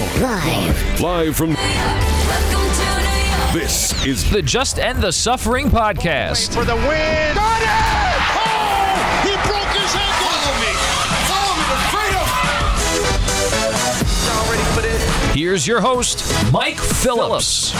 Live. 0.00 1.00
Live 1.02 1.36
from. 1.36 1.50
This 3.52 3.92
is 4.06 4.30
the 4.30 4.40
Just 4.40 4.78
End 4.78 5.02
the 5.02 5.12
Suffering 5.12 5.68
podcast. 5.68 6.54
For 6.54 6.64
the 6.64 6.74
win. 6.74 7.34
Got 7.34 7.60
it! 7.60 7.68
Oh! 8.32 8.96
He 9.28 9.36
broke 9.46 9.68
his 9.76 9.94
ankle. 9.94 10.32
Follow 10.32 10.56
me. 10.56 10.72
Follow 11.28 11.52
me 11.60 11.64
to 11.68 11.78
freedom. 11.92 12.26
Y'all 14.24 14.46
ready 14.50 14.64
for 14.74 14.80
this? 14.80 15.34
Here's 15.34 15.66
your 15.66 15.82
host, 15.82 16.24
Mike 16.50 16.78
Phillips. 16.78 17.74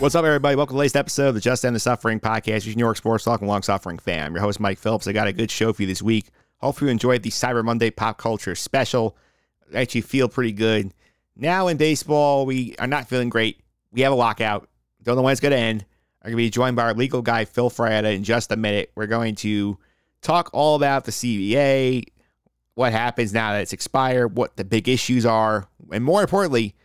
What's 0.00 0.14
up, 0.14 0.24
everybody? 0.24 0.54
Welcome 0.54 0.74
to 0.74 0.76
the 0.76 0.78
latest 0.78 0.94
episode 0.94 1.30
of 1.30 1.34
the 1.34 1.40
Just 1.40 1.64
End 1.64 1.74
the 1.74 1.80
Suffering 1.80 2.20
podcast, 2.20 2.64
your 2.64 2.76
New 2.76 2.84
York 2.84 2.96
Sports 2.96 3.24
Talk 3.24 3.40
and 3.40 3.48
Long 3.48 3.62
Suffering 3.62 3.98
fan. 3.98 4.26
I'm 4.26 4.32
your 4.32 4.42
host, 4.42 4.60
Mike 4.60 4.78
Phillips. 4.78 5.08
I 5.08 5.12
got 5.12 5.26
a 5.26 5.32
good 5.32 5.50
show 5.50 5.72
for 5.72 5.82
you 5.82 5.88
this 5.88 6.00
week. 6.00 6.28
Hopefully, 6.58 6.88
you 6.88 6.92
enjoyed 6.92 7.24
the 7.24 7.30
Cyber 7.30 7.64
Monday 7.64 7.90
pop 7.90 8.16
culture 8.16 8.54
special. 8.54 9.16
I 9.74 9.80
actually 9.80 10.02
feel 10.02 10.28
pretty 10.28 10.52
good. 10.52 10.94
Now 11.34 11.66
in 11.66 11.78
baseball, 11.78 12.46
we 12.46 12.76
are 12.78 12.86
not 12.86 13.08
feeling 13.08 13.28
great. 13.28 13.60
We 13.90 14.02
have 14.02 14.12
a 14.12 14.14
lockout. 14.14 14.68
Don't 15.02 15.16
know 15.16 15.22
when 15.22 15.32
it's 15.32 15.40
going 15.40 15.50
to 15.50 15.58
end. 15.58 15.84
I'm 16.22 16.30
going 16.30 16.36
to 16.36 16.44
be 16.44 16.50
joined 16.50 16.76
by 16.76 16.84
our 16.84 16.94
legal 16.94 17.20
guy, 17.20 17.44
Phil 17.44 17.68
Ferreira, 17.68 18.10
in 18.10 18.22
just 18.22 18.52
a 18.52 18.56
minute. 18.56 18.92
We're 18.94 19.08
going 19.08 19.34
to 19.36 19.78
talk 20.22 20.48
all 20.52 20.76
about 20.76 21.06
the 21.06 21.12
CBA, 21.12 22.04
what 22.74 22.92
happens 22.92 23.34
now 23.34 23.50
that 23.50 23.62
it's 23.62 23.72
expired, 23.72 24.36
what 24.36 24.56
the 24.56 24.64
big 24.64 24.88
issues 24.88 25.26
are, 25.26 25.66
and 25.90 26.04
more 26.04 26.20
importantly, 26.20 26.76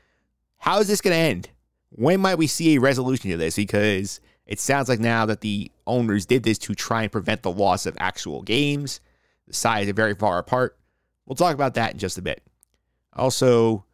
how 0.57 0.79
is 0.79 0.87
this 0.87 0.99
going 0.99 1.13
to 1.13 1.19
end? 1.19 1.49
When 1.95 2.21
might 2.21 2.37
we 2.37 2.47
see 2.47 2.75
a 2.75 2.79
resolution 2.79 3.29
to 3.31 3.37
this? 3.37 3.55
Because 3.55 4.19
it 4.45 4.59
sounds 4.59 4.89
like 4.89 4.99
now 4.99 5.25
that 5.27 5.41
the 5.41 5.71
owners 5.85 6.25
did 6.25 6.43
this 6.43 6.57
to 6.59 6.73
try 6.73 7.03
and 7.03 7.11
prevent 7.11 7.43
the 7.43 7.51
loss 7.51 7.85
of 7.85 7.95
actual 7.99 8.41
games. 8.41 8.99
The 9.47 9.53
sides 9.53 9.89
are 9.89 9.93
very 9.93 10.15
far 10.15 10.39
apart. 10.39 10.77
We'll 11.25 11.35
talk 11.35 11.53
about 11.53 11.75
that 11.75 11.93
in 11.93 11.99
just 11.99 12.17
a 12.17 12.21
bit. 12.21 12.43
Also, 13.13 13.85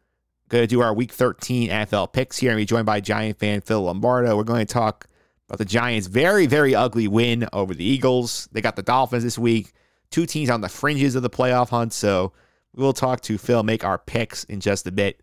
going 0.48 0.62
to 0.62 0.66
do 0.66 0.80
our 0.80 0.94
Week 0.94 1.12
13 1.12 1.70
NFL 1.70 2.12
picks 2.12 2.38
here 2.38 2.50
and 2.50 2.58
be 2.58 2.64
joined 2.64 2.86
by 2.86 3.00
Giant 3.00 3.38
fan 3.38 3.60
Phil 3.60 3.82
Lombardo. 3.82 4.36
We're 4.36 4.44
going 4.44 4.66
to 4.66 4.72
talk 4.72 5.06
about 5.48 5.58
the 5.58 5.64
Giants' 5.64 6.06
very, 6.06 6.46
very 6.46 6.74
ugly 6.74 7.06
win 7.06 7.48
over 7.52 7.74
the 7.74 7.84
Eagles. 7.84 8.48
They 8.52 8.60
got 8.60 8.76
the 8.76 8.82
Dolphins 8.82 9.24
this 9.24 9.38
week. 9.38 9.72
Two 10.10 10.26
teams 10.26 10.50
on 10.50 10.60
the 10.60 10.68
fringes 10.68 11.14
of 11.14 11.22
the 11.22 11.30
playoff 11.30 11.68
hunt. 11.68 11.92
So 11.92 12.32
we 12.74 12.82
will 12.82 12.92
talk 12.92 13.20
to 13.22 13.38
Phil, 13.38 13.62
make 13.62 13.84
our 13.84 13.98
picks 13.98 14.44
in 14.44 14.60
just 14.60 14.86
a 14.86 14.92
bit. 14.92 15.20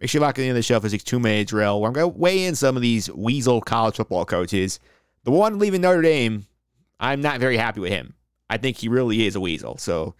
Make 0.00 0.08
sure 0.08 0.20
you 0.20 0.22
lock 0.22 0.38
in 0.38 0.42
the 0.42 0.48
end 0.48 0.56
of 0.56 0.60
the 0.60 0.62
show 0.62 0.80
for 0.80 0.88
this 0.88 1.02
two 1.02 1.20
minute 1.20 1.48
drill 1.48 1.80
where 1.80 1.88
I'm 1.88 1.92
going 1.92 2.10
to 2.10 2.18
weigh 2.18 2.44
in 2.44 2.54
some 2.54 2.74
of 2.74 2.82
these 2.82 3.10
weasel 3.10 3.60
college 3.60 3.96
football 3.96 4.24
coaches. 4.24 4.80
The 5.24 5.30
one 5.30 5.58
leaving 5.58 5.82
Notre 5.82 6.00
Dame, 6.00 6.46
I'm 6.98 7.20
not 7.20 7.38
very 7.38 7.58
happy 7.58 7.80
with 7.80 7.92
him. 7.92 8.14
I 8.48 8.56
think 8.56 8.78
he 8.78 8.88
really 8.88 9.26
is 9.26 9.36
a 9.36 9.40
weasel. 9.40 9.76
So 9.76 10.14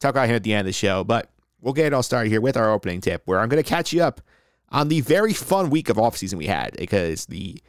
talk 0.00 0.10
about 0.10 0.28
him 0.28 0.36
at 0.36 0.42
the 0.42 0.54
end 0.54 0.60
of 0.60 0.66
the 0.66 0.72
show. 0.72 1.04
But 1.04 1.30
we'll 1.60 1.74
get 1.74 1.86
it 1.86 1.92
all 1.92 2.02
started 2.02 2.30
here 2.30 2.40
with 2.40 2.56
our 2.56 2.72
opening 2.72 3.02
tip 3.02 3.22
where 3.26 3.38
I'm 3.38 3.50
going 3.50 3.62
to 3.62 3.68
catch 3.68 3.92
you 3.92 4.02
up 4.02 4.22
on 4.70 4.88
the 4.88 5.02
very 5.02 5.34
fun 5.34 5.68
week 5.68 5.90
of 5.90 5.98
offseason 5.98 6.34
we 6.34 6.46
had 6.46 6.74
because 6.78 7.26
the 7.26 7.60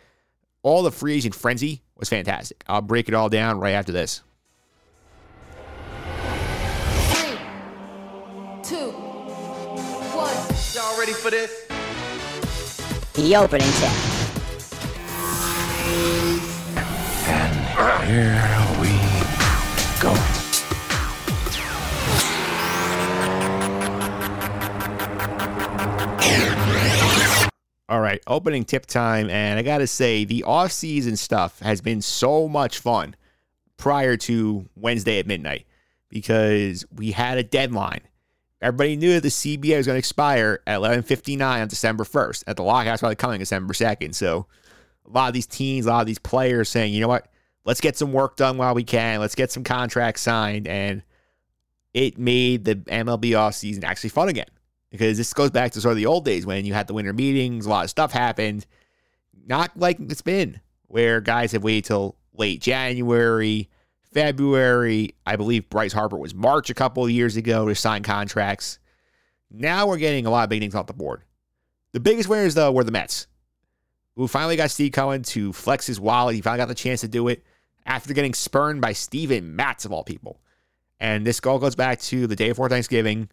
all 0.64 0.84
the 0.84 0.92
free 0.92 1.16
agent 1.16 1.36
frenzy 1.36 1.84
was 1.98 2.08
fantastic. 2.08 2.64
I'll 2.68 2.81
break 2.81 3.09
it 3.09 3.14
all 3.14 3.30
down 3.30 3.59
right 3.59 3.74
after 3.74 3.92
this. 3.92 4.22
Y'all 10.98 11.06
ready 11.06 11.14
for 11.14 11.30
this? 11.30 11.67
The 13.14 13.36
opening 13.36 13.67
tip. 13.73 13.92
And 17.28 17.53
here 18.08 18.34
we 18.81 18.90
go. 20.02 20.09
All 27.88 28.02
right, 28.02 28.19
opening 28.25 28.66
tip 28.66 28.88
time. 28.88 29.29
And 29.29 29.59
I 29.59 29.62
got 29.62 29.78
to 29.78 29.88
say, 29.88 30.25
the 30.25 30.41
off-season 30.46 31.16
stuff 31.16 31.59
has 31.59 31.79
been 31.79 32.02
so 32.02 32.47
much 32.47 32.79
fun 32.79 33.16
prior 33.78 34.18
to 34.18 34.68
Wednesday 34.75 35.19
at 35.19 35.28
midnight 35.28 35.68
because 36.09 36.85
we 36.91 37.12
had 37.12 37.38
a 37.38 37.44
deadline. 37.44 38.02
Everybody 38.62 38.95
knew 38.95 39.13
that 39.13 39.23
the 39.23 39.29
CBA 39.29 39.78
was 39.78 39.85
going 39.85 39.95
to 39.95 40.00
expire 40.00 40.62
at 40.66 40.79
11:59 40.79 41.62
on 41.62 41.68
December 41.68 42.03
1st. 42.03 42.44
At 42.47 42.56
the 42.56 42.63
lockout's 42.63 43.01
probably 43.01 43.16
coming 43.16 43.40
December 43.40 43.73
2nd. 43.73 44.16
So 44.16 44.47
a 45.06 45.09
lot 45.09 45.28
of 45.28 45.34
these 45.34 45.45
teams, 45.45 45.85
a 45.85 45.90
lot 45.90 46.01
of 46.01 46.07
these 46.07 46.19
players 46.19 46.69
saying, 46.69 46.94
you 46.94 47.01
know 47.01 47.07
what, 47.07 47.28
let's 47.66 47.81
get 47.81 47.97
some 47.97 48.13
work 48.13 48.35
done 48.35 48.57
while 48.57 48.73
we 48.73 48.84
can. 48.84 49.19
Let's 49.19 49.35
get 49.35 49.51
some 49.51 49.63
contracts 49.63 50.22
signed. 50.22 50.67
And 50.67 51.03
it 51.94 52.17
made 52.17 52.66
the 52.66 52.75
MLB 52.75 53.31
offseason 53.31 53.84
actually 53.84 54.09
fun 54.09 54.29
again 54.29 54.47
because 54.90 55.17
this 55.17 55.34
goes 55.34 55.51
back 55.51 55.72
to 55.72 55.81
sort 55.81 55.91
of 55.94 55.97
the 55.97 56.06
old 56.06 56.25
days 56.25 56.46
when 56.46 56.66
you 56.66 56.73
had 56.73 56.88
the 56.88 56.94
winter 56.94 57.13
meetings, 57.13 57.66
a 57.66 57.69
lot 57.69 57.84
of 57.84 57.90
stuff 57.90 58.12
happened. 58.12 58.66
Not 59.46 59.78
like 59.78 60.00
it's 60.00 60.22
been 60.22 60.59
where 60.88 61.22
guys 61.22 61.51
have 61.51 61.63
waited 61.63 61.85
till 61.85 62.16
late 62.34 62.62
January, 62.62 63.69
February. 64.17 65.13
I 65.28 65.35
believe 65.35 65.69
Bryce 65.69 65.94
Harper 65.94 66.17
was 66.17 66.33
March 66.33 66.72
a 66.72 66.73
couple 66.73 67.03
of 67.03 67.11
years 67.11 67.38
ago 67.38 67.67
to 67.67 67.75
sign 67.75 68.01
contracts. 68.01 68.79
Now 69.51 69.85
we're 69.85 69.97
getting 69.97 70.25
a 70.25 70.31
lot 70.31 70.45
of 70.45 70.50
big 70.50 70.59
things 70.59 70.73
off 70.73 70.88
the 70.88 70.94
board. 70.94 71.22
The 71.91 72.00
biggest 72.00 72.28
winners, 72.28 72.55
though, 72.55 72.72
were 72.72 72.83
the 72.83 72.91
Mets, 72.91 73.28
who 74.16 74.28
finally 74.28 74.55
got 74.55 74.72
Steve 74.72 74.91
Cohen 74.91 75.22
to 75.22 75.53
flex 75.53 75.85
his 75.85 76.00
wallet. 76.00 76.33
He 76.33 76.41
finally 76.41 76.57
got 76.57 76.67
the 76.67 76.73
chance 76.73 77.01
to 77.01 77.07
do 77.07 77.28
it 77.28 77.44
after 77.85 78.11
getting 78.16 78.33
spurned 78.33 78.81
by 78.81 78.94
Steven 78.94 79.55
Matz, 79.55 79.85
of 79.85 79.91
all 79.91 80.03
people. 80.03 80.41
And 80.99 81.23
this 81.23 81.39
all 81.45 81.59
goes 81.59 81.75
back 81.75 81.99
to 82.01 82.25
the 82.25 82.35
day 82.35 82.49
before 82.49 82.69
Thanksgiving. 82.69 83.29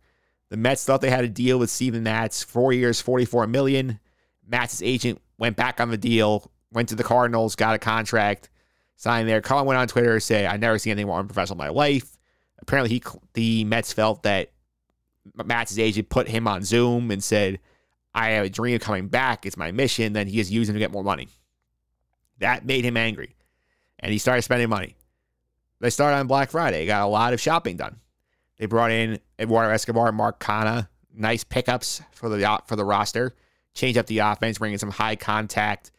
The 0.50 0.58
Mets 0.58 0.84
thought 0.84 1.00
they 1.00 1.08
had 1.08 1.24
a 1.24 1.28
deal 1.30 1.58
with 1.58 1.70
Steven 1.70 2.02
Matz, 2.02 2.42
four 2.42 2.74
years, 2.74 3.00
44 3.00 3.46
million. 3.46 4.00
Matz's 4.46 4.82
agent 4.82 5.18
went 5.38 5.56
back 5.56 5.80
on 5.80 5.90
the 5.90 5.96
deal, 5.96 6.50
went 6.70 6.90
to 6.90 6.94
the 6.94 7.04
Cardinals, 7.04 7.56
got 7.56 7.74
a 7.74 7.78
contract, 7.78 8.50
signed 8.96 9.28
there. 9.28 9.40
Cohen 9.40 9.66
went 9.66 9.78
on 9.78 9.88
Twitter 9.88 10.14
and 10.14 10.22
said, 10.22 10.46
I 10.46 10.56
never 10.56 10.78
seen 10.78 10.92
anything 10.92 11.06
more 11.06 11.18
unprofessional 11.18 11.60
in 11.60 11.66
my 11.66 11.70
life. 11.70 12.16
Apparently, 12.58 12.90
he 12.90 13.02
the 13.34 13.64
Mets 13.64 13.92
felt 13.92 14.22
that 14.22 14.52
Matz's 15.34 15.78
agent 15.78 16.08
put 16.08 16.28
him 16.28 16.46
on 16.46 16.62
Zoom 16.62 17.10
and 17.10 17.22
said, 17.22 17.60
I 18.14 18.30
have 18.30 18.46
a 18.46 18.50
dream 18.50 18.76
of 18.76 18.80
coming 18.80 19.08
back. 19.08 19.44
It's 19.44 19.56
my 19.56 19.72
mission. 19.72 20.12
Then 20.12 20.26
he 20.26 20.36
just 20.36 20.50
used 20.50 20.70
him 20.70 20.74
to 20.74 20.80
get 20.80 20.92
more 20.92 21.02
money. 21.04 21.28
That 22.38 22.64
made 22.64 22.84
him 22.84 22.96
angry. 22.96 23.34
And 23.98 24.12
he 24.12 24.18
started 24.18 24.42
spending 24.42 24.68
money. 24.68 24.96
They 25.80 25.90
started 25.90 26.16
on 26.16 26.26
Black 26.26 26.50
Friday. 26.50 26.86
Got 26.86 27.02
a 27.02 27.06
lot 27.06 27.32
of 27.32 27.40
shopping 27.40 27.76
done. 27.76 28.00
They 28.58 28.66
brought 28.66 28.92
in 28.92 29.18
Eduardo 29.38 29.72
Escobar, 29.72 30.12
Mark 30.12 30.38
Canha, 30.38 30.88
nice 31.12 31.42
pickups 31.44 32.02
for 32.12 32.28
the 32.28 32.60
for 32.66 32.76
the 32.76 32.84
roster. 32.84 33.34
Change 33.74 33.96
up 33.96 34.06
the 34.06 34.18
offense, 34.18 34.58
bringing 34.58 34.78
some 34.78 34.90
high 34.90 35.16
contact, 35.16 35.90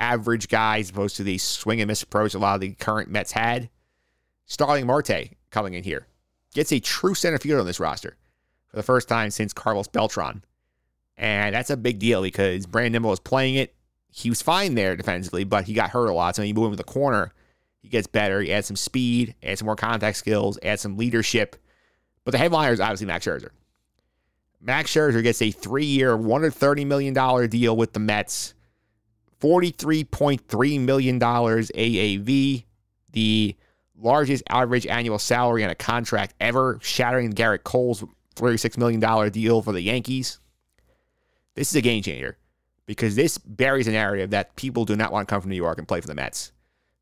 average 0.00 0.48
guys 0.48 0.86
as 0.86 0.90
opposed 0.90 1.16
to 1.16 1.22
the 1.22 1.38
swing 1.38 1.80
and 1.80 1.88
miss 1.88 2.02
approach 2.02 2.34
a 2.34 2.38
lot 2.38 2.54
of 2.54 2.60
the 2.60 2.72
current 2.72 3.10
Mets 3.10 3.32
had. 3.32 3.70
Starling 4.46 4.86
Marte 4.86 5.36
coming 5.50 5.74
in 5.74 5.84
here 5.84 6.06
gets 6.54 6.72
a 6.72 6.80
true 6.80 7.14
center 7.14 7.38
fielder 7.38 7.60
on 7.60 7.66
this 7.66 7.78
roster 7.78 8.16
for 8.68 8.76
the 8.76 8.82
first 8.82 9.08
time 9.08 9.30
since 9.30 9.52
Carlos 9.52 9.86
Beltran, 9.86 10.42
and 11.16 11.54
that's 11.54 11.70
a 11.70 11.76
big 11.76 11.98
deal 11.98 12.22
because 12.22 12.66
Brandon 12.66 12.94
Nimmo 12.94 13.10
was 13.10 13.20
playing 13.20 13.54
it. 13.54 13.74
He 14.12 14.28
was 14.28 14.42
fine 14.42 14.74
there 14.74 14.96
defensively, 14.96 15.44
but 15.44 15.64
he 15.64 15.74
got 15.74 15.90
hurt 15.90 16.08
a 16.08 16.12
lot. 16.12 16.34
So 16.34 16.42
when 16.42 16.48
you 16.48 16.54
move 16.54 16.66
him 16.66 16.72
to 16.72 16.76
the 16.76 16.84
corner, 16.84 17.32
he 17.80 17.88
gets 17.88 18.08
better. 18.08 18.40
He 18.40 18.52
adds 18.52 18.66
some 18.66 18.76
speed, 18.76 19.36
adds 19.42 19.60
some 19.60 19.66
more 19.66 19.76
contact 19.76 20.16
skills, 20.16 20.58
adds 20.62 20.82
some 20.82 20.96
leadership. 20.96 21.56
But 22.24 22.32
the 22.32 22.38
headliner 22.38 22.72
is 22.72 22.80
obviously 22.80 23.06
Max 23.06 23.26
Scherzer. 23.26 23.50
Max 24.60 24.92
Scherzer 24.92 25.22
gets 25.22 25.40
a 25.40 25.50
three-year, 25.50 26.16
$130 26.16 26.86
million 26.86 27.48
deal 27.48 27.76
with 27.76 27.92
the 27.92 28.00
Mets. 28.00 28.54
$43.3 29.40 30.80
million 30.80 31.18
AAV, 31.20 32.64
the 33.12 33.56
largest 33.96 34.42
average 34.48 34.86
annual 34.86 35.18
salary 35.18 35.64
on 35.64 35.70
a 35.70 35.74
contract 35.74 36.34
ever, 36.40 36.78
shattering 36.82 37.32
Gerrit 37.32 37.64
Cole's 37.64 38.04
$36 38.36 38.78
million 38.78 39.30
deal 39.30 39.62
for 39.62 39.72
the 39.72 39.80
Yankees. 39.80 40.38
This 41.54 41.70
is 41.70 41.76
a 41.76 41.80
game 41.80 42.02
changer 42.02 42.38
because 42.86 43.14
this 43.14 43.38
buries 43.38 43.86
a 43.86 43.92
narrative 43.92 44.30
that 44.30 44.56
people 44.56 44.84
do 44.84 44.96
not 44.96 45.12
want 45.12 45.28
to 45.28 45.32
come 45.32 45.40
from 45.40 45.50
New 45.50 45.56
York 45.56 45.78
and 45.78 45.86
play 45.86 46.00
for 46.00 46.06
the 46.06 46.14
Mets. 46.14 46.52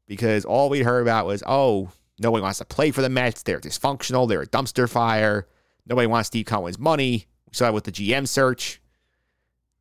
Because 0.06 0.44
all 0.44 0.68
we 0.68 0.82
heard 0.82 1.02
about 1.02 1.26
was, 1.26 1.42
oh, 1.46 1.90
nobody 2.18 2.42
wants 2.42 2.58
to 2.58 2.64
play 2.64 2.90
for 2.90 3.02
the 3.02 3.08
Mets. 3.08 3.42
They're 3.42 3.60
dysfunctional. 3.60 4.28
They're 4.28 4.42
a 4.42 4.46
dumpster 4.46 4.88
fire. 4.88 5.46
Nobody 5.86 6.06
wants 6.06 6.28
Steve 6.28 6.46
Cohen's 6.46 6.78
money. 6.78 7.26
We 7.46 7.54
saw 7.54 7.68
it 7.68 7.74
with 7.74 7.84
the 7.84 7.92
GM 7.92 8.26
search. 8.26 8.80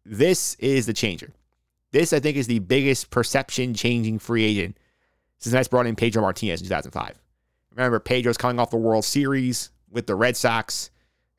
This 0.06 0.56
is 0.56 0.86
the 0.86 0.94
changer. 0.94 1.34
This, 1.98 2.14
I 2.14 2.20
think, 2.20 2.38
is 2.38 2.46
the 2.46 2.60
biggest 2.60 3.10
perception 3.10 3.74
changing 3.74 4.20
free 4.20 4.44
agent 4.44 4.78
since 5.40 5.52
Mets 5.52 5.68
brought 5.68 5.88
in 5.88 5.96
Pedro 5.96 6.22
Martinez 6.22 6.62
in 6.62 6.68
2005. 6.68 7.20
Remember, 7.72 8.00
Pedro's 8.00 8.38
coming 8.38 8.60
off 8.60 8.70
the 8.70 8.78
World 8.78 9.04
Series 9.04 9.72
with 9.90 10.06
the 10.06 10.14
Red 10.14 10.38
Sox, 10.38 10.92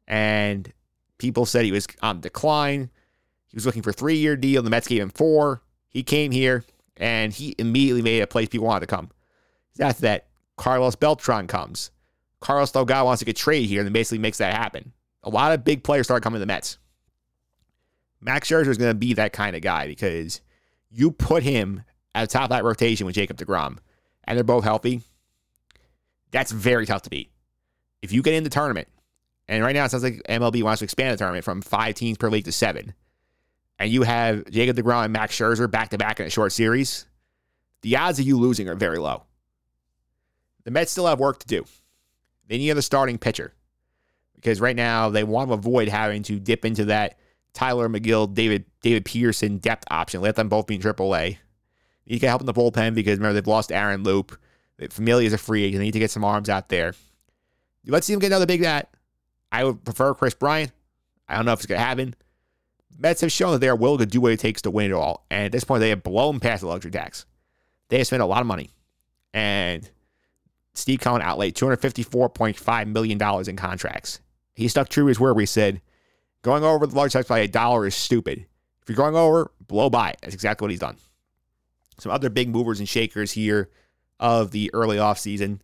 and 0.09 0.73
people 1.19 1.47
said 1.47 1.65
he 1.65 1.71
was 1.71 1.87
on 2.03 2.21
decline. 2.21 2.91
He 3.47 3.55
was 3.55 3.67
looking 3.67 3.83
for 3.83 3.91
a 3.91 3.93
three 3.93 4.17
year 4.17 4.35
deal. 4.35 4.61
The 4.65 4.69
Mets 4.69 4.89
gave 4.89 5.01
him 5.01 5.11
four. 5.11 5.63
He 5.91 6.03
came 6.03 6.33
here, 6.33 6.65
and 6.97 7.33
he 7.33 7.55
immediately 7.57 8.03
made 8.03 8.23
a 8.23 8.27
place 8.27 8.49
people 8.49 8.67
wanted 8.67 8.81
to 8.81 8.93
come. 8.93 9.13
After 9.79 10.03
that, 10.03 10.27
Carlos 10.57 10.97
Beltran 10.97 11.47
comes. 11.47 11.93
Carlos 12.41 12.73
Delgado 12.73 13.05
wants 13.05 13.21
to 13.21 13.25
get 13.25 13.37
traded 13.37 13.69
here 13.69 13.83
and 13.83 13.93
basically 13.93 14.19
makes 14.19 14.39
that 14.39 14.55
happen. 14.55 14.93
A 15.23 15.31
lot 15.31 15.53
of 15.53 15.63
big 15.63 15.85
players 15.85 16.09
start 16.09 16.25
coming 16.25 16.39
to 16.39 16.41
the 16.41 16.47
Mets. 16.47 16.79
Max 18.21 18.51
Scherzer 18.51 18.67
is 18.67 18.79
going 18.79 18.91
to 18.91 18.99
be 18.99 19.15
that 19.15 19.33
kind 19.33 19.55
of 19.55 19.63
guy 19.63 19.87
because 19.87 20.41
you 20.91 21.11
put 21.11 21.43
him 21.43 21.83
at 22.15 22.29
the 22.29 22.33
top 22.33 22.45
of 22.45 22.51
that 22.51 22.65
rotation 22.65 23.07
with 23.07 23.15
Jacob 23.15 23.37
DeGrom 23.37 23.79
and 24.25 24.37
they're 24.37 24.45
both 24.45 24.65
healthy. 24.65 25.03
That's 26.31 26.53
very 26.53 26.87
tough 26.87 27.03
to 27.03 27.11
beat. 27.11 27.31
If 28.03 28.13
you 28.13 28.23
get 28.23 28.35
in 28.35 28.45
the 28.45 28.51
tournament, 28.51 28.89
and 29.49 29.65
right 29.65 29.75
now 29.75 29.87
it 29.87 29.91
sounds 29.91 30.05
like 30.05 30.23
MLB 30.29 30.63
wants 30.63 30.81
to 30.81 30.85
expand 30.85 31.15
the 31.15 31.17
tournament 31.17 31.45
from 31.45 31.63
five 31.63 31.95
teams 31.95 32.19
per 32.19 32.29
league 32.29 32.45
to 32.45 32.53
seven, 32.53 32.95
and 33.79 33.91
you 33.91 34.03
have 34.03 34.49
Jacob 34.51 34.77
DeGrom 34.77 35.05
and 35.05 35.13
Max 35.13 35.37
Scherzer 35.37 35.71
back 35.71 35.89
to 35.91 35.99
back 35.99 36.21
in 36.21 36.27
a 36.27 36.31
short 36.31 36.53
series, 36.53 37.07
the 37.83 37.97
odds 37.97 38.19
of 38.19 38.27
you 38.27 38.39
losing 38.39 38.69
are 38.69 38.75
very 38.75 38.99
low. 38.99 39.23
The 40.65 40.71
Mets 40.71 40.93
still 40.93 41.07
have 41.07 41.19
work 41.19 41.39
to 41.39 41.47
do. 41.47 41.65
They 42.49 42.59
need 42.59 42.77
a 42.77 42.83
starting 42.83 43.17
pitcher 43.17 43.55
because 44.35 44.61
right 44.61 44.77
now 44.77 45.09
they 45.09 45.25
want 45.25 45.49
to 45.49 45.55
avoid 45.55 45.89
having 45.89 46.23
to 46.25 46.39
dip 46.39 46.65
into 46.65 46.87
that 46.87 47.19
Tylor 47.55 47.89
Megill, 47.89 48.33
David 48.33 48.65
David 48.83 49.05
Peterson 49.05 49.59
depth 49.59 49.85
option. 49.91 50.21
Let 50.21 50.37
them 50.37 50.49
both 50.49 50.67
be 50.67 50.77
in 50.77 50.81
AAA. 50.81 51.39
You 52.05 52.19
can 52.19 52.29
help 52.29 52.41
in 52.41 52.47
the 52.47 52.55
bullpen 52.55 52.95
because 52.95 53.19
remember 53.19 53.35
they've 53.35 53.47
lost 53.47 53.73
Aaron 53.73 54.03
Loup. 54.03 54.39
Familia 54.91 55.27
is 55.27 55.33
a 55.33 55.39
free 55.39 55.65
agent. 55.65 55.81
They 55.81 55.87
need 55.87 55.93
to 55.93 55.99
get 55.99 56.11
some 56.11 56.25
arms 56.25 56.49
out 56.49 56.69
there. 56.69 56.95
Let's 57.87 58.07
see 58.07 58.13
them 58.13 58.21
get 58.21 58.29
another 58.29 58.47
big 58.47 58.63
bat. 58.63 58.91
I 59.51 59.65
would 59.65 59.85
prefer 59.85 60.15
Kris 60.15 60.35
Bryant. 60.35 60.73
I 61.29 61.37
don't 61.37 61.47
know 61.47 61.53
if 61.53 61.61
it's 61.61 61.67
going 61.67 61.81
to 61.81 61.85
happen. 61.85 62.15
Mets 62.99 63.21
have 63.21 63.33
shown 63.33 63.53
that 63.53 63.59
they 63.59 63.69
are 63.69 63.77
willing 63.77 63.99
to 63.99 64.07
do 64.07 64.21
what 64.21 64.33
it 64.33 64.41
takes 64.41 64.63
to 64.63 64.71
win 64.71 64.91
it 64.91 64.95
all. 64.95 65.25
And 65.31 65.45
at 65.45 65.53
this 65.53 65.65
point, 65.65 65.81
they 65.81 65.91
have 65.91 66.03
blown 66.03 66.41
past 66.41 66.63
the 66.63 66.69
luxury 66.69 66.91
tax. 66.91 67.27
They 67.89 67.99
have 67.99 68.07
spent 68.07 68.23
a 68.23 68.27
lot 68.27 68.41
of 68.41 68.47
money. 68.47 68.71
And 69.33 69.89
Steve 70.75 71.01
Cohen 71.01 71.23
outlaid 71.23 71.55
$254.5 71.55 72.87
million 72.89 73.49
in 73.49 73.57
contracts. 73.57 74.21
He 74.55 74.69
stuck 74.69 74.89
true 74.89 75.05
to 75.05 75.09
his 75.09 75.21
word 75.21 75.35
where 75.35 75.43
he 75.43 75.47
said, 75.47 75.81
going 76.43 76.65
over 76.65 76.87
the 76.87 76.95
large 76.95 77.13
tax 77.13 77.29
by 77.29 77.41
a 77.41 77.49
dollar 77.49 77.87
is 77.87 77.95
stupid. 77.95 78.47
If 78.83 78.89
you're 78.89 78.97
going 78.97 79.17
over, 79.17 79.51
blow 79.67 79.91
by. 79.91 80.15
That's 80.23 80.35
exactly 80.35 80.65
what 80.65 80.71
he's 80.71 80.81
done. 80.81 80.97
Some 81.99 82.13
other 82.13 82.31
big 82.31 82.49
movers 82.49 82.79
and 82.79 82.89
shakers 82.89 83.33
here 83.33 83.71
of 84.21 84.51
the 84.51 84.71
early 84.73 84.97
offseason. 84.97 85.61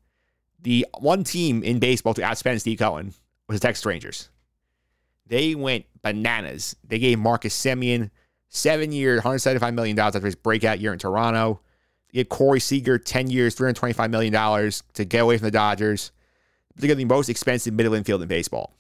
The 0.61 0.87
one 0.99 1.25
team 1.25 1.63
in 1.63 1.79
baseball 1.79 2.15
to 2.15 2.23
outspend 2.23 2.61
Steve 2.61 2.79
Cohen 2.79 3.15
was 3.49 3.61
the 3.61 3.67
Texas 3.67 3.87
Rangers. 3.87 4.31
They 5.27 5.55
went 5.55 5.87
bananas. 6.03 6.77
They 6.87 6.99
gave 6.99 7.19
Marcus 7.19 7.59
Semien 7.59 8.11
seven 8.49 8.93
years, 8.93 9.21
$175 9.23 9.75
million 9.75 9.99
after 9.99 10.21
his 10.21 10.35
breakout 10.35 10.81
year 10.81 10.93
in 10.93 10.99
Toronto. 10.99 11.61
They 12.13 12.19
gave 12.19 12.29
Corey 12.29 12.61
Seager 12.61 12.99
10 12.99 13.31
years, 13.31 13.57
$325 13.57 14.11
million 14.11 14.71
to 14.95 15.05
get 15.05 15.23
away 15.23 15.39
from 15.39 15.47
the 15.47 15.51
Dodgers. 15.51 16.13
They 16.77 16.89
got 16.89 16.97
the 16.97 17.05
most 17.05 17.29
expensive 17.29 17.75
middle 17.75 17.95
infield 17.95 18.23
in 18.23 18.29
baseball. 18.29 18.75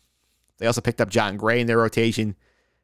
They 0.64 0.68
also 0.68 0.80
picked 0.80 1.02
up 1.02 1.10
Jon 1.10 1.36
Gray 1.36 1.60
in 1.60 1.66
their 1.66 1.76
rotation. 1.76 2.36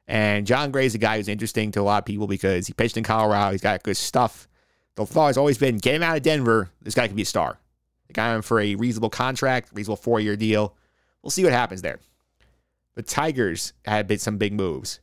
And 0.06 0.47
Jon 0.47 0.71
Gray 0.71 0.85
is 0.85 0.94
a 0.94 0.99
guy 0.99 1.17
who's 1.17 1.29
interesting 1.29 1.73
to 1.73 1.81
a 1.81 1.82
lot 1.82 2.03
of 2.03 2.05
people 2.05 2.27
because 2.27 2.67
he 2.67 2.75
pitched 2.75 2.99
in 2.99 3.05
Colorado. 3.05 3.53
He's 3.53 3.62
got 3.62 3.82
good 3.82 3.97
stuff. 3.97 4.49
The 4.97 5.06
thought 5.06 5.29
has 5.29 5.38
always 5.38 5.56
been 5.56 5.79
get 5.79 5.94
him 5.94 6.03
out 6.03 6.15
of 6.15 6.23
Denver. 6.23 6.69
This 6.82 6.94
guy 6.94 7.06
could 7.06 7.17
be 7.17 7.23
a 7.23 7.25
star. 7.25 7.59
They 8.06 8.12
got 8.12 8.37
him 8.37 8.43
for 8.43 8.61
a 8.61 8.75
reasonable 8.75 9.09
contract, 9.09 9.71
reasonable 9.73 9.97
four 9.97 10.21
year 10.21 10.37
deal. 10.37 10.77
We'll 11.23 11.31
see 11.31 11.43
what 11.43 11.55
happens 11.55 11.81
there. 11.81 12.00
The 12.97 13.03
Tigers 13.03 13.73
had 13.87 14.21
some 14.21 14.37
big 14.37 14.53
moves. 14.53 15.00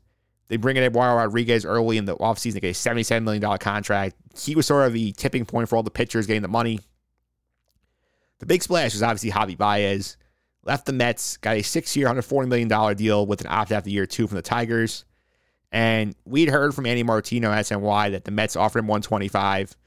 They 0.47 0.57
bring 0.57 0.77
in 0.77 0.83
Eduardo 0.83 1.15
Rodriguez 1.15 1.65
early 1.65 1.97
in 1.97 2.05
the 2.05 2.15
offseason. 2.17 2.53
They 2.53 2.59
get 2.59 2.77
a 2.77 2.79
$77 2.89 3.23
million 3.23 3.57
contract. 3.57 4.17
He 4.39 4.53
was 4.53 4.67
sort 4.67 4.85
of 4.85 4.93
the 4.93 5.13
tipping 5.13 5.45
point 5.45 5.67
for 5.67 5.77
all 5.77 5.83
the 5.83 5.89
pitchers 5.89 6.27
getting 6.27 6.43
the 6.43 6.47
money. 6.47 6.81
The 8.37 8.45
big 8.45 8.61
splash 8.61 8.93
was 8.93 9.01
obviously 9.01 9.31
Javi 9.31 9.57
Baez. 9.57 10.15
Left 10.67 10.85
the 10.85 10.91
Mets, 10.91 11.37
got 11.37 11.55
a 11.55 11.61
six 11.61 11.95
year, 11.95 12.07
$140 12.07 12.45
million 12.49 12.97
deal 12.97 13.25
with 13.25 13.39
an 13.39 13.47
opt 13.47 13.71
out 13.71 13.77
after 13.77 13.89
year 13.89 14.05
two 14.05 14.27
from 14.27 14.35
the 14.35 14.41
Tigers. 14.41 15.05
And 15.71 16.13
we'd 16.25 16.49
heard 16.49 16.75
from 16.75 16.85
Andy 16.85 17.03
Martino 17.03 17.51
at 17.51 17.65
SNY 17.65 18.11
that 18.11 18.25
the 18.25 18.31
Mets 18.31 18.57
offered 18.57 18.79
him 18.79 18.87
125. 18.87 19.77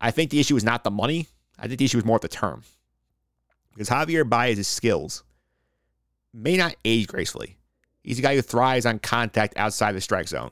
I 0.00 0.10
think 0.10 0.30
the 0.30 0.40
issue 0.40 0.54
was 0.54 0.64
not 0.64 0.82
the 0.82 0.90
money. 0.90 1.28
I 1.56 1.68
think 1.68 1.78
the 1.78 1.84
issue 1.84 1.98
was 1.98 2.04
more 2.04 2.16
of 2.16 2.22
the 2.22 2.28
term. 2.28 2.64
Because 3.72 3.88
Javier 3.88 4.28
Baez's 4.28 4.66
skills 4.66 5.22
may 6.34 6.56
not 6.56 6.74
age 6.84 7.06
gracefully. 7.06 7.56
He's 8.02 8.18
a 8.18 8.22
guy 8.22 8.34
who 8.34 8.42
thrives 8.42 8.86
on 8.86 8.98
contact 8.98 9.56
outside 9.56 9.92
the 9.92 10.00
strike 10.00 10.26
zone, 10.26 10.50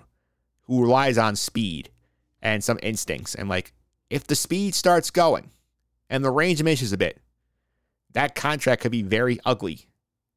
who 0.62 0.82
relies 0.82 1.18
on 1.18 1.34
speed 1.34 1.90
and 2.42 2.62
some 2.62 2.78
instincts. 2.80 3.34
And 3.34 3.48
like, 3.48 3.72
if 4.08 4.24
the 4.24 4.36
speed 4.36 4.76
starts 4.76 5.10
going 5.10 5.50
and 6.08 6.24
the 6.24 6.30
range 6.30 6.58
diminishes 6.58 6.92
a 6.92 6.98
bit, 6.98 7.20
that 8.12 8.34
contract 8.34 8.82
could 8.82 8.92
be 8.92 9.02
very 9.02 9.38
ugly 9.44 9.86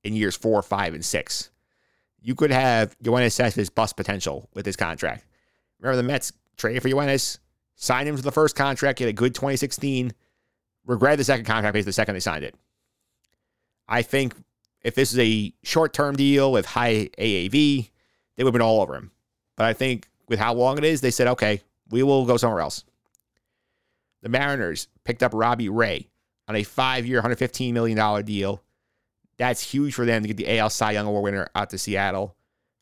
in 0.03 0.15
years 0.15 0.35
four, 0.35 0.62
five, 0.62 0.94
and 0.94 1.06
six. 1.06 1.50
You 2.21 2.35
could 2.35 2.51
have 2.51 2.97
Yoenis 3.00 3.31
Cespedes 3.31 3.69
bust 3.69 3.97
potential 3.97 4.50
with 4.53 4.65
his 4.65 4.75
contract. 4.75 5.25
Remember 5.79 5.97
the 5.97 6.03
Mets 6.03 6.33
traded 6.57 6.81
for 6.81 6.89
Yoenis, 6.89 7.39
signed 7.75 8.07
him 8.07 8.15
to 8.15 8.21
the 8.21 8.31
first 8.31 8.56
contract, 8.56 9.00
get 9.00 9.09
a 9.09 9.13
good 9.13 9.33
2016, 9.33 10.13
regretted 10.85 11.19
the 11.19 11.23
second 11.23 11.45
contract 11.45 11.73
based 11.73 11.85
the 11.85 11.94
second 11.94 12.13
they 12.13 12.19
signed 12.19 12.44
it. 12.44 12.56
I 13.88 14.03
think 14.03 14.35
if 14.83 14.95
this 14.95 15.12
is 15.12 15.19
a 15.19 15.53
short 15.63 15.94
term 15.94 16.15
deal 16.15 16.51
with 16.51 16.65
high 16.65 17.09
AAV, 17.18 17.89
they 18.35 18.44
would 18.44 18.50
have 18.50 18.53
been 18.53 18.62
all 18.62 18.81
over 18.81 18.95
him. 18.95 19.12
But 19.56 19.65
I 19.65 19.73
think 19.73 20.07
with 20.27 20.39
how 20.39 20.53
long 20.53 20.77
it 20.77 20.83
is, 20.83 21.01
they 21.01 21.12
said, 21.12 21.27
okay, 21.27 21.62
we 21.89 22.03
will 22.03 22.25
go 22.25 22.38
somewhere 22.38 22.62
else. 22.62 22.83
The 24.21 24.29
Mariners 24.29 24.88
picked 25.03 25.23
up 25.23 25.33
Robbie 25.33 25.69
Ray 25.69 26.10
on 26.51 26.57
a 26.57 26.63
five 26.63 27.06
year, 27.06 27.21
$115 27.21 27.71
million 27.71 28.25
deal. 28.25 28.62
That's 29.38 29.62
huge 29.62 29.94
for 29.94 30.06
them 30.06 30.21
to 30.21 30.27
get 30.27 30.38
the 30.38 30.57
AL 30.59 30.69
Cy 30.69 30.92
Young 30.92 31.07
Award 31.07 31.24
winner 31.24 31.50
out 31.56 31.69
to 31.71 31.77
Seattle. 31.77 32.36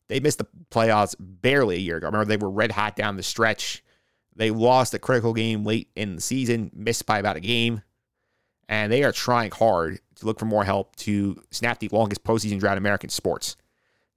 They 0.07 0.19
missed 0.19 0.39
the 0.39 0.48
playoffs 0.71 1.16
barely 1.19 1.75
a 1.75 1.80
year 1.80 1.98
ago. 1.98 2.07
Remember, 2.07 2.25
they 2.25 2.38
were 2.38 2.50
red 2.50 2.71
hot 2.71 2.95
down 2.95 3.16
the 3.16 3.24
stretch. 3.24 3.83
They 4.36 4.50
lost 4.50 4.94
a 4.95 5.00
critical 5.00 5.33
game 5.33 5.63
late 5.63 5.89
in 5.95 6.16
the 6.16 6.21
season, 6.21 6.71
missed 6.74 7.06
by 7.06 7.19
about 7.19 7.36
a 7.36 7.42
game. 7.42 7.83
And 8.68 8.92
they 8.92 9.04
are 9.04 9.12
trying 9.12 9.51
hard 9.51 10.00
to 10.15 10.25
look 10.25 10.39
for 10.39 10.45
more 10.45 10.63
help 10.63 10.95
to 10.98 11.42
snap 11.51 11.80
the 11.80 11.89
longest 11.92 12.24
postseason 12.24 12.60
drought 12.60 12.74
in 12.74 12.80
American 12.80 13.10
sports. 13.10 13.56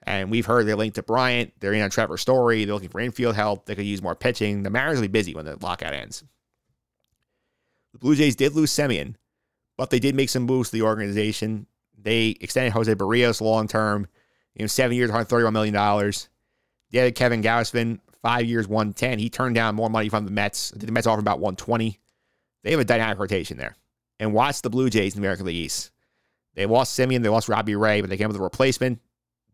And 0.04 0.30
we've 0.30 0.46
heard 0.46 0.66
they're 0.66 0.76
linked 0.76 0.96
to 0.96 1.02
Bryant. 1.02 1.52
They're 1.60 1.74
in 1.74 1.82
on 1.82 1.90
Trevor 1.90 2.16
Story. 2.16 2.64
They're 2.64 2.74
looking 2.74 2.88
for 2.88 3.00
infield 3.00 3.36
help. 3.36 3.66
They 3.66 3.74
could 3.74 3.84
use 3.84 4.02
more 4.02 4.14
pitching. 4.14 4.62
The 4.62 4.70
Mariners 4.70 4.98
will 4.98 5.08
be 5.08 5.12
busy 5.12 5.34
when 5.34 5.44
the 5.44 5.56
lockout 5.60 5.92
ends. 5.92 6.24
The 7.92 7.98
Blue 7.98 8.14
Jays 8.14 8.36
did 8.36 8.54
lose 8.54 8.72
Semien, 8.72 9.14
but 9.76 9.90
they 9.90 9.98
did 9.98 10.14
make 10.14 10.28
some 10.28 10.44
moves 10.44 10.70
to 10.70 10.76
the 10.76 10.82
organization. 10.82 11.66
They 11.96 12.36
extended 12.40 12.72
Jose 12.72 12.94
Berrios 12.94 13.40
long 13.40 13.68
term, 13.68 14.06
you 14.54 14.62
know, 14.62 14.66
seven 14.66 14.96
years, 14.96 15.10
$131 15.10 15.52
million. 15.52 16.12
They 16.90 16.98
added 16.98 17.14
Kevin 17.14 17.42
Gausman, 17.42 18.00
five 18.22 18.46
years, 18.46 18.68
110. 18.68 19.18
He 19.18 19.30
turned 19.30 19.54
down 19.54 19.74
more 19.74 19.90
money 19.90 20.08
from 20.08 20.24
the 20.24 20.30
Mets. 20.30 20.70
The 20.72 20.90
Mets 20.90 21.06
offered 21.06 21.20
about 21.20 21.40
120. 21.40 21.98
They 22.62 22.70
have 22.70 22.80
a 22.80 22.84
dynamic 22.84 23.18
rotation 23.18 23.56
there. 23.56 23.76
And 24.20 24.32
watch 24.32 24.62
the 24.62 24.70
Blue 24.70 24.90
Jays 24.90 25.14
in 25.14 25.20
the 25.20 25.26
American 25.26 25.46
League 25.46 25.56
East. 25.56 25.90
They 26.54 26.66
lost 26.66 26.98
Semien, 26.98 27.22
they 27.22 27.28
lost 27.28 27.48
Robbie 27.48 27.76
Ray, 27.76 28.00
but 28.00 28.10
they 28.10 28.16
came 28.16 28.26
up 28.26 28.32
with 28.32 28.40
a 28.40 28.44
replacement. 28.44 29.00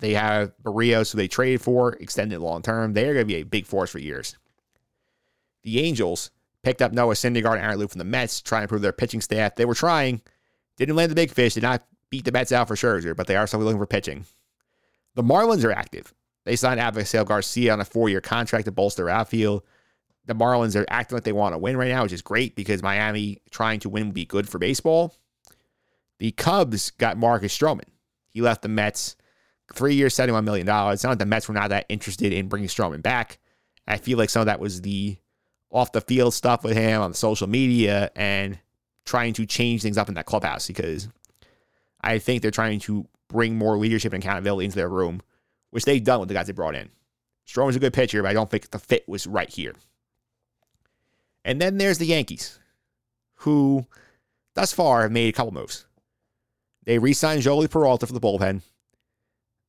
They 0.00 0.14
have 0.14 0.52
Berrios, 0.62 1.12
who 1.12 1.18
they 1.18 1.28
traded 1.28 1.60
for, 1.60 1.94
extended 1.94 2.40
long 2.40 2.62
term. 2.62 2.92
They 2.92 3.08
are 3.08 3.14
going 3.14 3.24
to 3.24 3.32
be 3.32 3.40
a 3.40 3.44
big 3.44 3.66
force 3.66 3.90
for 3.90 3.98
years. 3.98 4.36
The 5.62 5.80
Angels 5.80 6.30
picked 6.62 6.82
up 6.82 6.92
Noah 6.92 7.14
Syndergaard 7.14 7.56
and 7.56 7.64
Aaron 7.64 7.78
Loup 7.78 7.90
from 7.90 7.98
the 7.98 8.04
Mets, 8.04 8.40
trying 8.40 8.60
to 8.60 8.64
improve 8.64 8.82
their 8.82 8.92
pitching 8.92 9.20
staff. 9.20 9.56
They 9.56 9.64
were 9.64 9.74
trying, 9.74 10.20
didn't 10.76 10.96
land 10.96 11.10
the 11.10 11.16
big 11.16 11.30
fish, 11.30 11.54
did 11.54 11.62
not 11.62 11.84
beat 12.10 12.24
the 12.24 12.32
Mets 12.32 12.52
out 12.52 12.68
for 12.68 12.74
Scherzer, 12.74 13.16
but 13.16 13.26
they 13.26 13.36
are 13.36 13.46
still 13.46 13.60
looking 13.60 13.78
for 13.78 13.86
pitching. 13.86 14.24
The 15.14 15.22
Marlins 15.22 15.64
are 15.64 15.72
active. 15.72 16.14
They 16.44 16.56
signed 16.56 16.80
Avisail 16.80 17.26
Garcia 17.26 17.72
on 17.72 17.80
a 17.80 17.84
four 17.84 18.08
year 18.08 18.20
contract 18.20 18.64
to 18.66 18.72
bolster 18.72 19.10
outfield. 19.10 19.64
The 20.26 20.34
Marlins 20.34 20.80
are 20.80 20.86
acting 20.88 21.16
like 21.16 21.24
they 21.24 21.32
want 21.32 21.54
to 21.54 21.58
win 21.58 21.76
right 21.76 21.88
now, 21.90 22.02
which 22.02 22.12
is 22.12 22.22
great 22.22 22.54
because 22.54 22.82
Miami 22.82 23.40
trying 23.50 23.80
to 23.80 23.88
win 23.88 24.06
would 24.06 24.14
be 24.14 24.24
good 24.24 24.48
for 24.48 24.58
baseball. 24.58 25.14
The 26.18 26.32
Cubs 26.32 26.90
got 26.90 27.16
Marcus 27.16 27.56
Stroman. 27.56 27.88
He 28.28 28.40
left 28.40 28.62
the 28.62 28.68
Mets 28.68 29.16
three 29.74 29.94
years, 29.94 30.14
$71 30.14 30.44
million. 30.44 30.66
It's 30.66 31.04
not 31.04 31.10
like 31.10 31.18
the 31.18 31.26
Mets 31.26 31.48
were 31.48 31.54
not 31.54 31.70
that 31.70 31.86
interested 31.88 32.32
in 32.32 32.48
bringing 32.48 32.68
Stroman 32.68 33.02
back. 33.02 33.38
I 33.86 33.96
feel 33.96 34.18
like 34.18 34.30
some 34.30 34.40
of 34.40 34.46
that 34.46 34.60
was 34.60 34.82
the 34.82 35.16
off 35.70 35.92
the 35.92 36.00
field 36.00 36.34
stuff 36.34 36.64
with 36.64 36.76
him 36.76 37.00
on 37.00 37.12
social 37.14 37.46
media 37.46 38.10
and 38.16 38.58
trying 39.04 39.32
to 39.34 39.46
change 39.46 39.82
things 39.82 39.98
up 39.98 40.08
in 40.08 40.14
that 40.14 40.26
clubhouse 40.26 40.66
because 40.66 41.08
I 42.00 42.18
think 42.18 42.42
they're 42.42 42.50
trying 42.50 42.80
to 42.80 43.06
bring 43.28 43.56
more 43.56 43.76
leadership 43.76 44.12
and 44.12 44.22
accountability 44.22 44.66
into 44.66 44.76
their 44.76 44.88
room, 44.88 45.20
which 45.70 45.84
they've 45.84 46.02
done 46.02 46.20
with 46.20 46.28
the 46.28 46.34
guys 46.34 46.46
they 46.46 46.52
brought 46.52 46.74
in. 46.74 46.90
Stroman's 47.46 47.76
a 47.76 47.80
good 47.80 47.92
pitcher, 47.92 48.22
but 48.22 48.28
I 48.28 48.34
don't 48.34 48.50
think 48.50 48.70
the 48.70 48.78
fit 48.78 49.08
was 49.08 49.26
right 49.26 49.48
here. 49.48 49.74
And 51.44 51.60
then 51.60 51.78
there's 51.78 51.98
the 51.98 52.06
Yankees, 52.06 52.58
who 53.36 53.86
thus 54.54 54.72
far 54.72 55.02
have 55.02 55.12
made 55.12 55.28
a 55.28 55.36
couple 55.36 55.52
moves. 55.52 55.86
They 56.84 56.98
re 56.98 57.12
signed 57.12 57.42
Joely 57.42 57.70
Peralta 57.70 58.06
for 58.06 58.12
the 58.12 58.20
bullpen. 58.20 58.62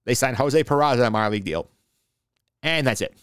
They 0.05 0.13
signed 0.13 0.37
Jose 0.37 0.63
Peraza 0.63 0.99
on 0.99 1.05
a 1.05 1.11
minor 1.11 1.29
league 1.29 1.43
deal. 1.43 1.69
And 2.63 2.87
that's 2.87 3.01
it. 3.01 3.15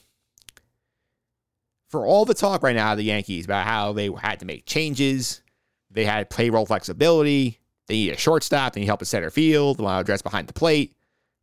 For 1.89 2.05
all 2.05 2.25
the 2.25 2.35
talk 2.35 2.63
right 2.63 2.75
now 2.75 2.93
of 2.93 2.99
the 2.99 3.05
Yankees 3.05 3.45
about 3.45 3.67
how 3.67 3.93
they 3.93 4.11
had 4.21 4.41
to 4.41 4.47
make 4.47 4.67
changes, 4.67 5.43
They 5.91 6.05
had 6.05 6.31
payroll 6.31 6.67
flexibility. 6.67 7.59
They 7.87 7.95
need 7.95 8.13
a 8.13 8.19
shortstop. 8.19 8.73
They 8.73 8.81
need 8.81 8.87
help 8.87 9.03
at 9.03 9.09
center 9.09 9.31
field. 9.31 9.79
They 9.79 9.85
want 9.85 9.97
to 9.97 10.01
address 10.01 10.23
behind 10.23 10.49
the 10.49 10.53
plate. 10.53 10.95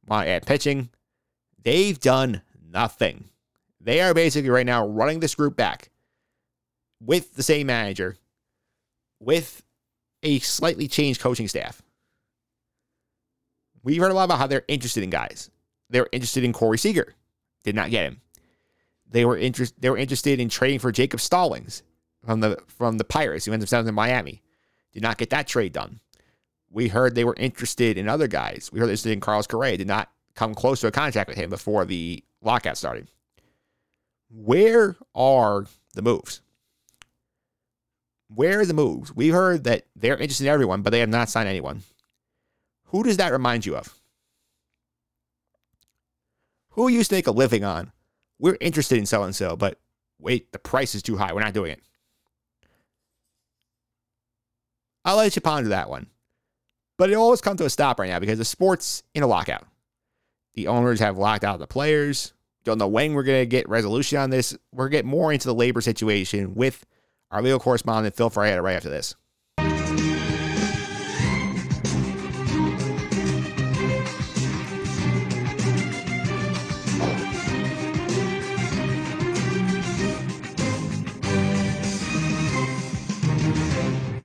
Want 0.06 0.28
to 0.28 0.32
add 0.32 0.46
pitching. 0.46 0.90
They've 1.64 2.00
done 2.00 2.42
nothing. 2.70 3.30
They 3.80 4.02
are 4.02 4.14
basically 4.14 4.50
right 4.50 4.66
now 4.66 4.86
running 4.86 5.22
this 5.22 5.36
group 5.36 5.56
back 5.56 5.90
with 7.02 7.36
the 7.36 7.44
same 7.44 7.68
manager, 7.68 8.18
with 9.20 9.64
a 10.22 10.40
slightly 10.40 10.88
changed 10.88 11.20
coaching 11.22 11.48
staff. 11.48 11.82
We've 13.84 14.02
heard 14.02 14.12
a 14.12 14.14
lot 14.14 14.26
about 14.26 14.40
how 14.40 14.48
they're 14.48 14.64
interested 14.68 15.04
in 15.04 15.10
guys. 15.10 15.50
They 15.90 16.00
were 16.00 16.10
interested 16.12 16.44
in 16.44 16.54
Corey 16.54 16.78
Seager, 16.78 17.16
did 17.64 17.76
not 17.76 17.90
get 17.92 18.06
him. 18.06 18.22
They 19.14 19.26
were 19.26 19.38
interest. 19.38 19.76
They 19.80 19.92
were 19.92 19.98
interested 19.98 20.40
in 20.40 20.50
trading 20.50 20.80
for 20.80 20.92
Jacob 20.92 21.22
Stallings 21.22 21.84
from 22.26 22.40
the 22.40 22.58
from 22.68 22.98
the 22.98 23.04
Pirates, 23.04 23.46
who 23.46 23.54
ends 23.54 23.64
up 23.64 23.70
selling 23.70 23.88
in 23.88 23.94
Miami. 23.94 24.42
Did 24.92 25.04
not 25.04 25.20
get 25.20 25.30
that 25.30 25.48
trade 25.48 25.72
done. 25.72 26.00
We 26.72 26.88
heard 26.88 27.14
they 27.14 27.24
were 27.24 27.36
interested 27.38 28.00
in 28.00 28.10
other 28.10 28.28
guys. 28.28 28.72
We 28.74 28.80
heard 28.80 28.88
they 28.88 28.94
interested 28.94 29.14
in 29.14 29.20
Carlos 29.20 29.46
Correa. 29.46 29.78
Did 29.78 29.88
not 29.88 30.10
come 30.34 30.56
close 30.56 30.82
to 30.82 30.88
a 30.88 30.92
contract 30.92 31.30
with 31.30 31.38
him 31.38 31.52
before 31.52 31.86
the 31.86 32.24
lockout 32.42 32.76
started. 32.76 33.08
Where 34.32 34.96
are 35.14 35.68
the 35.94 36.02
moves? 36.02 36.42
Where 38.34 38.62
are 38.62 38.66
the 38.66 38.74
moves? 38.74 39.16
We 39.16 39.30
heard 39.30 39.66
that 39.66 39.86
they're 39.96 40.18
interested 40.18 40.48
in 40.48 40.54
everyone, 40.54 40.82
but 40.82 40.90
they 40.90 41.02
have 41.02 41.10
not 41.10 41.30
signed 41.30 41.48
anyone. 41.48 41.84
Who 42.86 43.04
does 43.04 43.18
that 43.18 43.32
remind 43.32 43.68
you 43.68 43.76
of? 43.76 43.94
Who 46.70 46.88
used 46.88 47.12
to 47.12 47.16
make 47.16 47.28
a 47.28 47.32
living 47.32 47.64
on? 47.64 47.92
We're 48.44 48.58
interested 48.60 48.98
in 48.98 49.06
so 49.06 49.24
and 49.24 49.34
so, 49.34 49.56
but 49.56 49.80
wait, 50.20 50.52
the 50.52 50.60
price 50.60 50.96
is 50.96 51.02
too 51.02 51.16
high. 51.16 51.32
We're 51.32 51.40
not 51.40 51.54
doing 51.54 51.72
it. 51.72 51.82
I'll 55.06 55.16
let 55.16 55.34
you 55.38 55.42
ponder 55.42 55.70
that 55.70 55.90
one. 55.90 56.08
But 56.98 57.10
it 57.10 57.14
always 57.14 57.40
comes 57.40 57.60
to 57.60 57.66
a 57.66 57.70
stop 57.70 58.02
right 58.02 58.10
now 58.10 58.20
because 58.20 58.40
the 58.40 58.44
sport's 58.44 59.02
in 59.16 59.24
a 59.24 59.28
lockout. 59.28 59.66
The 60.56 60.68
owners 60.68 61.00
have 61.00 61.18
locked 61.18 61.46
out 61.46 61.60
the 61.60 61.68
players. 61.68 62.34
Don't 62.66 62.80
know 62.80 62.88
when 62.90 63.14
we're 63.14 63.24
going 63.24 63.44
to 63.44 63.46
get 63.46 63.70
resolution 63.70 64.18
on 64.18 64.30
this. 64.30 64.54
We're 64.74 64.90
going 64.90 65.04
to 65.04 65.04
get 65.04 65.06
more 65.06 65.32
into 65.32 65.48
the 65.48 65.56
labor 65.56 65.80
situation 65.80 66.54
with 66.54 66.86
our 67.32 67.42
legal 67.42 67.60
correspondent, 67.60 68.14
Phil 68.14 68.30
Ferreira, 68.30 68.62
right 68.62 68.76
after 68.76 68.90
this. 68.90 69.16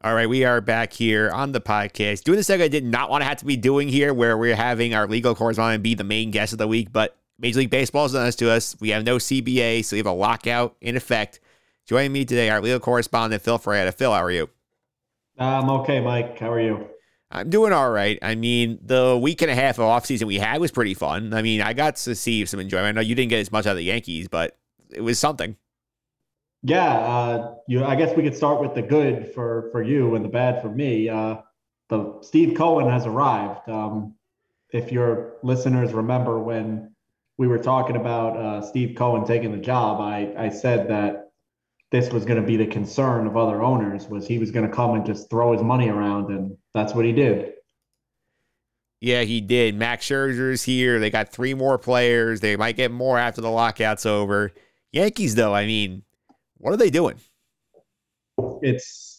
All 0.04 0.14
right, 0.14 0.28
we 0.28 0.44
are 0.44 0.60
back 0.60 0.92
here 0.92 1.28
on 1.28 1.50
the 1.50 1.60
podcast 1.60 2.22
doing 2.22 2.36
the 2.36 2.44
segment 2.44 2.66
I 2.66 2.68
did 2.68 2.84
not 2.84 3.10
want 3.10 3.22
to 3.22 3.24
have 3.26 3.38
to 3.38 3.44
be 3.44 3.56
doing 3.56 3.88
here, 3.88 4.14
where 4.14 4.38
we're 4.38 4.54
having 4.54 4.94
our 4.94 5.08
legal 5.08 5.34
correspondent 5.34 5.82
be 5.82 5.96
the 5.96 6.04
main 6.04 6.30
guest 6.30 6.52
of 6.52 6.58
the 6.58 6.68
week. 6.68 6.92
But 6.92 7.16
Major 7.36 7.58
League 7.58 7.70
Baseball 7.70 8.04
has 8.04 8.12
done 8.12 8.24
this 8.24 8.36
to 8.36 8.48
us. 8.48 8.76
We 8.78 8.90
have 8.90 9.04
no 9.04 9.16
CBA, 9.16 9.84
so 9.84 9.96
we 9.96 9.98
have 9.98 10.06
a 10.06 10.12
lockout 10.12 10.76
in 10.80 10.96
effect. 10.96 11.40
Joining 11.84 12.12
me 12.12 12.24
today, 12.24 12.48
our 12.48 12.60
legal 12.60 12.78
correspondent 12.78 13.42
Phil 13.42 13.58
Ferreira. 13.58 13.90
Phil, 13.90 14.12
how 14.12 14.22
are 14.22 14.30
you? 14.30 14.48
I'm 15.36 15.68
okay, 15.68 15.98
Mike. 16.00 16.38
How 16.38 16.52
are 16.52 16.60
you? 16.60 16.86
I'm 17.32 17.50
doing 17.50 17.72
all 17.72 17.90
right. 17.90 18.20
I 18.22 18.36
mean, 18.36 18.78
the 18.80 19.18
week 19.20 19.42
and 19.42 19.50
a 19.50 19.54
half 19.56 19.80
of 19.80 19.84
offseason 19.84 20.28
we 20.28 20.38
had 20.38 20.60
was 20.60 20.70
pretty 20.70 20.94
fun. 20.94 21.34
I 21.34 21.42
mean, 21.42 21.60
I 21.60 21.72
got 21.72 21.96
to 21.96 22.14
see 22.14 22.46
some 22.46 22.60
enjoyment. 22.60 22.86
I 22.86 22.92
know 22.92 23.00
you 23.00 23.16
didn't 23.16 23.30
get 23.30 23.40
as 23.40 23.50
much 23.50 23.66
out 23.66 23.72
of 23.72 23.78
the 23.78 23.82
Yankees, 23.82 24.28
but 24.28 24.56
it 24.90 25.00
was 25.00 25.18
something. 25.18 25.56
Yeah, 26.62 26.92
uh, 26.92 27.54
you. 27.68 27.84
I 27.84 27.94
guess 27.94 28.16
we 28.16 28.22
could 28.22 28.36
start 28.36 28.60
with 28.60 28.74
the 28.74 28.82
good 28.82 29.32
for 29.34 29.68
for 29.70 29.82
you 29.82 30.14
and 30.14 30.24
the 30.24 30.28
bad 30.28 30.60
for 30.60 30.68
me. 30.68 31.08
Uh, 31.08 31.36
the 31.88 32.18
Steve 32.22 32.56
Cohen 32.56 32.90
has 32.90 33.06
arrived. 33.06 33.68
Um, 33.68 34.14
if 34.72 34.90
your 34.92 35.34
listeners 35.42 35.92
remember 35.92 36.38
when 36.38 36.94
we 37.38 37.46
were 37.46 37.58
talking 37.58 37.96
about 37.96 38.36
uh, 38.36 38.62
Steve 38.62 38.96
Cohen 38.96 39.24
taking 39.24 39.52
the 39.52 39.58
job, 39.58 40.00
I 40.00 40.34
I 40.36 40.48
said 40.48 40.88
that 40.88 41.30
this 41.90 42.10
was 42.10 42.24
going 42.24 42.40
to 42.40 42.46
be 42.46 42.56
the 42.56 42.66
concern 42.66 43.26
of 43.26 43.36
other 43.36 43.62
owners 43.62 44.08
was 44.08 44.26
he 44.26 44.38
was 44.38 44.50
going 44.50 44.68
to 44.68 44.74
come 44.74 44.94
and 44.94 45.06
just 45.06 45.30
throw 45.30 45.52
his 45.52 45.62
money 45.62 45.88
around, 45.88 46.30
and 46.30 46.56
that's 46.74 46.92
what 46.92 47.04
he 47.04 47.12
did. 47.12 47.54
Yeah, 49.00 49.22
he 49.22 49.40
did. 49.40 49.76
Max 49.76 50.06
Scherzer's 50.06 50.64
here. 50.64 50.98
They 50.98 51.08
got 51.08 51.28
three 51.28 51.54
more 51.54 51.78
players. 51.78 52.40
They 52.40 52.56
might 52.56 52.76
get 52.76 52.90
more 52.90 53.16
after 53.16 53.40
the 53.40 53.50
lockout's 53.50 54.04
over. 54.04 54.52
Yankees, 54.92 55.36
though, 55.36 55.54
I 55.54 55.66
mean, 55.66 56.02
what 56.58 56.72
are 56.72 56.76
they 56.76 56.90
doing? 56.90 57.16
It's 58.62 59.18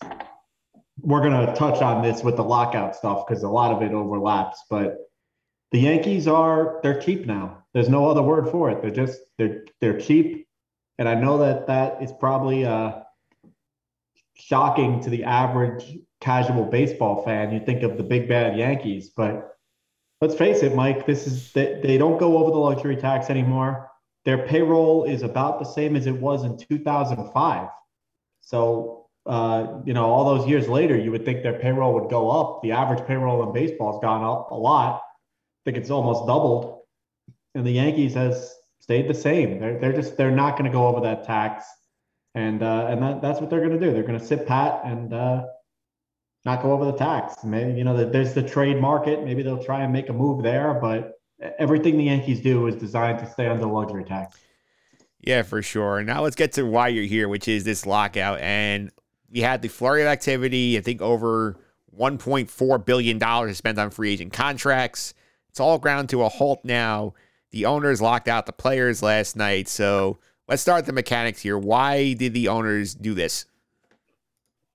we're 1.02 1.22
going 1.22 1.46
to 1.46 1.54
touch 1.54 1.82
on 1.82 2.04
this 2.04 2.24
with 2.24 2.36
the 2.36 2.44
lockout 2.44 2.96
stuff 2.96 3.26
because 3.28 3.44
a 3.44 3.50
lot 3.50 3.72
of 3.72 3.82
it 3.82 3.94
overlaps, 3.94 4.64
but 4.70 4.98
the 5.72 5.80
Yankees 5.80 6.28
are 6.28 6.80
they're 6.84 7.00
cheap 7.00 7.26
now. 7.26 7.64
There's 7.74 7.90
no 7.90 8.10
other 8.10 8.22
word 8.22 8.50
for 8.50 8.70
it. 8.70 8.82
They're 8.82 8.92
just 8.92 9.20
they're 9.38 9.64
they're 9.82 10.00
cheap, 10.00 10.48
and 10.98 11.08
I 11.08 11.16
know 11.16 11.38
that 11.40 11.68
that 11.68 12.02
is 12.02 12.12
probably 12.12 12.66
uh, 12.66 13.02
shocking 14.36 15.02
to 15.02 15.10
the 15.10 15.24
average 15.24 15.98
casual 16.22 16.66
baseball 16.66 17.24
fan. 17.24 17.54
You 17.54 17.60
think 17.60 17.84
of 17.84 17.98
the 17.98 18.04
big 18.04 18.28
bad 18.28 18.58
Yankees, 18.58 19.12
but 19.16 19.56
let's 20.22 20.36
face 20.36 20.64
it, 20.64 20.76
Mike. 20.76 21.06
This 21.06 21.28
is 21.28 21.52
they, 21.54 21.80
they 21.84 21.98
don't 21.98 22.18
go 22.18 22.38
over 22.38 22.52
the 22.52 22.58
luxury 22.58 22.96
tax 22.96 23.30
anymore. 23.30 23.89
Their 24.30 24.46
payroll 24.46 25.06
is 25.06 25.24
about 25.24 25.58
the 25.58 25.66
same 25.66 25.96
as 25.96 26.06
it 26.06 26.16
was 26.16 26.44
in 26.44 26.56
2005. 26.56 27.68
So 28.42 29.08
uh, 29.26 29.82
you 29.86 29.94
know, 29.96 30.06
all 30.06 30.38
those 30.38 30.48
years 30.48 30.70
later, 30.70 30.96
you 30.96 31.10
would 31.10 31.26
think 31.26 31.42
their 31.42 31.58
payroll 31.58 31.96
would 31.96 32.12
go 32.12 32.30
up. 32.30 32.62
The 32.62 32.74
average 32.74 33.08
payroll 33.08 33.42
in 33.42 33.52
baseball 33.54 33.94
has 33.94 34.02
gone 34.02 34.24
up 34.24 34.52
a 34.52 34.54
lot. 34.54 35.02
I 35.02 35.62
think 35.66 35.78
it's 35.78 35.90
almost 35.90 36.28
doubled. 36.28 36.82
And 37.56 37.66
the 37.66 37.72
Yankees 37.72 38.14
has 38.14 38.54
stayed 38.82 39.08
the 39.08 39.16
same. 39.16 39.60
They're, 39.60 39.80
they're 39.80 39.94
just 39.94 40.16
they're 40.16 40.30
not 40.30 40.52
going 40.52 40.66
to 40.66 40.72
go 40.72 40.86
over 40.86 41.02
that 41.02 41.24
tax, 41.24 41.66
and 42.36 42.62
uh, 42.62 42.86
and 42.88 43.02
that, 43.02 43.24
that's 43.24 43.42
what 43.42 43.50
they're 43.50 43.66
going 43.66 43.80
to 43.80 43.84
do. 43.84 43.92
They're 43.92 44.04
going 44.04 44.20
to 44.20 44.24
sit 44.24 44.46
pat 44.46 44.82
and 44.86 45.12
uh, 45.12 45.46
not 46.46 46.62
go 46.62 46.72
over 46.72 46.86
the 46.86 47.00
tax. 47.00 47.44
Maybe 47.44 47.74
you 47.80 47.84
know 47.84 48.12
there's 48.12 48.36
the 48.36 48.44
trade 48.44 48.80
market. 48.80 49.26
Maybe 49.26 49.42
they'll 49.42 49.64
try 49.64 49.82
and 49.82 49.92
make 49.92 50.10
a 50.10 50.14
move 50.14 50.44
there, 50.44 50.76
but 50.76 51.19
everything 51.58 51.98
the 51.98 52.06
Yankees 52.06 52.42
do 52.42 52.68
is 52.68 52.76
designed 52.76 53.20
to 53.20 53.30
stay 53.30 53.48
under 53.48 53.66
luxury 53.66 54.04
tax. 54.04 54.38
Yeah, 55.22 55.42
for 55.44 55.62
sure. 55.62 56.04
Now 56.04 56.24
let's 56.24 56.36
get 56.36 56.54
to 56.54 56.64
why 56.64 56.88
you're 56.90 57.04
here, 57.04 57.28
which 57.28 57.48
is 57.48 57.64
this 57.64 57.86
lockout. 57.86 58.40
And 58.40 58.92
we 59.30 59.42
had 59.42 59.62
the 59.62 59.68
flurry 59.68 60.02
of 60.02 60.08
activity. 60.08 60.78
I 60.78 60.82
think 60.82 61.02
over 61.02 61.58
1.4 61.98 62.86
billion 62.86 63.18
dollars 63.18 63.58
spent 63.58 63.78
on 63.78 63.90
free 63.90 64.14
agent 64.14 64.34
contracts. 64.34 65.14
It's 65.50 65.60
all 65.60 65.78
ground 65.78 66.10
to 66.10 66.24
a 66.24 66.30
halt 66.30 66.62
now. 66.64 67.14
The 67.52 67.66
owners 67.66 68.02
locked 68.02 68.28
out 68.28 68.46
the 68.46 68.54
players 68.54 69.02
last 69.02 69.36
night. 69.36 69.68
So 69.68 70.20
let's 70.48 70.62
start 70.62 70.86
the 70.86 70.94
mechanics 70.94 71.42
here. 71.42 71.58
Why 71.58 72.14
did 72.14 72.34
the 72.34 72.48
owners 72.48 72.94
do 72.94 73.14
this? 73.14 73.46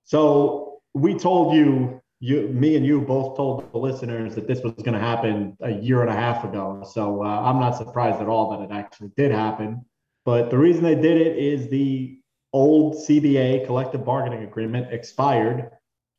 So 0.02 0.82
we 0.92 1.18
told 1.18 1.54
you, 1.54 2.02
you, 2.24 2.48
me 2.48 2.74
and 2.74 2.86
you 2.86 3.02
both 3.02 3.36
told 3.36 3.70
the 3.70 3.76
listeners 3.76 4.34
that 4.34 4.46
this 4.46 4.62
was 4.62 4.72
going 4.72 4.94
to 4.94 5.06
happen 5.12 5.54
a 5.60 5.72
year 5.72 6.00
and 6.00 6.08
a 6.08 6.14
half 6.14 6.42
ago. 6.42 6.82
So 6.90 7.22
uh, 7.22 7.26
I'm 7.26 7.60
not 7.60 7.76
surprised 7.76 8.18
at 8.22 8.28
all 8.28 8.50
that 8.52 8.64
it 8.64 8.72
actually 8.74 9.10
did 9.14 9.30
happen. 9.30 9.84
But 10.24 10.48
the 10.48 10.56
reason 10.56 10.82
they 10.84 10.94
did 10.94 11.20
it 11.20 11.36
is 11.36 11.68
the 11.68 12.18
old 12.54 12.94
CBA 12.94 13.66
collective 13.66 14.06
bargaining 14.06 14.42
agreement 14.42 14.90
expired 14.90 15.70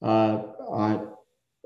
uh, 0.04 0.44
on, 0.68 1.12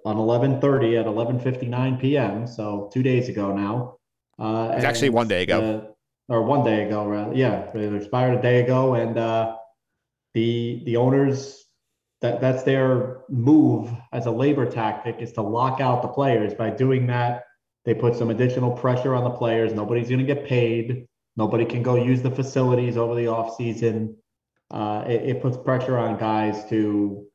on 0.05 0.15
11:30 0.15 1.01
at 1.01 1.05
11:59 1.05 2.00
p.m. 2.00 2.48
So 2.48 2.89
two 2.93 3.03
days 3.03 3.27
ago 3.27 3.53
now. 3.53 3.98
Uh, 4.39 4.72
It's 4.74 4.86
actually 4.86 5.10
one 5.10 5.27
day 5.27 5.43
ago. 5.43 5.60
uh, 5.60 6.34
or 6.34 6.43
one 6.43 6.63
day 6.63 6.86
ago, 6.86 7.05
rather. 7.05 7.34
Yeah, 7.36 7.75
it 7.75 7.93
expired 7.93 8.39
a 8.39 8.41
day 8.41 8.63
ago, 8.63 8.93
and 8.93 9.17
uh, 9.17 9.58
the 10.34 10.81
the 10.86 10.96
owners 10.96 11.65
that 12.21 12.41
that's 12.41 12.63
their 12.63 13.21
move 13.29 13.91
as 14.11 14.25
a 14.25 14.31
labor 14.31 14.69
tactic 14.69 15.17
is 15.19 15.31
to 15.33 15.41
lock 15.41 15.79
out 15.79 16.01
the 16.01 16.07
players. 16.07 16.53
By 16.53 16.69
doing 16.69 17.07
that, 17.07 17.43
they 17.85 17.93
put 17.93 18.15
some 18.15 18.29
additional 18.29 18.71
pressure 18.71 19.15
on 19.15 19.23
the 19.23 19.29
players. 19.29 19.73
Nobody's 19.73 20.09
going 20.09 20.25
to 20.25 20.33
get 20.33 20.45
paid. 20.45 21.07
Nobody 21.38 21.65
can 21.65 21.81
go 21.81 21.95
use 21.95 22.21
the 22.21 22.31
facilities 22.31 22.97
over 22.97 23.15
the 23.15 23.27
off 23.27 23.55
season. 23.55 24.17
Uh, 24.69 25.05
it, 25.07 25.21
it 25.23 25.41
puts 25.41 25.57
pressure 25.57 25.97
on 25.97 26.17
guys 26.17 26.69
to 26.69 27.25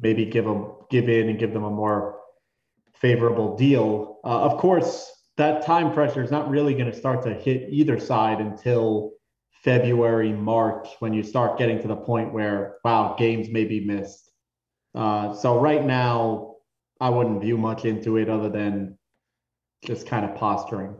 maybe 0.00 0.24
give 0.24 0.44
them 0.44 0.72
give 0.90 1.08
in 1.08 1.28
and 1.28 1.38
give 1.38 1.52
them 1.52 1.64
a 1.64 1.70
more 1.70 2.20
favorable 2.94 3.56
deal. 3.56 4.20
Uh, 4.24 4.42
of 4.42 4.58
course, 4.58 5.12
that 5.36 5.66
time 5.66 5.92
pressure 5.92 6.22
is 6.22 6.30
not 6.30 6.48
really 6.48 6.74
going 6.74 6.90
to 6.90 6.96
start 6.96 7.22
to 7.24 7.34
hit 7.34 7.68
either 7.70 7.98
side 7.98 8.40
until 8.40 9.12
February, 9.66 10.32
March, 10.32 10.88
when 11.00 11.12
you 11.12 11.24
start 11.24 11.58
getting 11.58 11.82
to 11.82 11.88
the 11.88 11.96
point 11.96 12.32
where 12.32 12.76
wow, 12.84 13.16
games 13.18 13.48
may 13.48 13.64
be 13.64 13.84
missed. 13.84 14.30
Uh, 14.94 15.34
so 15.34 15.60
right 15.60 15.84
now, 15.84 16.54
I 17.00 17.10
wouldn't 17.10 17.40
view 17.40 17.58
much 17.58 17.84
into 17.84 18.16
it 18.16 18.28
other 18.30 18.48
than 18.48 18.96
just 19.84 20.06
kind 20.06 20.24
of 20.24 20.36
posturing. 20.36 20.94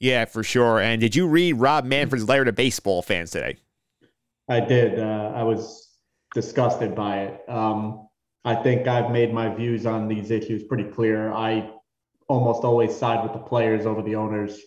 Yeah, 0.00 0.24
for 0.24 0.42
sure. 0.42 0.80
And 0.80 0.98
did 0.98 1.14
you 1.14 1.26
read 1.26 1.60
Rob 1.60 1.84
Manfred's 1.84 2.26
letter 2.26 2.46
to 2.46 2.52
baseball 2.52 3.02
fans 3.02 3.30
today? 3.30 3.58
I 4.48 4.60
did. 4.60 4.98
Uh, 4.98 5.32
I 5.34 5.42
was 5.42 5.90
disgusted 6.34 6.94
by 6.94 7.24
it. 7.24 7.48
Um, 7.50 8.08
I 8.46 8.54
think 8.54 8.88
I've 8.88 9.10
made 9.10 9.34
my 9.34 9.54
views 9.54 9.84
on 9.84 10.08
these 10.08 10.30
issues 10.30 10.64
pretty 10.64 10.84
clear. 10.84 11.30
I 11.32 11.70
almost 12.28 12.64
always 12.64 12.96
side 12.96 13.22
with 13.22 13.34
the 13.34 13.46
players 13.46 13.84
over 13.84 14.00
the 14.00 14.14
owners. 14.14 14.58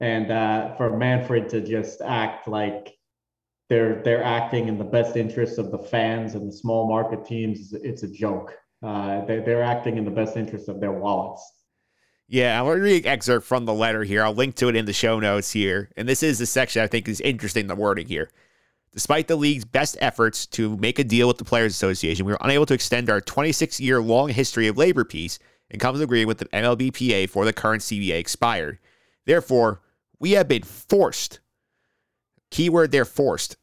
And 0.00 0.30
uh, 0.30 0.74
for 0.76 0.96
Manfred 0.96 1.48
to 1.50 1.60
just 1.60 2.00
act 2.00 2.48
like 2.48 2.96
they're 3.68 4.02
they're 4.02 4.24
acting 4.24 4.68
in 4.68 4.78
the 4.78 4.84
best 4.84 5.16
interests 5.16 5.58
of 5.58 5.70
the 5.70 5.78
fans 5.78 6.34
and 6.34 6.48
the 6.48 6.52
small 6.52 6.88
market 6.88 7.24
teams, 7.24 7.72
it's 7.72 8.02
a 8.02 8.08
joke. 8.08 8.54
Uh, 8.82 9.24
they, 9.26 9.40
they're 9.40 9.62
acting 9.62 9.98
in 9.98 10.04
the 10.04 10.10
best 10.10 10.36
interest 10.36 10.68
of 10.68 10.80
their 10.80 10.92
wallets. 10.92 11.42
Yeah, 12.28 12.62
to 12.62 12.70
read 12.70 13.04
an 13.04 13.10
excerpt 13.10 13.44
from 13.44 13.64
the 13.64 13.74
letter 13.74 14.04
here. 14.04 14.22
I'll 14.22 14.32
link 14.32 14.54
to 14.56 14.68
it 14.68 14.76
in 14.76 14.84
the 14.84 14.92
show 14.92 15.18
notes 15.18 15.50
here. 15.50 15.90
And 15.96 16.08
this 16.08 16.22
is 16.22 16.38
the 16.38 16.46
section 16.46 16.80
I 16.80 16.86
think 16.86 17.08
is 17.08 17.20
interesting, 17.20 17.66
the 17.66 17.74
wording 17.74 18.06
here. 18.06 18.30
Despite 18.92 19.28
the 19.28 19.36
league's 19.36 19.64
best 19.64 19.96
efforts 20.00 20.46
to 20.46 20.76
make 20.76 20.98
a 20.98 21.04
deal 21.04 21.28
with 21.28 21.38
the 21.38 21.44
Players 21.44 21.72
Association, 21.72 22.24
we 22.24 22.32
were 22.32 22.38
unable 22.40 22.66
to 22.66 22.74
extend 22.74 23.10
our 23.10 23.20
26 23.20 23.80
year 23.80 24.00
long 24.00 24.28
history 24.28 24.68
of 24.68 24.78
labor 24.78 25.04
peace 25.04 25.40
and 25.70 25.80
come 25.80 25.96
to 25.96 26.02
agreement 26.02 26.28
with 26.28 26.38
the 26.38 26.44
MLBPA 26.46 27.28
for 27.28 27.44
the 27.44 27.52
current 27.52 27.82
CBA 27.82 28.18
expired. 28.18 28.78
Therefore, 29.26 29.80
we 30.20 30.32
have 30.32 30.46
been 30.46 30.62
forced, 30.62 31.40
keyword 32.50 32.92
there, 32.92 33.04
forced, 33.04 33.56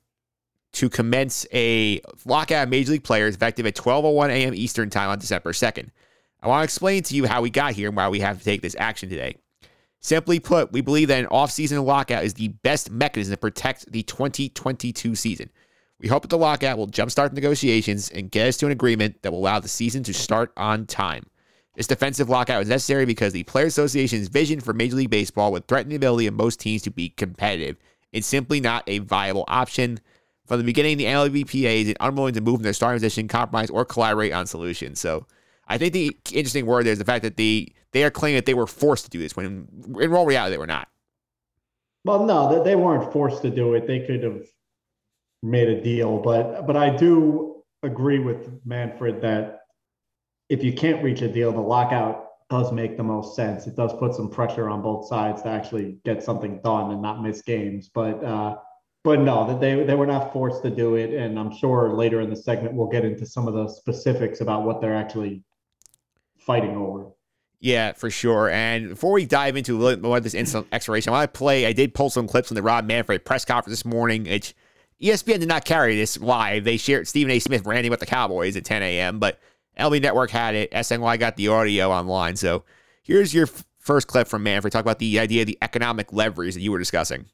to 0.73 0.89
commence 0.89 1.45
a 1.53 2.01
lockout 2.25 2.63
of 2.63 2.69
Major 2.69 2.91
League 2.91 3.03
players 3.03 3.35
effective 3.35 3.65
at 3.65 3.75
12.01 3.75 4.29
a.m. 4.29 4.53
Eastern 4.53 4.89
Time 4.89 5.09
on 5.09 5.19
December 5.19 5.53
2nd. 5.53 5.89
I 6.41 6.47
want 6.47 6.61
to 6.61 6.63
explain 6.65 7.03
to 7.03 7.15
you 7.15 7.25
how 7.25 7.41
we 7.41 7.49
got 7.49 7.73
here 7.73 7.87
and 7.87 7.97
why 7.97 8.09
we 8.09 8.19
have 8.19 8.39
to 8.39 8.43
take 8.43 8.61
this 8.61 8.75
action 8.77 9.09
today. 9.09 9.37
Simply 9.99 10.39
put, 10.39 10.71
we 10.71 10.81
believe 10.81 11.07
that 11.07 11.19
an 11.19 11.27
off-season 11.27 11.83
lockout 11.83 12.23
is 12.23 12.35
the 12.35 12.49
best 12.49 12.91
mechanism 12.91 13.33
to 13.33 13.37
protect 13.37 13.91
the 13.91 14.03
2022 14.03 15.15
season. 15.15 15.49
We 15.99 16.07
hope 16.07 16.21
that 16.21 16.29
the 16.29 16.37
lockout 16.37 16.77
will 16.77 16.87
jumpstart 16.87 17.33
negotiations 17.33 18.11
and 18.11 18.29
get 18.29 18.47
us 18.47 18.57
to 18.57 18.67
an 18.67 18.71
agreement 18.71 19.23
that 19.23 19.31
will 19.31 19.39
allow 19.39 19.59
the 19.59 19.67
season 19.67 20.03
to 20.03 20.13
start 20.13 20.51
on 20.55 20.85
time. 20.85 21.25
This 21.77 21.85
defensive 21.85 22.27
lockout 22.27 22.63
is 22.63 22.69
necessary 22.69 23.05
because 23.05 23.33
the 23.33 23.43
Players 23.43 23.73
Association's 23.73 24.29
vision 24.29 24.59
for 24.59 24.73
Major 24.73 24.95
League 24.95 25.11
Baseball 25.11 25.51
would 25.51 25.67
threaten 25.67 25.91
the 25.91 25.95
ability 25.95 26.25
of 26.25 26.33
most 26.33 26.59
teams 26.59 26.81
to 26.81 26.89
be 26.89 27.09
competitive. 27.09 27.77
It's 28.11 28.25
simply 28.25 28.59
not 28.59 28.83
a 28.87 28.97
viable 28.97 29.45
option. 29.47 29.99
From 30.47 30.57
the 30.57 30.63
beginning, 30.65 30.97
the 30.97 31.05
MLBPA 31.05 31.83
is 31.83 31.93
unwilling 31.99 32.33
to 32.33 32.41
move 32.41 32.55
in 32.55 32.63
their 32.63 32.73
starting 32.73 32.95
position, 32.95 33.27
compromise, 33.27 33.69
or 33.69 33.85
collaborate 33.85 34.33
on 34.33 34.47
solutions. 34.47 34.99
So 34.99 35.27
I 35.67 35.77
think 35.77 35.93
the 35.93 36.17
interesting 36.31 36.65
word 36.65 36.87
there 36.87 36.93
is 36.93 36.99
the 36.99 37.05
fact 37.05 37.21
that 37.21 37.37
the 37.37 37.71
they 37.91 38.03
are 38.03 38.09
claiming 38.09 38.37
that 38.37 38.47
they 38.47 38.55
were 38.55 38.67
forced 38.67 39.03
to 39.05 39.11
do 39.11 39.19
this 39.19 39.35
when 39.35 39.45
in 39.45 39.67
real 39.93 40.25
reality 40.25 40.55
they 40.55 40.57
were 40.57 40.65
not. 40.65 40.87
Well, 42.05 42.25
no, 42.25 42.63
they 42.63 42.75
weren't 42.75 43.13
forced 43.13 43.43
to 43.43 43.51
do 43.51 43.75
it. 43.75 43.85
They 43.85 43.99
could 43.99 44.23
have 44.23 44.47
made 45.43 45.69
a 45.69 45.79
deal, 45.79 46.17
but 46.17 46.65
but 46.65 46.75
I 46.75 46.95
do 46.95 47.63
agree 47.83 48.17
with 48.17 48.49
Manfred 48.65 49.21
that 49.21 49.56
if 50.49 50.63
you 50.63 50.73
can't 50.73 51.03
reach 51.03 51.21
a 51.21 51.27
deal, 51.27 51.51
the 51.51 51.59
lockout 51.59 52.25
does 52.49 52.71
make 52.71 52.95
the 52.95 53.03
most 53.03 53.35
sense. 53.35 53.67
It 53.67 53.75
does 53.75 53.93
put 53.93 54.15
some 54.15 54.29
pressure 54.29 54.69
on 54.69 54.81
both 54.81 55.07
sides 55.07 55.41
to 55.41 55.49
actually 55.49 55.97
get 56.05 56.23
something 56.23 56.61
done 56.63 56.91
and 56.91 57.01
not 57.01 57.21
miss 57.21 57.41
games. 57.41 57.89
But 57.93 58.23
uh, 58.23 58.57
but 59.03 59.19
no, 59.19 59.47
that 59.47 59.59
they 59.59 59.83
they 59.83 59.95
were 59.95 60.07
not 60.07 60.31
forced 60.31 60.63
to 60.63 60.69
do 60.69 60.95
it, 60.95 61.13
and 61.13 61.37
I'm 61.37 61.55
sure 61.55 61.93
later 61.93 62.21
in 62.21 62.29
the 62.29 62.35
segment 62.35 62.73
we'll 62.73 62.87
get 62.87 63.03
into 63.03 63.25
some 63.25 63.47
of 63.47 63.53
the 63.53 63.67
specifics 63.67 64.41
about 64.41 64.63
what 64.63 64.81
they're 64.81 64.95
actually 64.95 65.43
fighting 66.37 66.77
over. 66.77 67.11
Yeah, 67.59 67.93
for 67.93 68.09
sure. 68.09 68.49
And 68.49 68.89
before 68.89 69.13
we 69.13 69.25
dive 69.25 69.57
into 69.57 69.87
of 69.87 70.23
this 70.23 70.35
instant 70.35 70.67
exploration, 70.71 71.11
I 71.11 71.25
play. 71.25 71.65
I 71.65 71.73
did 71.73 71.93
pull 71.93 72.09
some 72.09 72.27
clips 72.27 72.49
from 72.49 72.55
the 72.55 72.61
Rob 72.61 72.85
Manfred 72.85 73.25
press 73.25 73.43
conference 73.45 73.79
this 73.79 73.85
morning. 73.85 74.27
It's 74.27 74.53
ESPN 75.01 75.39
did 75.39 75.47
not 75.47 75.65
carry 75.65 75.95
this 75.95 76.19
live. 76.19 76.63
They 76.63 76.77
shared 76.77 77.07
Stephen 77.07 77.31
A. 77.31 77.39
Smith 77.39 77.65
ranting 77.65 77.87
about 77.87 77.99
the 77.99 78.05
Cowboys 78.05 78.55
at 78.55 78.65
10 78.65 78.81
a.m., 78.83 79.19
but 79.19 79.39
LB 79.79 80.01
Network 80.01 80.31
had 80.31 80.55
it. 80.55 80.71
SNY 80.71 81.19
got 81.19 81.35
the 81.35 81.47
audio 81.47 81.91
online. 81.91 82.35
So 82.35 82.63
here's 83.03 83.33
your 83.33 83.47
f- 83.47 83.65
first 83.79 84.07
clip 84.07 84.27
from 84.27 84.43
Manfred. 84.43 84.73
Talk 84.73 84.81
about 84.81 84.99
the 84.99 85.19
idea 85.19 85.41
of 85.41 85.47
the 85.47 85.57
economic 85.61 86.11
leverage 86.11 86.53
that 86.55 86.61
you 86.61 86.71
were 86.71 86.79
discussing. 86.79 87.25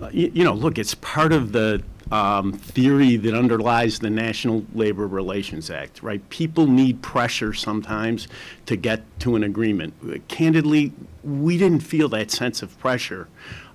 Uh, 0.00 0.08
you, 0.12 0.30
you, 0.34 0.44
know, 0.44 0.54
look, 0.54 0.78
it's 0.78 0.94
part 0.94 1.32
of 1.32 1.52
the 1.52 1.82
um, 2.10 2.52
theory 2.52 3.16
that 3.16 3.34
underlies 3.34 3.98
the 3.98 4.10
National 4.10 4.64
Labor 4.74 5.06
Relations 5.06 5.70
Act, 5.70 6.02
right? 6.02 6.26
People 6.30 6.66
need 6.66 7.02
pressure 7.02 7.52
sometimes 7.52 8.28
to 8.66 8.76
get 8.76 9.02
to 9.20 9.36
an 9.36 9.44
agreement. 9.44 10.28
Candidly, 10.28 10.92
we 11.22 11.58
didn't 11.58 11.80
feel 11.80 12.08
that 12.10 12.30
sense 12.30 12.62
of 12.62 12.78
pressure 12.78 13.28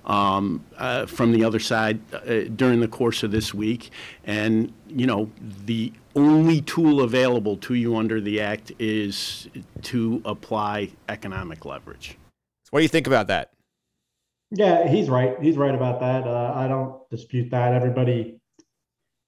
um, 0.04 0.64
uh, 0.76 1.06
from 1.06 1.32
the 1.32 1.44
other 1.44 1.58
side 1.58 2.00
uh, 2.12 2.44
during 2.54 2.80
the 2.80 2.88
course 2.88 3.22
of 3.22 3.30
this 3.30 3.54
week. 3.54 3.90
And, 4.24 4.72
you 4.88 5.06
know, 5.06 5.30
the 5.64 5.92
only 6.14 6.60
tool 6.60 7.00
available 7.00 7.56
to 7.58 7.74
you 7.74 7.96
under 7.96 8.20
the 8.20 8.40
Act 8.40 8.72
is 8.78 9.48
to 9.82 10.22
apply 10.24 10.90
economic 11.08 11.64
leverage. 11.64 12.16
So, 12.64 12.70
what 12.70 12.80
do 12.80 12.82
you 12.82 12.88
think 12.88 13.06
about 13.06 13.28
that? 13.28 13.52
Yeah, 14.50 14.88
he's 14.88 15.08
right. 15.08 15.36
He's 15.40 15.56
right 15.56 15.74
about 15.74 16.00
that. 16.00 16.26
Uh, 16.26 16.52
I 16.54 16.66
don't 16.66 17.08
dispute 17.10 17.50
that. 17.50 17.72
Everybody, 17.72 18.40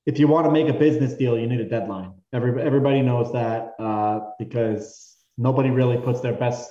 if 0.04 0.18
you 0.18 0.26
want 0.26 0.46
to 0.46 0.50
make 0.50 0.68
a 0.68 0.76
business 0.76 1.14
deal, 1.14 1.38
you 1.38 1.46
need 1.46 1.60
a 1.60 1.68
deadline. 1.68 2.12
Every, 2.32 2.60
everybody 2.60 3.02
knows 3.02 3.32
that 3.32 3.74
uh, 3.78 4.20
because 4.38 5.16
nobody 5.38 5.70
really 5.70 5.98
puts 5.98 6.20
their 6.20 6.32
best 6.32 6.70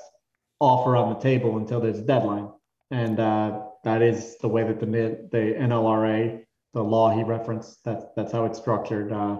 offer 0.60 0.96
on 0.96 1.14
the 1.14 1.20
table 1.20 1.58
until 1.58 1.80
there's 1.80 2.00
a 2.00 2.04
deadline. 2.04 2.50
And 2.92 3.20
uh, 3.20 3.62
that 3.84 4.02
is 4.02 4.38
the 4.40 4.50
way 4.50 4.64
that 4.64 4.80
the, 4.80 4.86
the 4.86 5.56
NLRA, 5.60 6.44
the 6.74 6.84
law 6.84 7.16
he 7.16 7.24
referenced, 7.24 7.84
that's, 7.86 8.06
that's 8.16 8.34
how 8.34 8.46
it's 8.46 8.60
structured, 8.60 9.14
uh, 9.14 9.38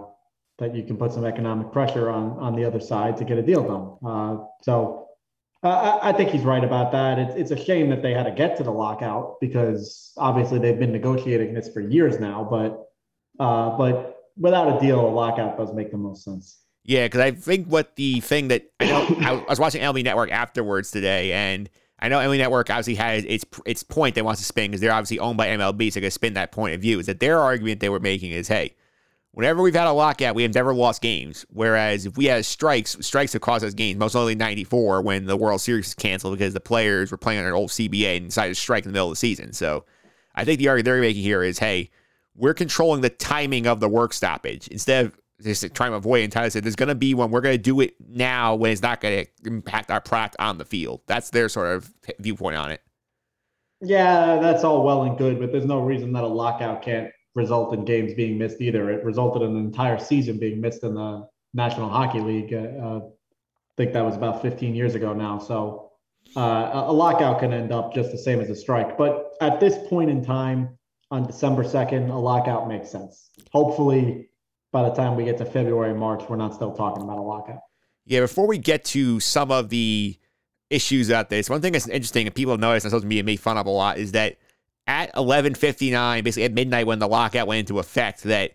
that 0.58 0.74
you 0.74 0.82
can 0.82 0.96
put 0.96 1.12
some 1.12 1.24
economic 1.24 1.72
pressure 1.72 2.10
on, 2.10 2.38
on 2.38 2.54
the 2.54 2.64
other 2.64 2.80
side 2.80 3.16
to 3.16 3.24
get 3.24 3.38
a 3.38 3.42
deal 3.42 3.62
done. 3.62 4.10
Uh, 4.10 4.44
so 4.62 5.08
uh, 5.62 5.98
I, 6.02 6.12
think 6.12 6.30
he's 6.30 6.42
right 6.42 6.62
about 6.62 6.90
that. 6.92 7.18
It's, 7.18 7.34
it's 7.34 7.50
a 7.52 7.64
shame 7.64 7.88
that 7.90 8.02
they 8.02 8.12
had 8.12 8.24
to 8.24 8.32
get 8.32 8.56
to 8.56 8.64
the 8.64 8.72
lockout 8.72 9.40
because 9.40 10.12
obviously 10.16 10.58
they've 10.58 10.78
been 10.78 10.92
negotiating 10.92 11.54
this 11.54 11.68
for 11.72 11.80
years 11.80 12.18
now. 12.18 12.46
But 12.48 12.88
uh, 13.42 13.76
but 13.76 14.18
without 14.36 14.76
a 14.76 14.80
deal, 14.80 15.00
a 15.00 15.08
lockout 15.08 15.56
does 15.56 15.72
make 15.72 15.90
the 15.90 15.96
most 15.96 16.24
sense. 16.24 16.58
Yeah, 16.84 17.06
because 17.06 17.20
I 17.20 17.30
think 17.30 17.68
what 17.68 17.94
the 17.94 18.20
thing 18.20 18.48
that 18.48 18.64
I 18.80 18.86
know, 18.86 19.44
I 19.46 19.50
was 19.50 19.60
watching 19.60 19.82
MLB 19.82 20.02
Network 20.02 20.32
afterwards 20.32 20.90
today, 20.90 21.32
and 21.32 21.70
I 22.00 22.08
know 22.08 22.18
MLB 22.18 22.38
Network 22.38 22.68
obviously 22.70 22.96
has 22.96 23.24
its 23.24 23.44
its 23.64 23.84
point 23.84 24.16
they 24.16 24.22
want 24.22 24.38
to 24.38 24.44
spin 24.44 24.72
because 24.72 24.80
they're 24.80 24.92
obviously 24.92 25.20
owned 25.20 25.36
by 25.36 25.46
MLB, 25.46 25.92
so 25.92 26.00
they 26.00 26.06
can 26.06 26.10
spin 26.10 26.34
that 26.34 26.50
point 26.50 26.74
of 26.74 26.80
view. 26.80 26.98
Is 26.98 27.06
that 27.06 27.20
their 27.20 27.38
argument 27.38 27.78
they 27.78 27.88
were 27.88 28.00
making 28.00 28.32
is, 28.32 28.48
hey, 28.48 28.74
Whenever 29.34 29.62
we've 29.62 29.74
had 29.74 29.86
a 29.86 29.92
lockout, 29.92 30.34
we 30.34 30.42
have 30.42 30.54
never 30.54 30.74
lost 30.74 31.00
games. 31.00 31.46
Whereas 31.48 32.04
if 32.04 32.18
we 32.18 32.26
had 32.26 32.44
strikes, 32.44 32.98
strikes 33.00 33.32
have 33.32 33.40
cost 33.40 33.64
us 33.64 33.72
games. 33.72 33.98
Most 33.98 34.14
only 34.14 34.34
'94 34.34 35.00
when 35.00 35.24
the 35.24 35.36
World 35.36 35.60
Series 35.60 35.86
was 35.86 35.94
canceled 35.94 36.36
because 36.36 36.52
the 36.52 36.60
players 36.60 37.10
were 37.10 37.16
playing 37.16 37.40
on 37.40 37.46
an 37.46 37.54
old 37.54 37.70
CBA 37.70 38.18
and 38.18 38.26
decided 38.26 38.54
to 38.54 38.60
strike 38.60 38.84
in 38.84 38.90
the 38.90 38.92
middle 38.92 39.08
of 39.08 39.12
the 39.12 39.16
season. 39.16 39.54
So 39.54 39.84
I 40.34 40.44
think 40.44 40.58
the 40.58 40.68
argument 40.68 40.84
they're 40.84 41.00
making 41.00 41.22
here 41.22 41.42
is, 41.42 41.58
hey, 41.58 41.90
we're 42.34 42.54
controlling 42.54 43.00
the 43.00 43.10
timing 43.10 43.66
of 43.66 43.80
the 43.80 43.88
work 43.88 44.12
stoppage 44.12 44.68
instead 44.68 45.06
of 45.06 45.18
just 45.42 45.74
trying 45.74 45.90
to 45.90 45.96
avoid 45.96 46.22
and 46.22 46.52
said 46.52 46.62
there's 46.62 46.76
going 46.76 46.88
to 46.88 46.94
be 46.94 47.14
one 47.14 47.30
we're 47.30 47.40
going 47.40 47.56
to 47.56 47.62
do 47.62 47.80
it 47.80 47.94
now 48.08 48.54
when 48.54 48.70
it's 48.70 48.82
not 48.82 49.00
going 49.00 49.24
to 49.24 49.30
impact 49.48 49.90
our 49.90 50.00
product 50.00 50.36
on 50.38 50.58
the 50.58 50.64
field. 50.64 51.00
That's 51.06 51.30
their 51.30 51.48
sort 51.48 51.74
of 51.74 51.92
viewpoint 52.18 52.56
on 52.56 52.70
it. 52.70 52.82
Yeah, 53.80 54.38
that's 54.40 54.62
all 54.62 54.84
well 54.84 55.02
and 55.02 55.18
good, 55.18 55.40
but 55.40 55.50
there's 55.50 55.64
no 55.64 55.80
reason 55.80 56.12
that 56.12 56.22
a 56.22 56.28
lockout 56.28 56.82
can't 56.82 57.10
result 57.34 57.72
in 57.74 57.84
games 57.84 58.14
being 58.14 58.38
missed 58.38 58.60
either. 58.60 58.90
It 58.90 59.04
resulted 59.04 59.42
in 59.42 59.56
an 59.56 59.64
entire 59.64 59.98
season 59.98 60.38
being 60.38 60.60
missed 60.60 60.82
in 60.82 60.94
the 60.94 61.26
National 61.54 61.88
Hockey 61.88 62.20
League. 62.20 62.52
Uh, 62.52 62.98
I 62.98 63.74
think 63.76 63.92
that 63.94 64.04
was 64.04 64.16
about 64.16 64.42
15 64.42 64.74
years 64.74 64.94
ago 64.94 65.12
now. 65.12 65.38
So 65.38 65.92
uh, 66.36 66.70
a 66.86 66.92
lockout 66.92 67.40
can 67.40 67.52
end 67.52 67.72
up 67.72 67.94
just 67.94 68.10
the 68.12 68.18
same 68.18 68.40
as 68.40 68.50
a 68.50 68.56
strike. 68.56 68.96
But 68.96 69.32
at 69.40 69.60
this 69.60 69.76
point 69.88 70.10
in 70.10 70.24
time, 70.24 70.78
on 71.10 71.26
December 71.26 71.62
2nd, 71.62 72.10
a 72.10 72.14
lockout 72.14 72.68
makes 72.68 72.90
sense. 72.90 73.30
Hopefully, 73.50 74.30
by 74.72 74.88
the 74.88 74.94
time 74.94 75.14
we 75.14 75.24
get 75.24 75.36
to 75.38 75.44
February, 75.44 75.94
March, 75.94 76.22
we're 76.28 76.36
not 76.36 76.54
still 76.54 76.72
talking 76.72 77.02
about 77.02 77.18
a 77.18 77.22
lockout. 77.22 77.60
Yeah, 78.06 78.20
before 78.20 78.46
we 78.46 78.58
get 78.58 78.84
to 78.86 79.20
some 79.20 79.50
of 79.50 79.68
the 79.68 80.18
issues 80.70 81.10
out 81.10 81.28
there, 81.28 81.42
so 81.42 81.52
one 81.52 81.60
thing 81.60 81.74
that's 81.74 81.86
interesting 81.86 82.26
and 82.26 82.34
people 82.34 82.54
have 82.54 82.60
noticed, 82.60 82.86
and 82.86 82.90
supposed 82.90 83.04
to 83.04 83.08
be 83.08 83.22
made 83.22 83.40
fun 83.40 83.58
of 83.58 83.66
a 83.66 83.70
lot, 83.70 83.98
is 83.98 84.12
that 84.12 84.38
at 84.86 85.12
11:59, 85.14 86.24
basically 86.24 86.44
at 86.44 86.52
midnight 86.52 86.86
when 86.86 86.98
the 86.98 87.08
lockout 87.08 87.46
went 87.46 87.60
into 87.60 87.78
effect, 87.78 88.22
that 88.24 88.52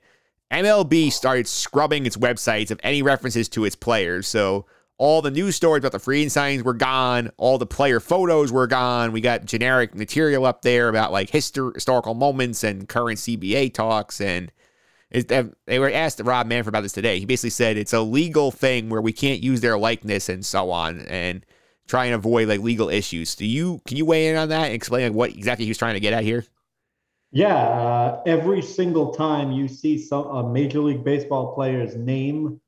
MLB 0.51 1.11
started 1.11 1.47
scrubbing 1.47 2.05
its 2.05 2.17
websites 2.17 2.71
of 2.71 2.79
any 2.83 3.01
references 3.01 3.49
to 3.49 3.65
its 3.65 3.75
players. 3.75 4.27
So 4.27 4.65
all 4.97 5.21
the 5.21 5.31
news 5.31 5.55
stories 5.55 5.81
about 5.81 5.91
the 5.91 5.99
free 5.99 6.23
and 6.23 6.31
signings 6.31 6.63
were 6.63 6.73
gone. 6.73 7.31
All 7.37 7.57
the 7.57 7.65
player 7.65 7.99
photos 7.99 8.51
were 8.51 8.67
gone. 8.67 9.11
We 9.11 9.21
got 9.21 9.45
generic 9.45 9.93
material 9.93 10.45
up 10.45 10.63
there 10.63 10.89
about 10.89 11.11
like 11.11 11.29
histor- 11.29 11.73
historical 11.73 12.13
moments 12.13 12.63
and 12.63 12.89
current 12.89 13.19
CBA 13.19 13.73
talks. 13.73 14.19
And 14.19 14.51
they 15.11 15.79
were 15.79 15.91
asked 15.91 16.19
Rob 16.19 16.47
Manfred 16.47 16.69
about 16.69 16.81
this 16.81 16.93
today. 16.93 17.19
He 17.19 17.25
basically 17.25 17.51
said 17.51 17.77
it's 17.77 17.93
a 17.93 18.01
legal 18.01 18.51
thing 18.51 18.89
where 18.89 19.01
we 19.01 19.13
can't 19.13 19.43
use 19.43 19.61
their 19.61 19.77
likeness 19.77 20.29
and 20.29 20.45
so 20.45 20.71
on. 20.71 21.01
And 21.01 21.45
try 21.87 22.05
and 22.05 22.15
avoid 22.15 22.47
like 22.47 22.61
legal 22.61 22.89
issues. 22.89 23.35
Do 23.35 23.45
you 23.45 23.81
can 23.85 23.97
you 23.97 24.05
weigh 24.05 24.27
in 24.27 24.35
on 24.35 24.49
that 24.49 24.65
and 24.65 24.73
explain 24.73 25.07
like, 25.07 25.15
what 25.15 25.29
exactly 25.31 25.65
he 25.65 25.69
was 25.71 25.77
trying 25.77 25.95
to 25.95 25.99
get 25.99 26.13
at 26.13 26.23
here? 26.23 26.45
Yeah, 27.31 27.55
uh, 27.55 28.21
every 28.25 28.61
single 28.61 29.13
time 29.13 29.51
you 29.51 29.67
see 29.67 29.97
some 29.97 30.25
a 30.27 30.49
Major 30.49 30.79
League 30.79 31.03
Baseball 31.03 31.53
player's 31.53 31.95
name 31.95 32.61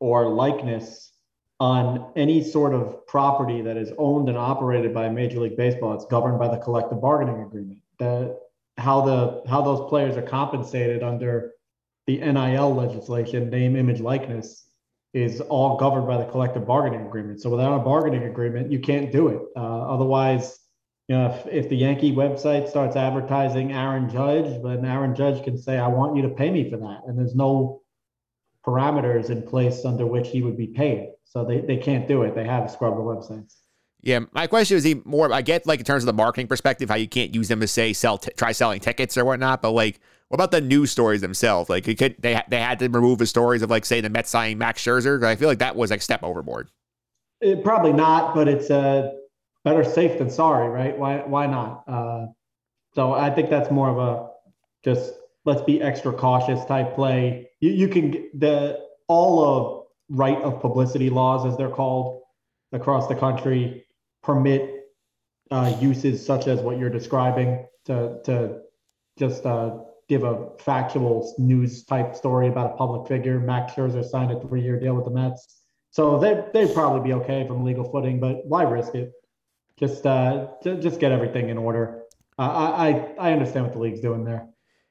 or 0.00 0.28
likeness 0.28 1.12
on 1.60 2.12
any 2.16 2.42
sort 2.42 2.74
of 2.74 3.06
property 3.06 3.62
that 3.62 3.76
is 3.76 3.92
owned 3.96 4.28
and 4.28 4.36
operated 4.36 4.92
by 4.92 5.08
Major 5.08 5.40
League 5.40 5.56
Baseball, 5.56 5.94
it's 5.94 6.04
governed 6.06 6.38
by 6.38 6.48
the 6.48 6.58
collective 6.58 7.00
bargaining 7.00 7.42
agreement. 7.42 7.78
The 7.98 8.38
how 8.78 9.02
the 9.02 9.42
how 9.48 9.62
those 9.62 9.88
players 9.88 10.16
are 10.16 10.22
compensated 10.22 11.02
under 11.02 11.52
the 12.06 12.18
NIL 12.18 12.74
legislation, 12.74 13.48
name, 13.48 13.76
image, 13.76 14.00
likeness, 14.00 14.66
is 15.14 15.40
all 15.42 15.76
governed 15.76 16.06
by 16.06 16.16
the 16.16 16.24
collective 16.24 16.66
bargaining 16.66 17.06
agreement. 17.06 17.40
So 17.40 17.50
without 17.50 17.76
a 17.76 17.84
bargaining 17.84 18.24
agreement, 18.24 18.72
you 18.72 18.80
can't 18.80 19.12
do 19.12 19.28
it. 19.28 19.40
Uh, 19.54 19.92
otherwise, 19.94 20.58
you 21.08 21.16
know, 21.16 21.26
if, 21.26 21.46
if 21.46 21.68
the 21.68 21.76
Yankee 21.76 22.12
website 22.12 22.68
starts 22.68 22.96
advertising 22.96 23.72
Aaron 23.72 24.08
Judge, 24.08 24.62
then 24.62 24.84
Aaron 24.84 25.14
Judge 25.14 25.44
can 25.44 25.58
say, 25.58 25.78
I 25.78 25.88
want 25.88 26.16
you 26.16 26.22
to 26.22 26.30
pay 26.30 26.50
me 26.50 26.70
for 26.70 26.78
that. 26.78 27.02
And 27.06 27.18
there's 27.18 27.34
no 27.34 27.82
parameters 28.66 29.28
in 29.28 29.42
place 29.42 29.84
under 29.84 30.06
which 30.06 30.28
he 30.28 30.40
would 30.40 30.56
be 30.56 30.68
paid. 30.68 31.10
So 31.24 31.44
they, 31.44 31.60
they 31.60 31.76
can't 31.76 32.08
do 32.08 32.22
it. 32.22 32.34
They 32.34 32.44
have 32.44 32.66
to 32.66 32.72
scrub 32.72 32.94
the 32.94 33.02
websites. 33.02 33.56
Yeah, 34.00 34.20
my 34.32 34.46
question 34.46 34.76
is 34.76 34.86
even 34.86 35.02
more. 35.04 35.32
I 35.32 35.42
get 35.42 35.66
like 35.66 35.78
in 35.78 35.84
terms 35.84 36.02
of 36.02 36.06
the 36.06 36.12
marketing 36.12 36.48
perspective, 36.48 36.88
how 36.88 36.96
you 36.96 37.08
can't 37.08 37.34
use 37.34 37.48
them 37.48 37.60
to 37.60 37.68
say 37.68 37.92
sell, 37.92 38.18
t- 38.18 38.32
try 38.36 38.52
selling 38.52 38.80
tickets 38.80 39.16
or 39.16 39.24
whatnot. 39.24 39.62
But 39.62 39.72
like, 39.72 40.00
what 40.32 40.36
about 40.36 40.50
the 40.50 40.62
news 40.62 40.90
stories 40.90 41.20
themselves? 41.20 41.68
Like, 41.68 41.84
could 41.84 42.16
they 42.18 42.42
they 42.48 42.58
had 42.58 42.78
to 42.78 42.88
remove 42.88 43.18
the 43.18 43.26
stories 43.26 43.60
of 43.60 43.68
like 43.68 43.84
say 43.84 44.00
the 44.00 44.08
Mets 44.08 44.30
signing 44.30 44.56
Max 44.56 44.82
Scherzer. 44.82 45.22
I 45.22 45.36
feel 45.36 45.46
like 45.46 45.58
that 45.58 45.76
was 45.76 45.90
like 45.90 46.00
step 46.00 46.22
overboard. 46.22 46.70
It, 47.42 47.62
probably 47.62 47.92
not, 47.92 48.34
but 48.34 48.48
it's 48.48 48.70
uh, 48.70 49.10
better 49.62 49.84
safe 49.84 50.16
than 50.16 50.30
sorry, 50.30 50.70
right? 50.70 50.96
Why 50.96 51.18
why 51.18 51.46
not? 51.46 51.84
Uh, 51.86 52.26
so 52.94 53.12
I 53.12 53.28
think 53.28 53.50
that's 53.50 53.70
more 53.70 53.90
of 53.90 53.98
a 53.98 54.30
just 54.82 55.12
let's 55.44 55.60
be 55.60 55.82
extra 55.82 56.14
cautious 56.14 56.64
type 56.64 56.94
play. 56.94 57.50
You 57.60 57.72
you 57.72 57.88
can 57.88 58.30
the 58.32 58.78
all 59.08 59.44
of 59.44 59.84
right 60.08 60.40
of 60.40 60.62
publicity 60.62 61.10
laws 61.10 61.44
as 61.44 61.58
they're 61.58 61.68
called 61.68 62.22
across 62.72 63.06
the 63.06 63.16
country 63.16 63.84
permit 64.22 64.86
uh, 65.50 65.76
uses 65.78 66.24
such 66.24 66.46
as 66.46 66.60
what 66.60 66.78
you're 66.78 66.88
describing 66.88 67.66
to 67.84 68.18
to 68.24 68.62
just 69.18 69.44
uh, 69.44 69.76
give 70.08 70.24
a 70.24 70.50
factual 70.58 71.34
news 71.38 71.84
type 71.84 72.14
story 72.14 72.48
about 72.48 72.72
a 72.72 72.76
public 72.76 73.08
figure. 73.08 73.38
Max 73.40 73.72
Scherzer 73.74 74.04
signed 74.04 74.30
a 74.30 74.40
three 74.40 74.62
year 74.62 74.78
deal 74.78 74.94
with 74.94 75.04
the 75.04 75.10
Mets, 75.10 75.62
so 75.90 76.18
they 76.18 76.44
they'd 76.52 76.74
probably 76.74 77.08
be 77.08 77.14
okay 77.14 77.46
from 77.46 77.64
legal 77.64 77.84
footing. 77.90 78.20
But 78.20 78.44
why 78.46 78.62
risk 78.64 78.94
it? 78.94 79.12
Just 79.78 80.06
uh, 80.06 80.48
just 80.62 81.00
get 81.00 81.12
everything 81.12 81.48
in 81.48 81.58
order. 81.58 82.02
Uh, 82.38 82.42
I 82.42 83.14
I 83.18 83.32
understand 83.32 83.66
what 83.66 83.72
the 83.74 83.80
league's 83.80 84.00
doing 84.00 84.24
there. 84.24 84.48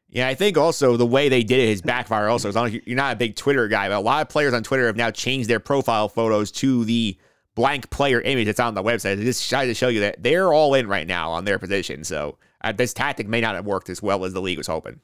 Yeah, 0.09 0.27
I 0.27 0.35
think 0.35 0.57
also 0.57 0.97
the 0.97 1.05
way 1.05 1.29
they 1.29 1.43
did 1.43 1.59
it 1.59 1.69
is 1.69 1.81
backfire. 1.81 2.27
Also, 2.27 2.49
as 2.49 2.55
long 2.55 2.67
as 2.67 2.73
you're 2.73 2.97
not 2.97 3.13
a 3.13 3.15
big 3.15 3.37
Twitter 3.37 3.69
guy, 3.69 3.87
but 3.87 3.95
a 3.95 3.99
lot 3.99 4.21
of 4.21 4.27
players 4.27 4.53
on 4.53 4.61
Twitter 4.61 4.87
have 4.87 4.97
now 4.97 5.09
changed 5.09 5.49
their 5.49 5.61
profile 5.61 6.09
photos 6.09 6.51
to 6.51 6.83
the 6.83 7.17
blank 7.55 7.89
player 7.89 8.19
image 8.21 8.45
that's 8.45 8.59
on 8.59 8.73
the 8.73 8.83
website. 8.83 9.19
It 9.19 9.23
just 9.23 9.49
to 9.49 9.73
show 9.73 9.87
you 9.87 10.01
that 10.01 10.21
they're 10.21 10.53
all 10.53 10.73
in 10.73 10.87
right 10.87 11.07
now 11.07 11.31
on 11.31 11.45
their 11.45 11.59
position. 11.59 12.03
So 12.03 12.37
uh, 12.63 12.71
this 12.71 12.93
tactic 12.93 13.27
may 13.27 13.41
not 13.41 13.55
have 13.55 13.65
worked 13.65 13.89
as 13.89 14.01
well 14.01 14.25
as 14.25 14.33
the 14.33 14.41
league 14.41 14.57
was 14.57 14.67
hoping. 14.67 14.99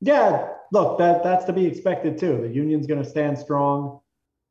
Yeah, 0.00 0.48
look, 0.72 0.98
that 0.98 1.22
that's 1.22 1.44
to 1.44 1.52
be 1.52 1.66
expected 1.66 2.18
too. 2.18 2.40
The 2.42 2.48
union's 2.48 2.86
going 2.86 3.02
to 3.02 3.08
stand 3.08 3.38
strong. 3.38 4.00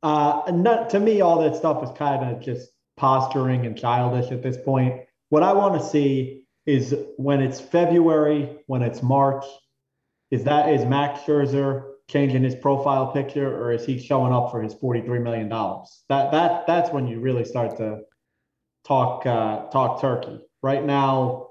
Uh, 0.04 0.42
not, 0.52 0.90
to 0.92 1.00
me, 1.00 1.22
all 1.22 1.42
that 1.42 1.56
stuff 1.56 1.84
is 1.84 1.90
kind 1.98 2.24
of 2.24 2.42
just 2.42 2.70
posturing 2.98 3.66
and 3.66 3.78
childish 3.78 4.32
at 4.32 4.42
this 4.42 4.58
point. 4.58 5.02
What 5.30 5.44
I 5.44 5.54
want 5.54 5.80
to 5.80 5.86
see 5.86 6.46
is 6.66 6.96
when 7.18 7.42
it's 7.42 7.60
February, 7.60 8.58
when 8.68 8.82
it's 8.82 9.02
March, 9.02 9.46
is 10.30 10.44
that 10.46 10.70
is 10.70 10.86
Max 10.86 11.22
Scherzer 11.22 11.92
changing 12.10 12.44
his 12.44 12.56
profile 12.56 13.12
picture 13.12 13.48
or 13.48 13.72
is 13.72 13.86
he 13.86 14.00
showing 14.00 14.34
up 14.34 14.52
for 14.52 14.62
his 14.62 14.74
$43 14.76 15.22
million? 15.22 15.50
That 15.50 16.32
that 16.32 16.68
that's 16.68 16.90
when 16.92 17.08
you 17.08 17.20
really 17.20 17.46
start 17.46 17.78
to 17.78 18.02
talk 18.86 19.26
uh, 19.26 19.68
talk 19.68 20.02
turkey. 20.02 20.40
Right 20.64 20.84
now, 20.84 21.51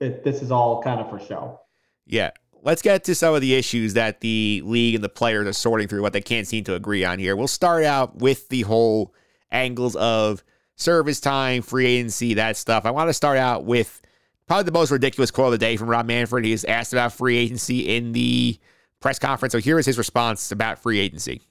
it, 0.00 0.24
this 0.24 0.42
is 0.42 0.50
all 0.50 0.82
kind 0.82 1.00
of 1.00 1.10
for 1.10 1.18
show. 1.18 1.60
Yeah. 2.06 2.30
Let's 2.62 2.80
get 2.80 3.04
to 3.04 3.14
some 3.14 3.34
of 3.34 3.42
the 3.42 3.54
issues 3.54 3.94
that 3.94 4.20
the 4.20 4.62
league 4.64 4.94
and 4.94 5.04
the 5.04 5.10
players 5.10 5.46
are 5.46 5.52
sorting 5.52 5.86
through, 5.86 6.00
what 6.00 6.14
they 6.14 6.22
can't 6.22 6.46
seem 6.46 6.64
to 6.64 6.74
agree 6.74 7.04
on 7.04 7.18
here. 7.18 7.36
We'll 7.36 7.46
start 7.46 7.84
out 7.84 8.16
with 8.16 8.48
the 8.48 8.62
whole 8.62 9.14
angles 9.50 9.96
of 9.96 10.42
service 10.76 11.20
time, 11.20 11.62
free 11.62 11.86
agency, 11.86 12.34
that 12.34 12.56
stuff. 12.56 12.86
I 12.86 12.90
want 12.90 13.10
to 13.10 13.14
start 13.14 13.36
out 13.36 13.64
with 13.64 14.00
probably 14.46 14.64
the 14.64 14.72
most 14.72 14.90
ridiculous 14.90 15.30
quote 15.30 15.46
of 15.46 15.52
the 15.52 15.58
day 15.58 15.76
from 15.76 15.88
Rob 15.88 16.06
Manfred. 16.06 16.44
He's 16.44 16.64
asked 16.64 16.92
about 16.92 17.12
free 17.12 17.36
agency 17.36 17.96
in 17.96 18.12
the 18.12 18.58
press 19.00 19.18
conference. 19.18 19.52
So 19.52 19.58
here 19.58 19.78
is 19.78 19.86
his 19.86 19.98
response 19.98 20.50
about 20.50 20.78
free 20.78 20.98
agency. 20.98 21.42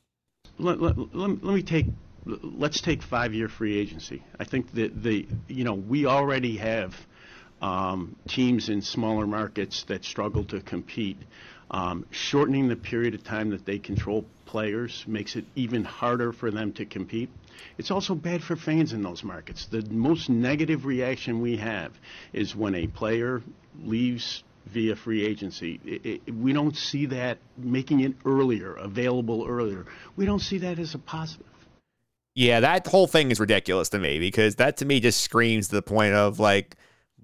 Let, 0.57 0.81
let, 0.81 0.97
let, 0.97 1.43
let 1.43 1.55
me 1.55 1.61
take 1.61 1.87
let's 2.25 2.79
take 2.81 3.01
five 3.01 3.33
year 3.33 3.47
free 3.47 3.77
agency. 3.77 4.23
I 4.39 4.43
think 4.43 4.73
that 4.73 5.03
the 5.03 5.27
you 5.47 5.63
know 5.63 5.73
we 5.73 6.05
already 6.05 6.57
have 6.57 6.95
um, 7.63 8.17
teams 8.27 8.67
in 8.67 8.81
smaller 8.81 9.25
markets 9.25 9.83
that 9.87 10.03
struggle 10.03 10.43
to 10.43 10.59
compete. 10.59 11.17
Um, 11.71 12.05
shortening 12.11 12.67
the 12.67 12.75
period 12.75 13.15
of 13.15 13.23
time 13.23 13.49
that 13.51 13.65
they 13.65 13.79
control 13.79 14.25
players 14.45 15.05
makes 15.07 15.37
it 15.37 15.45
even 15.55 15.85
harder 15.85 16.33
for 16.33 16.51
them 16.51 16.73
to 16.73 16.85
compete. 16.85 17.29
It's 17.77 17.89
also 17.89 18.13
bad 18.15 18.43
for 18.43 18.57
fans 18.57 18.91
in 18.91 19.01
those 19.01 19.23
markets. 19.23 19.65
The 19.65 19.81
most 19.89 20.29
negative 20.29 20.85
reaction 20.85 21.39
we 21.39 21.57
have 21.57 21.93
is 22.33 22.53
when 22.53 22.75
a 22.75 22.87
player 22.87 23.41
leaves 23.81 24.43
via 24.67 24.95
free 24.97 25.25
agency. 25.25 25.79
It, 25.85 26.05
it, 26.27 26.35
we 26.35 26.51
don't 26.51 26.75
see 26.75 27.07
that 27.07 27.37
making 27.57 28.01
it 28.01 28.13
earlier, 28.25 28.75
available 28.75 29.45
earlier. 29.47 29.85
We 30.17 30.25
don't 30.25 30.39
see 30.39 30.59
that 30.59 30.79
as 30.79 30.93
a 30.95 30.99
positive. 30.99 31.47
Yeah, 32.35 32.59
that 32.59 32.85
whole 32.87 33.07
thing 33.07 33.31
is 33.31 33.39
ridiculous 33.39 33.89
to 33.89 33.99
me 33.99 34.19
because 34.19 34.55
that 34.55 34.77
to 34.77 34.85
me 34.85 34.99
just 34.99 35.21
screams 35.21 35.69
to 35.69 35.75
the 35.75 35.81
point 35.81 36.13
of 36.13 36.39
like 36.39 36.75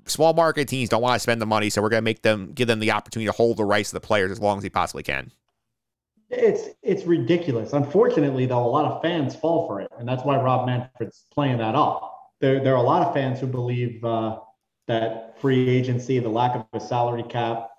small 0.10 0.34
market 0.34 0.68
teams 0.68 0.90
don't 0.90 1.02
want 1.02 1.16
to 1.16 1.20
spend 1.20 1.42
the 1.42 1.46
money, 1.46 1.70
so 1.70 1.82
we're 1.82 1.90
going 1.90 2.02
to 2.02 2.06
make 2.06 2.22
them 2.22 2.52
give 2.54 2.68
them 2.68 2.80
the 2.80 2.92
opportunity 2.92 3.28
to 3.28 3.32
hold 3.32 3.58
the 3.58 3.66
rights 3.66 3.90
of 3.90 4.02
the 4.02 4.06
players 4.06 4.32
as 4.32 4.40
long 4.40 4.58
as 4.58 4.64
they 4.64 4.70
possibly 4.70 5.04
can. 5.04 5.32
It's 6.30 6.70
it's 6.84 7.06
ridiculous. 7.06 7.74
Unfortunately, 7.74 8.46
though, 8.46 8.66
a 8.66 8.70
lot 8.70 8.86
of 8.86 9.02
fans 9.02 9.36
fall 9.36 9.68
for 9.68 9.82
it, 9.82 9.92
and 9.98 10.08
that's 10.08 10.24
why 10.24 10.38
Rob 10.38 10.68
Manfred's 10.68 11.26
playing 11.34 11.58
that 11.58 11.76
up. 11.76 12.16
There, 12.40 12.64
there 12.64 12.74
are 12.74 12.84
a 12.84 12.88
lot 12.88 13.06
of 13.06 13.14
fans 13.14 13.40
who 13.40 13.48
believe 13.48 14.04
uh, 14.06 14.40
that 14.88 15.40
free 15.40 15.70
agency, 15.70 16.20
the 16.20 16.30
lack 16.30 16.56
of 16.56 16.66
a 16.74 16.80
salary 16.80 17.24
cap, 17.24 17.70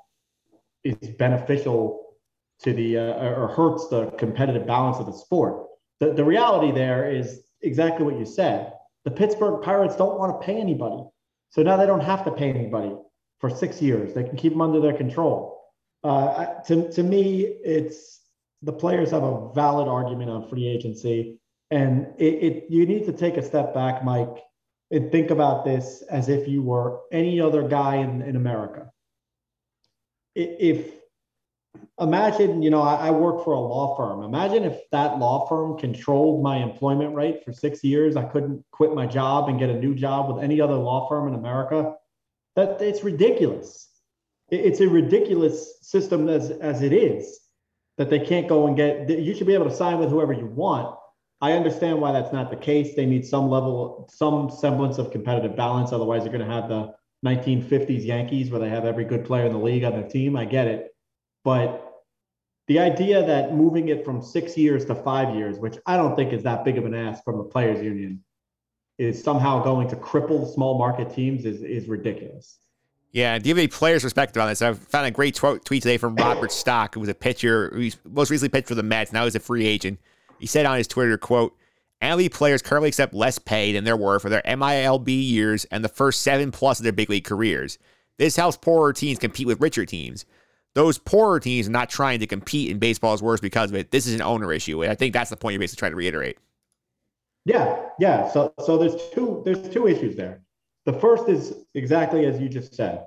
is 0.83 0.97
beneficial 1.11 2.17
to 2.63 2.73
the 2.73 2.99
uh, 2.99 3.35
or 3.35 3.49
hurts 3.49 3.89
the 3.89 4.07
competitive 4.19 4.67
balance 4.67 4.99
of 4.99 5.07
the 5.07 5.13
sport. 5.13 5.67
The, 6.01 6.13
the 6.13 6.25
reality 6.25 6.73
there 6.73 7.11
is 7.11 7.43
exactly 7.63 8.05
what 8.05 8.19
you 8.19 8.27
said. 8.27 8.73
The 9.05 9.11
Pittsburgh 9.11 9.63
Pirates 9.63 9.97
don't 9.97 10.19
want 10.19 10.41
to 10.41 10.45
pay 10.45 10.61
anybody. 10.61 11.05
So 11.51 11.63
now 11.63 11.77
they 11.77 11.87
don't 11.87 12.01
have 12.01 12.25
to 12.25 12.31
pay 12.31 12.51
anybody 12.51 12.97
for 13.41 13.51
six 13.51 13.83
years. 13.83 14.15
They 14.15 14.25
can 14.25 14.37
keep 14.37 14.53
them 14.53 14.61
under 14.61 14.81
their 14.81 14.97
control. 14.97 15.61
Uh, 16.03 16.47
to, 16.67 16.91
to 16.93 17.03
me, 17.03 17.43
it's 17.43 18.21
the 18.63 18.73
players 18.73 19.11
have 19.11 19.23
a 19.23 19.53
valid 19.55 19.89
argument 19.89 20.31
on 20.31 20.49
free 20.49 20.67
agency. 20.67 21.39
And 21.71 22.09
it, 22.19 22.25
it 22.25 22.65
you 22.69 22.87
need 22.87 23.05
to 23.07 23.13
take 23.13 23.37
a 23.37 23.43
step 23.43 23.75
back, 23.75 24.05
Mike, 24.05 24.43
and 24.91 25.11
think 25.11 25.31
about 25.31 25.65
this 25.65 26.03
as 26.11 26.29
if 26.29 26.49
you 26.49 26.63
were 26.63 27.01
any 27.13 27.41
other 27.41 27.67
guy 27.67 27.97
in, 27.97 28.23
in 28.23 28.37
America. 28.37 28.91
If 30.35 31.00
imagine, 32.01 32.63
you 32.63 32.71
know, 32.71 32.83
I, 32.83 33.09
I, 33.09 33.11
work 33.11 33.45
for 33.45 33.53
a 33.53 33.61
law 33.61 33.97
firm. 33.97 34.23
Imagine 34.23 34.65
if 34.65 34.79
that 34.91 35.19
law 35.19 35.47
firm 35.47 35.79
controlled 35.79 36.43
my 36.43 36.57
employment 36.57 37.15
rate 37.15 37.45
for 37.45 37.53
six 37.53 37.85
years. 37.85 38.17
I 38.17 38.25
couldn't 38.25 38.65
quit 38.73 38.95
my 38.95 39.07
job 39.07 39.49
and 39.49 39.59
get 39.59 39.71
a 39.71 39.79
new 39.79 39.95
job 39.95 40.35
with 40.35 40.43
any 40.43 40.61
other 40.61 40.75
law 40.75 41.09
firm 41.09 41.29
in 41.29 41.35
America. 41.35 41.95
That 42.57 42.81
it's 42.81 43.05
ridiculous. 43.05 43.89
It, 44.51 44.61
it's 44.61 44.81
a 44.81 44.89
ridiculous 44.89 45.79
system 45.83 46.29
as 46.29 46.51
as 46.51 46.83
it 46.83 46.93
is 46.93 47.41
that 47.99 48.11
they 48.11 48.19
can't 48.19 48.49
go 48.49 48.67
and 48.67 48.77
get. 48.77 49.09
You 49.09 49.35
should 49.35 49.47
be 49.47 49.55
able 49.55 49.69
to 49.69 49.77
sign 49.77 49.99
with 49.99 50.09
whoever 50.09 50.33
you 50.33 50.47
want. 50.47 50.97
I 51.43 51.53
understand 51.53 52.01
why 52.01 52.13
that's 52.13 52.33
not 52.33 52.51
the 52.51 52.57
case. 52.57 52.95
They 52.95 53.07
need 53.07 53.25
some 53.25 53.49
level, 53.49 54.09
some 54.13 54.51
semblance 54.51 54.99
of 54.99 55.11
competitive 55.11 55.57
balance. 55.57 55.93
Otherwise, 55.93 56.23
you're 56.23 56.33
going 56.33 56.47
to 56.47 56.55
have 56.55 56.69
the 56.69 56.95
1950s 57.25 58.05
Yankees 58.05 58.51
where 58.51 58.61
they 58.61 58.69
have 58.69 58.85
every 58.85 59.05
good 59.05 59.25
player 59.25 59.47
in 59.47 59.53
the 59.53 59.59
league 59.59 59.85
on 59.85 59.93
their 59.93 60.09
team. 60.09 60.37
I 60.37 60.45
get 60.45 60.67
it. 60.67 60.90
But 61.45 62.03
the 62.69 62.79
idea 62.79 63.25
that 63.27 63.55
moving 63.55 63.89
it 63.89 64.05
from 64.05 64.23
six 64.23 64.57
years 64.57 64.85
to 64.87 64.95
five 64.95 65.35
years, 65.35 65.59
which 65.59 65.79
I 65.87 65.97
don't 65.97 66.15
think 66.17 66.33
is 66.33 66.43
that 66.45 66.65
big 66.65 66.79
of 66.79 66.85
an 66.85 66.95
ask 66.95 67.25
from 67.25 67.39
the 67.39 67.45
players 67.45 67.83
union, 67.83 68.23
is 68.99 69.23
somehow 69.23 69.63
going 69.63 69.89
to 69.89 69.97
cripple 69.97 70.53
small 70.53 70.79
market 70.79 71.15
teams 71.15 71.45
is, 71.45 71.63
is 71.63 71.89
ridiculous. 71.89 72.59
Yeah, 73.13 73.39
do 73.39 73.49
you 73.49 73.55
have 73.55 73.59
any 73.59 73.67
players' 73.67 74.03
perspective 74.03 74.41
on 74.41 74.49
this? 74.49 74.63
I 74.63 74.73
found 74.75 75.07
a 75.07 75.11
great 75.11 75.35
tweet 75.35 75.65
today 75.65 75.97
from 75.97 76.15
Robert 76.15 76.53
Stock, 76.53 76.95
who 76.95 77.01
was 77.01 77.09
a 77.09 77.15
pitcher, 77.15 77.71
who 77.75 77.91
most 78.05 78.31
recently 78.31 78.51
pitched 78.51 78.69
for 78.69 78.77
the 78.77 78.85
Mets. 78.85 79.13
Now 79.13 79.25
he's 79.25 79.35
a 79.35 79.41
free 79.41 79.67
agent. 79.67 79.99
He 80.39 80.47
said 80.47 80.65
on 80.65 80.77
his 80.77 80.87
Twitter, 80.87 81.19
"quote 81.19 81.57
MLB 82.03 82.31
players 82.31 82.63
currently 82.63 82.89
accept 82.89 83.13
less 83.13 83.39
pay 83.39 83.73
than 83.73 83.85
there 83.85 83.97
were 83.97 84.19
for 84.19 84.31
their 84.31 84.43
MILB 84.47 85.09
years 85.09 85.67
and 85.67 85.85
the 85.85 85.89
first 85.89 86.23
seven 86.23 86.51
plus 86.51 86.79
of 86.79 86.85
their 86.85 86.93
big 86.93 87.11
league 87.11 87.25
careers. 87.25 87.79
This 88.17 88.37
helps 88.37 88.57
poorer 88.57 88.93
teams 88.93 89.19
compete 89.19 89.47
with 89.47 89.61
richer 89.61 89.85
teams. 89.85 90.25
Those 90.75 90.99
poorer 90.99 91.41
teams 91.41 91.69
are 91.69 91.73
not 91.73 91.91
trying 91.91 92.21
to 92.21 92.27
compete 92.27 92.71
in 92.71 92.79
baseball's 92.79 93.23
worst 93.23 93.43
because 93.43 93.71
of 93.71 93.77
it. 93.77 93.91
This 93.91 94.07
is 94.07 94.15
an 94.15 94.23
owner 94.23 94.53
issue. 94.53 94.83
And 94.83 94.93
I 94.93 94.95
think 94.95 95.13
that's 95.13 95.31
the 95.31 95.37
point 95.37 95.55
you're 95.55 95.61
basically 95.61 95.81
trying 95.81 95.93
to 95.93 95.97
reiterate. 95.97 96.39
Yeah, 97.45 97.87
yeah. 97.99 98.29
So 98.29 98.53
so 98.65 98.77
there's 98.79 98.97
two 99.13 99.43
there's 99.45 99.69
two 99.71 99.89
issues 99.89 100.17
there. 100.17 100.43
The 100.87 100.93
first 100.93 101.29
is 101.29 101.55
exactly 101.75 102.27
as 102.27 102.41
you 102.41 102.49
just 102.49 102.75
said. 102.75 103.05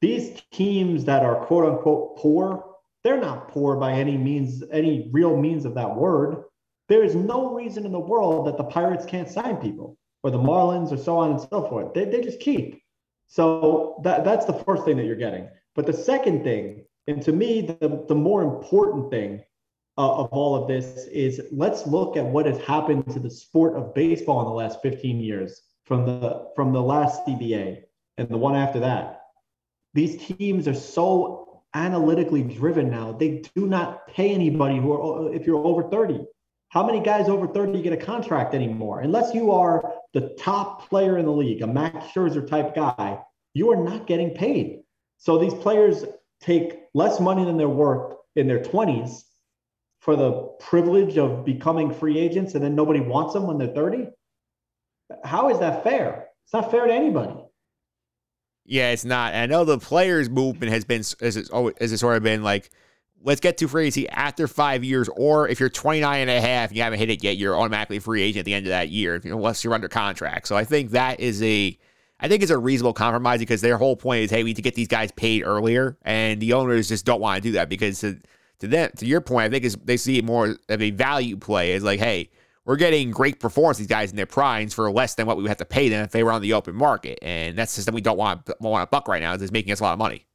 These 0.00 0.40
teams 0.50 1.04
that 1.04 1.22
are 1.22 1.44
quote 1.44 1.66
unquote 1.66 2.16
poor, 2.16 2.64
they're 3.04 3.20
not 3.20 3.48
poor 3.48 3.76
by 3.76 3.92
any 3.92 4.16
means, 4.16 4.62
any 4.72 5.10
real 5.12 5.36
means 5.36 5.64
of 5.64 5.74
that 5.74 5.94
word. 5.94 6.44
There 6.88 7.04
is 7.04 7.14
no 7.14 7.54
reason 7.54 7.84
in 7.84 7.92
the 7.92 8.00
world 8.00 8.46
that 8.46 8.56
the 8.56 8.64
Pirates 8.64 9.04
can't 9.04 9.28
sign 9.28 9.56
people 9.58 9.96
or 10.22 10.30
the 10.30 10.38
Marlins 10.38 10.92
or 10.92 10.96
so 10.96 11.18
on 11.18 11.32
and 11.32 11.40
so 11.40 11.68
forth. 11.68 11.94
They, 11.94 12.04
they 12.04 12.20
just 12.20 12.40
keep. 12.40 12.82
So 13.28 14.00
that, 14.02 14.24
that's 14.24 14.44
the 14.44 14.54
first 14.54 14.84
thing 14.84 14.96
that 14.96 15.04
you're 15.04 15.14
getting. 15.16 15.48
But 15.74 15.86
the 15.86 15.92
second 15.92 16.44
thing, 16.44 16.84
and 17.06 17.22
to 17.22 17.32
me, 17.32 17.62
the, 17.62 18.04
the 18.08 18.14
more 18.14 18.42
important 18.42 19.10
thing 19.10 19.42
uh, 19.98 20.14
of 20.16 20.28
all 20.32 20.54
of 20.54 20.68
this 20.68 21.06
is 21.06 21.42
let's 21.52 21.86
look 21.86 22.16
at 22.16 22.24
what 22.24 22.46
has 22.46 22.58
happened 22.58 23.10
to 23.12 23.18
the 23.18 23.30
sport 23.30 23.76
of 23.76 23.94
baseball 23.94 24.40
in 24.40 24.46
the 24.46 24.54
last 24.54 24.80
15 24.82 25.20
years 25.20 25.62
from 25.84 26.06
the 26.06 26.48
from 26.54 26.72
the 26.72 26.80
last 26.80 27.26
CBA 27.26 27.82
and 28.18 28.28
the 28.28 28.38
one 28.38 28.54
after 28.54 28.80
that. 28.80 29.22
These 29.94 30.24
teams 30.24 30.68
are 30.68 30.74
so 30.74 31.62
analytically 31.74 32.42
driven 32.42 32.90
now. 32.90 33.12
They 33.12 33.42
do 33.54 33.66
not 33.66 34.06
pay 34.06 34.32
anybody 34.32 34.78
who 34.78 34.92
are 34.92 35.34
if 35.34 35.46
you're 35.46 35.66
over 35.66 35.82
30. 35.88 36.24
How 36.68 36.86
many 36.86 37.00
guys 37.00 37.28
over 37.28 37.48
30 37.48 37.82
get 37.82 37.92
a 37.92 37.96
contract 37.96 38.54
anymore? 38.54 39.00
Unless 39.00 39.34
you 39.34 39.50
are 39.50 39.92
the 40.14 40.36
top 40.38 40.88
player 40.88 41.18
in 41.18 41.26
the 41.26 41.32
league, 41.32 41.62
a 41.62 41.66
Max 41.66 42.06
Scherzer 42.12 42.46
type 42.46 42.74
guy, 42.76 43.18
you 43.54 43.72
are 43.72 43.82
not 43.82 44.06
getting 44.06 44.30
paid. 44.30 44.79
So 45.20 45.38
these 45.38 45.54
players 45.54 46.04
take 46.40 46.80
less 46.94 47.20
money 47.20 47.44
than 47.44 47.56
they're 47.56 47.68
worth 47.68 48.16
in 48.36 48.48
their 48.48 48.60
20s 48.60 49.22
for 50.00 50.16
the 50.16 50.32
privilege 50.58 51.18
of 51.18 51.44
becoming 51.44 51.92
free 51.92 52.18
agents 52.18 52.54
and 52.54 52.64
then 52.64 52.74
nobody 52.74 53.00
wants 53.00 53.34
them 53.34 53.46
when 53.46 53.58
they're 53.58 53.68
30? 53.68 54.08
How 55.22 55.50
is 55.50 55.58
that 55.60 55.84
fair? 55.84 56.28
It's 56.44 56.54
not 56.54 56.70
fair 56.70 56.86
to 56.86 56.92
anybody. 56.92 57.34
Yeah, 58.64 58.92
it's 58.92 59.04
not. 59.04 59.34
And 59.34 59.42
I 59.42 59.46
know 59.46 59.64
the 59.64 59.78
players' 59.78 60.30
movement 60.30 60.72
has 60.72 60.84
been, 60.84 61.00
as 61.00 61.36
it's, 61.36 61.50
always, 61.50 61.74
as 61.80 61.92
it's 61.92 62.00
sort 62.00 62.16
of 62.16 62.22
been 62.22 62.42
like, 62.42 62.70
let's 63.22 63.40
get 63.40 63.58
to 63.58 63.68
free 63.68 63.82
agency 63.82 64.08
after 64.08 64.48
five 64.48 64.82
years, 64.84 65.08
or 65.16 65.48
if 65.48 65.60
you're 65.60 65.68
29 65.68 66.20
and 66.20 66.30
a 66.30 66.40
half 66.40 66.70
and 66.70 66.76
you 66.76 66.82
haven't 66.82 66.98
hit 66.98 67.10
it 67.10 67.22
yet, 67.22 67.36
you're 67.36 67.58
automatically 67.58 67.98
free 67.98 68.22
agent 68.22 68.40
at 68.40 68.44
the 68.46 68.54
end 68.54 68.66
of 68.66 68.70
that 68.70 68.88
year, 68.88 69.20
unless 69.24 69.64
you're 69.64 69.74
under 69.74 69.88
contract. 69.88 70.48
So 70.48 70.56
I 70.56 70.64
think 70.64 70.92
that 70.92 71.20
is 71.20 71.42
a, 71.42 71.76
I 72.20 72.28
think 72.28 72.42
it's 72.42 72.50
a 72.50 72.58
reasonable 72.58 72.92
compromise 72.92 73.38
because 73.38 73.62
their 73.62 73.78
whole 73.78 73.96
point 73.96 74.24
is, 74.24 74.30
hey, 74.30 74.42
we 74.42 74.50
need 74.50 74.56
to 74.56 74.62
get 74.62 74.74
these 74.74 74.88
guys 74.88 75.10
paid 75.12 75.42
earlier, 75.42 75.96
and 76.02 76.40
the 76.40 76.52
owners 76.52 76.88
just 76.88 77.06
don't 77.06 77.20
want 77.20 77.42
to 77.42 77.48
do 77.48 77.52
that 77.52 77.68
because 77.68 78.00
to, 78.00 78.18
to 78.58 78.68
them, 78.68 78.90
to 78.96 79.06
your 79.06 79.20
point, 79.20 79.46
I 79.46 79.50
think 79.50 79.64
is 79.64 79.76
they 79.84 79.96
see 79.96 80.18
it 80.18 80.24
more 80.24 80.56
of 80.68 80.82
a 80.82 80.90
value 80.90 81.36
play. 81.36 81.72
It's 81.72 81.84
like, 81.84 81.98
hey, 81.98 82.30
we're 82.66 82.76
getting 82.76 83.10
great 83.10 83.40
performance 83.40 83.78
these 83.78 83.86
guys 83.86 84.10
in 84.10 84.16
their 84.16 84.26
primes 84.26 84.74
for 84.74 84.90
less 84.92 85.14
than 85.14 85.26
what 85.26 85.38
we 85.38 85.42
would 85.42 85.48
have 85.48 85.58
to 85.58 85.64
pay 85.64 85.88
them 85.88 86.04
if 86.04 86.10
they 86.10 86.22
were 86.22 86.30
on 86.30 86.42
the 86.42 86.52
open 86.52 86.74
market, 86.74 87.18
and 87.22 87.56
that's 87.56 87.74
just 87.74 87.86
that 87.86 87.94
we 87.94 88.02
don't 88.02 88.18
want 88.18 88.48
want 88.60 88.82
to 88.82 88.90
buck 88.90 89.08
right 89.08 89.22
now. 89.22 89.32
It's 89.32 89.50
making 89.50 89.72
us 89.72 89.80
a 89.80 89.84
lot 89.84 89.94
of 89.94 89.98
money. 89.98 90.26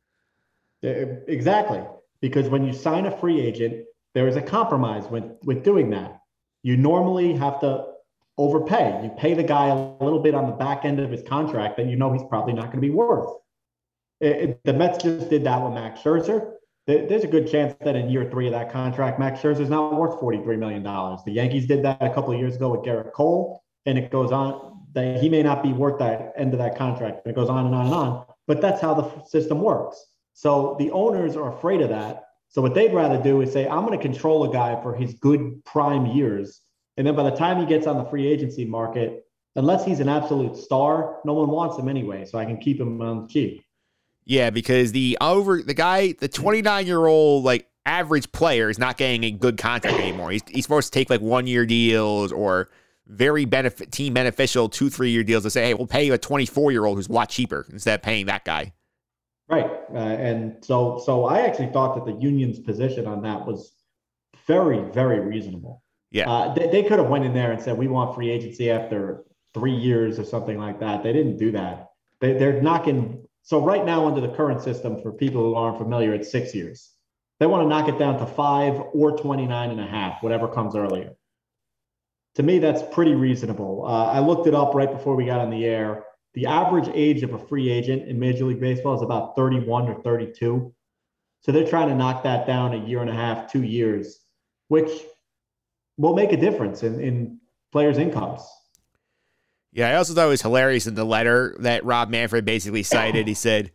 Exactly, 0.82 1.82
because 2.20 2.50
when 2.50 2.66
you 2.66 2.74
sign 2.74 3.06
a 3.06 3.18
free 3.18 3.40
agent, 3.40 3.86
there 4.16 4.28
is 4.28 4.36
a 4.36 4.42
compromise 4.42 5.06
with 5.08 5.24
with 5.44 5.64
doing 5.64 5.92
that. 5.92 6.20
You 6.64 6.78
normally 6.78 7.34
have 7.34 7.60
to 7.60 7.95
overpay. 8.38 9.02
You 9.04 9.10
pay 9.18 9.34
the 9.34 9.44
guy 9.44 9.68
a 9.68 9.76
little 10.04 10.20
bit 10.20 10.36
on 10.36 10.46
the 10.46 10.52
back 10.52 10.86
end 10.86 11.00
of 11.00 11.12
his 11.12 11.24
contract 11.24 11.78
that 11.78 11.88
you 11.88 11.96
know 11.96 12.12
he's 12.12 12.24
probably 12.30 12.54
not 12.54 12.66
going 12.66 12.78
to 12.78 12.82
be 12.82 12.90
worth. 12.90 13.30
It, 14.20 14.36
it, 14.36 14.60
the 14.64 14.74
Mets 14.74 15.04
just 15.04 15.30
did 15.30 15.44
that 15.46 15.62
with 15.62 15.74
Max 15.74 16.02
Scherzer. 16.02 16.54
There's 16.88 17.24
a 17.24 17.28
good 17.28 17.50
chance 17.50 17.76
that 17.82 17.96
in 17.96 18.10
year 18.10 18.30
three 18.30 18.46
of 18.46 18.54
that 18.54 18.72
contract, 18.72 19.18
Max 19.20 19.42
Scherzer 19.42 19.62
is 19.62 19.70
not 19.72 19.96
worth 19.96 20.20
$43 20.20 20.60
million. 20.60 20.84
The 20.84 21.32
Yankees 21.32 21.66
did 21.66 21.84
that 21.84 22.02
a 22.02 22.14
couple 22.14 22.32
of 22.32 22.40
years 22.40 22.56
ago 22.58 22.70
with 22.70 22.82
Gerrit 22.82 23.12
Cole, 23.12 23.64
and 23.88 23.98
it 23.98 24.12
goes 24.12 24.32
on 24.32 24.84
that 24.94 25.20
he 25.20 25.28
may 25.28 25.42
not 25.42 25.64
be 25.64 25.74
worth 25.74 25.98
that 26.00 26.34
end 26.38 26.54
of 26.54 26.60
that 26.60 26.78
contract. 26.78 27.26
And 27.26 27.32
it 27.32 27.36
goes 27.36 27.50
on 27.50 27.66
and 27.66 27.74
on 27.76 27.86
and 27.88 27.96
on. 27.96 28.26
But 28.48 28.62
that's 28.62 28.82
how 28.82 28.94
the 28.94 29.24
system 29.26 29.62
works. 29.62 30.04
So 30.34 30.76
the 30.80 30.92
owners 30.92 31.36
are 31.36 31.52
afraid 31.58 31.82
of 31.82 31.90
that. 31.90 32.24
So 32.50 32.62
what 32.62 32.74
they'd 32.74 32.94
rather 32.94 33.22
do 33.22 33.42
is 33.42 33.52
say, 33.52 33.68
I'm 33.68 33.86
going 33.86 33.98
to 33.98 34.02
control 34.02 34.50
a 34.50 34.54
guy 34.54 34.82
for 34.82 34.96
his 34.96 35.16
good 35.16 35.64
prime 35.66 36.06
years. 36.06 36.62
And 36.98 37.06
then 37.06 37.16
by 37.16 37.30
the 37.30 37.36
time 37.36 37.60
he 37.60 37.66
gets 37.66 37.88
on 37.88 37.98
the 37.98 38.06
free 38.06 38.28
agency 38.28 38.66
market, 38.66 39.26
unless 39.56 39.86
he's 39.86 40.00
an 40.00 40.10
absolute 40.10 40.56
star, 40.56 41.20
no 41.26 41.34
one 41.34 41.50
wants 41.50 41.78
him 41.78 41.90
anyway. 41.90 42.26
So 42.26 42.38
I 42.38 42.46
can 42.46 42.58
keep 42.58 42.80
him 42.80 43.02
on 43.02 43.24
the 43.24 43.28
cheap. 43.28 43.64
Yeah, 44.26 44.50
because 44.50 44.92
the 44.92 45.18
over 45.22 45.62
the 45.62 45.74
guy, 45.74 46.14
the 46.14 46.28
29 46.28 46.88
year 46.88 47.06
old 47.06 47.44
like 47.44 47.68
average 47.86 48.32
player 48.32 48.70
is 48.70 48.80
not 48.80 48.98
getting 48.98 49.24
a 49.24 49.32
good 49.32 49.58
contract 49.58 50.00
anymore. 50.00 50.32
He's 50.32 50.42
he's 50.48 50.64
supposed 50.64 50.92
to 50.92 51.00
take 51.00 51.10
like 51.10 51.22
one 51.22 51.48
year 51.48 51.66
deals 51.66 52.32
or 52.32 52.70
very 53.08 53.46
benefit 53.46 53.92
team 53.92 54.14
beneficial 54.14 54.68
two 54.68 54.90
three 54.90 55.12
year 55.12 55.24
deals 55.24 55.44
to 55.44 55.52
say, 55.52 55.66
hey, 55.66 55.74
we'll 55.76 55.88
pay 55.88 56.06
you 56.06 56.14
a 56.14 56.18
24 56.18 56.72
year 56.72 56.86
old 56.86 56.98
who's 56.98 57.08
a 57.08 57.12
lot 57.12 57.30
cheaper 57.30 57.68
instead 57.72 57.96
of 57.96 58.02
paying 58.02 58.26
that 58.26 58.46
guy. 58.46 58.74
Right, 59.48 59.70
uh, 59.94 59.98
and 59.98 60.66
so 60.66 61.00
so 61.06 61.26
I 61.26 61.42
actually 61.42 61.72
thought 61.72 61.94
that 61.96 62.12
the 62.12 62.20
union's 62.20 62.60
position 62.60 63.06
on 63.06 63.22
that 63.22 63.46
was 63.46 63.74
very 64.48 64.80
very 64.92 65.20
reasonable. 65.20 65.84
Yeah, 66.16 66.30
uh, 66.30 66.54
they, 66.54 66.68
they 66.68 66.84
could 66.84 67.00
have 67.00 67.10
went 67.10 67.26
in 67.26 67.34
there 67.34 67.52
and 67.52 67.62
said 67.62 67.78
we 67.78 67.88
want 67.88 68.16
free 68.16 68.30
agency 68.30 68.72
after 68.72 69.24
three 69.54 69.76
years 69.76 70.18
or 70.20 70.24
something 70.24 70.58
like 70.58 70.80
that. 70.80 71.04
They 71.04 71.14
didn't 71.14 71.38
do 71.38 71.52
that. 71.52 71.90
They, 72.22 72.34
they're 72.34 72.62
knocking 72.62 73.26
so 73.46 73.64
right 73.64 73.86
now, 73.86 74.08
under 74.08 74.22
the 74.22 74.36
current 74.36 74.64
system, 74.64 75.00
for 75.04 75.12
people 75.12 75.44
who 75.44 75.54
aren't 75.54 75.78
familiar, 75.78 76.16
it's 76.16 76.32
six 76.32 76.56
years. 76.56 76.92
They 77.40 77.46
want 77.46 77.64
to 77.64 77.70
knock 77.70 77.88
it 77.88 78.00
down 78.00 78.18
to 78.18 78.26
five 78.26 78.82
or 78.92 79.16
29 79.16 79.70
and 79.70 79.80
a 79.80 79.86
half, 79.86 80.24
whatever 80.24 80.48
comes 80.48 80.76
earlier. 80.76 81.12
To 82.36 82.44
me, 82.44 82.58
that's 82.58 82.82
pretty 82.92 83.14
reasonable. 83.14 83.86
Uh, 83.86 84.08
I 84.08 84.20
looked 84.20 84.48
it 84.48 84.56
up 84.56 84.74
right 84.74 84.92
before 84.92 85.16
we 85.16 85.26
got 85.26 85.42
on 85.42 85.52
the 85.52 85.64
air. 85.64 86.06
The 86.34 86.48
average 86.48 86.90
age 86.96 87.22
of 87.22 87.34
a 87.34 87.38
free 87.38 87.70
agent 87.70 88.10
in 88.10 88.18
Major 88.18 88.46
League 88.46 88.60
Baseball 88.60 88.96
is 88.96 89.04
about 89.04 89.36
31 89.36 89.90
or 89.90 90.02
32. 90.02 90.74
So 91.42 91.52
they're 91.52 91.68
trying 91.68 91.90
to 91.90 91.96
knock 91.96 92.24
that 92.24 92.48
down 92.48 92.74
a 92.74 92.84
year 92.84 93.02
and 93.02 93.12
a 93.12 93.14
half, 93.14 93.52
two 93.52 93.62
years, 93.62 94.22
which 94.70 94.90
will 95.98 96.14
make 96.14 96.32
a 96.32 96.38
difference 96.38 96.84
in, 96.84 97.00
in 97.00 97.40
players' 97.72 97.98
incomes. 97.98 98.42
Yeah, 99.72 99.90
I 99.90 99.96
also 99.96 100.14
thought 100.14 100.28
it 100.28 100.30
was 100.30 100.42
hilarious 100.42 100.88
in 100.88 100.96
the 100.96 101.04
letter 101.04 101.56
that 101.60 101.84
Rob 101.84 102.10
Manfred 102.10 102.46
basically 102.46 102.84
cited. 102.84 103.28
He 103.28 103.34
said, 103.34 103.72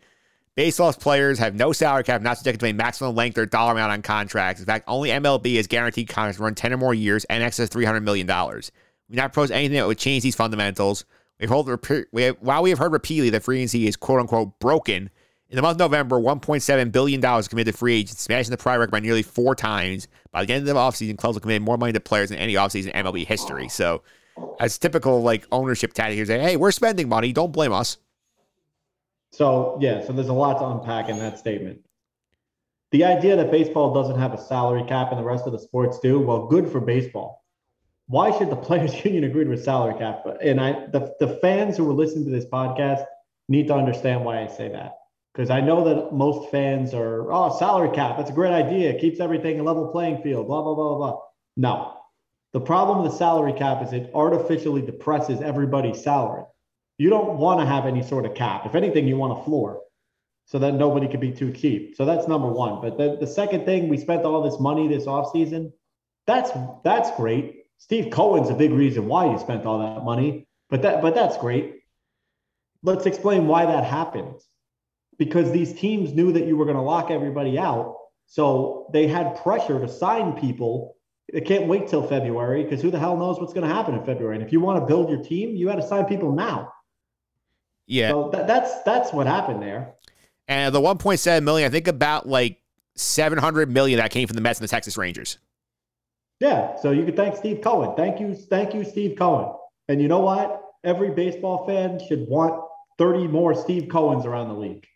Baseball's 0.56 0.96
players 0.96 1.38
have 1.38 1.54
no 1.54 1.72
salary 1.72 2.04
cap, 2.04 2.22
not 2.22 2.38
subject 2.38 2.61
to 2.61 2.66
a 2.66 2.72
maximum 2.72 3.14
length 3.14 3.38
or 3.38 3.46
dollar 3.46 3.72
amount 3.72 3.92
on 3.92 4.02
contracts. 4.02 4.61
In 4.61 4.66
fact, 4.66 4.85
only 4.88 5.11
MLB 5.11 5.56
has 5.56 5.66
guaranteed 5.66 6.09
contracts 6.09 6.40
run 6.40 6.54
10 6.54 6.72
or 6.72 6.76
more 6.76 6.94
years 6.94 7.24
and 7.24 7.42
excess 7.42 7.68
$300 7.68 8.02
million. 8.02 8.26
We 9.09 9.16
not 9.16 9.33
propose 9.33 9.50
anything 9.50 9.76
that 9.76 9.87
would 9.87 9.98
change 9.98 10.22
these 10.22 10.35
fundamentals. 10.35 11.04
We've 11.38 11.48
heard, 11.48 12.06
we 12.12 12.22
have, 12.22 12.37
while 12.40 12.62
we 12.62 12.70
have 12.70 12.78
heard 12.78 12.92
repeatedly 12.92 13.30
that 13.30 13.42
free 13.42 13.59
agency 13.59 13.87
is 13.87 13.96
quote 13.96 14.20
unquote 14.20 14.59
broken, 14.59 15.11
in 15.51 15.57
the 15.57 15.63
month 15.63 15.81
of 15.81 15.91
November, 15.91 16.21
$1.7 16.21 16.93
billion 16.93 17.21
committed 17.21 17.73
to 17.73 17.73
free 17.73 17.97
agents, 17.97 18.23
smashing 18.23 18.53
the 18.53 18.57
prior 18.57 18.79
record 18.79 18.93
by 18.93 19.01
nearly 19.01 19.23
four 19.23 19.57
times. 19.57 20.07
By 20.31 20.45
the 20.45 20.53
end 20.55 20.69
of 20.69 20.75
the 20.75 20.81
offseason, 20.81 21.19
clubs 21.19 21.35
will 21.35 21.41
commit 21.41 21.61
more 21.61 21.77
money 21.77 21.93
to 21.93 22.01
players 22.01 22.29
than 22.29 22.39
any 22.39 22.55
offseason 22.55 22.95
MLB 22.95 23.27
history. 23.27 23.69
So, 23.69 24.03
as 24.61 24.79
typical 24.79 25.23
like 25.23 25.47
ownership 25.51 25.93
tactic 25.93 26.15
here, 26.15 26.25
say, 26.25 26.39
hey, 26.39 26.57
we're 26.57 26.71
spending 26.71 27.09
money, 27.09 27.33
don't 27.33 27.53
blame 27.53 27.73
us. 27.73 27.99
So 29.33 29.77
yeah, 29.81 30.05
so 30.05 30.13
there's 30.13 30.29
a 30.29 30.33
lot 30.33 30.59
to 30.59 30.67
unpack 30.67 31.09
in 31.09 31.19
that 31.19 31.39
statement. 31.39 31.81
The 32.93 33.05
idea 33.05 33.37
that 33.37 33.51
baseball 33.51 33.93
doesn't 33.93 34.19
have 34.19 34.33
a 34.33 34.39
salary 34.39 34.85
cap 34.85 35.11
and 35.11 35.19
the 35.19 35.25
rest 35.25 35.47
of 35.47 35.53
the 35.53 35.59
sports 35.59 35.99
do, 36.01 36.21
well, 36.21 36.47
good 36.47 36.69
for 36.71 36.81
baseball. 36.81 37.45
Why 38.07 38.37
should 38.37 38.51
the 38.51 38.57
players 38.69 39.05
union 39.05 39.25
agree 39.25 39.45
to 39.45 39.53
a 39.53 39.57
salary 39.57 39.99
cap? 39.99 40.25
And 40.43 40.61
I 40.61 40.87
the, 40.87 41.15
the 41.19 41.39
fans 41.43 41.77
who 41.77 41.89
are 41.91 41.95
listening 41.95 42.25
to 42.27 42.31
this 42.31 42.47
podcast 42.47 43.05
need 43.49 43.67
to 43.67 43.75
understand 43.75 44.25
why 44.25 44.43
I 44.43 44.47
say 44.47 44.69
that. 44.69 45.00
Because 45.33 45.51
I 45.51 45.61
know 45.61 45.85
that 45.85 46.12
most 46.12 46.51
fans 46.51 46.93
are, 46.93 47.33
oh, 47.33 47.57
salary 47.59 47.95
cap, 47.95 48.16
that's 48.16 48.31
a 48.31 48.35
great 48.35 48.53
idea. 48.53 48.90
It 48.90 49.01
keeps 49.01 49.21
everything 49.21 49.61
a 49.61 49.62
level 49.62 49.88
playing 49.88 50.23
field, 50.23 50.49
blah, 50.49 50.62
blah, 50.62 50.75
blah, 50.75 50.97
blah. 50.97 51.21
No, 51.57 51.95
the 52.53 52.61
problem 52.61 53.03
with 53.03 53.12
the 53.12 53.19
salary 53.19 53.53
cap 53.53 53.83
is 53.83 53.93
it 53.93 54.11
artificially 54.14 54.83
depresses 54.83 55.40
everybody's 55.40 56.03
salary. 56.03 56.45
You 56.99 57.09
don't 57.09 57.38
want 57.38 57.61
to 57.61 57.66
have 57.66 57.87
any 57.87 58.03
sort 58.03 58.27
of 58.27 58.35
cap. 58.35 58.66
If 58.66 58.75
anything, 58.75 59.07
you 59.07 59.16
want 59.16 59.38
a 59.38 59.45
floor 59.45 59.81
so 60.47 60.59
that 60.59 60.75
nobody 60.75 61.07
could 61.07 61.21
be 61.21 61.31
too 61.31 61.53
cheap. 61.53 61.95
So 61.97 62.05
that's 62.05 62.27
number 62.27 62.49
one. 62.49 62.81
But 62.81 62.99
the, 62.99 63.16
the 63.21 63.27
second 63.27 63.64
thing, 63.64 63.88
we 63.88 63.97
spent 63.97 64.25
all 64.25 64.43
this 64.43 64.59
money 64.59 64.88
this 64.88 65.07
offseason. 65.07 65.73
That's 66.27 66.51
that's 66.85 67.11
great. 67.16 67.66
Steve 67.79 68.11
Cohen's 68.11 68.51
a 68.51 68.55
big 68.55 68.73
reason 68.73 69.07
why 69.07 69.31
you 69.31 69.38
spent 69.38 69.64
all 69.64 69.79
that 69.79 70.05
money. 70.05 70.47
But 70.69 70.83
that 70.83 71.03
but 71.03 71.14
that's 71.14 71.38
great. 71.38 71.77
Let's 72.83 73.07
explain 73.07 73.47
why 73.47 73.66
that 73.66 73.85
happened. 73.85 74.40
Because 75.20 75.52
these 75.52 75.72
teams 75.72 76.12
knew 76.12 76.33
that 76.33 76.46
you 76.46 76.56
were 76.56 76.64
going 76.64 76.76
to 76.76 76.83
lock 76.83 77.12
everybody 77.12 77.59
out. 77.59 77.94
So 78.26 78.88
they 78.92 79.06
had 79.06 79.37
pressure 79.37 79.78
to 79.78 79.88
sign 79.88 80.33
people 80.33 80.96
they 81.33 81.40
can't 81.40 81.66
wait 81.66 81.88
till 81.88 82.06
February 82.06 82.64
because 82.64 82.83
who 82.83 82.90
the 82.90 82.98
hell 82.98 83.16
knows 83.16 83.38
what's 83.38 83.52
going 83.52 83.68
to 83.68 83.72
happen 83.72 83.94
in 83.94 84.04
February? 84.04 84.37
And 84.37 84.44
if 84.44 84.52
you 84.52 84.61
want 84.61 84.80
to 84.80 84.87
build 84.87 85.09
your 85.09 85.22
team, 85.22 85.54
you 85.54 85.66
got 85.66 85.76
to 85.76 85.87
sign 85.87 86.06
people 86.06 86.33
now. 86.33 86.72
Yeah. 87.87 88.11
So 88.11 88.30
that, 88.33 88.46
that's 88.46 88.83
that's 88.83 89.12
what 89.12 89.26
happened 89.26 89.62
there. 89.62 89.94
And 90.48 90.74
the 90.74 90.80
1.7 90.80 91.42
million, 91.44 91.66
I 91.66 91.70
think 91.70 91.88
about 91.88 92.28
like 92.28 92.61
700 92.96 93.70
million 93.70 93.98
that 93.98 94.11
came 94.11 94.26
from 94.26 94.35
the 94.35 94.40
Mets 94.40 94.59
and 94.59 94.68
the 94.68 94.70
Texas 94.70 94.96
Rangers. 94.96 95.38
Yeah, 96.40 96.76
so 96.76 96.90
you 96.90 97.04
could 97.04 97.16
thank 97.16 97.37
Steve 97.37 97.61
Cohen. 97.62 97.94
Thank 97.96 98.18
you, 98.18 98.35
thank 98.35 98.74
you, 98.74 98.83
Steve 98.83 99.16
Cohen. 99.18 99.54
And 99.88 100.00
you 100.00 100.09
know 100.09 100.20
what? 100.20 100.62
Every 100.85 101.11
baseball 101.11 101.66
fan 101.66 102.00
should 102.09 102.26
want 102.28 102.64
30 102.98 103.28
more 103.28 103.54
Steve 103.54 103.85
Cohens 103.85 104.24
around 104.24 104.48
the 104.48 104.54
league. 104.54 104.87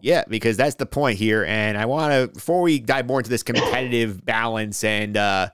Yeah, 0.00 0.24
because 0.28 0.56
that's 0.56 0.76
the 0.76 0.86
point 0.86 1.18
here. 1.18 1.44
And 1.44 1.76
I 1.76 1.86
want 1.86 2.12
to, 2.12 2.28
before 2.28 2.62
we 2.62 2.78
dive 2.78 3.06
more 3.06 3.20
into 3.20 3.30
this 3.30 3.42
competitive 3.42 4.24
balance 4.24 4.82
and 4.84 5.16
uh, 5.16 5.50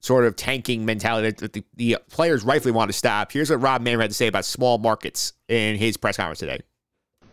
sort 0.00 0.24
of 0.24 0.36
tanking 0.36 0.84
mentality 0.84 1.30
that 1.30 1.52
the, 1.52 1.64
the 1.76 1.98
players 2.10 2.44
rightfully 2.44 2.72
want 2.72 2.88
to 2.90 2.96
stop, 2.96 3.32
here's 3.32 3.50
what 3.50 3.60
Rob 3.60 3.82
Manfred 3.82 4.04
had 4.04 4.10
to 4.10 4.14
say 4.14 4.26
about 4.26 4.44
small 4.44 4.78
markets 4.78 5.32
in 5.48 5.76
his 5.76 5.96
press 5.96 6.16
conference 6.16 6.40
today. 6.40 6.60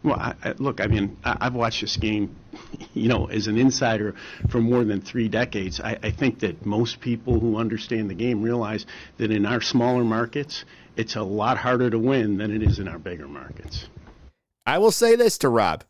Well, 0.02 0.16
I, 0.16 0.34
I, 0.44 0.54
look, 0.60 0.80
I 0.80 0.88
mean, 0.88 1.18
I, 1.26 1.46
have 1.46 1.56
watched 1.56 1.82
this 1.82 1.98
game, 1.98 2.36
you 2.94 3.10
know, 3.10 3.26
as 3.26 3.48
an 3.48 3.58
insider 3.58 4.16
for 4.50 4.62
more 4.62 4.84
than 4.84 5.02
three 5.02 5.28
decades. 5.28 5.82
I, 5.82 5.98
I, 6.02 6.12
think 6.12 6.40
that 6.40 6.66
most 6.66 7.02
people 7.02 7.40
who 7.40 7.58
understand 7.58 8.10
the 8.10 8.14
game 8.14 8.42
realize 8.42 8.86
that 9.18 9.30
in 9.32 9.46
our 9.46 9.60
smaller 9.60 10.06
markets, 10.06 10.64
it's 10.96 11.16
a 11.16 11.22
lot 11.22 11.58
harder 11.58 11.90
to 11.90 12.00
win 12.00 12.38
than 12.38 12.52
it 12.52 12.64
is 12.64 12.80
in 12.80 12.88
our 12.88 12.98
bigger 12.98 13.28
markets. 13.28 13.88
I 14.66 14.78
will 14.78 14.92
say 14.92 15.16
this 15.16 15.38
to 15.40 15.50
Rob. 15.50 15.84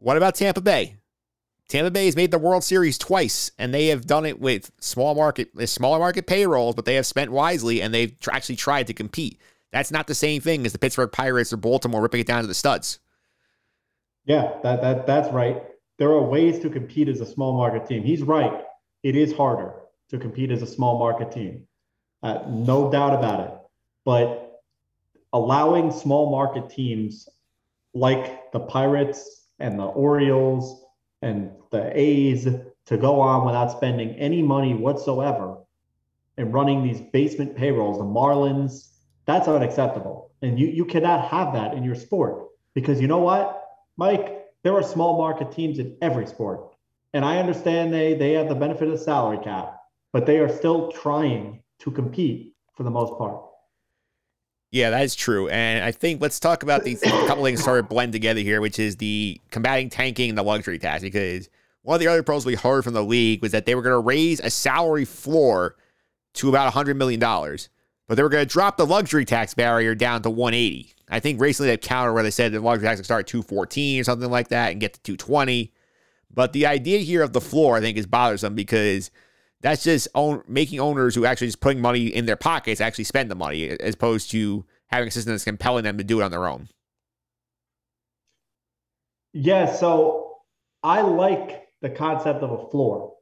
What 0.00 0.16
about 0.16 0.34
Tampa 0.34 0.62
Bay? 0.62 0.96
Tampa 1.68 1.90
Bay 1.90 2.06
has 2.06 2.16
made 2.16 2.30
the 2.30 2.38
World 2.38 2.64
Series 2.64 2.96
twice, 2.96 3.52
and 3.58 3.72
they 3.72 3.88
have 3.88 4.06
done 4.06 4.24
it 4.24 4.40
with 4.40 4.72
small 4.80 5.14
market, 5.14 5.50
smaller 5.68 5.98
market 5.98 6.26
payrolls, 6.26 6.74
but 6.74 6.86
they 6.86 6.94
have 6.94 7.06
spent 7.06 7.30
wisely 7.30 7.82
and 7.82 7.92
they've 7.92 8.16
actually 8.32 8.56
tried 8.56 8.86
to 8.86 8.94
compete. 8.94 9.38
That's 9.72 9.92
not 9.92 10.06
the 10.06 10.14
same 10.14 10.40
thing 10.40 10.64
as 10.64 10.72
the 10.72 10.78
Pittsburgh 10.78 11.12
Pirates 11.12 11.52
or 11.52 11.58
Baltimore 11.58 12.00
ripping 12.00 12.22
it 12.22 12.26
down 12.26 12.40
to 12.40 12.48
the 12.48 12.54
studs. 12.54 12.98
Yeah, 14.24 14.54
that 14.62 14.80
that 14.80 15.06
that's 15.06 15.32
right. 15.32 15.62
There 15.98 16.08
are 16.08 16.22
ways 16.22 16.58
to 16.60 16.70
compete 16.70 17.08
as 17.08 17.20
a 17.20 17.26
small 17.26 17.56
market 17.56 17.86
team. 17.86 18.02
He's 18.02 18.22
right. 18.22 18.64
It 19.02 19.16
is 19.16 19.36
harder 19.36 19.74
to 20.08 20.18
compete 20.18 20.50
as 20.50 20.62
a 20.62 20.66
small 20.66 20.98
market 20.98 21.30
team. 21.30 21.66
Uh, 22.22 22.40
no 22.48 22.90
doubt 22.90 23.14
about 23.14 23.40
it. 23.40 23.54
But 24.04 24.62
allowing 25.32 25.92
small 25.92 26.30
market 26.30 26.70
teams 26.70 27.28
like 27.92 28.50
the 28.52 28.60
Pirates 28.60 29.39
and 29.60 29.78
the 29.78 29.84
Orioles 29.84 30.84
and 31.22 31.50
the 31.70 31.92
A's 31.98 32.44
to 32.86 32.96
go 32.96 33.20
on 33.20 33.46
without 33.46 33.70
spending 33.70 34.10
any 34.16 34.42
money 34.42 34.74
whatsoever 34.74 35.58
and 36.36 36.52
running 36.52 36.82
these 36.82 37.00
basement 37.00 37.56
payrolls, 37.56 37.98
the 37.98 38.04
Marlins, 38.04 38.88
that's 39.26 39.46
unacceptable. 39.46 40.32
And 40.42 40.58
you, 40.58 40.66
you 40.66 40.84
cannot 40.84 41.28
have 41.28 41.52
that 41.52 41.74
in 41.74 41.84
your 41.84 41.94
sport 41.94 42.48
because 42.74 43.00
you 43.00 43.06
know 43.06 43.18
what? 43.18 43.62
Mike, 43.96 44.46
there 44.62 44.74
are 44.74 44.82
small 44.82 45.18
market 45.18 45.52
teams 45.52 45.78
in 45.78 45.96
every 46.00 46.26
sport. 46.26 46.74
And 47.12 47.24
I 47.24 47.38
understand 47.38 47.92
they 47.92 48.14
they 48.14 48.32
have 48.32 48.48
the 48.48 48.54
benefit 48.54 48.88
of 48.88 48.92
the 48.92 49.04
salary 49.04 49.38
cap, 49.42 49.76
but 50.12 50.26
they 50.26 50.38
are 50.38 50.48
still 50.48 50.92
trying 50.92 51.62
to 51.80 51.90
compete 51.90 52.54
for 52.76 52.84
the 52.84 52.90
most 52.90 53.18
part. 53.18 53.44
Yeah, 54.70 54.90
that 54.90 55.02
is 55.02 55.14
true. 55.14 55.48
And 55.48 55.84
I 55.84 55.90
think 55.90 56.20
let's 56.20 56.38
talk 56.38 56.62
about 56.62 56.84
these 56.84 57.00
couple 57.26 57.44
things 57.44 57.62
sort 57.62 57.80
of 57.80 57.88
blend 57.88 58.12
together 58.12 58.40
here, 58.40 58.60
which 58.60 58.78
is 58.78 58.96
the 58.96 59.40
combating 59.50 59.90
tanking 59.90 60.28
and 60.28 60.38
the 60.38 60.42
luxury 60.42 60.78
tax. 60.78 61.02
Because 61.02 61.48
one 61.82 61.96
of 61.96 62.00
the 62.00 62.06
other 62.06 62.22
pros 62.22 62.46
we 62.46 62.54
heard 62.54 62.84
from 62.84 62.94
the 62.94 63.04
league 63.04 63.42
was 63.42 63.52
that 63.52 63.66
they 63.66 63.74
were 63.74 63.82
going 63.82 63.94
to 63.94 64.06
raise 64.06 64.40
a 64.40 64.50
salary 64.50 65.04
floor 65.04 65.76
to 66.34 66.48
about 66.48 66.72
$100 66.72 66.96
million, 66.96 67.18
but 67.20 68.14
they 68.14 68.22
were 68.22 68.28
going 68.28 68.46
to 68.46 68.52
drop 68.52 68.76
the 68.76 68.86
luxury 68.86 69.24
tax 69.24 69.54
barrier 69.54 69.94
down 69.94 70.22
to 70.22 70.30
180. 70.30 70.94
I 71.08 71.18
think 71.18 71.40
recently 71.40 71.70
they've 71.70 71.80
countered 71.80 72.14
where 72.14 72.22
they 72.22 72.30
said 72.30 72.52
the 72.52 72.60
luxury 72.60 72.86
tax 72.86 72.98
would 72.98 73.04
start 73.04 73.20
at 73.20 73.26
214 73.26 74.00
or 74.00 74.04
something 74.04 74.30
like 74.30 74.48
that 74.48 74.70
and 74.70 74.80
get 74.80 74.94
to 74.94 75.00
220. 75.00 75.72
But 76.32 76.52
the 76.52 76.66
idea 76.66 76.98
here 76.98 77.22
of 77.22 77.32
the 77.32 77.40
floor, 77.40 77.76
I 77.76 77.80
think, 77.80 77.98
is 77.98 78.06
bothersome 78.06 78.54
because 78.54 79.10
that's 79.60 79.82
just 79.82 80.08
own, 80.14 80.42
making 80.48 80.80
owners 80.80 81.14
who 81.14 81.24
actually 81.24 81.48
just 81.48 81.60
putting 81.60 81.80
money 81.80 82.06
in 82.06 82.26
their 82.26 82.36
pockets 82.36 82.80
actually 82.80 83.04
spend 83.04 83.30
the 83.30 83.34
money 83.34 83.68
as 83.68 83.94
opposed 83.94 84.30
to 84.30 84.64
having 84.86 85.08
a 85.08 85.10
system 85.10 85.32
that's 85.32 85.44
compelling 85.44 85.84
them 85.84 85.98
to 85.98 86.04
do 86.04 86.20
it 86.20 86.24
on 86.24 86.30
their 86.30 86.46
own. 86.46 86.68
Yeah, 89.32 89.72
so 89.72 90.38
I 90.82 91.02
like 91.02 91.68
the 91.82 91.90
concept 91.90 92.42
of 92.42 92.50
a 92.50 92.70
floor 92.70 93.14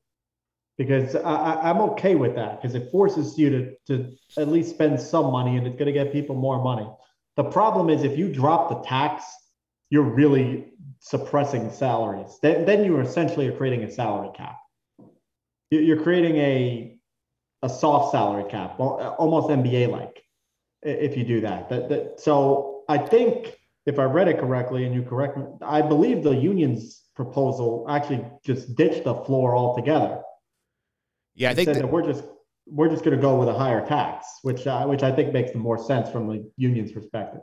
because 0.79 1.17
I, 1.17 1.71
am 1.71 1.81
okay 1.81 2.15
with 2.15 2.37
that 2.37 2.63
because 2.63 2.75
it 2.75 2.91
forces 2.91 3.37
you 3.37 3.51
to, 3.51 3.75
to 3.89 4.17
at 4.39 4.49
least 4.49 4.71
spend 4.71 5.01
some 5.01 5.33
money 5.33 5.57
and 5.57 5.67
it's 5.67 5.77
going 5.77 5.87
to 5.87 5.93
get 5.93 6.13
people 6.13 6.37
more 6.37 6.63
money. 6.63 6.89
The 7.37 7.45
problem 7.45 7.91
is 7.91 8.05
if 8.05 8.17
you 8.17 8.33
drop 8.33 8.69
the 8.69 8.89
tax, 8.89 9.25
you're 9.91 10.03
really 10.03 10.73
suppressing 11.01 11.71
salaries. 11.71 12.39
Then, 12.43 12.65
then 12.65 12.85
you 12.85 12.99
essentially 13.01 13.51
creating 13.51 13.83
a 13.85 13.91
salary 13.91 14.31
cap. 14.37 14.59
You're 15.71 16.03
creating 16.03 16.37
a 16.37 16.99
a 17.63 17.69
soft 17.69 18.13
salary 18.13 18.45
cap, 18.49 18.79
almost 18.79 19.49
NBA 19.49 19.91
like, 19.91 20.23
if 20.83 21.17
you 21.17 21.25
do 21.25 21.41
that. 21.41 21.69
That, 21.69 21.89
that. 21.89 22.21
So 22.21 22.85
I 22.89 22.99
think 22.99 23.59
if 23.87 23.99
I 23.99 24.05
read 24.05 24.29
it 24.29 24.39
correctly, 24.39 24.85
and 24.85 24.95
you 24.95 25.03
correct 25.03 25.37
me, 25.37 25.45
I 25.63 25.83
believe 25.83 26.23
the 26.23 26.35
union's 26.35 27.03
proposal 27.17 27.87
actually 27.89 28.25
just 28.45 28.77
ditched 28.77 29.05
the 29.05 29.15
floor 29.15 29.57
altogether. 29.57 30.23
Yeah, 31.35 31.51
I 31.51 31.55
think 31.55 31.73
that 31.73 31.91
we're 31.91 32.07
just 32.07 32.25
we're 32.67 32.89
just 32.89 33.03
going 33.03 33.17
to 33.17 33.21
go 33.21 33.37
with 33.37 33.49
a 33.49 33.55
higher 33.55 33.85
tax, 33.87 34.27
which 34.43 34.67
uh, 34.67 34.85
which 34.87 35.03
I 35.03 35.11
think 35.11 35.33
makes 35.33 35.53
the 35.53 35.59
more 35.59 35.79
sense 35.79 36.11
from 36.11 36.29
the 36.29 36.51
union's 36.57 36.93
perspective. 36.93 37.43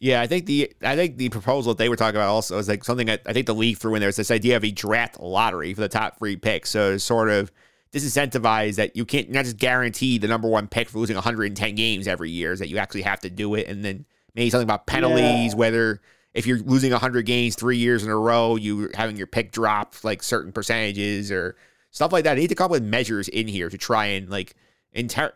Yeah, 0.00 0.22
I 0.22 0.26
think 0.26 0.46
the 0.46 0.72
I 0.82 0.96
think 0.96 1.18
the 1.18 1.28
proposal 1.28 1.74
that 1.74 1.78
they 1.78 1.90
were 1.90 1.96
talking 1.96 2.16
about 2.16 2.30
also 2.30 2.56
is 2.58 2.68
like 2.68 2.84
something 2.84 3.06
that 3.06 3.20
I 3.26 3.34
think 3.34 3.46
the 3.46 3.54
league 3.54 3.76
threw 3.76 3.94
in 3.94 4.00
there 4.00 4.08
is 4.08 4.16
this 4.16 4.30
idea 4.30 4.56
of 4.56 4.64
a 4.64 4.70
draft 4.70 5.20
lottery 5.20 5.74
for 5.74 5.82
the 5.82 5.90
top 5.90 6.18
three 6.18 6.36
picks. 6.36 6.70
So 6.70 6.96
sort 6.96 7.28
of 7.28 7.52
disincentivize 7.92 8.76
that 8.76 8.96
you 8.96 9.04
can't 9.04 9.30
not 9.30 9.44
just 9.44 9.58
guarantee 9.58 10.16
the 10.16 10.26
number 10.28 10.48
one 10.48 10.68
pick 10.68 10.88
for 10.88 10.98
losing 10.98 11.16
110 11.16 11.74
games 11.74 12.08
every 12.08 12.30
year, 12.30 12.52
is 12.52 12.60
that 12.60 12.68
you 12.68 12.78
actually 12.78 13.02
have 13.02 13.20
to 13.20 13.30
do 13.30 13.54
it, 13.54 13.68
and 13.68 13.84
then 13.84 14.06
maybe 14.34 14.48
something 14.48 14.66
about 14.66 14.86
penalties, 14.86 15.52
yeah. 15.52 15.58
whether 15.58 16.00
if 16.32 16.46
you're 16.46 16.58
losing 16.58 16.92
100 16.92 17.26
games 17.26 17.54
three 17.54 17.76
years 17.76 18.02
in 18.02 18.10
a 18.10 18.16
row, 18.16 18.56
you 18.56 18.90
having 18.94 19.16
your 19.16 19.26
pick 19.26 19.52
drop 19.52 19.94
like 20.02 20.22
certain 20.22 20.50
percentages 20.52 21.30
or 21.30 21.56
stuff 21.90 22.12
like 22.12 22.24
that. 22.24 22.34
They 22.34 22.42
need 22.42 22.48
to 22.48 22.54
come 22.54 22.66
up 22.66 22.70
with 22.70 22.84
measures 22.84 23.28
in 23.28 23.48
here 23.48 23.68
to 23.68 23.76
try 23.76 24.06
and 24.06 24.30
like 24.30 24.54
inter- 24.92 25.34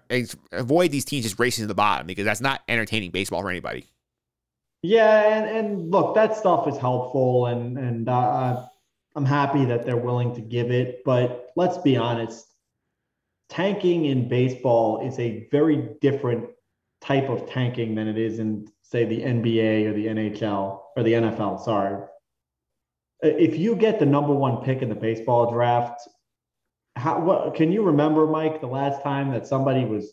avoid 0.53 0.91
these 0.91 1.05
teams 1.05 1.25
just 1.25 1.39
racing 1.39 1.65
to 1.65 1.69
the 1.69 1.75
bottom 1.75 2.07
because 2.07 2.25
that's 2.25 2.41
not 2.41 2.63
entertaining 2.69 3.11
baseball 3.11 3.43
for 3.43 3.51
anybody. 3.51 3.87
Yeah, 4.85 5.39
and, 5.39 5.49
and 5.49 5.91
look, 5.91 6.15
that 6.15 6.37
stuff 6.37 6.69
is 6.69 6.77
helpful, 6.77 7.47
and 7.47 7.79
and 7.79 8.07
uh, 8.07 8.67
I'm 9.17 9.25
happy 9.25 9.65
that 9.65 9.87
they're 9.87 9.97
willing 9.97 10.35
to 10.35 10.43
give 10.43 10.71
it. 10.71 11.01
But 11.07 11.53
let's 11.57 11.79
be 11.79 11.97
honest, 11.97 12.47
tanking 13.49 14.05
in 14.05 14.29
baseball 14.29 15.01
is 15.01 15.19
a 15.19 15.49
very 15.51 15.89
different 16.03 16.51
type 17.01 17.31
of 17.31 17.49
tanking 17.49 17.95
than 17.95 18.09
it 18.09 18.19
is 18.19 18.39
in, 18.41 18.69
say, 18.83 19.07
the 19.07 19.23
NBA 19.23 19.87
or 19.87 19.95
the 19.95 20.07
NHL 20.07 20.81
or 20.95 21.03
the 21.03 21.15
NFL. 21.15 21.65
Sorry. 21.65 22.05
If 23.23 23.57
you 23.57 23.77
get 23.77 23.99
the 23.99 24.05
number 24.05 24.35
one 24.35 24.59
pick 24.59 24.83
in 24.83 24.91
the 24.91 24.95
baseball 24.95 25.51
draft, 25.51 26.07
how 26.97 27.21
what 27.21 27.55
can 27.55 27.73
you 27.73 27.85
remember, 27.85 28.27
Mike, 28.27 28.61
the 28.61 28.67
last 28.67 29.03
time 29.03 29.31
that 29.31 29.47
somebody 29.47 29.87
was 29.87 30.13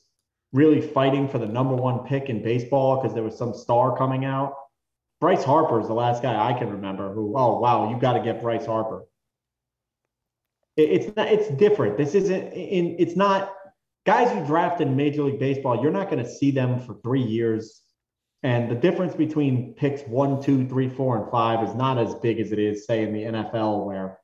really 0.53 0.79
fighting 0.79 1.27
for 1.27 1.39
the 1.39 1.45
number 1.45 1.75
one 1.75 2.05
pick 2.05 2.29
in 2.29 2.41
baseball 2.41 3.01
because 3.01 3.13
there 3.13 3.23
was 3.23 3.37
some 3.37 3.53
star 3.53 3.97
coming 3.97 4.23
out? 4.23 4.55
Bryce 5.21 5.43
Harper 5.43 5.79
is 5.79 5.87
the 5.87 5.93
last 5.93 6.23
guy 6.23 6.49
I 6.49 6.57
can 6.57 6.71
remember 6.71 7.13
who, 7.13 7.37
oh 7.37 7.59
wow, 7.59 7.91
you 7.91 7.99
got 7.99 8.13
to 8.13 8.21
get 8.21 8.41
Bryce 8.41 8.65
Harper. 8.65 9.05
It, 10.75 10.89
it's 10.89 11.15
not. 11.15 11.27
It's 11.27 11.47
different. 11.49 11.95
This 11.95 12.15
isn't. 12.15 12.53
In 12.53 12.95
it's 12.97 13.15
not 13.15 13.53
guys 14.05 14.35
you 14.35 14.43
draft 14.43 14.81
in 14.81 14.95
Major 14.95 15.23
League 15.23 15.39
Baseball. 15.39 15.81
You're 15.81 15.91
not 15.91 16.09
going 16.09 16.23
to 16.23 16.29
see 16.29 16.49
them 16.49 16.79
for 16.79 16.95
three 17.03 17.21
years, 17.21 17.81
and 18.41 18.69
the 18.69 18.75
difference 18.75 19.13
between 19.13 19.75
picks 19.75 20.01
one, 20.01 20.41
two, 20.41 20.67
three, 20.67 20.89
four, 20.89 21.21
and 21.21 21.31
five 21.31 21.67
is 21.69 21.75
not 21.75 21.99
as 21.99 22.15
big 22.15 22.39
as 22.39 22.51
it 22.51 22.57
is, 22.57 22.87
say, 22.87 23.03
in 23.03 23.13
the 23.13 23.21
NFL 23.21 23.85
where 23.85 24.19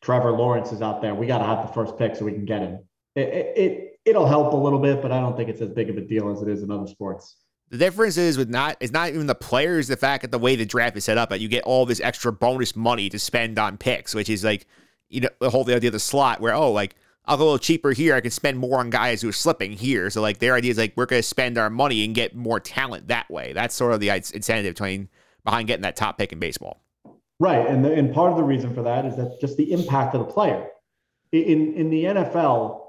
Trevor 0.00 0.32
Lawrence 0.32 0.72
is 0.72 0.80
out 0.80 1.02
there. 1.02 1.14
We 1.14 1.26
got 1.26 1.38
to 1.38 1.44
have 1.44 1.66
the 1.66 1.72
first 1.74 1.98
pick 1.98 2.16
so 2.16 2.24
we 2.24 2.32
can 2.32 2.46
get 2.46 2.62
him. 2.62 2.78
It, 3.14 3.28
it, 3.28 3.58
it 3.58 4.00
it'll 4.06 4.26
help 4.26 4.54
a 4.54 4.56
little 4.56 4.78
bit, 4.78 5.02
but 5.02 5.12
I 5.12 5.20
don't 5.20 5.36
think 5.36 5.50
it's 5.50 5.60
as 5.60 5.68
big 5.68 5.90
of 5.90 5.98
a 5.98 6.00
deal 6.00 6.30
as 6.30 6.40
it 6.40 6.48
is 6.48 6.62
in 6.62 6.70
other 6.70 6.86
sports. 6.86 7.36
The 7.70 7.78
difference 7.78 8.16
is 8.16 8.36
with 8.36 8.48
not 8.48 8.76
it's 8.80 8.92
not 8.92 9.10
even 9.10 9.26
the 9.26 9.34
players, 9.34 9.86
the 9.86 9.96
fact 9.96 10.22
that 10.22 10.32
the 10.32 10.38
way 10.38 10.56
the 10.56 10.66
draft 10.66 10.96
is 10.96 11.04
set 11.04 11.18
up, 11.18 11.30
that 11.30 11.40
you 11.40 11.48
get 11.48 11.62
all 11.64 11.86
this 11.86 12.00
extra 12.00 12.32
bonus 12.32 12.74
money 12.74 13.08
to 13.08 13.18
spend 13.18 13.58
on 13.58 13.78
picks, 13.78 14.14
which 14.14 14.28
is 14.28 14.42
like 14.42 14.66
you 15.08 15.20
know 15.20 15.28
the 15.40 15.50
whole 15.50 15.62
idea 15.62 15.88
of 15.88 15.92
the 15.92 16.00
slot 16.00 16.40
where 16.40 16.54
oh 16.54 16.72
like 16.72 16.96
I'll 17.26 17.36
go 17.36 17.44
a 17.44 17.46
little 17.46 17.58
cheaper 17.58 17.92
here, 17.92 18.16
I 18.16 18.20
can 18.20 18.32
spend 18.32 18.58
more 18.58 18.80
on 18.80 18.90
guys 18.90 19.22
who 19.22 19.28
are 19.28 19.32
slipping 19.32 19.72
here. 19.72 20.10
So 20.10 20.20
like 20.20 20.38
their 20.38 20.54
idea 20.54 20.72
is 20.72 20.78
like 20.78 20.94
we're 20.96 21.06
to 21.06 21.22
spend 21.22 21.58
our 21.58 21.70
money 21.70 22.04
and 22.04 22.12
get 22.12 22.34
more 22.34 22.58
talent 22.58 23.06
that 23.06 23.30
way. 23.30 23.52
That's 23.52 23.74
sort 23.74 23.92
of 23.92 24.00
the 24.00 24.08
incentive 24.08 24.74
between 24.74 25.08
behind 25.44 25.68
getting 25.68 25.82
that 25.82 25.94
top 25.94 26.18
pick 26.18 26.32
in 26.32 26.40
baseball. 26.40 26.82
Right, 27.38 27.66
and 27.66 27.84
the, 27.84 27.92
and 27.92 28.12
part 28.12 28.32
of 28.32 28.36
the 28.36 28.42
reason 28.42 28.74
for 28.74 28.82
that 28.82 29.06
is 29.06 29.16
that 29.16 29.40
just 29.40 29.56
the 29.56 29.72
impact 29.72 30.14
of 30.14 30.26
the 30.26 30.32
player. 30.32 30.66
In 31.32 31.72
in 31.74 31.88
the 31.88 32.04
NFL, 32.04 32.80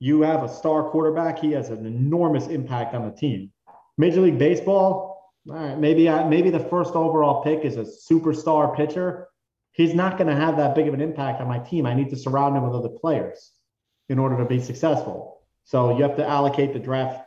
you 0.00 0.22
have 0.22 0.42
a 0.42 0.48
star 0.48 0.90
quarterback; 0.90 1.38
he 1.38 1.52
has 1.52 1.70
an 1.70 1.86
enormous 1.86 2.48
impact 2.48 2.94
on 2.94 3.08
the 3.08 3.16
team. 3.16 3.52
Major 4.00 4.22
League 4.22 4.38
Baseball, 4.38 5.32
all 5.48 5.54
right, 5.54 5.78
maybe 5.78 6.08
I, 6.08 6.28
maybe 6.28 6.50
the 6.50 6.58
first 6.58 6.94
overall 6.94 7.42
pick 7.42 7.64
is 7.64 7.76
a 7.76 7.84
superstar 7.84 8.76
pitcher, 8.76 9.28
he's 9.72 9.94
not 9.94 10.18
going 10.18 10.28
to 10.28 10.36
have 10.36 10.56
that 10.56 10.74
big 10.74 10.88
of 10.88 10.94
an 10.94 11.00
impact 11.00 11.40
on 11.40 11.48
my 11.48 11.58
team. 11.58 11.86
I 11.86 11.94
need 11.94 12.10
to 12.10 12.16
surround 12.16 12.56
him 12.56 12.64
with 12.64 12.74
other 12.74 12.88
players 12.88 13.52
in 14.08 14.18
order 14.18 14.36
to 14.38 14.44
be 14.44 14.60
successful. 14.60 15.40
So 15.64 15.96
you 15.96 16.02
have 16.02 16.16
to 16.16 16.26
allocate 16.26 16.72
the 16.72 16.78
draft 16.78 17.24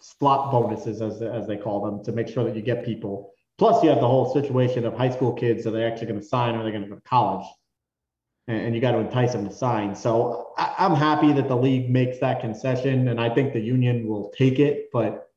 slot 0.00 0.50
bonuses, 0.50 1.02
as, 1.02 1.20
as 1.20 1.46
they 1.46 1.56
call 1.56 1.84
them, 1.84 2.04
to 2.04 2.12
make 2.12 2.28
sure 2.28 2.44
that 2.44 2.56
you 2.56 2.62
get 2.62 2.84
people. 2.84 3.32
Plus, 3.58 3.82
you 3.82 3.90
have 3.90 4.00
the 4.00 4.08
whole 4.08 4.32
situation 4.32 4.86
of 4.86 4.94
high 4.94 5.10
school 5.10 5.32
kids. 5.32 5.66
Are 5.66 5.72
they 5.72 5.84
actually 5.84 6.06
going 6.06 6.20
to 6.20 6.26
sign 6.26 6.54
or 6.54 6.62
they're 6.62 6.66
they 6.66 6.78
going 6.78 6.84
to 6.84 6.88
go 6.88 6.94
to 6.94 7.02
college? 7.02 7.46
And, 8.46 8.74
you 8.74 8.80
got 8.80 8.92
to 8.92 8.98
entice 8.98 9.32
them 9.32 9.46
to 9.46 9.52
sign. 9.52 9.94
So 9.94 10.52
I, 10.56 10.74
I'm 10.78 10.94
happy 10.94 11.32
that 11.34 11.48
the 11.48 11.56
league 11.56 11.90
makes 11.90 12.18
that 12.20 12.40
concession, 12.40 13.08
and 13.08 13.20
I 13.20 13.28
think 13.28 13.52
the 13.52 13.60
union 13.60 14.08
will 14.08 14.30
take 14.30 14.58
it, 14.58 14.88
but 14.90 15.27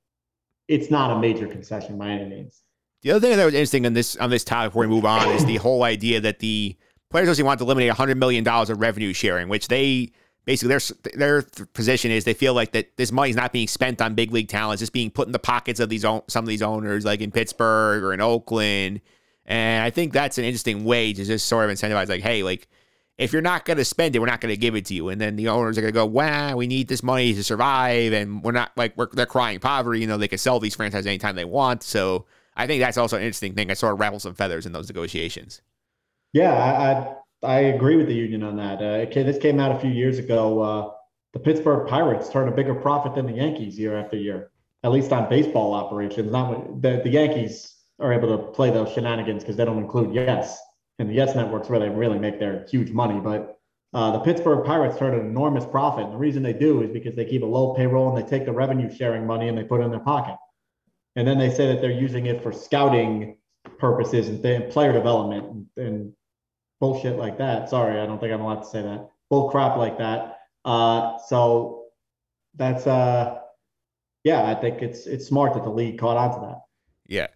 it's 0.71 0.89
not 0.89 1.11
a 1.11 1.19
major 1.19 1.47
concession 1.47 1.97
by 1.97 2.09
any 2.09 2.29
means. 2.29 2.61
The 3.01 3.11
other 3.11 3.19
thing 3.19 3.35
that 3.35 3.45
was 3.45 3.53
interesting 3.53 3.85
on 3.85 3.93
this 3.93 4.15
on 4.17 4.29
this 4.29 4.43
topic 4.43 4.71
before 4.71 4.83
we 4.83 4.87
move 4.87 5.05
on 5.05 5.27
is 5.29 5.45
the 5.45 5.57
whole 5.57 5.83
idea 5.83 6.21
that 6.21 6.39
the 6.39 6.75
players 7.09 7.27
association 7.27 7.45
want 7.45 7.59
to 7.59 7.65
eliminate 7.65 7.91
$100 7.91 8.17
million 8.17 8.47
of 8.47 8.79
revenue 8.79 9.11
sharing, 9.11 9.49
which 9.49 9.67
they 9.67 10.11
basically 10.45 10.69
their 10.69 10.81
their 11.15 11.41
position 11.73 12.09
is 12.09 12.23
they 12.23 12.33
feel 12.33 12.53
like 12.53 12.71
that 12.71 12.95
this 12.97 13.11
money 13.11 13.31
is 13.31 13.35
not 13.35 13.51
being 13.51 13.67
spent 13.67 14.01
on 14.01 14.15
big 14.15 14.31
league 14.31 14.47
talent, 14.47 14.75
it's 14.75 14.81
just 14.81 14.93
being 14.93 15.11
put 15.11 15.27
in 15.27 15.33
the 15.33 15.39
pockets 15.39 15.79
of 15.79 15.89
these 15.89 16.03
some 16.03 16.23
of 16.35 16.47
these 16.47 16.61
owners, 16.61 17.03
like 17.03 17.21
in 17.21 17.31
Pittsburgh 17.31 18.03
or 18.03 18.13
in 18.13 18.21
Oakland. 18.21 19.01
And 19.45 19.83
I 19.83 19.89
think 19.89 20.13
that's 20.13 20.37
an 20.37 20.45
interesting 20.45 20.85
way 20.85 21.11
to 21.11 21.25
just 21.25 21.47
sort 21.47 21.69
of 21.69 21.75
incentivize, 21.75 22.07
like, 22.07 22.21
hey, 22.21 22.43
like 22.43 22.69
if 23.21 23.31
you're 23.31 23.41
not 23.43 23.65
going 23.65 23.77
to 23.77 23.85
spend 23.85 24.15
it, 24.15 24.19
we're 24.19 24.25
not 24.25 24.41
going 24.41 24.51
to 24.51 24.57
give 24.57 24.75
it 24.75 24.85
to 24.85 24.95
you. 24.95 25.09
And 25.09 25.21
then 25.21 25.35
the 25.35 25.47
owners 25.47 25.77
are 25.77 25.81
going 25.81 25.93
to 25.93 25.97
go, 25.97 26.07
wow, 26.07 26.55
we 26.55 26.65
need 26.65 26.87
this 26.87 27.03
money 27.03 27.35
to 27.35 27.43
survive, 27.43 28.13
and 28.13 28.43
we're 28.43 28.51
not 28.51 28.71
like 28.75 28.97
we're, 28.97 29.09
they're 29.13 29.27
crying 29.27 29.59
poverty. 29.59 30.01
You 30.01 30.07
know, 30.07 30.17
they 30.17 30.27
can 30.27 30.39
sell 30.39 30.59
these 30.59 30.73
franchises 30.73 31.05
anytime 31.05 31.35
they 31.35 31.45
want. 31.45 31.83
So 31.83 32.25
I 32.57 32.65
think 32.65 32.81
that's 32.81 32.97
also 32.97 33.17
an 33.17 33.21
interesting 33.21 33.53
thing. 33.53 33.69
I 33.69 33.75
sort 33.75 33.93
of 33.93 33.99
rattle 33.99 34.19
some 34.19 34.33
feathers 34.33 34.65
in 34.65 34.71
those 34.71 34.87
negotiations. 34.87 35.61
Yeah, 36.33 36.51
I, 37.43 37.47
I 37.47 37.59
agree 37.59 37.95
with 37.95 38.07
the 38.07 38.15
union 38.15 38.41
on 38.41 38.55
that. 38.57 38.79
Uh, 38.79 39.23
this 39.23 39.37
came 39.37 39.59
out 39.59 39.75
a 39.75 39.79
few 39.79 39.91
years 39.91 40.17
ago. 40.17 40.59
Uh, 40.59 40.91
the 41.33 41.39
Pittsburgh 41.39 41.87
Pirates 41.87 42.27
turn 42.27 42.47
a 42.47 42.51
bigger 42.51 42.73
profit 42.73 43.13
than 43.13 43.27
the 43.27 43.33
Yankees 43.33 43.77
year 43.77 43.99
after 43.99 44.17
year, 44.17 44.49
at 44.83 44.91
least 44.91 45.13
on 45.13 45.29
baseball 45.29 45.75
operations. 45.75 46.31
Not 46.31 46.81
the, 46.81 47.01
the 47.03 47.09
Yankees 47.09 47.75
are 47.99 48.13
able 48.13 48.35
to 48.35 48.51
play 48.51 48.71
those 48.71 48.91
shenanigans 48.91 49.43
because 49.43 49.57
they 49.57 49.65
don't 49.65 49.77
include 49.77 50.15
Yes, 50.15 50.59
and 51.01 51.09
the 51.09 51.15
Yes 51.15 51.35
networks 51.35 51.67
where 51.67 51.79
they 51.79 51.89
really 51.89 52.19
make 52.19 52.39
their 52.39 52.65
huge 52.69 52.91
money. 52.91 53.19
But 53.19 53.59
uh, 53.93 54.11
the 54.11 54.19
Pittsburgh 54.19 54.63
Pirates 54.63 54.99
turn 54.99 55.15
an 55.15 55.25
enormous 55.25 55.65
profit. 55.65 56.05
And 56.05 56.13
the 56.13 56.17
reason 56.17 56.43
they 56.43 56.53
do 56.53 56.83
is 56.83 56.91
because 56.91 57.15
they 57.15 57.25
keep 57.25 57.41
a 57.41 57.45
low 57.45 57.73
payroll 57.73 58.15
and 58.15 58.23
they 58.23 58.29
take 58.29 58.45
the 58.45 58.53
revenue 58.53 58.93
sharing 58.93 59.25
money 59.25 59.49
and 59.49 59.57
they 59.57 59.63
put 59.63 59.81
it 59.81 59.85
in 59.85 59.91
their 59.91 59.99
pocket. 59.99 60.37
And 61.15 61.27
then 61.27 61.39
they 61.39 61.49
say 61.49 61.67
that 61.67 61.81
they're 61.81 61.91
using 61.91 62.27
it 62.27 62.43
for 62.43 62.51
scouting 62.53 63.37
purposes 63.79 64.29
and 64.29 64.71
player 64.71 64.93
development 64.93 65.67
and, 65.75 65.85
and 65.85 66.13
bullshit 66.79 67.17
like 67.17 67.39
that. 67.39 67.69
Sorry, 67.69 67.99
I 67.99 68.05
don't 68.05 68.19
think 68.19 68.31
I'm 68.31 68.41
allowed 68.41 68.61
to 68.61 68.69
say 68.69 68.83
that. 68.83 69.09
Bull 69.29 69.49
crap 69.49 69.77
like 69.77 69.97
that. 69.97 70.39
Uh, 70.63 71.17
so 71.27 71.85
that's 72.55 72.85
uh, 72.85 73.39
yeah, 74.23 74.43
I 74.45 74.53
think 74.53 74.83
it's 74.83 75.07
it's 75.07 75.25
smart 75.25 75.55
that 75.55 75.63
the 75.63 75.69
league 75.69 75.99
caught 75.99 76.17
on 76.17 76.33
to 76.39 76.47
that. 76.47 76.61
Yeah. 77.07 77.27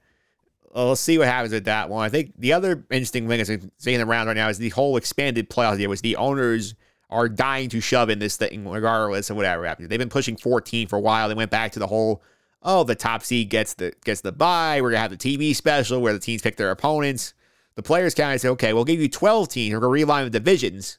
Well, 0.75 0.89
let's 0.89 1.01
see 1.01 1.17
what 1.17 1.27
happens 1.27 1.53
with 1.53 1.65
that 1.65 1.89
one. 1.89 2.05
I 2.05 2.09
think 2.09 2.33
the 2.37 2.53
other 2.53 2.85
interesting 2.91 3.27
thing 3.27 3.41
that's 3.41 3.65
seeing 3.77 4.01
around 4.01 4.27
right 4.27 4.35
now 4.35 4.49
is 4.49 4.59
the 4.59 4.69
whole 4.69 4.97
expanded 4.97 5.49
playoff 5.49 5.73
idea, 5.73 5.89
which 5.89 6.01
the 6.01 6.17
owners 6.17 6.75
are 7.09 7.29
dying 7.29 7.69
to 7.69 7.79
shove 7.79 8.09
in 8.09 8.19
this 8.19 8.35
thing 8.35 8.67
regardless 8.67 9.29
of 9.29 9.37
whatever 9.37 9.65
happens. 9.65 9.89
They've 9.89 9.97
been 9.97 10.09
pushing 10.09 10.35
14 10.35 10.87
for 10.87 10.97
a 10.97 11.01
while. 11.01 11.29
They 11.29 11.33
went 11.33 11.49
back 11.49 11.71
to 11.71 11.79
the 11.79 11.87
whole, 11.87 12.21
oh, 12.61 12.83
the 12.83 12.95
top 12.95 13.23
seed 13.23 13.49
gets 13.49 13.73
the 13.75 13.93
gets 14.03 14.21
the 14.21 14.31
bye. 14.31 14.81
We're 14.81 14.91
gonna 14.91 15.01
have 15.01 15.11
the 15.11 15.17
TV 15.17 15.55
special 15.55 16.01
where 16.01 16.13
the 16.13 16.19
teams 16.19 16.41
pick 16.41 16.57
their 16.57 16.71
opponents 16.71 17.33
the 17.75 17.83
players 17.83 18.15
kind 18.15 18.33
of 18.33 18.41
say, 18.41 18.49
okay, 18.49 18.73
we'll 18.73 18.85
give 18.85 19.01
you 19.01 19.09
12 19.09 19.49
teams. 19.49 19.73
We're 19.73 19.81
to 19.81 19.87
realign 19.87 20.23
the 20.23 20.29
divisions. 20.29 20.97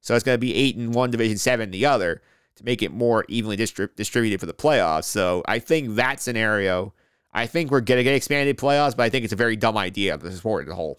So 0.00 0.14
it's 0.14 0.24
to 0.24 0.38
be 0.38 0.54
eight 0.54 0.76
in 0.76 0.92
one 0.92 1.10
division, 1.10 1.38
seven 1.38 1.64
in 1.64 1.70
the 1.70 1.86
other 1.86 2.22
to 2.56 2.64
make 2.64 2.82
it 2.82 2.92
more 2.92 3.24
evenly 3.28 3.56
distri- 3.56 3.94
distributed 3.96 4.40
for 4.40 4.46
the 4.46 4.54
playoffs. 4.54 5.04
So 5.04 5.42
I 5.46 5.58
think 5.58 5.94
that 5.96 6.20
scenario, 6.20 6.94
I 7.36 7.46
think 7.46 7.70
we're 7.70 7.82
going 7.82 7.98
to 7.98 8.04
get 8.04 8.14
expanded 8.14 8.58
playoffs, 8.58 8.96
but 8.96 9.04
I 9.04 9.10
think 9.10 9.24
it's 9.24 9.32
a 9.32 9.36
very 9.36 9.56
dumb 9.56 9.76
idea 9.76 10.14
of 10.14 10.22
the 10.22 10.32
sport 10.32 10.66
as 10.66 10.72
a 10.72 10.74
whole. 10.74 10.98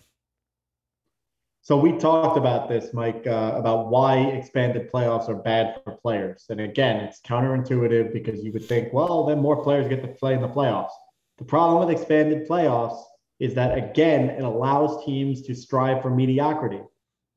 So 1.62 1.78
we 1.78 1.98
talked 1.98 2.38
about 2.38 2.70
this, 2.70 2.94
Mike, 2.94 3.28
uh, 3.28 3.54
about 3.56 3.90
why 3.90 4.20
expanded 4.20 4.90
playoffs 4.90 5.28
are 5.28 5.36
bad 5.36 5.82
for 5.84 5.94
players. 5.94 6.46
And 6.50 6.62
again, 6.62 6.98
it's 6.98 7.20
counterintuitive 7.22 8.14
because 8.14 8.42
you 8.42 8.54
would 8.54 8.64
think, 8.64 8.94
well, 8.94 9.26
then 9.26 9.40
more 9.40 9.62
players 9.62 9.90
get 9.90 10.02
to 10.04 10.08
play 10.08 10.34
in 10.34 10.42
the 10.42 10.48
playoffs. 10.48 10.92
The 11.40 11.44
problem 11.44 11.86
with 11.86 11.98
expanded 11.98 12.48
playoffs 12.48 13.04
is 13.40 13.54
that 13.54 13.78
again 13.78 14.30
it 14.30 14.44
allows 14.44 15.04
teams 15.06 15.42
to 15.44 15.56
strive 15.56 16.02
for 16.02 16.10
mediocrity 16.10 16.82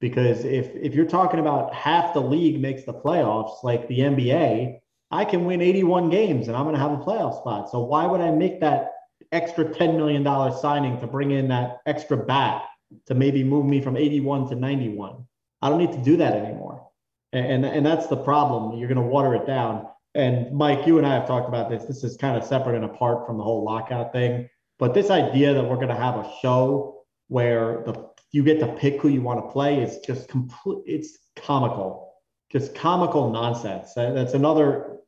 because 0.01 0.44
if 0.44 0.74
if 0.74 0.94
you're 0.94 1.07
talking 1.07 1.40
about 1.40 1.74
half 1.74 2.14
the 2.14 2.20
league 2.20 2.61
makes 2.61 2.84
the 2.84 2.94
playoffs 2.94 3.62
like 3.62 3.86
the 3.88 3.98
NBA 3.98 4.78
I 5.11 5.24
can 5.24 5.44
win 5.44 5.61
81 5.61 6.09
games 6.11 6.48
and 6.48 6.57
I'm 6.57 6.64
going 6.64 6.74
to 6.74 6.80
have 6.80 6.92
a 6.92 6.98
playoff 6.98 7.38
spot 7.38 7.70
so 7.70 7.80
why 7.80 8.07
would 8.07 8.20
I 8.20 8.30
make 8.30 8.61
that 8.61 8.89
extra 9.33 9.64
10 9.64 9.97
million 9.97 10.22
dollar 10.22 10.57
signing 10.57 11.01
to 11.01 11.07
bring 11.07 11.31
in 11.31 11.49
that 11.49 11.78
extra 11.87 12.16
bat 12.16 12.64
to 13.07 13.14
maybe 13.14 13.45
move 13.45 13.66
me 13.66 13.81
from 13.81 13.97
81 13.97 14.49
to 14.49 14.57
91 14.57 15.24
I 15.62 15.68
don't 15.68 15.78
need 15.78 15.93
to 15.93 16.03
do 16.03 16.16
that 16.18 16.35
anymore. 16.35 16.89
And 17.33 17.64
and, 17.64 17.64
and 17.64 17.87
that's 17.87 18.07
the 18.07 18.16
problem. 18.16 18.78
You're 18.78 18.89
going 18.89 18.97
to 18.97 19.03
water 19.03 19.35
it 19.35 19.47
down. 19.47 19.87
And 20.14 20.53
Mike 20.53 20.87
you 20.87 20.99
and 20.99 21.07
I 21.07 21.14
have 21.14 21.26
talked 21.26 21.49
about 21.49 21.70
this. 21.70 21.85
This 21.85 22.03
is 22.03 22.16
kind 22.16 22.37
of 22.37 22.45
separate 22.45 22.76
and 22.76 22.85
apart 22.85 23.26
from 23.26 23.37
the 23.37 23.45
whole 23.45 23.64
lockout 23.64 24.12
thing. 24.12 24.49
But 24.78 24.95
this 24.95 25.11
idea 25.11 25.55
that 25.55 25.62
we're 25.62 25.76
going 25.76 25.89
to 25.89 25.95
have 25.95 26.16
a 26.16 26.33
show 26.43 27.05
where 27.28 27.83
the 27.85 28.11
you 28.33 28.45
get 28.45 28.61
to 28.61 28.68
pick 28.68 29.01
who 29.01 29.09
you 29.09 29.22
want 29.22 29.45
to 29.45 29.53
play 29.53 29.83
is 29.83 29.99
just 29.99 30.28
complete. 30.28 30.83
It's 30.87 31.18
comical, 31.37 32.14
just 32.51 32.74
comical 32.74 33.31
nonsense. 33.31 33.93
That's 33.95 34.35
another 34.35 34.99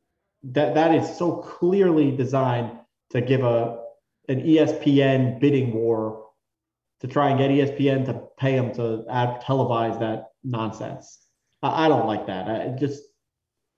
that 0.43 0.75
that 0.75 0.93
is 0.93 1.17
so 1.17 1.37
clearly 1.37 2.11
designed 2.11 2.77
to 3.11 3.21
give 3.21 3.43
a 3.43 3.82
an 4.27 4.41
ESPN 4.41 5.39
bidding 5.39 5.73
war 5.73 6.23
to 7.01 7.07
try 7.07 7.29
and 7.29 7.37
get 7.37 7.51
ESPN 7.51 8.05
to 8.05 8.21
pay 8.37 8.55
them 8.55 8.73
to 8.75 9.03
ad, 9.09 9.41
televise 9.41 9.99
that 9.99 10.31
nonsense. 10.43 11.27
I, 11.61 11.85
I 11.85 11.87
don't 11.89 12.07
like 12.07 12.27
that. 12.27 12.49
I 12.49 12.69
just 12.79 13.03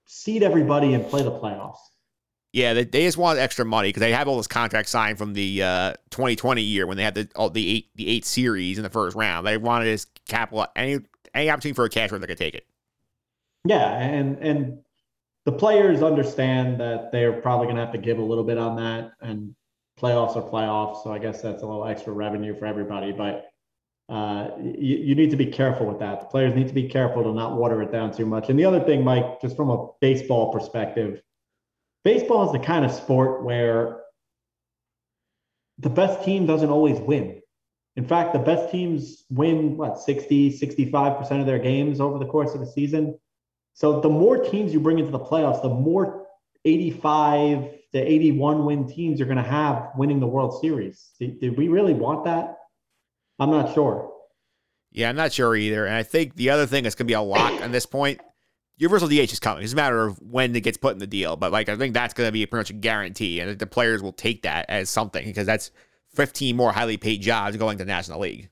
seed 0.05 0.43
everybody 0.43 0.93
and 0.93 1.07
play 1.07 1.23
the 1.23 1.31
playoffs. 1.31 1.77
Yeah, 2.53 2.73
they, 2.73 2.85
they 2.85 3.03
just 3.03 3.17
want 3.17 3.37
extra 3.37 3.65
money 3.65 3.89
because 3.89 3.99
they 3.99 4.13
have 4.13 4.27
all 4.27 4.37
this 4.37 4.47
contract 4.47 4.87
signed 4.87 5.17
from 5.17 5.33
the 5.33 5.61
uh, 5.61 5.93
2020 6.11 6.61
year 6.61 6.87
when 6.87 6.95
they 6.95 7.03
had 7.03 7.15
the 7.15 7.27
all, 7.35 7.49
the 7.49 7.67
eight 7.67 7.89
the 7.95 8.07
eight 8.07 8.25
series 8.25 8.77
in 8.77 8.83
the 8.83 8.89
first 8.89 9.15
round. 9.15 9.45
They 9.45 9.57
wanted 9.57 9.97
to 9.97 10.07
capital 10.29 10.65
any 10.75 10.99
any 11.33 11.49
opportunity 11.49 11.75
for 11.75 11.83
a 11.83 11.89
cash 11.89 12.11
where 12.11 12.19
they 12.19 12.27
could 12.27 12.37
take 12.37 12.55
it. 12.55 12.65
Yeah, 13.65 13.91
and 13.99 14.37
and 14.37 14.77
the 15.43 15.51
players 15.51 16.01
understand 16.01 16.79
that 16.79 17.11
they're 17.11 17.41
probably 17.41 17.65
going 17.65 17.75
to 17.75 17.83
have 17.83 17.91
to 17.91 17.97
give 17.97 18.19
a 18.19 18.23
little 18.23 18.45
bit 18.45 18.57
on 18.57 18.77
that, 18.77 19.11
and 19.19 19.53
playoffs 19.99 20.35
are 20.35 20.41
playoffs, 20.41 21.03
so 21.03 21.11
I 21.11 21.19
guess 21.19 21.41
that's 21.41 21.63
a 21.63 21.65
little 21.65 21.85
extra 21.85 22.13
revenue 22.13 22.57
for 22.57 22.65
everybody. 22.65 23.11
But 23.11 23.49
uh, 24.09 24.49
you, 24.61 24.97
you 24.97 25.15
need 25.15 25.31
to 25.31 25.37
be 25.37 25.47
careful 25.47 25.85
with 25.85 25.99
that. 25.99 26.21
The 26.21 26.25
players 26.27 26.55
need 26.55 26.67
to 26.67 26.73
be 26.73 26.87
careful 26.87 27.23
to 27.23 27.33
not 27.33 27.57
water 27.57 27.81
it 27.81 27.91
down 27.91 28.11
too 28.11 28.25
much. 28.25 28.49
And 28.49 28.59
the 28.59 28.65
other 28.65 28.79
thing, 28.79 29.03
Mike, 29.03 29.41
just 29.41 29.55
from 29.55 29.69
a 29.69 29.87
baseball 30.01 30.51
perspective 30.51 31.21
baseball 32.03 32.45
is 32.45 32.51
the 32.51 32.65
kind 32.65 32.85
of 32.85 32.91
sport 32.91 33.43
where 33.43 34.01
the 35.79 35.89
best 35.89 36.23
team 36.23 36.45
doesn't 36.45 36.69
always 36.69 36.99
win. 36.99 37.41
In 37.97 38.07
fact, 38.07 38.33
the 38.33 38.39
best 38.39 38.71
teams 38.71 39.23
win 39.29 39.75
what 39.75 39.99
60, 39.99 40.59
65% 40.59 41.39
of 41.39 41.45
their 41.45 41.59
games 41.59 41.99
over 41.99 42.19
the 42.19 42.25
course 42.25 42.53
of 42.53 42.59
the 42.59 42.67
season. 42.67 43.17
So 43.73 43.99
the 43.99 44.09
more 44.09 44.37
teams 44.37 44.71
you 44.71 44.79
bring 44.79 44.99
into 44.99 45.11
the 45.11 45.19
playoffs, 45.19 45.61
the 45.61 45.69
more 45.69 46.24
85 46.65 47.69
to 47.93 47.99
81 47.99 48.65
win 48.65 48.87
teams 48.87 49.19
you're 49.19 49.27
going 49.27 49.37
to 49.37 49.43
have 49.43 49.89
winning 49.95 50.19
the 50.19 50.27
World 50.27 50.59
Series. 50.59 51.11
Did, 51.19 51.39
did 51.39 51.57
we 51.57 51.67
really 51.67 51.93
want 51.93 52.25
that? 52.25 52.57
I'm 53.39 53.51
not 53.51 53.73
sure. 53.73 54.11
Yeah, 54.91 55.09
I'm 55.09 55.15
not 55.15 55.33
sure 55.33 55.55
either. 55.55 55.85
And 55.85 55.95
I 55.95 56.03
think 56.03 56.35
the 56.35 56.49
other 56.49 56.65
thing 56.65 56.83
that's 56.83 56.95
going 56.95 57.05
to 57.05 57.11
be 57.11 57.13
a 57.13 57.21
lock 57.21 57.61
on 57.61 57.71
this 57.71 57.85
point 57.85 58.19
Universal 58.77 59.07
DH 59.07 59.31
is 59.31 59.39
coming. 59.39 59.63
It's 59.63 59.73
a 59.73 59.75
matter 59.75 60.05
of 60.05 60.19
when 60.21 60.55
it 60.55 60.61
gets 60.61 60.77
put 60.77 60.93
in 60.93 60.99
the 60.99 61.07
deal. 61.07 61.35
But 61.37 61.51
like 61.51 61.69
I 61.69 61.77
think 61.77 61.93
that's 61.93 62.13
going 62.13 62.27
to 62.27 62.31
be 62.31 62.45
pretty 62.45 62.59
much 62.59 62.69
a 62.71 62.73
guarantee, 62.73 63.39
and 63.39 63.57
the 63.57 63.67
players 63.67 64.01
will 64.01 64.13
take 64.13 64.41
that 64.41 64.65
as 64.69 64.89
something 64.89 65.25
because 65.25 65.45
that's 65.45 65.71
15 66.13 66.55
more 66.55 66.71
highly 66.71 66.97
paid 66.97 67.21
jobs 67.21 67.55
going 67.57 67.77
to 67.77 67.85
the 67.85 67.87
National 67.87 68.19
League. 68.19 68.49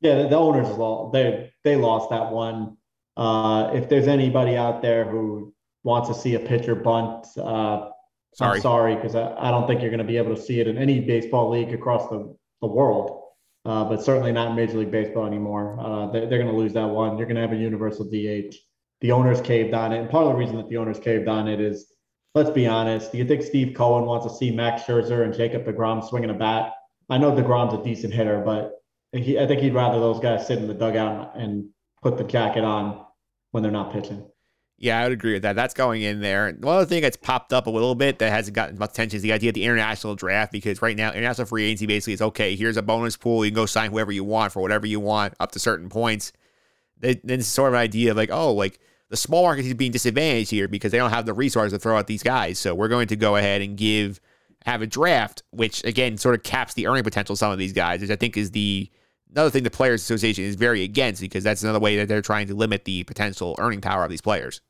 Yeah, 0.00 0.26
the 0.28 0.36
owners 0.36 0.68
lost. 0.68 1.12
They 1.12 1.52
they 1.64 1.76
lost 1.76 2.10
that 2.10 2.30
one. 2.32 2.78
Uh, 3.16 3.72
if 3.74 3.90
there's 3.90 4.08
anybody 4.08 4.56
out 4.56 4.80
there 4.80 5.04
who 5.04 5.52
wants 5.84 6.08
to 6.08 6.14
see 6.14 6.34
a 6.34 6.40
pitcher 6.40 6.74
bunt, 6.74 7.26
uh, 7.36 7.90
sorry. 8.34 8.56
I'm 8.56 8.60
sorry 8.60 8.94
because 8.94 9.14
I, 9.14 9.34
I 9.36 9.50
don't 9.50 9.66
think 9.66 9.80
you're 9.80 9.90
going 9.90 9.98
to 9.98 10.04
be 10.04 10.16
able 10.16 10.34
to 10.34 10.40
see 10.40 10.60
it 10.60 10.68
in 10.68 10.78
any 10.78 11.00
baseball 11.00 11.50
league 11.50 11.72
across 11.72 12.08
the, 12.08 12.36
the 12.60 12.66
world, 12.68 13.22
uh, 13.64 13.84
but 13.84 14.02
certainly 14.02 14.32
not 14.32 14.54
Major 14.54 14.78
League 14.78 14.90
Baseball 14.90 15.26
anymore. 15.26 15.78
Uh, 15.80 16.06
they, 16.12 16.20
they're 16.20 16.38
going 16.38 16.50
to 16.50 16.56
lose 16.56 16.72
that 16.74 16.88
one. 16.88 17.18
You're 17.18 17.26
going 17.26 17.36
to 17.36 17.42
have 17.42 17.52
a 17.52 17.56
universal 17.56 18.04
DH 18.04 18.54
the 19.02 19.12
owners 19.12 19.40
caved 19.40 19.74
on 19.74 19.92
it. 19.92 19.98
And 19.98 20.08
part 20.08 20.26
of 20.26 20.32
the 20.32 20.38
reason 20.38 20.56
that 20.56 20.68
the 20.68 20.78
owners 20.78 20.98
caved 20.98 21.28
on 21.28 21.48
it 21.48 21.60
is, 21.60 21.92
let's 22.34 22.50
be 22.50 22.66
honest, 22.66 23.12
do 23.12 23.18
you 23.18 23.26
think 23.26 23.42
Steve 23.42 23.74
Cohen 23.76 24.06
wants 24.06 24.24
to 24.26 24.32
see 24.32 24.50
Max 24.50 24.84
Scherzer 24.84 25.24
and 25.24 25.34
Jacob 25.34 25.66
DeGrom 25.66 26.08
swinging 26.08 26.30
a 26.30 26.34
bat? 26.34 26.72
I 27.10 27.18
know 27.18 27.32
DeGrom's 27.32 27.74
a 27.74 27.82
decent 27.82 28.14
hitter, 28.14 28.40
but 28.40 28.80
He, 29.12 29.38
I 29.38 29.46
think 29.46 29.60
he'd 29.60 29.74
rather 29.74 29.98
those 29.98 30.20
guys 30.20 30.46
sit 30.46 30.58
in 30.58 30.68
the 30.68 30.74
dugout 30.74 31.36
and 31.36 31.68
put 32.00 32.16
the 32.16 32.24
jacket 32.24 32.64
on 32.64 33.04
when 33.50 33.62
they're 33.62 33.72
not 33.72 33.92
pitching. 33.92 34.24
Yeah, 34.82 34.98
I 34.98 35.04
would 35.04 35.12
agree 35.12 35.34
with 35.34 35.42
that. 35.42 35.54
That's 35.54 35.74
going 35.74 36.02
in 36.02 36.20
there. 36.20 36.50
One 36.58 36.74
other 36.74 36.86
thing 36.86 37.02
that's 37.02 37.16
popped 37.16 37.52
up 37.52 37.68
a 37.68 37.70
little 37.70 37.94
bit 37.94 38.18
that 38.18 38.32
hasn't 38.32 38.56
gotten 38.56 38.76
much 38.76 38.90
attention 38.90 39.16
is 39.16 39.22
the 39.22 39.32
idea 39.32 39.50
of 39.50 39.54
the 39.54 39.62
international 39.62 40.16
draft 40.16 40.50
because 40.50 40.82
right 40.82 40.96
now, 40.96 41.12
international 41.12 41.46
free 41.46 41.66
agency 41.66 41.86
basically 41.86 42.14
is 42.14 42.20
okay, 42.20 42.56
here's 42.56 42.76
a 42.76 42.82
bonus 42.82 43.16
pool. 43.16 43.44
You 43.44 43.52
can 43.52 43.54
go 43.54 43.64
sign 43.64 43.92
whoever 43.92 44.10
you 44.10 44.24
want 44.24 44.52
for 44.52 44.60
whatever 44.60 44.84
you 44.84 44.98
want 44.98 45.34
up 45.38 45.52
to 45.52 45.60
certain 45.60 45.88
points. 45.88 46.32
Then 46.98 47.20
it's 47.22 47.46
sort 47.46 47.68
of 47.68 47.74
an 47.74 47.80
idea 47.80 48.10
of 48.10 48.16
like, 48.16 48.32
oh, 48.32 48.52
like 48.54 48.80
the 49.08 49.16
small 49.16 49.44
market 49.44 49.64
is 49.64 49.74
being 49.74 49.92
disadvantaged 49.92 50.50
here 50.50 50.66
because 50.66 50.90
they 50.90 50.98
don't 50.98 51.10
have 51.10 51.26
the 51.26 51.32
resources 51.32 51.72
to 51.72 51.78
throw 51.78 51.96
out 51.96 52.08
these 52.08 52.24
guys. 52.24 52.58
So 52.58 52.74
we're 52.74 52.88
going 52.88 53.06
to 53.06 53.16
go 53.16 53.36
ahead 53.36 53.62
and 53.62 53.76
give, 53.76 54.20
have 54.66 54.82
a 54.82 54.86
draft, 54.88 55.44
which 55.52 55.84
again 55.84 56.18
sort 56.18 56.34
of 56.34 56.42
caps 56.42 56.74
the 56.74 56.88
earning 56.88 57.04
potential 57.04 57.34
of 57.34 57.38
some 57.38 57.52
of 57.52 57.58
these 57.58 57.72
guys, 57.72 58.00
which 58.00 58.10
I 58.10 58.16
think 58.16 58.36
is 58.36 58.50
the 58.50 58.90
another 59.30 59.50
thing 59.50 59.62
the 59.62 59.70
Players 59.70 60.02
Association 60.02 60.42
is 60.42 60.56
very 60.56 60.82
against 60.82 61.20
because 61.20 61.44
that's 61.44 61.62
another 61.62 61.78
way 61.78 61.98
that 61.98 62.08
they're 62.08 62.20
trying 62.20 62.48
to 62.48 62.54
limit 62.56 62.84
the 62.84 63.04
potential 63.04 63.54
earning 63.60 63.80
power 63.80 64.02
of 64.02 64.10
these 64.10 64.20
players. 64.20 64.60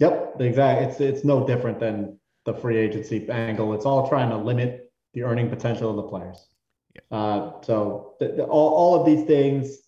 Yep, 0.00 0.36
exactly. 0.40 0.86
It's 0.86 1.00
it's 1.00 1.24
no 1.24 1.46
different 1.46 1.78
than 1.78 2.18
the 2.46 2.54
free 2.54 2.78
agency 2.78 3.28
angle. 3.28 3.74
It's 3.74 3.84
all 3.84 4.08
trying 4.08 4.30
to 4.30 4.36
limit 4.36 4.90
the 5.12 5.22
earning 5.22 5.48
potential 5.50 5.90
of 5.90 5.96
the 5.96 6.02
players. 6.04 6.46
Yep. 6.94 7.04
Uh, 7.10 7.52
so 7.62 8.14
the, 8.18 8.28
the, 8.28 8.44
all, 8.44 8.74
all 8.74 8.98
of 8.98 9.06
these 9.06 9.26
things, 9.26 9.78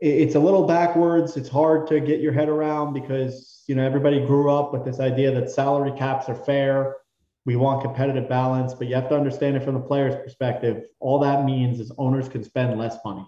it, 0.00 0.06
it's 0.06 0.34
a 0.36 0.40
little 0.40 0.66
backwards. 0.66 1.36
It's 1.36 1.48
hard 1.48 1.86
to 1.88 2.00
get 2.00 2.20
your 2.20 2.32
head 2.32 2.48
around 2.48 2.94
because 2.94 3.62
you 3.68 3.74
know 3.74 3.84
everybody 3.84 4.24
grew 4.26 4.50
up 4.50 4.72
with 4.72 4.84
this 4.84 5.00
idea 5.00 5.30
that 5.32 5.50
salary 5.50 5.92
caps 5.96 6.28
are 6.28 6.34
fair. 6.34 6.96
We 7.44 7.56
want 7.56 7.82
competitive 7.82 8.28
balance, 8.28 8.74
but 8.74 8.88
you 8.88 8.94
have 8.94 9.08
to 9.10 9.16
understand 9.16 9.56
it 9.56 9.64
from 9.64 9.74
the 9.74 9.80
player's 9.80 10.16
perspective. 10.16 10.84
All 10.98 11.18
that 11.20 11.44
means 11.44 11.78
is 11.78 11.92
owners 11.98 12.28
can 12.28 12.42
spend 12.42 12.78
less 12.78 12.96
money, 13.04 13.26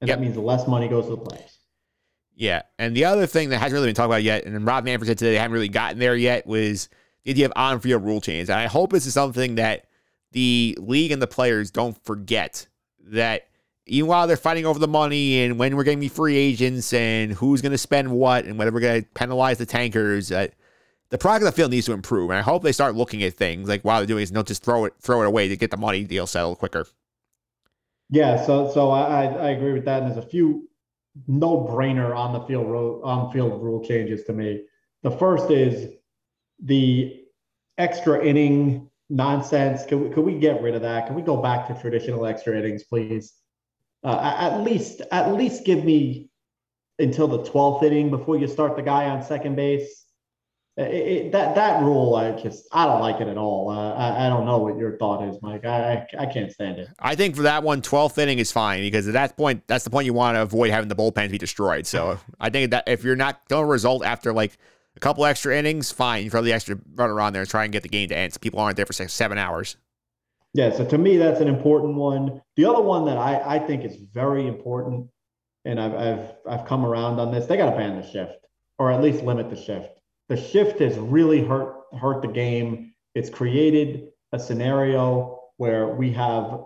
and 0.00 0.08
Yep. 0.08 0.18
that 0.18 0.22
means 0.22 0.36
less 0.36 0.66
money 0.66 0.88
goes 0.88 1.04
to 1.04 1.10
the 1.10 1.16
players. 1.18 1.53
Yeah. 2.36 2.62
And 2.78 2.96
the 2.96 3.04
other 3.04 3.26
thing 3.26 3.50
that 3.50 3.58
hasn't 3.58 3.74
really 3.74 3.88
been 3.88 3.94
talked 3.94 4.06
about 4.06 4.22
yet, 4.22 4.44
and 4.44 4.66
Rob 4.66 4.84
Manfred 4.84 5.06
said 5.06 5.18
today 5.18 5.32
they 5.32 5.38
haven't 5.38 5.54
really 5.54 5.68
gotten 5.68 5.98
there 5.98 6.16
yet, 6.16 6.46
was 6.46 6.88
the 7.24 7.30
idea 7.30 7.46
of 7.46 7.52
on 7.56 7.80
field 7.80 8.04
rule 8.04 8.20
changes. 8.20 8.50
And 8.50 8.58
I 8.58 8.66
hope 8.66 8.92
this 8.92 9.06
is 9.06 9.14
something 9.14 9.54
that 9.56 9.86
the 10.32 10.76
league 10.80 11.12
and 11.12 11.22
the 11.22 11.26
players 11.26 11.70
don't 11.70 11.96
forget 12.04 12.66
that 13.06 13.48
even 13.86 14.08
while 14.08 14.26
they're 14.26 14.36
fighting 14.36 14.66
over 14.66 14.78
the 14.78 14.88
money 14.88 15.42
and 15.42 15.58
when 15.58 15.76
we're 15.76 15.84
going 15.84 15.98
to 15.98 16.00
be 16.00 16.08
free 16.08 16.36
agents 16.36 16.92
and 16.92 17.32
who's 17.32 17.60
going 17.60 17.72
to 17.72 17.78
spend 17.78 18.10
what 18.10 18.44
and 18.44 18.58
whether 18.58 18.72
we're 18.72 18.80
going 18.80 19.02
to 19.02 19.08
penalize 19.10 19.58
the 19.58 19.66
tankers, 19.66 20.28
that 20.28 20.54
the 21.10 21.18
product 21.18 21.46
of 21.46 21.52
the 21.52 21.56
field 21.56 21.70
needs 21.70 21.86
to 21.86 21.92
improve. 21.92 22.30
And 22.30 22.38
I 22.38 22.42
hope 22.42 22.62
they 22.62 22.72
start 22.72 22.96
looking 22.96 23.22
at 23.22 23.34
things 23.34 23.68
like 23.68 23.82
while 23.82 23.98
they're 23.98 24.06
doing 24.06 24.24
it, 24.24 24.32
don't 24.32 24.48
just 24.48 24.64
throw 24.64 24.86
it 24.86 24.94
throw 25.00 25.22
it 25.22 25.26
away 25.26 25.48
to 25.48 25.56
get 25.56 25.70
the 25.70 25.76
money 25.76 26.02
deal 26.02 26.26
settled 26.26 26.58
quicker. 26.58 26.86
Yeah, 28.10 28.44
so 28.44 28.70
so 28.72 28.90
I 28.90 29.26
I 29.26 29.50
agree 29.50 29.72
with 29.72 29.84
that. 29.84 30.02
And 30.02 30.10
there's 30.10 30.24
a 30.24 30.28
few 30.28 30.68
no 31.26 31.58
brainer 31.58 32.16
on 32.16 32.32
the 32.32 32.40
field 32.40 33.02
on 33.04 33.32
field 33.32 33.62
rule 33.62 33.84
changes 33.84 34.24
to 34.24 34.32
me. 34.32 34.62
The 35.02 35.10
first 35.10 35.50
is 35.50 35.92
the 36.62 37.24
extra 37.78 38.24
inning 38.24 38.90
nonsense. 39.10 39.84
Can 39.84 40.08
we, 40.08 40.14
can 40.14 40.24
we 40.24 40.38
get 40.38 40.62
rid 40.62 40.74
of 40.74 40.82
that? 40.82 41.06
Can 41.06 41.14
we 41.14 41.22
go 41.22 41.36
back 41.36 41.66
to 41.68 41.80
traditional 41.80 42.26
extra 42.26 42.58
innings, 42.58 42.84
please? 42.84 43.34
Uh, 44.02 44.36
at 44.38 44.62
least 44.62 45.00
at 45.12 45.32
least 45.32 45.64
give 45.64 45.84
me 45.84 46.28
until 46.98 47.26
the 47.26 47.38
12th 47.38 47.82
inning 47.82 48.10
before 48.10 48.36
you 48.36 48.46
start 48.46 48.76
the 48.76 48.82
guy 48.82 49.08
on 49.08 49.22
second 49.22 49.56
base. 49.56 50.03
It, 50.76 50.82
it, 50.82 51.32
that 51.32 51.54
that 51.54 51.82
rule, 51.82 52.16
I 52.16 52.32
just 52.32 52.66
I 52.72 52.86
don't 52.86 53.00
like 53.00 53.20
it 53.20 53.28
at 53.28 53.36
all. 53.38 53.70
Uh, 53.70 53.94
I, 53.94 54.26
I 54.26 54.28
don't 54.28 54.44
know 54.44 54.58
what 54.58 54.76
your 54.76 54.96
thought 54.98 55.22
is, 55.28 55.36
Mike. 55.40 55.64
I 55.64 56.06
I, 56.18 56.22
I 56.22 56.26
can't 56.26 56.50
stand 56.50 56.78
it. 56.78 56.88
I 56.98 57.14
think 57.14 57.36
for 57.36 57.42
that 57.42 57.62
one, 57.62 57.80
12th 57.80 58.18
inning 58.18 58.40
is 58.40 58.50
fine 58.50 58.80
because 58.82 59.06
at 59.06 59.12
that 59.12 59.36
point, 59.36 59.62
that's 59.68 59.84
the 59.84 59.90
point 59.90 60.06
you 60.06 60.14
want 60.14 60.34
to 60.34 60.42
avoid 60.42 60.70
having 60.70 60.88
the 60.88 60.96
bullpens 60.96 61.30
be 61.30 61.38
destroyed. 61.38 61.86
So 61.86 62.18
I 62.40 62.50
think 62.50 62.72
that 62.72 62.88
if 62.88 63.04
you're 63.04 63.14
not 63.14 63.46
going 63.48 63.62
to 63.62 63.70
result 63.70 64.04
after 64.04 64.32
like 64.32 64.58
a 64.96 65.00
couple 65.00 65.24
extra 65.24 65.56
innings, 65.56 65.92
fine. 65.92 66.24
You 66.24 66.30
throw 66.30 66.42
the 66.42 66.52
extra 66.52 66.76
runner 66.94 67.20
on 67.20 67.32
there 67.32 67.42
and 67.42 67.50
try 67.50 67.62
and 67.62 67.72
get 67.72 67.84
the 67.84 67.88
game 67.88 68.08
to 68.08 68.16
end 68.16 68.32
so 68.32 68.38
people 68.40 68.58
aren't 68.58 68.76
there 68.76 68.86
for 68.86 68.92
six, 68.92 69.12
seven 69.12 69.38
hours. 69.38 69.76
Yeah, 70.54 70.72
so 70.72 70.84
to 70.84 70.98
me, 70.98 71.16
that's 71.16 71.40
an 71.40 71.48
important 71.48 71.94
one. 71.96 72.40
The 72.56 72.64
other 72.64 72.80
one 72.80 73.04
that 73.06 73.16
I, 73.16 73.56
I 73.56 73.58
think 73.58 73.84
is 73.84 73.96
very 74.12 74.46
important, 74.46 75.08
and 75.64 75.80
I've, 75.80 75.94
I've 75.94 76.32
I've 76.48 76.66
come 76.66 76.86
around 76.86 77.18
on 77.18 77.32
this. 77.32 77.46
They 77.46 77.56
got 77.56 77.70
to 77.70 77.76
ban 77.76 78.00
the 78.00 78.08
shift, 78.08 78.38
or 78.78 78.92
at 78.92 79.02
least 79.02 79.24
limit 79.24 79.50
the 79.50 79.56
shift. 79.56 79.88
The 80.28 80.36
shift 80.36 80.78
has 80.80 80.96
really 80.96 81.44
hurt 81.44 81.82
hurt 82.00 82.22
the 82.22 82.28
game. 82.28 82.94
It's 83.14 83.30
created 83.30 84.08
a 84.32 84.38
scenario 84.38 85.40
where 85.56 85.88
we 85.88 86.12
have 86.12 86.64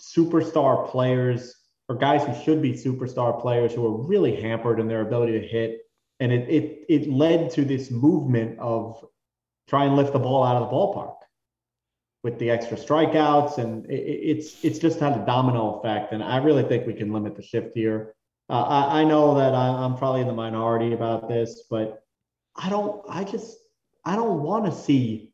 superstar 0.00 0.90
players 0.90 1.54
or 1.88 1.96
guys 1.96 2.24
who 2.24 2.44
should 2.44 2.62
be 2.62 2.72
superstar 2.72 3.40
players 3.40 3.72
who 3.72 3.86
are 3.86 4.06
really 4.06 4.40
hampered 4.40 4.80
in 4.80 4.88
their 4.88 5.02
ability 5.02 5.38
to 5.40 5.46
hit, 5.46 5.80
and 6.20 6.32
it 6.32 6.48
it 6.48 6.84
it 6.88 7.10
led 7.10 7.50
to 7.50 7.64
this 7.64 7.90
movement 7.90 8.58
of 8.58 9.04
try 9.68 9.84
and 9.84 9.96
lift 9.96 10.12
the 10.12 10.18
ball 10.18 10.44
out 10.44 10.56
of 10.56 10.68
the 10.68 10.74
ballpark 10.74 11.16
with 12.22 12.38
the 12.38 12.50
extra 12.50 12.76
strikeouts, 12.76 13.58
and 13.58 13.86
it, 13.86 14.00
it's 14.00 14.64
it's 14.64 14.78
just 14.78 14.98
had 14.98 15.12
a 15.12 15.26
domino 15.26 15.78
effect. 15.78 16.12
And 16.12 16.22
I 16.22 16.38
really 16.38 16.64
think 16.64 16.86
we 16.86 16.94
can 16.94 17.12
limit 17.12 17.36
the 17.36 17.42
shift 17.42 17.72
here. 17.74 18.14
Uh, 18.48 18.62
I, 18.62 19.00
I 19.00 19.04
know 19.04 19.36
that 19.36 19.54
I, 19.54 19.68
I'm 19.68 19.96
probably 19.96 20.22
in 20.22 20.26
the 20.26 20.34
minority 20.34 20.92
about 20.92 21.28
this, 21.28 21.64
but 21.70 22.03
I 22.56 22.68
don't. 22.68 23.04
I 23.08 23.24
just 23.24 23.56
I 24.04 24.16
don't 24.16 24.42
want 24.42 24.66
to 24.66 24.72
see 24.72 25.32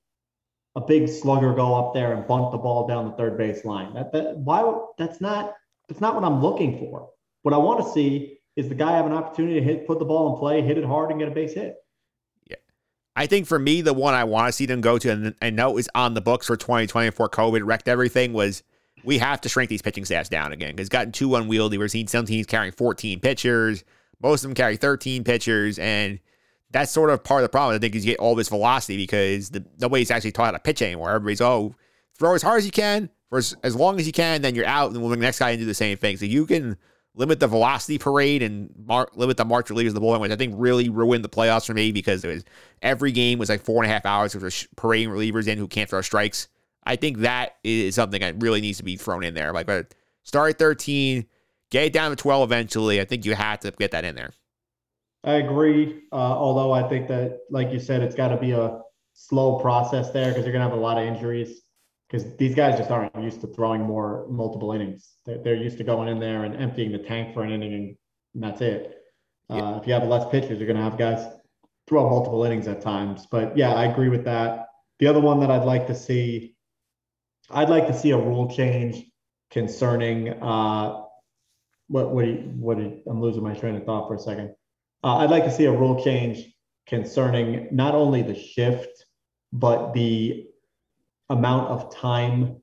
a 0.76 0.80
big 0.80 1.08
slugger 1.08 1.52
go 1.52 1.74
up 1.74 1.94
there 1.94 2.12
and 2.12 2.26
bunt 2.26 2.52
the 2.52 2.58
ball 2.58 2.86
down 2.86 3.06
the 3.06 3.16
third 3.16 3.36
base 3.36 3.64
line. 3.64 3.94
That 3.94 4.12
that 4.12 4.38
why 4.38 4.78
that's 4.98 5.20
not 5.20 5.54
that's 5.88 6.00
not 6.00 6.14
what 6.14 6.24
I'm 6.24 6.40
looking 6.40 6.78
for. 6.78 7.10
What 7.42 7.54
I 7.54 7.58
want 7.58 7.84
to 7.84 7.92
see 7.92 8.38
is 8.56 8.68
the 8.68 8.74
guy 8.74 8.92
have 8.92 9.06
an 9.06 9.12
opportunity 9.12 9.58
to 9.58 9.64
hit, 9.64 9.86
put 9.86 9.98
the 9.98 10.04
ball 10.04 10.32
in 10.32 10.38
play, 10.38 10.62
hit 10.62 10.78
it 10.78 10.84
hard, 10.84 11.10
and 11.10 11.18
get 11.18 11.28
a 11.28 11.32
base 11.32 11.54
hit. 11.54 11.76
Yeah, 12.46 12.56
I 13.16 13.26
think 13.26 13.46
for 13.46 13.58
me, 13.58 13.80
the 13.80 13.94
one 13.94 14.14
I 14.14 14.24
want 14.24 14.48
to 14.48 14.52
see 14.52 14.66
them 14.66 14.80
go 14.80 14.98
to, 14.98 15.10
and 15.10 15.34
I 15.40 15.50
know 15.50 15.78
is 15.78 15.88
on 15.94 16.14
the 16.14 16.20
books 16.20 16.46
for 16.46 16.56
2020 16.56 17.10
before 17.10 17.28
COVID 17.28 17.62
wrecked 17.64 17.88
everything, 17.88 18.32
was 18.32 18.62
we 19.02 19.18
have 19.18 19.40
to 19.40 19.48
shrink 19.48 19.70
these 19.70 19.82
pitching 19.82 20.04
staffs 20.04 20.28
down 20.28 20.52
again 20.52 20.74
it's 20.78 20.88
gotten 20.88 21.12
too 21.12 21.34
unwieldy. 21.34 21.78
We're 21.78 21.88
seeing 21.88 22.06
some 22.06 22.26
teams 22.26 22.46
carrying 22.46 22.72
14 22.72 23.20
pitchers, 23.20 23.84
most 24.22 24.44
of 24.44 24.48
them 24.48 24.54
carry 24.54 24.76
13 24.76 25.24
pitchers, 25.24 25.78
and 25.78 26.20
that's 26.70 26.92
sort 26.92 27.10
of 27.10 27.24
part 27.24 27.42
of 27.42 27.44
the 27.44 27.48
problem. 27.48 27.74
I 27.74 27.78
think 27.78 27.94
is 27.94 28.04
you 28.04 28.12
get 28.12 28.20
all 28.20 28.34
this 28.34 28.48
velocity 28.48 28.96
because 28.96 29.50
the, 29.50 29.64
nobody's 29.80 30.10
actually 30.10 30.32
taught 30.32 30.46
how 30.46 30.50
to 30.52 30.58
pitch 30.58 30.82
anymore. 30.82 31.10
Everybody's 31.10 31.40
oh, 31.40 31.74
throw 32.18 32.34
as 32.34 32.42
hard 32.42 32.58
as 32.58 32.66
you 32.66 32.72
can 32.72 33.10
for 33.30 33.38
as, 33.38 33.56
as 33.62 33.74
long 33.74 33.98
as 33.98 34.06
you 34.06 34.12
can, 34.12 34.42
then 34.42 34.54
you're 34.54 34.66
out, 34.66 34.90
and 34.90 35.00
we'll 35.00 35.08
bring 35.08 35.20
the 35.20 35.26
next 35.26 35.38
guy 35.38 35.50
and 35.50 35.58
do 35.58 35.64
the 35.64 35.72
same 35.72 35.96
thing. 35.96 36.16
So 36.16 36.26
you 36.26 36.44
can 36.46 36.76
limit 37.14 37.40
the 37.40 37.46
velocity 37.46 37.98
parade 37.98 38.42
and 38.42 38.70
mar- 38.86 39.08
limit 39.14 39.36
the 39.36 39.44
march 39.44 39.68
relievers 39.68 39.88
of 39.88 39.94
the 39.94 40.00
bullpen, 40.00 40.20
which 40.20 40.32
I 40.32 40.36
think 40.36 40.54
really 40.56 40.88
ruined 40.88 41.24
the 41.24 41.28
playoffs 41.28 41.66
for 41.66 41.74
me 41.74 41.92
because 41.92 42.24
it 42.24 42.28
was 42.28 42.44
every 42.82 43.12
game 43.12 43.38
was 43.38 43.48
like 43.48 43.62
four 43.62 43.82
and 43.82 43.90
a 43.90 43.92
half 43.92 44.04
hours 44.04 44.34
of 44.34 44.42
just 44.42 44.74
parading 44.76 45.10
relievers 45.10 45.46
in 45.46 45.58
who 45.58 45.68
can't 45.68 45.88
throw 45.88 46.02
strikes. 46.02 46.48
I 46.84 46.96
think 46.96 47.18
that 47.18 47.56
is 47.62 47.94
something 47.94 48.20
that 48.20 48.42
really 48.42 48.60
needs 48.60 48.78
to 48.78 48.84
be 48.84 48.96
thrown 48.96 49.22
in 49.22 49.34
there. 49.34 49.52
Like, 49.52 49.66
but 49.66 49.94
start 50.24 50.50
at 50.50 50.58
13, 50.58 51.26
get 51.70 51.84
it 51.84 51.92
down 51.92 52.10
to 52.10 52.16
12 52.16 52.48
eventually. 52.50 53.00
I 53.00 53.04
think 53.04 53.24
you 53.24 53.34
have 53.34 53.60
to 53.60 53.70
get 53.72 53.92
that 53.92 54.04
in 54.04 54.14
there. 54.14 54.32
I 55.22 55.34
agree. 55.34 56.02
Uh, 56.12 56.16
although 56.16 56.72
I 56.72 56.88
think 56.88 57.08
that, 57.08 57.40
like 57.50 57.70
you 57.72 57.78
said, 57.78 58.02
it's 58.02 58.14
got 58.14 58.28
to 58.28 58.36
be 58.36 58.52
a 58.52 58.80
slow 59.14 59.58
process 59.58 60.10
there 60.10 60.28
because 60.28 60.44
you're 60.44 60.52
going 60.52 60.64
to 60.64 60.68
have 60.68 60.78
a 60.78 60.80
lot 60.80 60.98
of 60.98 61.06
injuries. 61.06 61.60
Because 62.08 62.36
these 62.38 62.56
guys 62.56 62.76
just 62.76 62.90
aren't 62.90 63.14
used 63.22 63.40
to 63.42 63.46
throwing 63.46 63.82
more 63.82 64.26
multiple 64.28 64.72
innings. 64.72 65.10
They're, 65.24 65.38
they're 65.38 65.54
used 65.54 65.78
to 65.78 65.84
going 65.84 66.08
in 66.08 66.18
there 66.18 66.42
and 66.42 66.56
emptying 66.56 66.90
the 66.90 66.98
tank 66.98 67.34
for 67.34 67.44
an 67.44 67.52
inning, 67.52 67.96
and, 68.34 68.42
that's 68.42 68.60
it. 68.60 68.96
Uh, 69.48 69.78
if 69.80 69.86
you 69.86 69.92
have 69.92 70.04
less 70.04 70.28
pitchers, 70.30 70.58
you're 70.58 70.66
going 70.66 70.76
to 70.76 70.82
have 70.82 70.98
guys 70.98 71.24
throw 71.88 72.08
multiple 72.08 72.44
innings 72.44 72.66
at 72.66 72.80
times. 72.80 73.26
But 73.30 73.56
yeah, 73.56 73.74
I 73.74 73.84
agree 73.86 74.08
with 74.08 74.24
that. 74.24 74.66
The 74.98 75.06
other 75.06 75.20
one 75.20 75.40
that 75.40 75.50
I'd 75.50 75.64
like 75.64 75.86
to 75.88 75.94
see, 75.94 76.54
I'd 77.50 77.68
like 77.68 77.86
to 77.88 77.94
see 77.94 78.10
a 78.10 78.16
rule 78.16 78.48
change 78.48 79.04
concerning 79.50 80.30
uh, 80.42 81.02
what 81.88 82.10
what 82.10 82.24
do 82.24 82.30
you, 82.30 82.36
what 82.56 82.78
do 82.78 82.84
you, 82.84 83.02
I'm 83.08 83.20
losing 83.20 83.42
my 83.42 83.54
train 83.54 83.74
of 83.74 83.84
thought 83.84 84.06
for 84.06 84.14
a 84.14 84.18
second. 84.18 84.54
Uh, 85.02 85.18
I'd 85.18 85.30
like 85.30 85.44
to 85.44 85.50
see 85.50 85.64
a 85.64 85.72
rule 85.72 86.02
change 86.02 86.54
concerning 86.86 87.68
not 87.70 87.94
only 87.94 88.22
the 88.22 88.34
shift, 88.34 89.06
but 89.52 89.92
the 89.92 90.46
amount 91.30 91.68
of 91.68 91.94
time 91.94 92.60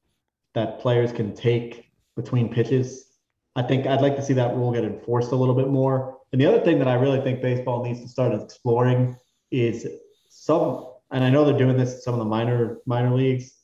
that 0.53 0.79
players 0.79 1.11
can 1.11 1.33
take 1.33 1.91
between 2.15 2.53
pitches. 2.53 3.07
I 3.55 3.63
think 3.63 3.87
I'd 3.87 4.01
like 4.01 4.15
to 4.17 4.21
see 4.21 4.33
that 4.33 4.55
rule 4.55 4.71
get 4.71 4.83
enforced 4.83 5.31
a 5.31 5.35
little 5.35 5.55
bit 5.55 5.69
more. 5.69 6.17
And 6.31 6.39
the 6.39 6.45
other 6.45 6.59
thing 6.59 6.77
that 6.79 6.87
I 6.87 6.95
really 6.95 7.21
think 7.21 7.41
baseball 7.41 7.83
needs 7.83 8.01
to 8.01 8.07
start 8.07 8.33
exploring 8.33 9.15
is 9.49 9.87
some, 10.29 10.87
and 11.11 11.23
I 11.23 11.29
know 11.29 11.45
they're 11.45 11.57
doing 11.57 11.77
this 11.77 11.95
in 11.95 12.01
some 12.01 12.13
of 12.13 12.19
the 12.19 12.25
minor 12.25 12.79
minor 12.85 13.15
leagues. 13.15 13.55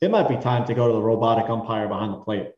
It 0.00 0.10
might 0.10 0.28
be 0.28 0.36
time 0.36 0.64
to 0.66 0.74
go 0.74 0.86
to 0.86 0.92
the 0.92 1.02
robotic 1.02 1.50
umpire 1.50 1.88
behind 1.88 2.14
the 2.14 2.18
plate. 2.18 2.50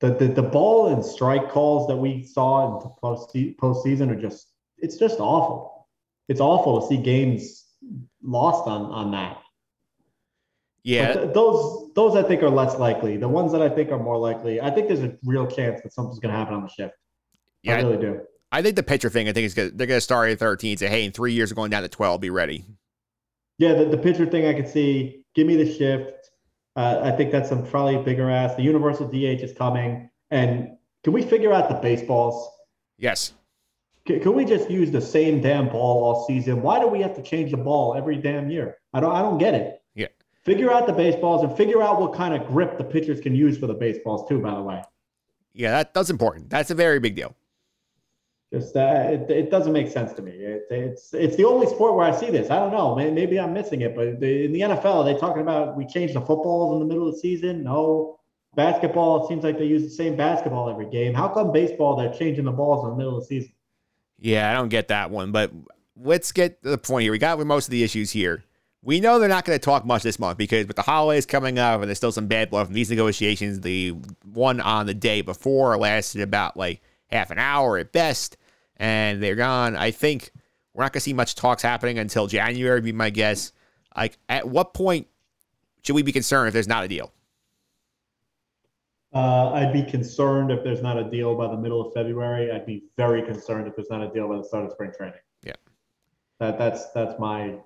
The 0.00 0.10
the, 0.10 0.28
the 0.28 0.42
ball 0.42 0.88
and 0.88 1.04
strike 1.04 1.50
calls 1.50 1.86
that 1.88 1.96
we 1.96 2.24
saw 2.24 2.66
in 2.66 2.82
the 2.82 2.90
post 3.00 3.34
postseason 3.34 4.10
are 4.10 4.20
just 4.20 4.48
it's 4.80 4.96
just 4.96 5.20
awful. 5.20 5.88
It's 6.28 6.40
awful 6.40 6.80
to 6.80 6.86
see 6.86 6.96
games 6.96 7.64
lost 8.22 8.68
on 8.68 8.82
on 8.82 9.10
that. 9.12 9.38
Yeah, 10.84 11.12
But 11.14 11.20
th- 11.22 11.34
those 11.34 11.90
those 11.94 12.16
I 12.16 12.22
think 12.22 12.42
are 12.42 12.50
less 12.50 12.78
likely. 12.78 13.16
The 13.16 13.28
ones 13.28 13.52
that 13.52 13.60
I 13.62 13.68
think 13.68 13.90
are 13.90 13.98
more 13.98 14.16
likely, 14.16 14.60
I 14.60 14.70
think 14.70 14.88
there's 14.88 15.02
a 15.02 15.16
real 15.24 15.46
chance 15.46 15.82
that 15.82 15.92
something's 15.92 16.18
going 16.18 16.32
to 16.32 16.38
happen 16.38 16.54
on 16.54 16.62
the 16.62 16.68
shift. 16.68 16.94
yeah. 17.62 17.74
I 17.76 17.82
really 17.82 17.98
do. 17.98 18.20
I 18.50 18.62
think 18.62 18.76
the 18.76 18.82
pitcher 18.82 19.10
thing. 19.10 19.28
I 19.28 19.32
think 19.32 19.44
is 19.44 19.54
good. 19.54 19.76
They're 19.76 19.86
going 19.86 19.98
to 19.98 20.02
start 20.02 20.30
at 20.30 20.38
13. 20.38 20.78
Say, 20.78 20.88
hey, 20.88 21.04
in 21.04 21.12
three 21.12 21.32
years, 21.34 21.50
we're 21.52 21.56
going 21.56 21.70
down 21.70 21.82
to 21.82 21.88
12. 21.88 22.20
Be 22.20 22.30
ready. 22.30 22.64
Yeah, 23.58 23.74
the, 23.74 23.84
the 23.86 23.98
pitcher 23.98 24.24
thing 24.24 24.46
I 24.46 24.54
could 24.54 24.68
see. 24.68 25.24
Give 25.34 25.46
me 25.46 25.56
the 25.56 25.70
shift. 25.70 26.30
Uh, 26.74 27.00
I 27.02 27.10
think 27.10 27.32
that's 27.32 27.48
some 27.48 27.66
probably 27.66 27.98
bigger 28.02 28.30
ass. 28.30 28.54
The 28.54 28.62
universal 28.62 29.06
DH 29.06 29.42
is 29.42 29.52
coming, 29.52 30.08
and 30.30 30.70
can 31.04 31.12
we 31.12 31.22
figure 31.22 31.52
out 31.52 31.68
the 31.68 31.74
baseballs? 31.74 32.48
Yes. 32.96 33.34
Can, 34.08 34.20
can 34.20 34.32
we 34.32 34.46
just 34.46 34.70
use 34.70 34.90
the 34.90 35.02
same 35.02 35.42
damn 35.42 35.68
ball 35.68 36.02
all 36.02 36.26
season? 36.26 36.62
Why 36.62 36.80
do 36.80 36.86
we 36.86 37.02
have 37.02 37.14
to 37.16 37.22
change 37.22 37.50
the 37.50 37.58
ball 37.58 37.94
every 37.94 38.16
damn 38.16 38.48
year? 38.50 38.78
I 38.94 39.00
don't 39.00 39.14
I 39.14 39.20
don't 39.20 39.36
get 39.36 39.52
it. 39.52 39.82
Yeah. 39.94 40.06
Figure 40.44 40.72
out 40.72 40.86
the 40.86 40.94
baseballs 40.94 41.44
and 41.44 41.54
figure 41.54 41.82
out 41.82 42.00
what 42.00 42.14
kind 42.14 42.32
of 42.32 42.48
grip 42.48 42.78
the 42.78 42.84
pitchers 42.84 43.20
can 43.20 43.34
use 43.34 43.58
for 43.58 43.66
the 43.66 43.74
baseballs 43.74 44.26
too. 44.26 44.40
By 44.40 44.54
the 44.54 44.62
way, 44.62 44.82
Yeah, 45.52 45.72
that, 45.72 45.92
that's 45.92 46.08
important. 46.08 46.48
That's 46.48 46.70
a 46.70 46.74
very 46.74 47.00
big 47.00 47.16
deal. 47.16 47.36
just 48.50 48.74
uh, 48.74 49.08
it, 49.10 49.30
it 49.30 49.50
doesn't 49.50 49.74
make 49.74 49.90
sense 49.90 50.14
to 50.14 50.22
me. 50.22 50.32
It, 50.32 50.62
it's 50.70 51.12
it's 51.12 51.36
the 51.36 51.44
only 51.44 51.66
sport 51.66 51.94
where 51.94 52.06
I 52.06 52.16
see 52.16 52.30
this. 52.30 52.50
I 52.50 52.58
don't 52.60 52.72
know. 52.72 52.94
Maybe 52.94 53.38
I'm 53.38 53.52
missing 53.52 53.82
it, 53.82 53.94
but 53.94 54.20
the, 54.20 54.46
in 54.46 54.52
the 54.54 54.60
NFL, 54.60 54.86
are 54.86 55.04
they 55.04 55.18
talking 55.18 55.42
about 55.42 55.76
we 55.76 55.84
change 55.86 56.14
the 56.14 56.20
footballs 56.22 56.72
in 56.72 56.78
the 56.78 56.86
middle 56.86 57.06
of 57.06 57.12
the 57.12 57.20
season? 57.20 57.62
No. 57.62 58.14
Basketball, 58.56 59.22
it 59.22 59.28
seems 59.28 59.44
like 59.44 59.58
they 59.58 59.66
use 59.66 59.82
the 59.82 59.90
same 59.90 60.16
basketball 60.16 60.70
every 60.70 60.88
game. 60.88 61.12
How 61.12 61.28
come 61.28 61.52
baseball 61.52 61.94
they're 61.94 62.12
changing 62.12 62.46
the 62.46 62.50
balls 62.50 62.82
in 62.84 62.90
the 62.90 62.96
middle 62.96 63.18
of 63.18 63.20
the 63.20 63.26
season? 63.26 63.52
Yeah, 64.18 64.50
I 64.50 64.54
don't 64.54 64.68
get 64.68 64.88
that 64.88 65.10
one, 65.10 65.32
but 65.32 65.52
let's 65.96 66.32
get 66.32 66.62
to 66.62 66.70
the 66.70 66.78
point 66.78 67.02
here. 67.04 67.12
We 67.12 67.18
got 67.18 67.38
with 67.38 67.46
most 67.46 67.66
of 67.66 67.70
the 67.70 67.82
issues 67.84 68.10
here. 68.10 68.44
We 68.82 69.00
know 69.00 69.18
they're 69.18 69.28
not 69.28 69.44
going 69.44 69.58
to 69.58 69.64
talk 69.64 69.84
much 69.84 70.02
this 70.02 70.18
month 70.18 70.38
because 70.38 70.66
with 70.66 70.76
the 70.76 70.82
holidays 70.82 71.26
coming 71.26 71.58
up 71.58 71.80
and 71.80 71.88
there's 71.88 71.98
still 71.98 72.12
some 72.12 72.26
bad 72.26 72.50
blood 72.50 72.66
from 72.66 72.74
these 72.74 72.90
negotiations, 72.90 73.60
the 73.60 73.90
one 74.24 74.60
on 74.60 74.86
the 74.86 74.94
day 74.94 75.20
before 75.20 75.76
lasted 75.76 76.22
about 76.22 76.56
like 76.56 76.80
half 77.08 77.30
an 77.30 77.38
hour 77.38 77.78
at 77.78 77.92
best, 77.92 78.36
and 78.76 79.22
they're 79.22 79.34
gone. 79.34 79.76
I 79.76 79.90
think 79.90 80.30
we're 80.74 80.84
not 80.84 80.92
going 80.92 81.00
to 81.00 81.04
see 81.04 81.12
much 81.12 81.34
talks 81.34 81.62
happening 81.62 81.98
until 81.98 82.28
January, 82.28 82.80
be 82.80 82.92
my 82.92 83.10
guess. 83.10 83.52
Like, 83.96 84.16
at 84.28 84.48
what 84.48 84.74
point 84.74 85.08
should 85.82 85.96
we 85.96 86.02
be 86.02 86.12
concerned 86.12 86.46
if 86.46 86.54
there's 86.54 86.68
not 86.68 86.84
a 86.84 86.88
deal? 86.88 87.12
Uh, 89.14 89.52
I'd 89.52 89.72
be 89.72 89.82
concerned 89.82 90.50
if 90.50 90.62
there's 90.62 90.82
not 90.82 90.98
a 90.98 91.08
deal 91.08 91.34
by 91.34 91.46
the 91.46 91.56
middle 91.56 91.80
of 91.80 91.94
February. 91.94 92.52
I'd 92.52 92.66
be 92.66 92.84
very 92.96 93.22
concerned 93.22 93.66
if 93.66 93.74
there's 93.74 93.90
not 93.90 94.02
a 94.02 94.10
deal 94.10 94.28
by 94.28 94.36
the 94.36 94.44
start 94.44 94.66
of 94.66 94.72
spring 94.72 94.92
training. 94.96 95.20
Yeah. 95.42 95.54
That 96.40 96.58
that's 96.58 96.92
that's 96.92 97.18
my 97.18 97.58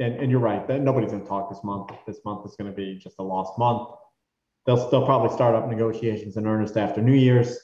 and, 0.00 0.14
and 0.14 0.30
you're 0.30 0.40
right. 0.40 0.66
That 0.68 0.80
nobody's 0.80 1.10
gonna 1.10 1.24
talk 1.24 1.50
this 1.50 1.64
month. 1.64 1.90
This 2.06 2.20
month 2.24 2.46
is 2.46 2.54
gonna 2.56 2.72
be 2.72 2.96
just 2.96 3.16
a 3.18 3.22
lost 3.22 3.58
month. 3.58 3.90
They'll 4.64 4.88
they'll 4.90 5.06
probably 5.06 5.34
start 5.34 5.56
up 5.56 5.68
negotiations 5.68 6.36
in 6.36 6.46
earnest 6.46 6.76
after 6.76 7.02
New 7.02 7.14
Year's. 7.14 7.58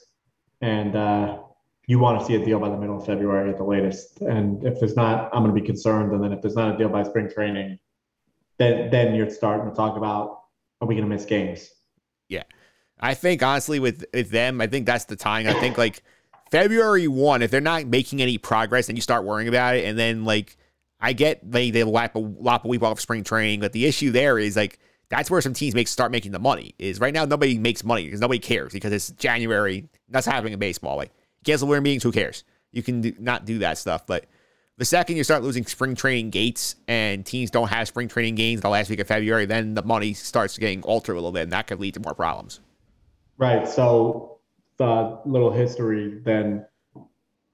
And 0.61 0.95
uh, 0.95 1.39
you 1.87 1.99
want 1.99 2.19
to 2.19 2.25
see 2.25 2.35
a 2.35 2.43
deal 2.43 2.59
by 2.59 2.69
the 2.69 2.77
middle 2.77 2.97
of 2.97 3.05
February 3.05 3.49
at 3.49 3.57
the 3.57 3.63
latest. 3.63 4.21
And 4.21 4.63
if 4.65 4.79
there's 4.79 4.95
not, 4.95 5.29
I'm 5.33 5.43
gonna 5.43 5.53
be 5.53 5.61
concerned. 5.61 6.11
And 6.11 6.21
then 6.21 6.33
if 6.33 6.41
there's 6.41 6.55
not 6.55 6.75
a 6.75 6.77
deal 6.77 6.89
by 6.89 7.03
spring 7.03 7.29
training, 7.29 7.79
then 8.57 8.89
then 8.89 9.15
you're 9.15 9.29
starting 9.29 9.69
to 9.69 9.75
talk 9.75 9.95
about 9.95 10.41
are 10.81 10.87
we 10.87 10.95
gonna 10.95 11.07
miss 11.07 11.23
games? 11.23 11.69
I 12.99 13.13
think 13.13 13.43
honestly 13.43 13.79
with 13.79 14.05
with 14.13 14.31
them, 14.31 14.61
I 14.61 14.67
think 14.67 14.85
that's 14.85 15.05
the 15.05 15.15
time. 15.15 15.47
I 15.47 15.53
think 15.53 15.77
like 15.77 16.01
February 16.51 17.07
one, 17.07 17.41
if 17.41 17.51
they're 17.51 17.61
not 17.61 17.85
making 17.85 18.21
any 18.21 18.37
progress, 18.37 18.87
then 18.87 18.95
you 18.95 19.01
start 19.01 19.25
worrying 19.25 19.47
about 19.47 19.75
it. 19.75 19.85
And 19.85 19.97
then 19.97 20.25
like 20.25 20.57
I 20.99 21.13
get 21.13 21.49
they 21.49 21.71
they 21.71 21.83
lap 21.83 22.15
a 22.15 22.19
lap 22.19 22.65
a 22.65 22.67
week 22.67 22.81
off 22.81 22.99
spring 22.99 23.23
training, 23.23 23.59
but 23.59 23.73
the 23.73 23.85
issue 23.85 24.11
there 24.11 24.39
is 24.39 24.55
like 24.55 24.79
that's 25.09 25.29
where 25.29 25.41
some 25.41 25.53
teams 25.53 25.75
make 25.75 25.87
start 25.87 26.11
making 26.11 26.31
the 26.31 26.39
money. 26.39 26.73
Is 26.79 26.99
right 26.99 27.13
now 27.13 27.25
nobody 27.25 27.57
makes 27.57 27.83
money 27.83 28.05
because 28.05 28.21
nobody 28.21 28.39
cares 28.39 28.73
because 28.73 28.93
it's 28.93 29.09
January. 29.11 29.87
That's 30.09 30.25
happening 30.25 30.53
in 30.53 30.59
baseball. 30.59 30.95
Like 30.95 31.11
cancel 31.43 31.67
winter 31.67 31.81
meetings, 31.81 32.03
who 32.03 32.11
cares? 32.11 32.43
You 32.71 32.83
can 32.83 33.01
do, 33.01 33.13
not 33.19 33.45
do 33.45 33.59
that 33.59 33.77
stuff. 33.77 34.07
But 34.07 34.25
the 34.77 34.85
second 34.85 35.15
you 35.15 35.23
start 35.23 35.43
losing 35.43 35.65
spring 35.65 35.95
training 35.95 36.31
gates 36.31 36.75
and 36.87 37.25
teams 37.25 37.49
don't 37.49 37.69
have 37.69 37.87
spring 37.87 38.07
training 38.07 38.35
games 38.35 38.61
the 38.61 38.69
last 38.69 38.89
week 38.89 38.99
of 38.99 39.07
February, 39.07 39.45
then 39.45 39.73
the 39.73 39.83
money 39.83 40.13
starts 40.13 40.57
getting 40.57 40.81
altered 40.83 41.13
a 41.13 41.15
little 41.15 41.31
bit, 41.31 41.43
and 41.43 41.51
that 41.53 41.67
could 41.67 41.79
lead 41.79 41.93
to 41.93 42.01
more 42.01 42.13
problems. 42.13 42.59
Right. 43.37 43.67
So 43.67 44.39
the 44.77 45.19
little 45.25 45.51
history 45.51 46.19
then, 46.23 46.65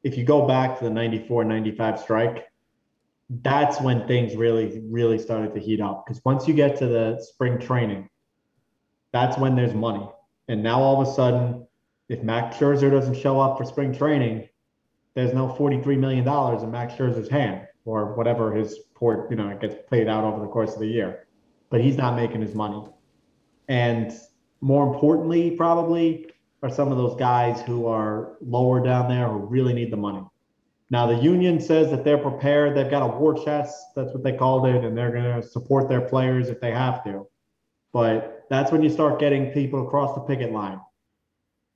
if 0.04 0.18
you 0.18 0.24
go 0.24 0.48
back 0.48 0.78
to 0.80 0.84
the 0.84 0.90
94 0.90 1.44
95 1.44 2.00
strike, 2.00 2.48
that's 3.30 3.80
when 3.80 4.08
things 4.08 4.36
really, 4.36 4.82
really 4.90 5.18
started 5.18 5.54
to 5.54 5.60
heat 5.60 5.80
up. 5.80 6.06
Because 6.06 6.22
once 6.26 6.48
you 6.48 6.54
get 6.54 6.78
to 6.78 6.88
the 6.88 7.24
spring 7.24 7.60
training, 7.60 8.10
that's 9.12 9.38
when 9.38 9.56
there's 9.56 9.74
money. 9.74 10.08
And 10.48 10.62
now 10.62 10.82
all 10.82 11.02
of 11.02 11.08
a 11.08 11.12
sudden, 11.12 11.66
if 12.10 12.24
Max 12.24 12.58
Scherzer 12.58 12.92
doesn't 12.92 13.16
show 13.16 13.40
up 13.40 13.58
for 13.58 13.64
spring 13.64 13.94
training, 13.94 14.50
there's 15.14 15.34
no 15.34 15.48
$43 15.48 15.98
million 15.98 16.28
in 16.28 16.72
Max 16.72 16.94
Scherzer's 16.94 17.30
hand 17.30 17.68
or 17.86 18.16
whatever 18.16 18.54
his 18.54 18.80
port, 18.96 19.30
you 19.30 19.38
know, 19.38 19.58
gets 19.60 19.76
paid 19.90 20.08
out 20.08 20.24
over 20.24 20.42
the 20.42 20.48
course 20.48 20.74
of 20.74 20.80
the 20.80 20.88
year. 20.88 21.28
But 21.70 21.82
he's 21.82 21.96
not 21.96 22.16
making 22.16 22.42
his 22.42 22.54
money. 22.54 22.86
And 23.68 24.12
more 24.62 24.94
importantly, 24.94 25.52
probably 25.52 26.28
are 26.64 26.70
some 26.70 26.92
of 26.92 26.98
those 26.98 27.16
guys 27.18 27.62
who 27.62 27.88
are 27.88 28.38
lower 28.42 28.84
down 28.84 29.10
there 29.10 29.28
who 29.28 29.40
really 29.40 29.74
need 29.74 29.92
the 29.92 29.98
money. 29.98 30.24
Now, 30.92 31.08
the 31.08 31.16
union 31.16 31.60
says 31.60 31.90
that 31.90 32.04
they're 32.04 32.18
prepared. 32.18 32.76
They've 32.76 32.90
got 32.90 33.02
a 33.02 33.18
war 33.18 33.34
chest. 33.34 33.96
That's 33.96 34.14
what 34.14 34.24
they 34.24 34.34
called 34.34 34.68
it. 34.68 34.84
And 34.84 34.96
they're 34.96 35.12
going 35.12 35.42
to 35.42 35.48
support 35.48 35.90
their 35.90 36.02
players 36.02 36.50
if 36.50 36.60
they 36.60 36.72
have 36.72 37.04
to. 37.06 37.28
But 37.94 38.46
that's 38.50 38.72
when 38.72 38.84
you 38.84 38.90
start 38.90 39.20
getting 39.20 39.52
people 39.52 39.88
across 39.88 40.14
the 40.14 40.22
picket 40.22 40.52
line. 40.52 40.80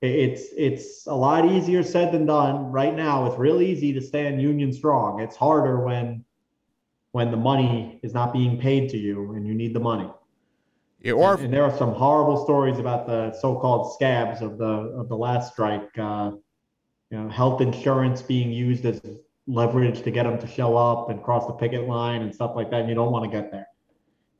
It's 0.02 0.48
it's 0.56 1.06
a 1.06 1.14
lot 1.14 1.46
easier 1.46 1.82
said 1.82 2.12
than 2.12 2.26
done. 2.26 2.70
Right 2.70 2.94
now, 2.94 3.26
it's 3.26 3.38
real 3.38 3.62
easy 3.62 3.94
to 3.94 4.00
stand 4.02 4.42
union 4.42 4.72
strong. 4.72 5.20
It's 5.20 5.34
harder 5.34 5.80
when 5.80 6.22
when 7.12 7.30
the 7.30 7.36
money 7.38 7.98
is 8.02 8.12
not 8.12 8.34
being 8.34 8.60
paid 8.60 8.90
to 8.90 8.98
you 8.98 9.32
and 9.32 9.46
you 9.46 9.54
need 9.54 9.72
the 9.72 9.80
money. 9.80 10.10
Yeah, 11.00 11.12
or 11.12 11.34
and, 11.34 11.44
and 11.44 11.52
there 11.52 11.62
are 11.62 11.76
some 11.76 11.92
horrible 11.92 12.42
stories 12.44 12.78
about 12.78 13.06
the 13.06 13.32
so-called 13.40 13.92
scabs 13.94 14.42
of 14.42 14.58
the 14.58 14.64
of 14.64 15.08
the 15.08 15.16
last 15.16 15.52
strike. 15.52 15.90
Uh, 15.98 16.32
you 17.10 17.18
know, 17.18 17.28
health 17.28 17.60
insurance 17.60 18.22
being 18.22 18.50
used 18.50 18.84
as 18.84 19.00
leverage 19.46 20.02
to 20.02 20.10
get 20.10 20.24
them 20.24 20.38
to 20.38 20.46
show 20.46 20.76
up 20.76 21.10
and 21.10 21.22
cross 21.22 21.46
the 21.46 21.52
picket 21.52 21.86
line 21.86 22.22
and 22.22 22.34
stuff 22.34 22.52
like 22.56 22.70
that. 22.70 22.80
And 22.80 22.88
you 22.88 22.94
don't 22.94 23.12
want 23.12 23.24
to 23.24 23.30
get 23.30 23.50
there. 23.52 23.66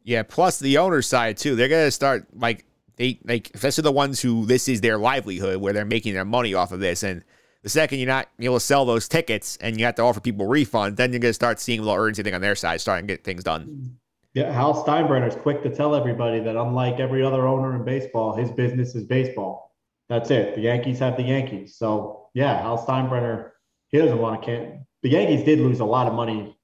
Yeah, 0.02 0.22
plus 0.22 0.58
the 0.58 0.78
owner 0.78 1.02
side 1.02 1.36
too. 1.36 1.56
They're 1.56 1.68
gonna 1.68 1.90
start 1.90 2.26
like 2.32 2.64
they 2.96 3.18
like 3.24 3.50
especially 3.54 3.82
the 3.82 3.92
ones 3.92 4.20
who 4.20 4.46
this 4.46 4.68
is 4.68 4.80
their 4.80 4.98
livelihood 4.98 5.60
where 5.60 5.72
they're 5.72 5.84
making 5.84 6.14
their 6.14 6.24
money 6.24 6.54
off 6.54 6.72
of 6.72 6.80
this. 6.80 7.02
And 7.02 7.24
the 7.62 7.68
second 7.68 7.98
you're 7.98 8.08
not 8.08 8.28
able 8.40 8.56
to 8.56 8.60
sell 8.60 8.84
those 8.84 9.08
tickets 9.08 9.58
and 9.60 9.78
you 9.78 9.84
have 9.84 9.96
to 9.96 10.02
offer 10.02 10.20
people 10.20 10.46
refunds, 10.46 10.96
then 10.96 11.12
you're 11.12 11.20
gonna 11.20 11.32
start 11.32 11.60
seeing 11.60 11.80
a 11.80 11.82
little 11.82 12.00
urgency 12.00 12.22
thing 12.22 12.34
on 12.34 12.40
their 12.40 12.54
side, 12.54 12.80
starting 12.80 13.06
to 13.08 13.14
get 13.14 13.24
things 13.24 13.44
done. 13.44 13.98
Yeah, 14.36 14.52
Hal 14.52 14.84
Steinbrenner's 14.84 15.34
quick 15.34 15.62
to 15.62 15.74
tell 15.74 15.94
everybody 15.94 16.40
that 16.40 16.56
unlike 16.56 17.00
every 17.00 17.24
other 17.24 17.46
owner 17.46 17.74
in 17.74 17.84
baseball, 17.84 18.36
his 18.36 18.50
business 18.50 18.94
is 18.94 19.04
baseball. 19.04 19.74
That's 20.10 20.30
it. 20.30 20.54
The 20.54 20.60
Yankees 20.60 20.98
have 20.98 21.16
the 21.16 21.22
Yankees. 21.22 21.78
So 21.78 22.28
yeah, 22.34 22.60
Hal 22.60 22.84
Steinbrenner, 22.86 23.52
he 23.88 23.96
doesn't 23.96 24.18
want 24.18 24.42
to 24.42 24.46
can 24.46 24.86
the 25.02 25.08
Yankees 25.08 25.42
did 25.42 25.60
lose 25.60 25.80
a 25.80 25.86
lot 25.86 26.06
of 26.06 26.12
money. 26.12 26.54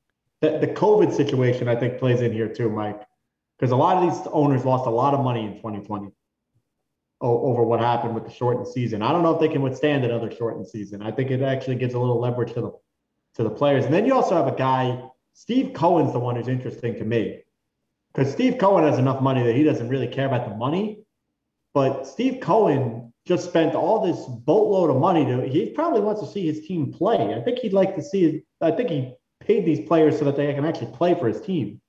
The, 0.42 0.58
the 0.58 0.66
COVID 0.66 1.16
situation, 1.16 1.66
I 1.66 1.74
think, 1.74 1.98
plays 1.98 2.20
in 2.20 2.30
here 2.30 2.46
too, 2.46 2.68
Mike. 2.68 3.00
Because 3.58 3.70
a 3.70 3.76
lot 3.76 3.96
of 3.96 4.12
these 4.12 4.26
owners 4.30 4.66
lost 4.66 4.86
a 4.86 4.90
lot 4.90 5.14
of 5.14 5.20
money 5.20 5.46
in 5.46 5.54
2020 5.54 6.10
over 7.22 7.62
what 7.62 7.80
happened 7.80 8.14
with 8.14 8.26
the 8.26 8.30
shortened 8.30 8.68
season. 8.68 9.00
I 9.00 9.12
don't 9.12 9.22
know 9.22 9.32
if 9.32 9.40
they 9.40 9.48
can 9.48 9.62
withstand 9.62 10.04
another 10.04 10.30
shortened 10.30 10.68
season. 10.68 11.00
I 11.00 11.10
think 11.10 11.30
it 11.30 11.40
actually 11.40 11.76
gives 11.76 11.94
a 11.94 11.98
little 11.98 12.20
leverage 12.20 12.52
to 12.52 12.60
the 12.60 12.72
to 13.36 13.44
the 13.44 13.50
players. 13.50 13.86
And 13.86 13.94
then 13.94 14.04
you 14.04 14.12
also 14.12 14.34
have 14.34 14.52
a 14.52 14.56
guy, 14.56 15.02
Steve 15.32 15.72
Cohen's 15.72 16.12
the 16.12 16.18
one 16.18 16.36
who's 16.36 16.48
interesting 16.48 16.96
to 16.96 17.04
me. 17.06 17.41
Because 18.12 18.32
Steve 18.32 18.58
Cohen 18.58 18.84
has 18.84 18.98
enough 18.98 19.22
money 19.22 19.42
that 19.42 19.54
he 19.54 19.62
doesn't 19.62 19.88
really 19.88 20.08
care 20.08 20.26
about 20.26 20.48
the 20.48 20.54
money. 20.54 20.98
But 21.74 22.04
Steve 22.04 22.40
Cohen 22.40 23.12
just 23.26 23.48
spent 23.48 23.74
all 23.74 24.04
this 24.04 24.26
boatload 24.44 24.90
of 24.90 24.96
money 24.96 25.24
to 25.24 25.48
he 25.48 25.70
probably 25.70 26.00
wants 26.00 26.20
to 26.20 26.26
see 26.26 26.46
his 26.46 26.66
team 26.66 26.92
play. 26.92 27.34
I 27.34 27.40
think 27.40 27.58
he'd 27.58 27.72
like 27.72 27.94
to 27.96 28.02
see 28.02 28.42
I 28.60 28.72
think 28.72 28.90
he 28.90 29.14
paid 29.40 29.64
these 29.64 29.86
players 29.86 30.18
so 30.18 30.24
that 30.26 30.36
they 30.36 30.52
can 30.52 30.64
actually 30.64 30.92
play 30.92 31.14
for 31.14 31.28
his 31.28 31.40
team. 31.40 31.80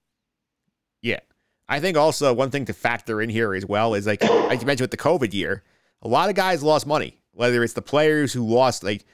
Yeah. 1.02 1.20
I 1.68 1.80
think 1.80 1.98
also 1.98 2.34
one 2.34 2.52
thing 2.52 2.66
to 2.66 2.74
factor 2.74 3.22
in 3.22 3.30
here 3.30 3.54
as 3.54 3.66
well 3.66 3.94
is 3.94 4.08
like 4.08 4.24
you 4.24 4.30
mentioned 4.50 4.82
with 4.82 4.92
the 4.92 4.98
COVID 4.98 5.34
year, 5.34 5.64
a 6.02 6.08
lot 6.08 6.30
of 6.30 6.36
guys 6.36 6.64
lost 6.64 6.88
money. 6.88 7.20
Whether 7.32 7.64
it's 7.64 7.74
the 7.74 7.82
players 7.82 8.32
who 8.32 8.46
lost 8.46 8.84
like 8.84 9.06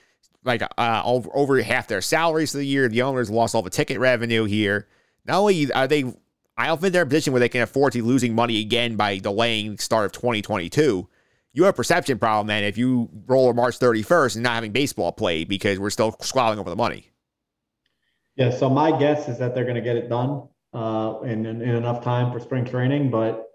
like 0.44 0.62
uh, 0.78 1.02
over, 1.06 1.30
over 1.34 1.62
half 1.62 1.88
their 1.88 2.02
salaries 2.02 2.52
for 2.52 2.58
the 2.58 2.66
year, 2.66 2.88
the 2.88 3.02
owners 3.02 3.30
lost 3.30 3.56
all 3.56 3.62
the 3.62 3.70
ticket 3.70 4.00
revenue 4.00 4.46
here. 4.46 4.88
Not 5.26 5.40
only 5.40 5.72
are 5.72 5.88
they, 5.88 6.14
I 6.60 6.68
don't 6.68 6.82
think 6.82 6.92
they're 6.92 7.04
in 7.04 7.08
a 7.08 7.10
position 7.10 7.32
where 7.32 7.40
they 7.40 7.48
can 7.48 7.62
afford 7.62 7.94
to 7.94 8.04
losing 8.04 8.36
money 8.36 8.60
again 8.60 8.98
by 8.98 9.18
delaying 9.18 9.78
the 9.78 9.82
start 9.82 10.06
of 10.06 10.12
2022. 10.12 11.08
You 11.54 11.64
have 11.64 11.74
a 11.74 11.76
perception 11.76 12.20
problem 12.20 12.48
then 12.48 12.66
if 12.66 12.78
you 12.78 13.10
roll 13.28 13.54
March 13.54 13.80
31st 13.80 14.36
and 14.36 14.44
not 14.44 14.56
having 14.56 14.74
baseball 14.74 15.14
played 15.14 15.48
because 15.48 15.80
we're 15.80 15.90
still 15.90 16.16
squabbling 16.20 16.60
over 16.60 16.70
the 16.70 16.76
money. 16.76 17.12
Yeah, 18.36 18.52
so 18.52 18.70
my 18.70 18.98
guess 18.98 19.30
is 19.30 19.40
that 19.40 19.56
they're 19.56 19.64
going 19.64 19.76
to 19.76 19.82
get 19.82 19.96
it 19.96 20.10
done. 20.10 20.50
uh, 20.74 21.20
in, 21.24 21.46
in, 21.46 21.62
in 21.62 21.76
enough 21.76 22.04
time 22.04 22.32
for 22.32 22.40
spring 22.40 22.66
training. 22.66 23.10
But 23.10 23.46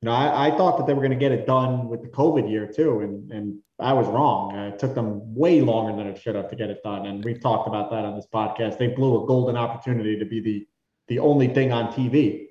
you 0.00 0.06
know, 0.06 0.12
I, 0.12 0.48
I 0.48 0.56
thought 0.56 0.78
that 0.78 0.86
they 0.86 0.94
were 0.94 1.00
going 1.00 1.10
to 1.10 1.16
get 1.16 1.32
it 1.32 1.46
done 1.46 1.88
with 1.88 2.02
the 2.02 2.08
COVID 2.08 2.50
year 2.50 2.66
too, 2.66 3.00
and 3.00 3.30
and 3.32 3.58
I 3.78 3.92
was 3.92 4.06
wrong. 4.06 4.54
It 4.56 4.78
took 4.78 4.94
them 4.94 5.34
way 5.34 5.60
longer 5.60 5.96
than 5.96 6.06
it 6.06 6.20
should 6.20 6.34
have 6.34 6.48
to 6.50 6.56
get 6.56 6.70
it 6.70 6.82
done, 6.82 7.06
and 7.06 7.24
we've 7.24 7.40
talked 7.40 7.68
about 7.68 7.90
that 7.90 8.04
on 8.04 8.14
this 8.14 8.26
podcast. 8.32 8.78
They 8.78 8.88
blew 8.88 9.22
a 9.22 9.26
golden 9.26 9.56
opportunity 9.56 10.18
to 10.18 10.24
be 10.24 10.40
the 10.40 10.66
the 11.08 11.18
only 11.18 11.48
thing 11.48 11.72
on 11.72 11.92
TV. 11.92 12.48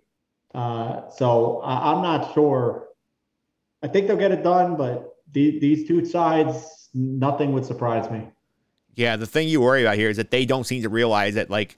Uh, 0.53 1.09
so 1.09 1.61
I, 1.61 1.93
I'm 1.93 2.01
not 2.01 2.33
sure. 2.33 2.87
I 3.83 3.87
think 3.87 4.07
they'll 4.07 4.17
get 4.17 4.31
it 4.31 4.43
done, 4.43 4.75
but 4.75 5.15
the, 5.33 5.59
these 5.59 5.87
two 5.87 6.05
sides, 6.05 6.89
nothing 6.93 7.53
would 7.53 7.65
surprise 7.65 8.09
me. 8.09 8.27
Yeah, 8.95 9.15
the 9.15 9.27
thing 9.27 9.47
you 9.47 9.61
worry 9.61 9.83
about 9.83 9.95
here 9.95 10.09
is 10.09 10.17
that 10.17 10.31
they 10.31 10.45
don't 10.45 10.63
seem 10.63 10.81
to 10.81 10.89
realize 10.89 11.35
that 11.35 11.51
like 11.51 11.77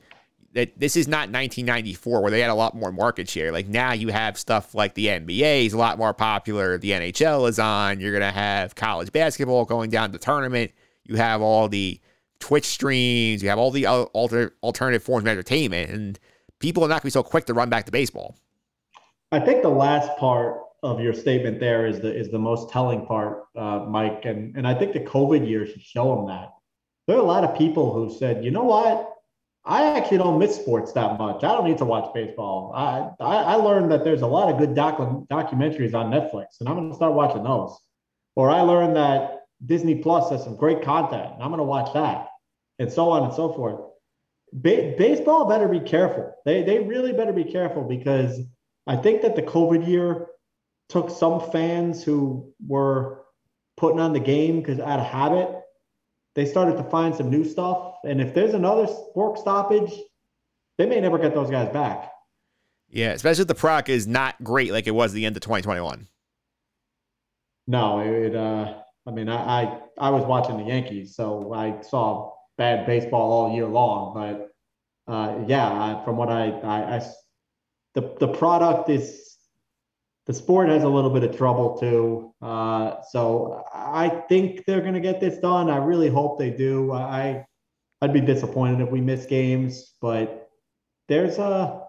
that 0.53 0.79
this 0.79 0.95
is 0.95 1.07
not 1.07 1.29
1994 1.29 2.21
where 2.21 2.31
they 2.31 2.39
had 2.39 2.49
a 2.49 2.55
lot 2.55 2.75
more 2.75 2.91
market 2.91 3.29
share. 3.29 3.51
Like 3.51 3.67
now 3.67 3.91
you 3.91 4.07
have 4.07 4.37
stuff 4.37 4.73
like 4.73 4.93
the 4.95 5.07
NBA 5.07 5.65
is 5.65 5.73
a 5.73 5.77
lot 5.77 5.97
more 5.97 6.13
popular, 6.13 6.77
the 6.77 6.91
NHL 6.91 7.47
is 7.49 7.59
on, 7.59 7.99
you're 7.99 8.17
to 8.17 8.31
have 8.31 8.75
college 8.75 9.11
basketball 9.11 9.65
going 9.65 9.89
down 9.89 10.11
the 10.11 10.17
tournament, 10.17 10.71
you 11.03 11.17
have 11.17 11.41
all 11.41 11.67
the 11.67 11.99
Twitch 12.39 12.65
streams, 12.65 13.43
you 13.43 13.49
have 13.49 13.59
all 13.59 13.69
the 13.69 13.85
alter, 13.85 14.55
alternative 14.63 15.03
forms 15.03 15.23
of 15.23 15.27
entertainment 15.27 15.91
and 15.91 16.19
people 16.59 16.83
are 16.83 16.87
not 16.87 17.01
going 17.01 17.01
to 17.01 17.05
be 17.07 17.11
so 17.11 17.23
quick 17.23 17.45
to 17.45 17.53
run 17.53 17.69
back 17.69 17.85
to 17.85 17.91
baseball. 17.91 18.37
I 19.31 19.39
think 19.39 19.61
the 19.61 19.69
last 19.69 20.15
part 20.17 20.61
of 20.81 20.99
your 20.99 21.13
statement 21.13 21.59
there 21.59 21.85
is 21.85 21.99
the 21.99 22.13
is 22.13 22.29
the 22.29 22.39
most 22.39 22.69
telling 22.71 23.05
part, 23.05 23.43
uh, 23.55 23.79
Mike, 23.87 24.25
and 24.25 24.55
and 24.55 24.67
I 24.67 24.73
think 24.73 24.93
the 24.93 25.01
COVID 25.01 25.47
year 25.47 25.65
should 25.65 25.81
show 25.81 26.15
them 26.15 26.27
that. 26.27 26.53
There 27.07 27.17
are 27.17 27.21
a 27.21 27.23
lot 27.25 27.43
of 27.43 27.57
people 27.57 27.93
who 27.93 28.15
said, 28.15 28.45
you 28.45 28.51
know 28.51 28.63
what, 28.63 29.13
I 29.65 29.97
actually 29.97 30.19
don't 30.19 30.39
miss 30.39 30.55
sports 30.55 30.93
that 30.93 31.17
much. 31.17 31.43
I 31.43 31.49
don't 31.49 31.65
need 31.65 31.77
to 31.79 31.85
watch 31.85 32.13
baseball. 32.13 32.71
I 32.75 33.09
I, 33.23 33.35
I 33.35 33.55
learned 33.55 33.91
that 33.91 34.03
there's 34.03 34.21
a 34.21 34.27
lot 34.27 34.51
of 34.51 34.57
good 34.57 34.71
docu- 34.71 35.27
documentaries 35.27 35.93
on 35.93 36.11
Netflix, 36.11 36.59
and 36.59 36.69
I'm 36.69 36.75
going 36.75 36.89
to 36.89 36.95
start 36.95 37.13
watching 37.13 37.43
those. 37.43 37.77
Or 38.35 38.49
I 38.49 38.61
learned 38.61 38.95
that 38.95 39.41
Disney 39.65 39.95
Plus 39.95 40.31
has 40.31 40.43
some 40.43 40.55
great 40.55 40.81
content, 40.81 41.33
and 41.33 41.43
I'm 41.43 41.49
going 41.49 41.59
to 41.59 41.63
watch 41.63 41.93
that, 41.93 42.29
and 42.79 42.91
so 42.91 43.09
on 43.09 43.23
and 43.23 43.33
so 43.33 43.51
forth. 43.53 43.88
Ba- 44.51 44.95
baseball 44.97 45.47
better 45.47 45.67
be 45.67 45.79
careful. 45.79 46.33
They 46.45 46.63
they 46.63 46.79
really 46.79 47.13
better 47.13 47.33
be 47.33 47.43
careful 47.43 47.83
because 47.83 48.39
I 48.87 48.95
think 48.95 49.21
that 49.21 49.35
the 49.35 49.43
COVID 49.43 49.87
year 49.87 50.27
took 50.89 51.09
some 51.09 51.51
fans 51.51 52.03
who 52.03 52.51
were 52.67 53.23
putting 53.77 53.99
on 53.99 54.13
the 54.13 54.19
game 54.19 54.59
because 54.59 54.79
out 54.79 54.99
of 54.99 55.05
habit, 55.05 55.49
they 56.35 56.45
started 56.45 56.77
to 56.77 56.83
find 56.85 57.15
some 57.15 57.29
new 57.29 57.45
stuff. 57.45 57.95
And 58.03 58.19
if 58.19 58.33
there's 58.33 58.53
another 58.53 58.87
work 59.15 59.37
stoppage, 59.37 59.91
they 60.77 60.85
may 60.85 60.99
never 60.99 61.17
get 61.17 61.33
those 61.33 61.51
guys 61.51 61.69
back. 61.69 62.11
Yeah, 62.89 63.11
especially 63.11 63.43
if 63.43 63.47
the 63.47 63.55
product 63.55 63.89
is 63.89 64.07
not 64.07 64.43
great 64.43 64.71
like 64.71 64.87
it 64.87 64.95
was 64.95 65.13
the 65.13 65.25
end 65.25 65.35
of 65.35 65.41
2021. 65.41 66.07
No, 67.67 67.99
it. 67.99 68.35
Uh, 68.35 68.73
I 69.05 69.11
mean, 69.11 69.29
I, 69.29 69.61
I 69.61 69.79
I 69.99 70.09
was 70.09 70.25
watching 70.25 70.57
the 70.57 70.63
Yankees, 70.63 71.15
so 71.15 71.53
I 71.53 71.81
saw 71.81 72.33
bad 72.59 72.85
baseball 72.85 73.31
all 73.31 73.55
year 73.55 73.65
long. 73.65 74.13
But 74.13 75.11
uh, 75.11 75.45
yeah, 75.47 76.03
from 76.03 76.17
what 76.17 76.29
I, 76.29 76.49
I, 76.49 76.97
I 76.97 77.01
the 77.95 78.15
the 78.19 78.27
product 78.27 78.89
is 78.89 79.37
the 80.27 80.33
sport 80.33 80.69
has 80.69 80.83
a 80.83 80.87
little 80.87 81.09
bit 81.09 81.23
of 81.23 81.35
trouble 81.35 81.79
too. 81.79 82.35
Uh, 82.39 83.01
so 83.09 83.63
I 83.73 84.09
think 84.29 84.65
they're 84.65 84.81
going 84.81 84.93
to 84.93 84.99
get 84.99 85.19
this 85.19 85.39
done. 85.39 85.71
I 85.71 85.77
really 85.77 86.09
hope 86.09 86.37
they 86.37 86.51
do. 86.51 86.91
I 86.91 87.45
I'd 88.01 88.13
be 88.13 88.21
disappointed 88.21 88.81
if 88.81 88.91
we 88.91 89.01
miss 89.01 89.25
games, 89.25 89.95
but 90.01 90.49
there's 91.07 91.39
a 91.39 91.81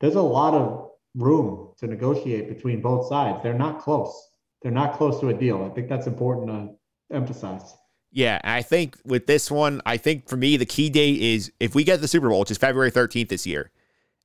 there's 0.00 0.16
a 0.16 0.22
lot 0.22 0.52
of 0.52 0.90
room 1.14 1.72
to 1.78 1.86
negotiate 1.86 2.48
between 2.54 2.82
both 2.82 3.08
sides. 3.08 3.38
They're 3.42 3.54
not 3.54 3.80
close. 3.80 4.14
They're 4.60 4.72
not 4.72 4.98
close 4.98 5.20
to 5.20 5.28
a 5.28 5.34
deal. 5.34 5.64
I 5.64 5.74
think 5.74 5.88
that's 5.88 6.06
important 6.06 6.48
to 6.48 7.14
emphasize. 7.16 7.72
Yeah, 8.16 8.40
I 8.44 8.62
think 8.62 8.96
with 9.04 9.26
this 9.26 9.50
one, 9.50 9.82
I 9.84 9.98
think 9.98 10.26
for 10.26 10.38
me 10.38 10.56
the 10.56 10.64
key 10.64 10.88
date 10.88 11.20
is 11.20 11.52
if 11.60 11.74
we 11.74 11.84
get 11.84 12.00
the 12.00 12.08
Super 12.08 12.30
Bowl, 12.30 12.40
which 12.40 12.50
is 12.50 12.56
February 12.56 12.90
13th 12.90 13.28
this 13.28 13.46
year, 13.46 13.70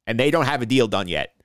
and 0.07 0.17
they 0.17 0.31
don't 0.31 0.45
have 0.45 0.61
a 0.61 0.65
deal 0.65 0.87
done 0.87 1.09
yet, 1.09 1.35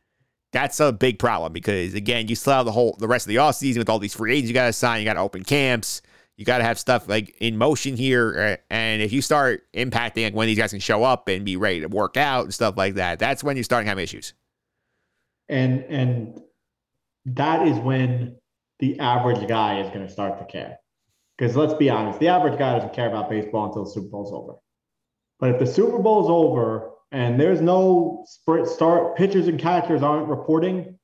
that's 0.53 0.79
a 0.79 0.93
big 0.93 1.19
problem 1.19 1.53
because 1.53 1.95
again, 1.95 2.29
you 2.29 2.37
still 2.37 2.53
have 2.53 2.65
the 2.65 2.71
whole 2.71 2.95
the 3.01 3.09
rest 3.09 3.27
of 3.27 3.31
the 3.31 3.37
offseason 3.37 3.79
with 3.79 3.89
all 3.89 3.99
these 3.99 4.15
free 4.15 4.33
agents 4.33 4.47
you 4.47 4.55
got 4.55 4.67
to 4.67 4.73
sign, 4.73 5.01
you 5.01 5.05
got 5.05 5.15
to 5.15 5.21
open 5.21 5.43
camps, 5.43 6.03
you 6.37 6.45
got 6.45 6.59
to 6.59 6.65
have 6.65 6.79
stuff 6.79 7.09
like 7.09 7.35
in 7.41 7.59
motion 7.59 7.97
here, 7.97 8.39
uh, 8.39 8.63
and 8.73 9.03
if 9.03 9.13
you 9.13 9.23
start 9.23 9.67
impacting 9.73 10.23
like 10.23 10.35
when 10.35 10.47
these 10.47 10.57
guys 10.57 10.71
can 10.71 10.79
show 10.79 11.03
up 11.03 11.27
and 11.27 11.45
be 11.45 11.57
ready 11.57 11.81
to 11.81 11.89
work 11.89 12.17
out 12.17 12.45
and 12.45 12.55
stuff 12.55 12.77
like 12.77 12.95
that, 12.95 13.19
that's 13.19 13.43
when 13.43 13.57
you're 13.57 13.65
starting 13.65 13.87
to 13.87 13.89
have 13.89 13.99
issues. 13.99 14.35
And 15.49 15.83
and 15.87 16.41
that 17.25 17.67
is 17.67 17.77
when 17.81 18.37
the 18.79 19.01
average 19.01 19.49
guy 19.49 19.81
is 19.81 19.89
going 19.89 20.07
to 20.07 20.13
start 20.13 20.39
to 20.39 20.45
care. 20.45 20.79
Because 21.37 21.57
let's 21.57 21.75
be 21.75 21.91
honest, 21.91 22.19
the 22.19 22.29
average 22.29 22.59
guy 22.59 22.75
doesn't 22.75 22.95
care 22.95 23.09
about 23.09 23.29
baseball 23.29 23.67
until 23.67 23.85
the 23.85 23.91
Super 23.91 24.09
Bowl's 24.09 24.33
over. 24.33 24.55
But 25.39 25.51
if 25.51 25.59
the 25.59 25.67
Super 25.67 25.99
Bowl's 25.99 26.31
over 26.31 26.93
and 27.13 27.39
there's 27.39 27.61
no 27.61 28.25
start 28.65 29.17
pitchers 29.17 29.49
and 29.49 29.59
catchers 29.59 30.03
aren't 30.03 30.29
reporting, 30.29 30.99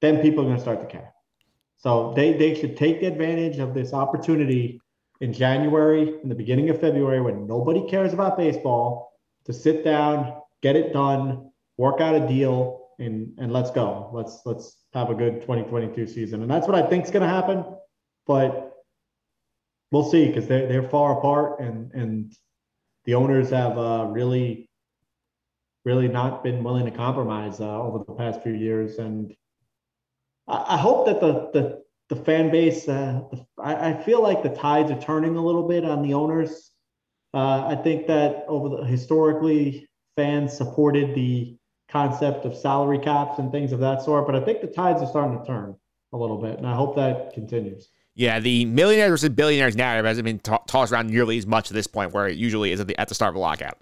then 0.00 0.20
people 0.20 0.40
are 0.40 0.44
going 0.44 0.56
to 0.56 0.62
start 0.62 0.80
to 0.80 0.86
care. 0.86 1.12
So 1.78 2.12
they 2.14 2.32
they 2.34 2.54
should 2.54 2.76
take 2.76 3.02
advantage 3.02 3.58
of 3.58 3.72
this 3.72 3.92
opportunity 3.92 4.80
in 5.20 5.32
January, 5.32 6.14
in 6.22 6.28
the 6.28 6.34
beginning 6.34 6.70
of 6.70 6.80
February, 6.80 7.20
when 7.20 7.46
nobody 7.46 7.88
cares 7.88 8.12
about 8.12 8.36
baseball, 8.36 9.12
to 9.46 9.52
sit 9.52 9.84
down, 9.84 10.40
get 10.62 10.76
it 10.76 10.92
done, 10.92 11.50
work 11.76 12.00
out 12.00 12.14
a 12.14 12.26
deal, 12.26 12.88
and 12.98 13.32
and 13.38 13.52
let's 13.52 13.70
go. 13.70 14.10
Let's 14.12 14.40
let's 14.44 14.76
have 14.92 15.10
a 15.10 15.14
good 15.14 15.40
2022 15.40 16.06
season. 16.06 16.42
And 16.42 16.50
that's 16.50 16.66
what 16.66 16.76
I 16.76 16.86
think 16.86 17.04
is 17.04 17.10
going 17.10 17.22
to 17.22 17.28
happen. 17.28 17.64
But 18.26 18.67
we'll 19.90 20.10
see 20.10 20.26
because 20.26 20.46
they're 20.46 20.66
they're 20.66 20.88
far 20.88 21.18
apart, 21.18 21.60
and 21.60 21.92
and 21.92 22.32
the 23.04 23.14
owners 23.14 23.50
have 23.50 23.78
uh, 23.78 24.06
really 24.10 24.68
really 25.84 26.08
not 26.08 26.44
been 26.44 26.62
willing 26.62 26.84
to 26.84 26.90
compromise 26.90 27.60
uh, 27.60 27.80
over 27.82 27.98
the 27.98 28.12
past 28.12 28.42
few 28.42 28.52
years. 28.52 28.98
And 28.98 29.34
I, 30.46 30.74
I 30.74 30.76
hope 30.76 31.06
that 31.06 31.20
the 31.20 31.50
the 31.52 31.82
the 32.08 32.24
fan 32.24 32.50
base, 32.50 32.88
uh, 32.88 33.20
I, 33.58 33.90
I, 33.90 34.02
feel 34.02 34.22
like 34.22 34.42
the 34.42 34.48
tides 34.48 34.90
are 34.90 34.98
turning 34.98 35.36
a 35.36 35.44
little 35.44 35.68
bit 35.68 35.84
on 35.84 36.00
the 36.00 36.14
owners. 36.14 36.70
Uh, 37.34 37.66
I 37.66 37.76
think 37.76 38.06
that 38.06 38.44
over 38.48 38.78
the 38.78 38.84
historically, 38.84 39.86
fans 40.16 40.56
supported 40.56 41.14
the 41.14 41.56
concept 41.90 42.46
of 42.46 42.56
salary 42.56 42.98
caps 42.98 43.38
and 43.38 43.52
things 43.52 43.72
of 43.72 43.80
that 43.80 44.02
sort, 44.02 44.26
but 44.26 44.34
I 44.34 44.40
think 44.40 44.62
the 44.62 44.68
tides 44.68 45.02
are 45.02 45.06
starting 45.06 45.38
to 45.38 45.44
turn 45.44 45.76
a 46.14 46.16
little 46.16 46.40
bit, 46.40 46.56
and 46.56 46.66
I 46.66 46.74
hope 46.74 46.96
that 46.96 47.34
continues. 47.34 47.90
Yeah, 48.18 48.40
the 48.40 48.64
millionaires 48.64 49.10
versus 49.10 49.28
billionaires 49.28 49.76
narrative 49.76 50.04
hasn't 50.04 50.24
been 50.24 50.40
t- 50.40 50.52
tossed 50.66 50.92
around 50.92 51.08
nearly 51.08 51.38
as 51.38 51.46
much 51.46 51.70
at 51.70 51.74
this 51.74 51.86
point, 51.86 52.12
where 52.12 52.26
it 52.26 52.36
usually 52.36 52.72
is 52.72 52.80
at 52.80 52.88
the, 52.88 53.00
at 53.00 53.08
the 53.08 53.14
start 53.14 53.30
of 53.30 53.36
a 53.36 53.38
lockout. 53.38 53.78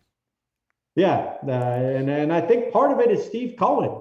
Yeah, 0.94 1.32
uh, 1.46 1.50
and 1.50 2.10
and 2.10 2.30
I 2.30 2.42
think 2.42 2.70
part 2.70 2.92
of 2.92 3.00
it 3.00 3.10
is 3.10 3.24
Steve 3.24 3.56
Cohen. 3.58 3.98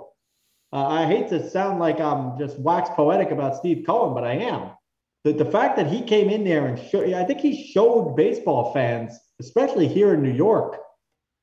Uh, 0.73 0.87
I 0.87 1.05
hate 1.05 1.29
to 1.29 1.49
sound 1.49 1.79
like 1.79 2.01
I'm 2.01 2.37
just 2.37 2.59
wax 2.59 2.89
poetic 2.89 3.31
about 3.31 3.55
Steve 3.55 3.85
Cohen, 3.85 4.13
but 4.13 4.25
I 4.25 4.33
am. 4.33 4.71
The, 5.23 5.31
the 5.31 5.45
fact 5.45 5.77
that 5.77 5.87
he 5.87 6.01
came 6.01 6.29
in 6.29 6.43
there 6.43 6.67
and 6.67 6.77
show, 6.77 7.01
I 7.15 7.23
think 7.23 7.39
he 7.39 7.71
showed 7.71 8.17
baseball 8.17 8.73
fans, 8.73 9.17
especially 9.39 9.87
here 9.87 10.13
in 10.15 10.21
New 10.21 10.33
York, 10.33 10.81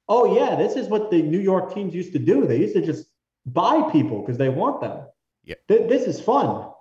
oh 0.06 0.36
yeah, 0.36 0.54
this 0.54 0.76
is 0.76 0.88
what 0.88 1.10
the 1.10 1.22
New 1.22 1.40
York 1.40 1.72
teams 1.72 1.94
used 1.94 2.12
to 2.12 2.18
do. 2.18 2.46
They 2.46 2.58
used 2.58 2.74
to 2.74 2.84
just 2.84 3.06
buy 3.46 3.90
people 3.90 4.20
because 4.20 4.36
they 4.36 4.50
want 4.50 4.82
them. 4.82 5.06
Yeah, 5.44 5.54
Th- 5.68 5.88
this 5.88 6.06
is 6.06 6.20
fun. 6.20 6.71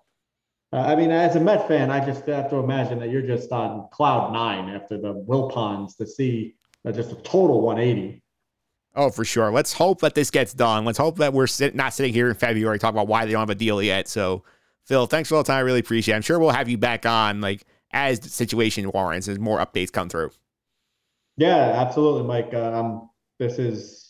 Uh, 0.73 0.79
I 0.79 0.95
mean, 0.95 1.11
as 1.11 1.35
a 1.35 1.39
Met 1.39 1.67
fan, 1.67 1.91
I 1.91 2.03
just 2.05 2.25
have 2.27 2.49
to 2.49 2.57
imagine 2.57 2.99
that 2.99 3.09
you're 3.09 3.21
just 3.21 3.51
on 3.51 3.87
cloud 3.91 4.31
nine 4.31 4.69
after 4.69 4.97
the 4.97 5.13
Wilpons 5.13 5.97
to 5.97 6.07
see 6.07 6.55
uh, 6.85 6.91
just 6.91 7.11
a 7.11 7.15
total 7.15 7.61
180. 7.61 8.21
Oh, 8.95 9.09
for 9.09 9.25
sure. 9.25 9.51
Let's 9.51 9.73
hope 9.73 10.01
that 10.01 10.15
this 10.15 10.31
gets 10.31 10.53
done. 10.53 10.85
Let's 10.85 10.97
hope 10.97 11.17
that 11.17 11.33
we're 11.33 11.47
sit- 11.47 11.75
not 11.75 11.93
sitting 11.93 12.13
here 12.13 12.29
in 12.29 12.35
February 12.35 12.79
talking 12.79 12.95
about 12.95 13.07
why 13.07 13.25
they 13.25 13.31
don't 13.31 13.41
have 13.41 13.49
a 13.49 13.55
deal 13.55 13.81
yet. 13.81 14.07
So, 14.07 14.43
Phil, 14.85 15.07
thanks 15.07 15.29
for 15.29 15.35
all 15.35 15.43
the 15.43 15.47
time. 15.47 15.57
I 15.57 15.61
really 15.61 15.79
appreciate 15.79 16.13
it. 16.13 16.17
I'm 16.17 16.21
sure 16.21 16.39
we'll 16.39 16.49
have 16.49 16.69
you 16.69 16.77
back 16.77 17.05
on 17.05 17.41
like 17.41 17.65
as 17.91 18.19
the 18.19 18.29
situation 18.29 18.89
warrants 18.91 19.27
as 19.27 19.39
more 19.39 19.59
updates 19.59 19.91
come 19.91 20.09
through. 20.09 20.31
Yeah, 21.37 21.55
absolutely, 21.55 22.23
Mike. 22.23 22.53
Um, 22.53 23.09
this 23.39 23.59
is 23.59 24.00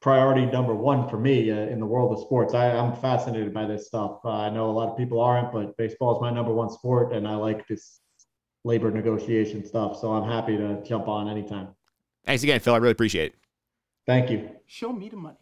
priority 0.00 0.46
number 0.46 0.74
one 0.74 1.08
for 1.08 1.18
me 1.18 1.50
uh, 1.50 1.54
in 1.54 1.78
the 1.78 1.86
world 1.86 2.12
of 2.12 2.20
sports. 2.20 2.54
I, 2.54 2.66
am 2.66 2.94
fascinated 2.96 3.52
by 3.52 3.66
this 3.66 3.86
stuff. 3.86 4.20
Uh, 4.24 4.30
I 4.30 4.50
know 4.50 4.70
a 4.70 4.72
lot 4.72 4.88
of 4.88 4.96
people 4.96 5.20
aren't, 5.20 5.52
but 5.52 5.76
baseball 5.76 6.16
is 6.16 6.20
my 6.20 6.30
number 6.30 6.52
one 6.52 6.70
sport, 6.70 7.12
and 7.12 7.28
I 7.28 7.34
like 7.36 7.66
this 7.68 8.00
labor 8.64 8.90
negotiation 8.90 9.64
stuff. 9.64 9.98
So 9.98 10.12
I'm 10.12 10.28
happy 10.28 10.56
to 10.56 10.82
jump 10.82 11.08
on 11.08 11.28
anytime. 11.28 11.68
Thanks 12.24 12.42
again, 12.42 12.60
Phil. 12.60 12.74
I 12.74 12.78
really 12.78 12.92
appreciate 12.92 13.32
it. 13.32 13.34
Thank 14.06 14.30
you. 14.30 14.50
Show 14.66 14.92
me 14.92 15.08
the 15.08 15.16
money. 15.16 15.36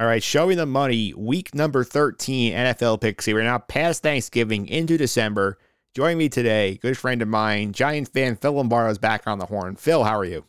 All 0.00 0.06
right, 0.06 0.22
showing 0.22 0.56
the 0.56 0.64
money, 0.64 1.12
week 1.12 1.54
number 1.54 1.84
13 1.84 2.54
NFL 2.54 3.02
picks. 3.02 3.26
We're 3.26 3.42
now 3.42 3.58
past 3.58 4.02
Thanksgiving 4.02 4.66
into 4.66 4.96
December. 4.96 5.58
Join 5.94 6.16
me 6.16 6.30
today, 6.30 6.78
good 6.80 6.96
friend 6.96 7.20
of 7.20 7.28
mine, 7.28 7.72
Giant 7.72 8.08
fan 8.08 8.36
Phil 8.36 8.52
Lombardo 8.52 8.92
is 8.92 8.96
back 8.96 9.26
on 9.26 9.38
the 9.38 9.44
horn. 9.44 9.76
Phil, 9.76 10.02
how 10.02 10.18
are 10.18 10.24
you? 10.24 10.46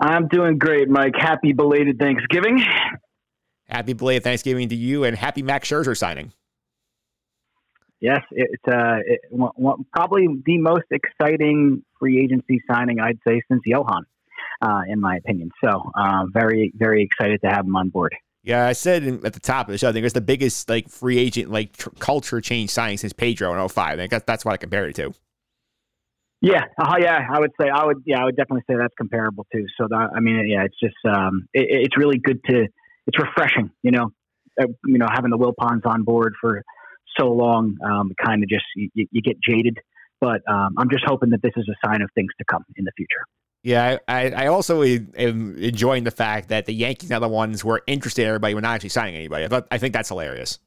I'm 0.00 0.28
doing 0.28 0.56
great, 0.56 0.88
Mike. 0.88 1.14
Happy 1.18 1.52
belated 1.52 1.98
Thanksgiving. 1.98 2.64
Happy 3.68 3.94
belated 3.94 4.22
Thanksgiving 4.22 4.68
to 4.68 4.76
you, 4.76 5.02
and 5.02 5.16
happy 5.16 5.42
Max 5.42 5.68
Scherzer 5.68 5.96
signing. 5.96 6.32
Yes, 7.98 8.20
it's 8.30 8.62
uh, 8.68 8.98
it, 9.04 9.20
well, 9.32 9.84
probably 9.92 10.28
the 10.46 10.58
most 10.58 10.86
exciting 10.92 11.82
free 11.98 12.22
agency 12.22 12.62
signing 12.70 13.00
I'd 13.00 13.18
say 13.26 13.42
since 13.50 13.62
Johan, 13.66 14.06
uh, 14.62 14.82
in 14.88 15.00
my 15.00 15.16
opinion. 15.16 15.50
So, 15.62 15.90
uh, 15.94 16.26
very, 16.32 16.72
very 16.74 17.02
excited 17.02 17.40
to 17.42 17.50
have 17.50 17.66
him 17.66 17.76
on 17.76 17.88
board. 17.88 18.14
Yeah, 18.44 18.66
I 18.66 18.72
said 18.72 19.04
at 19.24 19.34
the 19.34 19.40
top 19.40 19.68
of 19.68 19.72
the 19.72 19.78
show, 19.78 19.88
I 19.88 19.92
think 19.92 20.04
it's 20.04 20.14
the 20.14 20.20
biggest 20.20 20.68
like 20.68 20.88
free 20.88 21.18
agent 21.18 21.50
like 21.50 21.76
tr- 21.76 21.90
culture 22.00 22.40
change 22.40 22.70
signing 22.70 22.98
since 22.98 23.12
Pedro 23.12 23.52
in 23.52 23.68
05. 23.68 23.92
I 23.92 23.96
think 23.96 24.24
that's, 24.26 24.44
what 24.44 24.52
I 24.52 24.56
compared 24.56 24.90
it 24.90 24.96
to. 24.96 25.12
Yeah, 26.40 26.62
uh, 26.76 26.96
yeah, 26.98 27.20
I 27.32 27.38
would 27.38 27.52
say 27.60 27.68
I 27.72 27.84
would 27.84 28.02
yeah 28.04 28.20
I 28.20 28.24
would 28.24 28.34
definitely 28.34 28.64
say 28.68 28.74
that's 28.76 28.94
comparable 28.98 29.46
too. 29.54 29.64
So 29.80 29.86
that, 29.88 30.10
I 30.16 30.18
mean 30.18 30.48
yeah, 30.48 30.64
it's 30.64 30.78
just 30.80 30.96
um, 31.08 31.46
it, 31.54 31.66
it's 31.68 31.96
really 31.96 32.18
good 32.18 32.40
to 32.50 32.66
it's 33.06 33.16
refreshing, 33.16 33.70
you 33.84 33.92
know, 33.92 34.10
uh, 34.60 34.66
you 34.84 34.98
know 34.98 35.06
having 35.08 35.30
the 35.30 35.38
Wilpons 35.38 35.86
on 35.86 36.02
board 36.02 36.34
for 36.40 36.64
so 37.16 37.28
long, 37.28 37.76
um, 37.84 38.10
kind 38.20 38.42
of 38.42 38.48
just 38.48 38.64
you, 38.74 39.06
you, 39.12 39.22
get 39.22 39.36
jaded. 39.40 39.78
But 40.20 40.40
um, 40.48 40.74
I'm 40.78 40.90
just 40.90 41.04
hoping 41.06 41.30
that 41.30 41.42
this 41.42 41.52
is 41.56 41.68
a 41.68 41.86
sign 41.86 42.02
of 42.02 42.10
things 42.16 42.32
to 42.38 42.44
come 42.44 42.64
in 42.74 42.84
the 42.84 42.92
future. 42.96 43.24
Yeah, 43.62 43.98
I, 44.08 44.30
I 44.30 44.46
also 44.48 44.82
am 44.82 45.56
enjoying 45.56 46.02
the 46.04 46.10
fact 46.10 46.48
that 46.48 46.66
the 46.66 46.74
Yankees 46.74 47.12
are 47.12 47.20
the 47.20 47.28
ones 47.28 47.60
who 47.60 47.70
are 47.70 47.82
interested 47.86 48.22
in 48.22 48.28
everybody 48.28 48.54
when 48.54 48.62
not 48.62 48.74
actually 48.74 48.88
signing 48.88 49.14
anybody. 49.14 49.46
I, 49.50 49.62
I 49.70 49.78
think 49.78 49.94
that's 49.94 50.08
hilarious. 50.08 50.58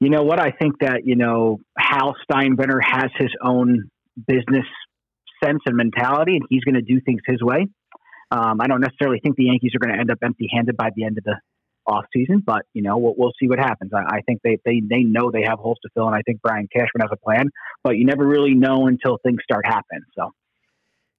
You 0.00 0.10
know 0.10 0.24
what? 0.24 0.40
I 0.40 0.50
think 0.50 0.80
that, 0.80 1.02
you 1.04 1.14
know, 1.14 1.58
Hal 1.78 2.16
Steinbrenner 2.28 2.80
has 2.82 3.10
his 3.16 3.30
own 3.40 3.88
business 4.26 4.66
sense 5.44 5.60
and 5.66 5.76
mentality, 5.76 6.34
and 6.34 6.44
he's 6.48 6.64
going 6.64 6.74
to 6.74 6.82
do 6.82 7.00
things 7.00 7.20
his 7.24 7.40
way. 7.40 7.68
Um, 8.32 8.60
I 8.60 8.66
don't 8.66 8.80
necessarily 8.80 9.20
think 9.22 9.36
the 9.36 9.44
Yankees 9.44 9.72
are 9.76 9.78
going 9.78 9.94
to 9.94 10.00
end 10.00 10.10
up 10.10 10.18
empty 10.24 10.48
handed 10.52 10.76
by 10.76 10.90
the 10.96 11.04
end 11.04 11.18
of 11.18 11.24
the 11.24 11.36
off 11.86 12.04
season, 12.12 12.42
but 12.44 12.62
you 12.72 12.82
know 12.82 12.96
we'll, 12.96 13.14
we'll 13.16 13.32
see 13.40 13.48
what 13.48 13.58
happens. 13.58 13.90
I, 13.94 14.16
I, 14.16 14.20
think 14.22 14.40
they, 14.42 14.58
they 14.64 14.80
they 14.88 15.02
know 15.02 15.30
they 15.30 15.42
have 15.42 15.58
holes 15.58 15.78
to 15.82 15.88
fill, 15.94 16.06
and 16.06 16.14
I 16.14 16.22
think 16.22 16.40
Brian 16.40 16.68
Cashman 16.72 17.00
has 17.02 17.10
a 17.12 17.16
plan. 17.16 17.50
But 17.82 17.96
you 17.96 18.06
never 18.06 18.26
really 18.26 18.54
know 18.54 18.86
until 18.86 19.18
things 19.24 19.40
start 19.42 19.66
happening. 19.66 20.02
So, 20.16 20.30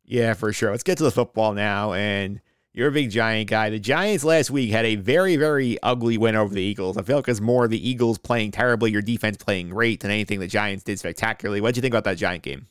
yeah, 0.05 0.33
for 0.33 0.53
sure. 0.53 0.71
Let's 0.71 0.83
get 0.83 0.97
to 0.97 1.03
the 1.03 1.11
football 1.11 1.53
now. 1.53 1.93
And 1.93 2.41
you're 2.73 2.87
a 2.87 2.91
big 2.91 3.11
Giant 3.11 3.49
guy. 3.49 3.69
The 3.69 3.79
Giants 3.79 4.23
last 4.23 4.49
week 4.49 4.71
had 4.71 4.85
a 4.85 4.95
very 4.95 5.35
very 5.35 5.77
ugly 5.83 6.17
win 6.17 6.35
over 6.35 6.53
the 6.53 6.61
Eagles. 6.61 6.97
I 6.97 7.03
feel 7.03 7.17
like 7.17 7.27
it's 7.27 7.41
more 7.41 7.67
the 7.67 7.89
Eagles 7.89 8.17
playing 8.17 8.51
terribly, 8.51 8.91
your 8.91 9.01
defense 9.01 9.37
playing 9.37 9.69
great, 9.69 10.01
than 10.01 10.11
anything 10.11 10.39
the 10.39 10.47
Giants 10.47 10.83
did 10.83 10.99
spectacularly. 10.99 11.61
What 11.61 11.69
did 11.69 11.77
you 11.77 11.81
think 11.81 11.93
about 11.93 12.05
that 12.05 12.17
Giant 12.17 12.43
game? 12.43 12.67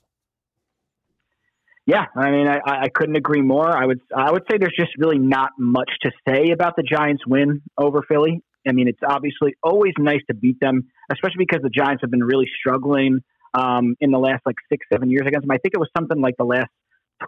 Yeah, 1.85 2.07
I 2.15 2.31
mean, 2.31 2.47
I, 2.47 2.61
I 2.65 2.89
couldn't 2.95 3.17
agree 3.17 3.43
more. 3.43 3.69
I 3.69 3.87
would 3.87 4.01
I 4.17 4.31
would 4.31 4.43
say 4.51 4.59
there's 4.59 4.77
just 4.79 4.93
really 4.99 5.19
not 5.19 5.51
much 5.59 5.91
to 6.03 6.11
say 6.29 6.51
about 6.53 6.77
the 6.77 6.83
Giants' 6.83 7.27
win 7.27 7.63
over 7.77 8.03
Philly. 8.09 8.43
I 8.67 8.73
mean, 8.73 8.87
it's 8.87 9.01
obviously 9.07 9.55
always 9.63 9.93
nice 9.99 10.21
to 10.29 10.35
beat 10.35 10.61
them, 10.61 10.89
especially 11.13 11.45
because 11.45 11.63
the 11.63 11.71
Giants 11.71 12.03
have 12.03 12.11
been 12.11 12.23
really 12.23 12.49
struggling 12.61 13.21
um, 13.55 13.97
in 14.01 14.13
the 14.13 14.19
last 14.19 14.43
like 14.47 14.55
six, 14.69 14.87
seven 14.93 15.11
years 15.11 15.27
against 15.27 15.47
them. 15.47 15.51
I 15.51 15.59
think 15.59 15.75
it 15.75 15.81
was 15.81 15.91
something 15.97 16.21
like 16.21 16.37
the 16.39 16.45
last 16.45 16.71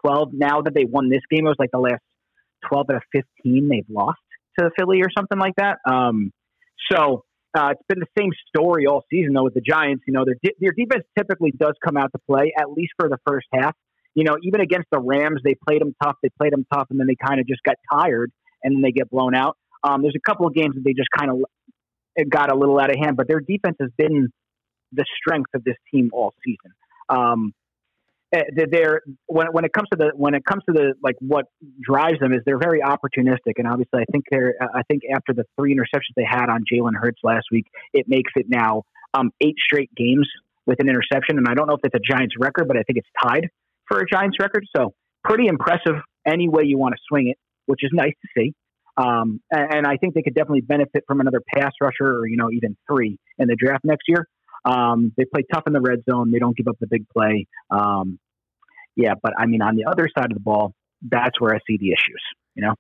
twelve. 0.00 0.30
Now 0.32 0.62
that 0.62 0.74
they 0.74 0.84
won 0.84 1.08
this 1.08 1.22
game, 1.30 1.46
it 1.46 1.48
was 1.48 1.56
like 1.58 1.70
the 1.72 1.78
last 1.78 2.02
twelve 2.68 2.86
out 2.90 2.96
of 2.96 3.02
fifteen 3.12 3.68
they've 3.68 3.88
lost 3.88 4.20
to 4.58 4.70
Philly 4.78 5.00
or 5.00 5.08
something 5.16 5.38
like 5.38 5.54
that. 5.56 5.78
Um, 5.88 6.32
so 6.90 7.24
uh, 7.56 7.70
it's 7.72 7.82
been 7.88 8.00
the 8.00 8.20
same 8.20 8.30
story 8.48 8.86
all 8.86 9.04
season 9.10 9.32
though 9.34 9.44
with 9.44 9.54
the 9.54 9.60
Giants. 9.60 10.04
You 10.06 10.12
know, 10.12 10.24
their 10.24 10.36
their 10.60 10.72
defense 10.72 11.04
typically 11.16 11.52
does 11.52 11.74
come 11.84 11.96
out 11.96 12.10
to 12.12 12.20
play 12.28 12.52
at 12.58 12.70
least 12.70 12.92
for 12.98 13.08
the 13.08 13.18
first 13.26 13.46
half 13.52 13.74
you 14.14 14.22
know, 14.22 14.36
even 14.42 14.60
against 14.60 14.88
the 14.90 15.00
Rams, 15.00 15.40
they 15.44 15.54
played 15.54 15.80
them 15.80 15.94
tough. 16.02 16.16
They 16.22 16.28
played 16.38 16.52
them 16.52 16.64
tough, 16.72 16.86
and 16.90 16.98
then 16.98 17.06
they 17.06 17.16
kind 17.16 17.40
of 17.40 17.46
just 17.46 17.62
got 17.62 17.76
tired, 17.92 18.32
and 18.62 18.76
then 18.76 18.82
they 18.82 18.92
get 18.92 19.10
blown 19.10 19.34
out. 19.34 19.56
Um, 19.82 20.02
there's 20.02 20.14
a 20.16 20.30
couple 20.30 20.46
of 20.46 20.54
games 20.54 20.76
that 20.76 20.84
they 20.84 20.92
just 20.92 21.08
kind 21.16 21.30
of 21.30 22.30
got 22.30 22.52
a 22.52 22.56
little 22.56 22.78
out 22.78 22.90
of 22.90 22.96
hand, 22.96 23.16
but 23.16 23.26
their 23.26 23.40
defense 23.40 23.76
has 23.80 23.90
been 23.98 24.28
the 24.92 25.04
strength 25.20 25.50
of 25.54 25.64
this 25.64 25.74
team 25.92 26.10
all 26.12 26.32
season. 26.44 26.72
Um, 27.08 27.52
they're 28.70 29.02
when 29.26 29.48
when 29.52 29.64
it 29.64 29.72
comes 29.72 29.88
to 29.92 29.96
the 29.96 30.12
when 30.14 30.34
it 30.34 30.44
comes 30.44 30.62
to 30.68 30.72
the 30.72 30.94
like 31.02 31.16
what 31.20 31.46
drives 31.82 32.18
them 32.20 32.32
is 32.32 32.40
they're 32.44 32.58
very 32.58 32.80
opportunistic, 32.80 33.54
and 33.58 33.66
obviously 33.66 34.00
I 34.00 34.04
think 34.10 34.24
they're 34.30 34.54
I 34.60 34.82
think 34.82 35.02
after 35.14 35.32
the 35.32 35.44
three 35.58 35.74
interceptions 35.74 36.14
they 36.16 36.26
had 36.28 36.48
on 36.48 36.64
Jalen 36.70 36.94
Hurts 37.00 37.20
last 37.22 37.46
week, 37.50 37.66
it 37.92 38.06
makes 38.08 38.32
it 38.36 38.46
now 38.48 38.82
um, 39.12 39.30
eight 39.40 39.56
straight 39.64 39.90
games 39.94 40.28
with 40.66 40.80
an 40.80 40.88
interception, 40.88 41.38
and 41.38 41.46
I 41.48 41.54
don't 41.54 41.66
know 41.66 41.74
if 41.74 41.80
it's 41.84 41.94
a 41.94 42.12
Giants 42.12 42.34
record, 42.38 42.68
but 42.68 42.76
I 42.76 42.82
think 42.82 42.98
it's 42.98 43.08
tied 43.22 43.48
for 43.86 44.00
a 44.00 44.06
Giants 44.06 44.36
record. 44.40 44.66
So 44.76 44.94
pretty 45.22 45.46
impressive 45.46 45.96
any 46.26 46.48
way 46.48 46.62
you 46.64 46.78
want 46.78 46.94
to 46.94 47.00
swing 47.08 47.28
it, 47.28 47.38
which 47.66 47.80
is 47.82 47.90
nice 47.92 48.12
to 48.22 48.28
see. 48.36 48.54
Um, 48.96 49.40
and, 49.50 49.74
and, 49.74 49.86
I 49.86 49.96
think 49.96 50.14
they 50.14 50.22
could 50.22 50.36
definitely 50.36 50.60
benefit 50.60 51.02
from 51.08 51.20
another 51.20 51.40
pass 51.52 51.72
rusher 51.80 52.06
or, 52.06 52.28
you 52.28 52.36
know, 52.36 52.50
even 52.52 52.76
three 52.88 53.18
in 53.38 53.48
the 53.48 53.56
draft 53.56 53.84
next 53.84 54.04
year. 54.06 54.28
Um, 54.64 55.12
they 55.16 55.24
play 55.24 55.42
tough 55.52 55.64
in 55.66 55.72
the 55.72 55.80
red 55.80 56.04
zone. 56.08 56.30
They 56.30 56.38
don't 56.38 56.56
give 56.56 56.68
up 56.68 56.76
the 56.80 56.86
big 56.86 57.08
play. 57.08 57.46
Um, 57.70 58.20
yeah, 58.96 59.14
but 59.22 59.32
I 59.38 59.46
mean, 59.46 59.62
on 59.62 59.76
the 59.76 59.84
other 59.84 60.08
side 60.16 60.26
of 60.26 60.34
the 60.34 60.40
ball, 60.40 60.72
that's 61.02 61.40
where 61.40 61.54
I 61.54 61.58
see 61.66 61.76
the 61.76 61.88
issues, 61.88 62.22
you 62.54 62.62
know? 62.62 62.74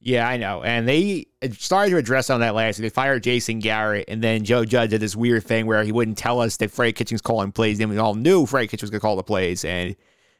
Yeah, 0.00 0.28
I 0.28 0.36
know. 0.36 0.62
And 0.62 0.86
they 0.86 1.26
started 1.52 1.90
to 1.90 1.96
address 1.96 2.30
on 2.30 2.40
that 2.40 2.54
last. 2.54 2.78
They 2.78 2.90
fired 2.90 3.22
Jason 3.22 3.58
Garrett, 3.58 4.04
and 4.08 4.22
then 4.22 4.44
Joe 4.44 4.64
Judge 4.64 4.90
did 4.90 5.00
this 5.00 5.16
weird 5.16 5.44
thing 5.44 5.66
where 5.66 5.82
he 5.82 5.90
wouldn't 5.92 6.18
tell 6.18 6.40
us 6.40 6.58
that 6.58 6.70
Freddie 6.70 6.92
Kitchens 6.92 7.22
calling 7.22 7.50
plays. 7.50 7.78
Then 7.78 7.88
we 7.88 7.98
all 7.98 8.14
knew 8.14 8.46
Freddie 8.46 8.68
Kitchens 8.68 8.82
was 8.82 8.90
going 8.90 9.00
to 9.00 9.02
call 9.02 9.16
the 9.16 9.22
plays. 9.22 9.64
And 9.64 9.96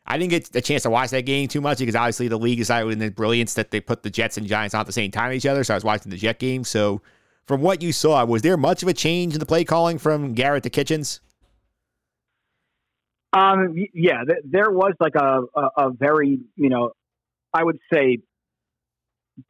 I 0.06 0.18
didn't 0.18 0.30
get 0.30 0.54
a 0.54 0.60
chance 0.60 0.82
to 0.84 0.90
watch 0.90 1.10
that 1.10 1.22
game 1.22 1.48
too 1.48 1.60
much 1.60 1.78
because 1.78 1.96
obviously 1.96 2.28
the 2.28 2.38
league 2.38 2.58
decided 2.58 2.92
in 2.92 2.98
the 2.98 3.10
brilliance 3.10 3.54
that 3.54 3.70
they 3.70 3.80
put 3.80 4.02
the 4.02 4.10
Jets 4.10 4.36
and 4.36 4.46
Giants 4.46 4.74
on 4.74 4.82
at 4.82 4.86
the 4.86 4.92
same 4.92 5.10
time 5.10 5.32
each 5.32 5.46
other. 5.46 5.64
So 5.64 5.74
I 5.74 5.76
was 5.76 5.84
watching 5.84 6.10
the 6.10 6.18
Jet 6.18 6.38
game. 6.38 6.62
So 6.62 7.00
from 7.46 7.60
what 7.62 7.82
you 7.82 7.92
saw, 7.92 8.24
was 8.24 8.42
there 8.42 8.56
much 8.56 8.82
of 8.82 8.88
a 8.88 8.94
change 8.94 9.34
in 9.34 9.40
the 9.40 9.46
play 9.46 9.64
calling 9.64 9.98
from 9.98 10.34
Garrett 10.34 10.62
to 10.64 10.70
Kitchens? 10.70 11.20
Um, 13.36 13.74
yeah, 13.92 14.20
there 14.44 14.70
was 14.70 14.94
like 14.98 15.14
a, 15.14 15.42
a, 15.54 15.68
a 15.86 15.90
very, 15.90 16.40
you 16.56 16.70
know, 16.70 16.92
I 17.52 17.62
would 17.62 17.78
say 17.92 18.18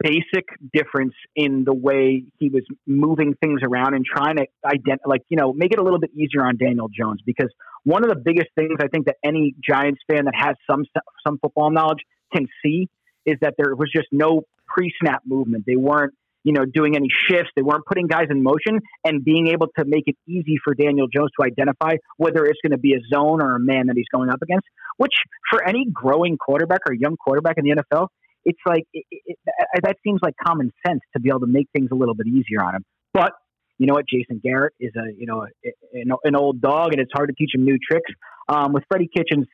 basic 0.03 0.45
difference 0.73 1.13
in 1.33 1.63
the 1.63 1.73
way 1.73 2.25
he 2.39 2.49
was 2.49 2.63
moving 2.85 3.33
things 3.41 3.61
around 3.63 3.93
and 3.93 4.03
trying 4.05 4.35
to 4.35 4.45
identify, 4.65 5.07
like, 5.07 5.23
you 5.29 5.37
know, 5.37 5.53
make 5.53 5.71
it 5.71 5.79
a 5.79 5.83
little 5.83 5.99
bit 5.99 6.11
easier 6.13 6.43
on 6.43 6.57
Daniel 6.57 6.89
Jones. 6.89 7.21
Because 7.25 7.51
one 7.85 8.03
of 8.03 8.09
the 8.09 8.21
biggest 8.29 8.49
things 8.55 8.73
I 8.81 8.87
think 8.87 9.05
that 9.05 9.15
any 9.23 9.55
Giants 9.67 10.01
fan 10.11 10.25
that 10.25 10.35
has 10.35 10.55
some 10.69 10.83
some 11.25 11.39
football 11.41 11.71
knowledge 11.71 12.03
can 12.33 12.47
see 12.61 12.89
is 13.25 13.37
that 13.41 13.53
there 13.57 13.73
was 13.75 13.89
just 13.95 14.07
no 14.11 14.41
pre-snap 14.67 15.21
movement. 15.25 15.63
They 15.65 15.77
weren't, 15.77 16.13
you 16.47 16.53
know, 16.53 16.63
doing 16.63 16.95
any 16.95 17.09
shifts. 17.29 17.51
They 17.57 17.61
weren't 17.61 17.85
putting 17.85 18.07
guys 18.07 18.27
in 18.29 18.41
motion 18.41 18.79
and 19.03 19.21
being 19.21 19.47
able 19.49 19.67
to 19.77 19.83
make 19.83 20.03
it 20.05 20.15
easy 20.25 20.55
for 20.63 20.73
Daniel 20.73 21.07
Jones 21.13 21.29
to 21.37 21.45
identify 21.45 21.97
whether 22.15 22.45
it's 22.45 22.59
going 22.63 22.71
to 22.71 22.77
be 22.77 22.93
a 22.93 22.99
zone 23.13 23.41
or 23.43 23.57
a 23.57 23.59
man 23.59 23.87
that 23.87 23.97
he's 23.97 24.07
going 24.13 24.29
up 24.29 24.41
against. 24.41 24.65
Which, 24.95 25.11
for 25.51 25.61
any 25.67 25.85
growing 25.91 26.37
quarterback 26.37 26.79
or 26.87 26.93
young 26.93 27.17
quarterback 27.17 27.57
in 27.57 27.65
the 27.65 27.83
NFL, 27.83 28.07
it's 28.45 28.61
like 28.65 28.85
it, 28.93 29.03
it, 29.11 29.37
that 29.83 29.97
seems 30.05 30.21
like 30.23 30.35
common 30.41 30.71
sense 30.87 31.01
to 31.11 31.19
be 31.19 31.27
able 31.27 31.41
to 31.41 31.47
make 31.47 31.67
things 31.75 31.89
a 31.91 31.95
little 31.95 32.15
bit 32.15 32.27
easier 32.27 32.63
on 32.63 32.75
him. 32.75 32.85
But 33.13 33.33
you 33.77 33.85
know 33.85 33.95
what, 33.95 34.05
Jason 34.07 34.39
Garrett 34.41 34.73
is 34.79 34.93
a 34.95 35.13
you 35.17 35.27
know 35.27 35.47
an, 35.93 36.11
an 36.23 36.35
old 36.37 36.61
dog, 36.61 36.93
and 36.93 37.01
it's 37.01 37.11
hard 37.13 37.27
to 37.27 37.35
teach 37.37 37.51
him 37.53 37.65
new 37.65 37.77
tricks. 37.77 38.09
Um, 38.47 38.71
with 38.71 38.85
Freddie 38.89 39.09
Kitchens, 39.13 39.47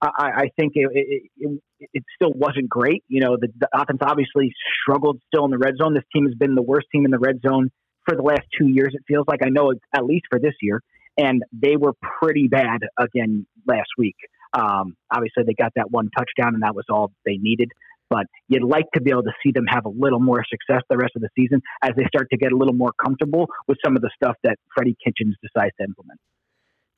I, 0.00 0.30
I 0.36 0.50
think 0.58 0.72
it, 0.74 0.88
it, 0.92 1.60
it, 1.92 2.04
still 2.14 2.32
wasn't 2.32 2.68
great. 2.68 3.04
You 3.08 3.20
know, 3.20 3.36
the, 3.40 3.48
the 3.58 3.68
offense 3.74 4.00
obviously 4.02 4.52
struggled 4.82 5.20
still 5.28 5.44
in 5.44 5.50
the 5.50 5.58
red 5.58 5.74
zone. 5.80 5.94
This 5.94 6.04
team 6.14 6.26
has 6.26 6.34
been 6.34 6.54
the 6.54 6.62
worst 6.62 6.86
team 6.92 7.04
in 7.04 7.10
the 7.10 7.18
red 7.18 7.40
zone 7.46 7.70
for 8.06 8.16
the 8.16 8.22
last 8.22 8.42
two 8.58 8.68
years. 8.68 8.92
It 8.92 9.02
feels 9.06 9.24
like 9.28 9.40
I 9.44 9.48
know 9.48 9.72
at 9.94 10.04
least 10.04 10.24
for 10.30 10.38
this 10.38 10.54
year, 10.60 10.80
and 11.16 11.42
they 11.52 11.76
were 11.76 11.92
pretty 12.20 12.48
bad 12.48 12.80
again 12.98 13.46
last 13.66 13.88
week. 13.96 14.16
Um, 14.52 14.96
obviously, 15.12 15.44
they 15.46 15.54
got 15.54 15.72
that 15.76 15.90
one 15.90 16.10
touchdown, 16.16 16.54
and 16.54 16.62
that 16.62 16.74
was 16.74 16.84
all 16.90 17.12
they 17.24 17.38
needed 17.38 17.70
but 18.10 18.26
you'd 18.48 18.62
like 18.62 18.84
to 18.94 19.00
be 19.00 19.10
able 19.10 19.22
to 19.22 19.32
see 19.42 19.50
them 19.52 19.64
have 19.68 19.86
a 19.86 19.88
little 19.88 20.20
more 20.20 20.44
success 20.48 20.82
the 20.88 20.96
rest 20.96 21.12
of 21.16 21.22
the 21.22 21.28
season 21.36 21.60
as 21.82 21.90
they 21.96 22.04
start 22.06 22.28
to 22.30 22.36
get 22.36 22.52
a 22.52 22.56
little 22.56 22.74
more 22.74 22.92
comfortable 23.02 23.46
with 23.66 23.78
some 23.84 23.96
of 23.96 24.02
the 24.02 24.10
stuff 24.14 24.36
that 24.44 24.56
Freddie 24.74 24.96
Kitchens 25.04 25.34
decides 25.42 25.74
to 25.80 25.84
implement. 25.84 26.20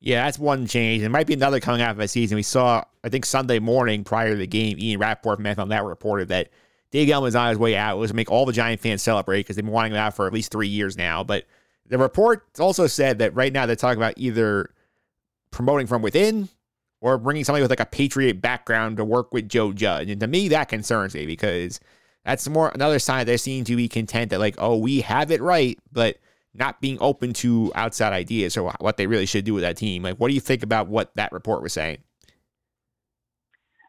Yeah, 0.00 0.24
that's 0.24 0.38
one 0.38 0.66
change. 0.66 1.00
There 1.00 1.10
might 1.10 1.26
be 1.26 1.34
another 1.34 1.58
coming 1.58 1.80
out 1.80 1.90
of 1.90 1.96
the 1.96 2.06
season. 2.06 2.36
We 2.36 2.42
saw, 2.42 2.84
I 3.02 3.08
think, 3.08 3.24
Sunday 3.24 3.58
morning 3.58 4.04
prior 4.04 4.30
to 4.30 4.36
the 4.36 4.46
game, 4.46 4.78
Ian 4.78 5.00
Rapoport 5.00 5.38
from 5.38 5.46
NFL 5.46 5.68
Network 5.68 5.90
reported 5.90 6.28
that 6.28 6.50
Dave 6.90 7.08
Gettleman 7.08 7.22
was 7.22 7.34
on 7.34 7.48
his 7.48 7.58
way 7.58 7.76
out. 7.76 7.96
It 7.96 8.00
was 8.00 8.10
to 8.10 8.16
make 8.16 8.30
all 8.30 8.46
the 8.46 8.52
Giant 8.52 8.80
fans 8.80 9.02
celebrate 9.02 9.40
because 9.40 9.56
they've 9.56 9.64
been 9.64 9.72
wanting 9.72 9.96
out 9.96 10.14
for 10.14 10.26
at 10.26 10.32
least 10.32 10.52
three 10.52 10.68
years 10.68 10.96
now. 10.96 11.24
But 11.24 11.46
the 11.86 11.98
report 11.98 12.44
also 12.60 12.86
said 12.86 13.18
that 13.18 13.34
right 13.34 13.52
now 13.52 13.66
they're 13.66 13.76
talking 13.76 13.98
about 13.98 14.14
either 14.16 14.70
promoting 15.50 15.86
from 15.86 16.02
within 16.02 16.48
or 17.00 17.18
bringing 17.18 17.44
somebody 17.44 17.62
with 17.62 17.70
like 17.70 17.80
a 17.80 17.86
Patriot 17.86 18.40
background 18.40 18.98
to 18.98 19.04
work 19.04 19.32
with 19.32 19.48
Joe 19.48 19.72
Judge. 19.72 20.10
And 20.10 20.20
to 20.20 20.26
me, 20.26 20.48
that 20.48 20.68
concerns 20.68 21.14
me 21.14 21.26
because 21.26 21.80
That's 22.26 22.48
more 22.48 22.70
another 22.74 22.98
sign 22.98 23.24
they 23.24 23.36
seem 23.36 23.62
to 23.64 23.76
be 23.76 23.88
content 23.88 24.30
that 24.30 24.40
like, 24.40 24.56
oh, 24.58 24.76
we 24.76 25.00
have 25.02 25.30
it 25.30 25.40
right, 25.40 25.78
but 25.92 26.18
not 26.58 26.80
being 26.80 26.98
open 27.00 27.32
to 27.34 27.72
outside 27.74 28.12
ideas 28.12 28.56
or 28.56 28.72
what 28.80 28.96
they 28.96 29.06
really 29.06 29.26
should 29.26 29.44
do 29.44 29.54
with 29.54 29.62
that 29.62 29.76
team. 29.76 30.02
Like, 30.02 30.16
what 30.16 30.28
do 30.28 30.34
you 30.34 30.40
think 30.40 30.62
about 30.62 30.88
what 30.88 31.14
that 31.16 31.32
report 31.32 31.62
was 31.62 31.72
saying? 31.72 31.98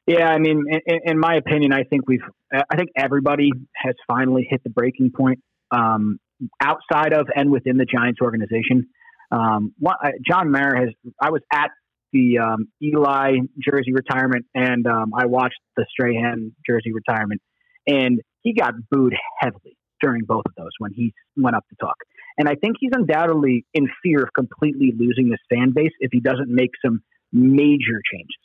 Yeah, 0.08 0.30
I 0.30 0.40
mean, 0.40 0.64
in, 0.86 1.00
in 1.04 1.20
my 1.20 1.36
opinion, 1.36 1.74
I 1.74 1.84
think 1.84 2.08
we've, 2.08 2.22
I 2.52 2.78
think 2.78 2.90
everybody 2.96 3.52
has 3.76 3.94
finally 4.08 4.48
hit 4.50 4.64
the 4.64 4.70
breaking 4.70 5.12
point 5.16 5.40
um, 5.72 6.20
outside 6.62 7.14
of 7.14 7.28
and 7.36 7.52
within 7.52 7.78
the 7.78 7.86
Giants 7.86 8.22
organization. 8.22 8.88
Um, 9.32 9.74
what, 9.78 9.98
uh, 10.02 10.12
John 10.26 10.50
Mara 10.50 10.80
has, 10.80 10.90
I 11.22 11.32
was 11.32 11.42
at 11.52 11.72
the 12.14 12.38
um, 12.38 12.70
Eli 12.82 13.34
jersey 13.62 13.92
retirement 13.92 14.46
and 14.56 14.88
um, 14.88 15.12
I 15.14 15.26
watched 15.26 15.60
the 15.76 15.86
Strahan 15.90 16.54
jersey 16.66 16.94
retirement, 16.94 17.42
and 17.86 18.22
he 18.44 18.54
got 18.54 18.74
booed 18.90 19.14
heavily 19.40 19.78
during 20.02 20.24
both 20.26 20.44
of 20.46 20.54
those 20.56 20.72
when 20.80 20.94
he 20.94 21.14
went 21.36 21.56
up 21.56 21.66
to 21.70 21.76
talk. 21.82 21.96
And 22.38 22.48
I 22.48 22.56
think 22.56 22.78
he's 22.80 22.92
undoubtedly 22.94 23.66
in 23.74 23.90
fear 24.04 24.24
of 24.24 24.30
completely 24.34 24.94
losing 24.96 25.30
this 25.30 25.40
fan 25.50 25.72
base 25.74 25.92
if 26.00 26.12
he 26.12 26.20
doesn't 26.20 26.50
make 26.50 26.72
some 26.86 27.02
major 27.32 28.02
changes. 28.12 28.38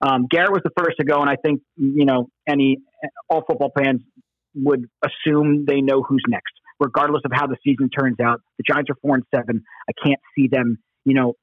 Um, 0.00 0.26
Garrett 0.30 0.52
was 0.52 0.62
the 0.62 0.70
first 0.78 0.98
to 1.00 1.04
go, 1.04 1.20
and 1.20 1.28
I 1.30 1.36
think 1.36 1.60
you 1.76 2.04
know 2.04 2.28
any 2.48 2.78
all 3.28 3.42
football 3.46 3.72
fans 3.76 4.00
would 4.54 4.88
assume 5.02 5.64
they 5.66 5.80
know 5.80 6.02
who's 6.02 6.22
next, 6.28 6.52
regardless 6.78 7.22
of 7.24 7.32
how 7.34 7.46
the 7.46 7.56
season 7.64 7.90
turns 7.90 8.20
out. 8.20 8.40
The 8.58 8.64
Giants 8.68 8.90
are 8.90 8.96
four 9.02 9.16
and 9.16 9.24
seven. 9.34 9.64
I 9.88 9.92
can't 10.04 10.20
see 10.36 10.48
them, 10.50 10.78
you 11.04 11.14
know, 11.14 11.34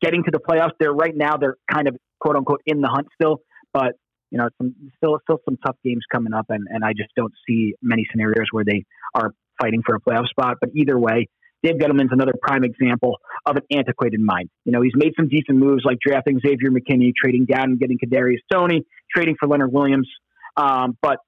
getting 0.00 0.24
to 0.24 0.30
the 0.30 0.40
playoffs. 0.40 0.72
They're 0.78 0.92
right 0.92 1.16
now. 1.16 1.36
They're 1.38 1.56
kind 1.72 1.88
of 1.88 1.96
quote 2.20 2.36
unquote 2.36 2.60
in 2.66 2.80
the 2.82 2.88
hunt 2.88 3.06
still, 3.14 3.40
but 3.72 3.94
you 4.30 4.36
know, 4.36 4.48
some, 4.58 4.74
still 4.98 5.18
still 5.22 5.38
some 5.46 5.56
tough 5.64 5.76
games 5.82 6.02
coming 6.12 6.34
up, 6.34 6.46
and 6.50 6.66
and 6.68 6.84
I 6.84 6.92
just 6.92 7.10
don't 7.16 7.32
see 7.48 7.74
many 7.80 8.06
scenarios 8.10 8.48
where 8.52 8.64
they 8.64 8.84
are 9.14 9.32
fighting 9.60 9.82
for 9.84 9.94
a 9.94 10.00
playoff 10.00 10.26
spot. 10.28 10.56
But 10.60 10.70
either 10.74 10.98
way, 10.98 11.28
Dave 11.62 11.76
Gettleman's 11.76 12.12
another 12.12 12.34
prime 12.40 12.64
example 12.64 13.18
of 13.44 13.56
an 13.56 13.62
antiquated 13.70 14.20
mind. 14.20 14.48
You 14.64 14.72
know, 14.72 14.82
he's 14.82 14.92
made 14.94 15.12
some 15.16 15.28
decent 15.28 15.58
moves 15.58 15.82
like 15.84 15.98
drafting 16.04 16.38
Xavier 16.40 16.70
McKinney, 16.70 17.12
trading 17.20 17.46
down 17.46 17.70
and 17.70 17.80
getting 17.80 17.98
Kadarius 17.98 18.38
Toney, 18.52 18.84
trading 19.12 19.36
for 19.38 19.48
Leonard 19.48 19.72
Williams, 19.72 20.08
um, 20.56 20.96
but 21.02 21.18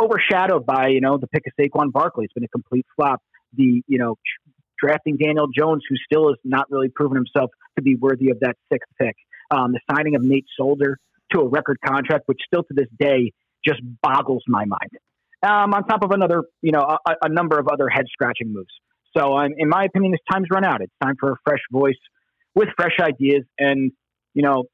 overshadowed 0.00 0.66
by 0.66 0.88
you 0.88 1.00
know 1.00 1.18
the 1.18 1.28
pick 1.28 1.44
of 1.46 1.52
Saquon 1.58 1.92
Barkley. 1.92 2.24
It's 2.24 2.34
been 2.34 2.44
a 2.44 2.48
complete 2.48 2.86
flop. 2.96 3.22
The 3.54 3.82
you 3.86 3.98
know 3.98 4.16
drafting 4.78 5.16
Daniel 5.16 5.46
Jones, 5.56 5.82
who 5.88 5.96
still 5.96 6.28
has 6.28 6.38
not 6.44 6.70
really 6.70 6.88
proven 6.88 7.16
himself 7.16 7.50
to 7.76 7.82
be 7.82 7.96
worthy 7.96 8.30
of 8.30 8.40
that 8.40 8.56
sixth 8.72 8.90
pick. 9.00 9.14
Um, 9.50 9.72
the 9.72 9.80
signing 9.90 10.14
of 10.14 10.22
Nate 10.22 10.46
Solder 10.56 10.98
to 11.32 11.40
a 11.40 11.48
record 11.48 11.78
contract, 11.84 12.24
which 12.26 12.38
still 12.46 12.62
to 12.62 12.74
this 12.74 12.88
day 12.98 13.32
just 13.66 13.80
boggles 14.02 14.42
my 14.46 14.64
mind. 14.64 14.90
Um, 15.42 15.72
on 15.72 15.84
top 15.86 16.02
of 16.02 16.10
another, 16.10 16.44
you 16.60 16.72
know, 16.72 16.80
a, 16.80 17.14
a 17.22 17.28
number 17.28 17.58
of 17.58 17.66
other 17.72 17.88
head 17.88 18.04
scratching 18.12 18.52
moves. 18.52 18.72
So, 19.16 19.36
um, 19.36 19.52
in 19.56 19.68
my 19.68 19.84
opinion, 19.84 20.12
this 20.12 20.20
time's 20.30 20.48
run 20.50 20.64
out. 20.64 20.82
It's 20.82 20.92
time 21.02 21.14
for 21.18 21.32
a 21.32 21.36
fresh 21.44 21.60
voice 21.72 21.98
with 22.54 22.68
fresh 22.76 22.96
ideas 23.00 23.44
and, 23.58 23.90
you 24.34 24.42
know, 24.42 24.64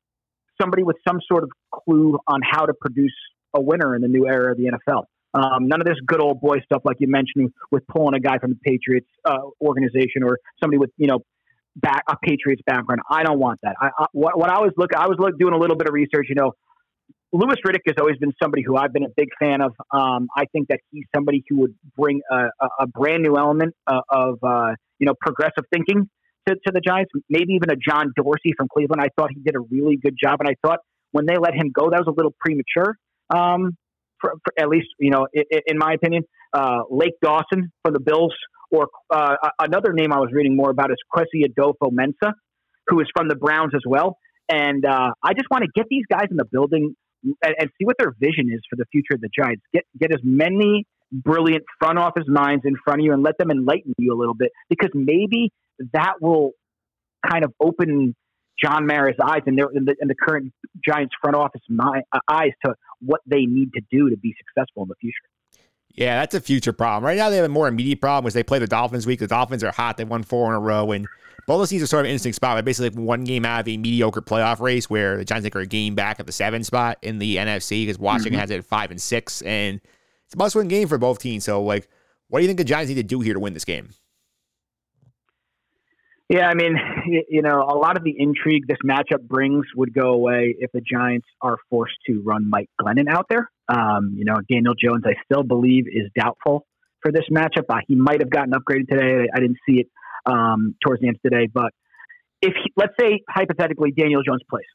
somebody 0.61 0.83
with 0.83 0.97
some 1.07 1.21
sort 1.31 1.45
of 1.45 1.51
clue 1.73 2.19
on 2.27 2.41
how 2.43 2.67
to 2.67 2.75
produce 2.81 3.15
a 3.55 3.61
winner 3.61 3.95
in 3.95 4.03
the 4.03 4.09
new 4.09 4.27
era 4.27 4.53
of 4.53 4.59
the 4.59 4.65
NFL. 4.65 5.05
Um, 5.35 5.69
none 5.69 5.81
of 5.81 5.87
this 5.87 5.97
good 6.07 6.21
old 6.21 6.41
boy 6.41 6.61
stuff 6.65 6.83
like 6.85 6.97
you 6.99 7.09
mentioned 7.09 7.53
with 7.71 7.87
pulling 7.89 8.15
a 8.15 8.21
guy 8.21 8.39
from 8.39 8.51
the 8.51 8.59
Patriots 8.65 9.09
uh, 9.25 9.39
organization 9.61 10.23
or 10.23 10.39
somebody 10.61 10.79
with 10.79 10.91
you 10.97 11.07
know 11.07 11.21
back 11.77 12.05
a 12.09 12.17
Patriots 12.23 12.63
background. 12.67 13.03
I 13.11 13.23
don't 13.23 13.39
want 13.39 13.61
that. 13.63 13.77
I, 13.81 13.91
I 13.99 14.07
what, 14.13 14.39
what 14.39 14.51
I 14.51 14.61
was 14.61 14.73
looking, 14.77 14.99
I 14.99 15.07
was 15.09 15.17
look, 15.19 15.39
doing 15.39 15.53
a 15.53 15.59
little 15.59 15.77
bit 15.77 15.89
of 15.89 15.95
research. 15.95 16.27
You 16.29 16.37
know, 16.37 16.53
Louis 17.37 17.57
Riddick 17.67 17.83
has 17.87 17.97
always 18.01 18.17
been 18.17 18.33
somebody 18.43 18.63
who 18.67 18.77
I've 18.77 18.93
been 18.93 19.05
a 19.05 19.13
big 19.15 19.29
fan 19.39 19.61
of. 19.61 19.75
Um, 19.93 20.29
I 20.35 20.47
think 20.53 20.69
that 20.69 20.81
he's 20.91 21.05
somebody 21.15 21.45
who 21.49 21.61
would 21.61 21.75
bring 21.97 22.23
a, 22.31 22.37
a, 22.37 22.69
a 22.81 22.87
brand 22.87 23.23
new 23.23 23.37
element 23.37 23.75
uh, 23.87 24.01
of 24.11 24.39
uh, 24.43 24.73
you 24.99 25.07
know 25.07 25.13
progressive 25.21 25.65
thinking 25.71 26.09
to, 26.49 26.55
to 26.55 26.73
the 26.73 26.81
Giants. 26.81 27.13
Maybe 27.29 27.53
even 27.53 27.71
a 27.71 27.77
John 27.77 28.13
Dorsey 28.17 28.53
from 28.57 28.69
Cleveland. 28.73 29.03
I 29.03 29.09
thought 29.17 29.31
he 29.35 29.41
did 29.43 29.55
a 29.55 29.61
really 29.61 29.97
good 29.97 30.15
job, 30.21 30.41
and 30.41 30.49
I 30.49 30.55
thought 30.67 30.81
when 31.13 31.27
they 31.27 31.37
let 31.37 31.55
him 31.55 31.71
go, 31.75 31.91
that 31.91 31.99
was 31.99 32.09
a 32.09 32.17
little 32.17 32.35
premature. 32.41 32.97
Um, 33.29 33.77
for, 34.19 34.33
for 34.43 34.53
at 34.59 34.69
least 34.69 34.89
you 34.99 35.11
know, 35.11 35.27
in, 35.33 35.45
in 35.67 35.79
my 35.79 35.93
opinion, 35.93 36.23
uh, 36.55 36.85
Lake 36.91 37.15
Dawson 37.23 37.71
from 37.83 37.93
the 37.93 38.01
Bills, 38.01 38.33
or 38.71 38.89
uh, 39.15 39.35
another 39.59 39.93
name 39.93 40.11
I 40.11 40.21
was 40.21 40.31
reading 40.33 40.57
more 40.57 40.71
about 40.71 40.91
is 40.91 40.97
Kwesi 41.15 41.45
Adofo-Mensah, 41.45 42.33
who 42.87 43.01
is 43.01 43.09
from 43.15 43.29
the 43.29 43.37
Browns 43.37 43.73
as 43.75 43.83
well. 43.87 44.17
And 44.49 44.87
uh, 44.87 45.11
I 45.23 45.35
just 45.35 45.51
want 45.51 45.65
to 45.65 45.71
get 45.75 45.87
these 45.91 46.05
guys 46.09 46.29
in 46.31 46.37
the 46.37 46.45
building 46.45 46.95
and, 47.23 47.55
and, 47.59 47.71
see 47.79 47.85
what 47.85 47.97
their 47.99 48.15
vision 48.19 48.51
is 48.53 48.61
for 48.69 48.77
the 48.77 48.85
future 48.93 49.15
of 49.15 49.21
the 49.21 49.29
Giants. 49.37 49.63
Get 49.73 49.85
get 49.99 50.13
as 50.13 50.21
many 50.23 50.85
brilliant 51.13 51.65
front 51.79 51.99
office 51.99 52.25
minds 52.27 52.65
in 52.65 52.75
front 52.85 53.01
of 53.01 53.05
you 53.05 53.13
and 53.13 53.23
let 53.23 53.39
them 53.39 53.51
enlighten 53.51 53.95
you 53.99 54.15
a 54.15 54.19
little 54.19 54.35
bit 54.35 54.51
because 54.69 54.91
maybe 54.95 55.51
that 55.93 56.15
will 56.21 56.53
kind 57.29 57.45
of 57.45 57.53
open 57.61 58.15
John 58.63 58.87
Mara's 58.87 59.17
eyes 59.23 59.43
and, 59.47 59.59
their, 59.59 59.67
and, 59.67 59.87
the, 59.87 59.95
and 60.01 60.09
the 60.09 60.15
current 60.15 60.53
Giants 60.87 61.15
front 61.23 61.37
office 61.37 61.61
my, 61.69 62.03
uh, 62.13 62.19
eyes 62.29 62.53
to 62.65 62.75
what 63.01 63.21
they 63.27 63.45
need 63.45 63.73
to 63.75 63.83
do 63.91 64.11
to 64.11 64.17
be 64.17 64.35
successful 64.39 64.83
in 64.83 64.89
the 64.89 64.95
future. 65.01 65.15
Yeah, 65.91 66.21
that's 66.21 66.35
a 66.35 66.41
future 66.41 66.73
problem. 66.73 67.05
Right 67.05 67.17
now, 67.17 67.31
they 67.31 67.37
have 67.37 67.45
a 67.45 67.51
more 67.51 67.69
immediate 67.69 68.01
problem 68.01 68.25
because 68.25 68.35
they 68.35 68.43
play 68.43 68.59
the 68.59 68.67
Dolphins 68.67 69.07
week. 69.07 69.21
The 69.21 69.27
Dolphins 69.27 69.65
are 69.65 69.73
hot. 69.73 69.97
They've 69.97 70.09
won 70.09 70.23
four 70.23 70.51
in 70.51 70.57
a 70.57 70.61
row. 70.61 70.93
And 70.93 71.07
both 71.47 71.63
of 71.63 71.69
these 71.69 71.83
are 71.83 71.87
sort 71.87 72.01
of 72.01 72.07
an 72.07 72.11
interesting 72.11 72.33
spot. 72.33 72.57
They're 72.57 72.63
basically 72.63 73.01
one 73.01 73.25
game 73.25 73.45
out 73.45 73.61
of 73.61 73.69
a 73.69 73.77
mediocre 73.77 74.23
playoff 74.23 74.61
race 74.61 74.91
where 74.91 75.17
the 75.17 75.25
Giants 75.25 75.49
are 75.55 75.61
a 75.61 75.67
game 75.67 75.95
back 75.95 76.19
at 76.19 76.27
the 76.27 76.33
seven 76.33 76.65
spot 76.65 76.99
in 77.03 77.19
the 77.19 77.37
NFC 77.37 77.83
because 77.83 77.99
Washington 77.99 78.33
mm-hmm. 78.33 78.41
has 78.41 78.51
it 78.51 78.59
at 78.59 78.65
five 78.65 78.91
and 78.91 79.01
six. 79.01 79.43
And 79.43 79.81
it's 80.25 80.35
a 80.35 80.39
must 80.39 80.57
win 80.57 80.69
game 80.69 80.89
for 80.89 80.99
both 80.99 81.21
teams. 81.21 81.45
So, 81.45 81.63
like, 81.63 81.89
what 82.29 82.41
do 82.41 82.43
you 82.43 82.49
think 82.49 82.59
the 82.59 82.65
Giants 82.65 82.89
need 82.89 82.97
to 82.97 83.03
do 83.03 83.21
here 83.21 83.35
to 83.35 83.41
win 83.41 83.55
this 83.55 83.65
game? 83.65 83.91
Yeah, 86.29 86.49
I 86.49 86.55
mean, 86.55 86.77
you 87.29 87.43
know, 87.43 87.61
a 87.61 87.77
lot 87.77 87.97
of 87.97 88.03
the 88.03 88.15
intrigue 88.19 88.67
this 88.67 88.79
matchup 88.85 89.23
brings 89.23 89.65
would 89.77 89.95
go 89.95 90.09
away 90.09 90.57
if 90.59 90.73
the 90.73 90.81
Giants 90.81 91.27
are 91.41 91.57
forced 91.71 91.95
to 92.07 92.21
run 92.25 92.51
Mike 92.51 92.69
Glennon 92.81 93.09
out 93.09 93.27
there. 93.29 93.49
Um, 93.69 94.15
you 94.17 94.25
know, 94.25 94.37
Daniel 94.51 94.75
Jones, 94.75 95.05
I 95.07 95.15
still 95.25 95.45
believe, 95.45 95.87
is 95.87 96.11
doubtful 96.19 96.67
for 97.01 97.13
this 97.13 97.25
matchup. 97.31 97.67
Uh, 97.69 97.79
he 97.87 97.95
might 97.95 98.21
have 98.21 98.31
gotten 98.31 98.53
upgraded 98.53 98.89
today. 98.89 99.29
I 99.33 99.39
didn't 99.39 99.59
see 99.69 99.79
it 99.79 99.87
um, 100.27 100.75
towards 100.85 101.01
the 101.01 101.09
end 101.09 101.17
of 101.17 101.23
today, 101.23 101.49
but 101.53 101.73
if 102.43 102.53
he, 102.63 102.73
let's 102.77 102.93
say 103.01 103.21
hypothetically 103.29 103.93
Daniel 103.93 104.23
Jones 104.23 104.43
plays, 104.49 104.67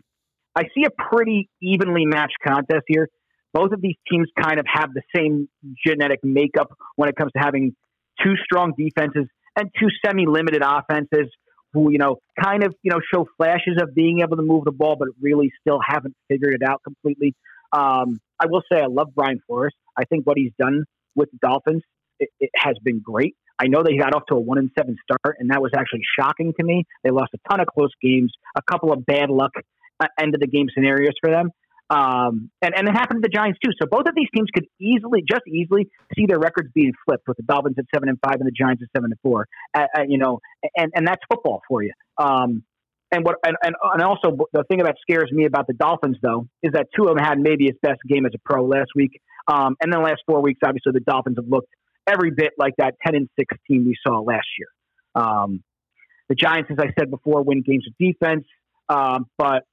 I 0.56 0.64
see 0.76 0.84
a 0.86 0.90
pretty 0.90 1.50
evenly 1.62 2.06
matched 2.06 2.38
contest 2.46 2.84
here. 2.88 3.08
Both 3.54 3.72
of 3.72 3.82
these 3.82 3.96
teams 4.10 4.30
kind 4.40 4.60
of 4.60 4.66
have 4.72 4.94
the 4.94 5.02
same 5.16 5.50
genetic 5.86 6.20
makeup 6.24 6.72
when 6.96 7.10
it 7.10 7.16
comes 7.16 7.32
to 7.34 7.40
having 7.40 7.76
two 8.24 8.36
strong 8.44 8.74
defenses 8.78 9.28
and 9.56 9.70
two 9.78 9.88
semi-limited 10.06 10.62
offenses 10.66 11.28
who 11.74 11.92
you 11.92 11.98
know 11.98 12.18
kind 12.42 12.64
of 12.64 12.74
you 12.84 12.92
know 12.92 13.00
show 13.14 13.28
flashes 13.38 13.78
of 13.82 13.94
being 13.94 14.20
able 14.22 14.38
to 14.38 14.44
move 14.44 14.66
the 14.66 14.72
ball, 14.72 14.96
but 14.98 15.10
really 15.22 15.52
still 15.62 15.80
haven't 15.86 16.16
figured 16.30 16.54
it 16.54 16.68
out 16.68 16.82
completely. 16.84 17.36
Um, 17.74 18.20
I 18.40 18.48
will 18.48 18.64
say 18.72 18.82
I 18.82 18.88
love 18.88 19.10
Brian 19.16 19.42
Flores. 19.48 19.74
I 19.98 20.06
think 20.06 20.26
what 20.26 20.38
he's 20.38 20.52
done 20.60 20.84
with 21.16 21.30
the 21.32 21.38
Dolphins 21.42 21.84
it, 22.20 22.30
it 22.40 22.50
has 22.56 22.76
been 22.84 23.00
great. 23.00 23.36
I 23.62 23.68
know 23.68 23.84
they 23.84 23.96
got 23.96 24.16
off 24.16 24.24
to 24.30 24.36
a 24.36 24.40
one 24.40 24.58
and 24.58 24.72
seven 24.78 24.98
start, 25.04 25.38
and 25.40 25.52
that 25.52 25.62
was 25.62 25.72
actually 25.78 26.02
shocking 26.20 26.54
to 26.60 26.66
me. 26.66 26.86
They 27.04 27.12
lost 27.12 27.32
a 27.36 27.50
ton 27.50 27.60
of 27.60 27.68
close 27.68 27.92
games, 28.02 28.34
a 28.56 28.62
couple 28.62 28.92
of 28.92 29.06
bad 29.06 29.30
luck 29.30 29.52
uh, 30.00 30.08
end 30.20 30.34
of 30.34 30.42
the 30.42 30.48
game 30.48 30.68
scenarios 30.74 31.14
for 31.22 31.30
them. 31.30 31.52
Um, 31.92 32.50
and, 32.62 32.74
and 32.76 32.88
it 32.88 32.94
happened 32.94 33.22
to 33.22 33.28
the 33.30 33.36
Giants 33.36 33.60
too. 33.64 33.72
So 33.80 33.86
both 33.86 34.08
of 34.08 34.16
these 34.16 34.30
teams 34.34 34.48
could 34.54 34.66
easily, 34.80 35.24
just 35.30 35.44
easily, 35.46 35.90
see 36.16 36.26
their 36.26 36.40
records 36.40 36.70
being 36.74 36.94
flipped 37.06 37.28
with 37.28 37.38
the 37.38 37.44
Dolphins 37.44 37.76
at 37.78 37.86
seven 37.94 38.08
and 38.08 38.18
five 38.26 38.36
and 38.40 38.48
the 38.48 38.52
Giants 38.52 38.82
at 38.82 38.90
seven 38.96 39.12
and 39.12 39.20
four. 39.22 39.46
Uh, 39.76 39.86
uh, 39.96 40.02
you 40.08 40.18
know, 40.18 40.40
and 40.76 40.92
and 40.96 41.06
that's 41.06 41.22
football 41.30 41.62
for 41.68 41.84
you. 41.84 41.92
Um, 42.18 42.64
and 43.12 43.26
what 43.26 43.36
and, 43.46 43.58
and 43.62 43.76
and 43.94 44.02
also 44.02 44.38
the 44.54 44.64
thing 44.70 44.80
that 44.80 44.96
scares 45.02 45.30
me 45.32 45.46
about 45.46 45.68
the 45.68 45.74
Dolphins 45.74 46.18
though 46.24 46.48
is 46.64 46.72
that 46.74 46.88
two 46.96 47.08
of 47.08 47.16
them 47.16 47.24
had 47.24 47.38
maybe 47.40 47.66
his 47.66 47.76
best 47.84 48.00
game 48.08 48.26
as 48.26 48.32
a 48.34 48.40
pro 48.44 48.66
last 48.66 48.92
week. 48.96 49.22
Um, 49.48 49.76
and 49.82 49.92
then 49.92 50.02
the 50.02 50.08
last 50.08 50.22
four 50.26 50.42
weeks, 50.42 50.62
obviously, 50.66 50.94
the 50.94 51.02
Dolphins 51.02 51.36
have 51.38 51.48
looked 51.48 51.74
every 52.08 52.32
bit 52.32 52.54
like 52.58 52.74
that 52.78 52.96
ten 53.06 53.16
and 53.16 53.30
six 53.38 53.56
team 53.68 53.86
we 53.86 53.96
saw 54.06 54.20
last 54.20 54.48
year. 54.58 54.68
Um, 55.16 55.64
the 56.30 56.36
Giants, 56.36 56.70
as 56.72 56.78
I 56.80 56.94
said 56.98 57.12
before, 57.12 57.44
win 57.44 57.62
games 57.62 57.86
with 57.86 57.96
defense, 57.98 58.46
um, 58.88 59.26
but 59.38 59.64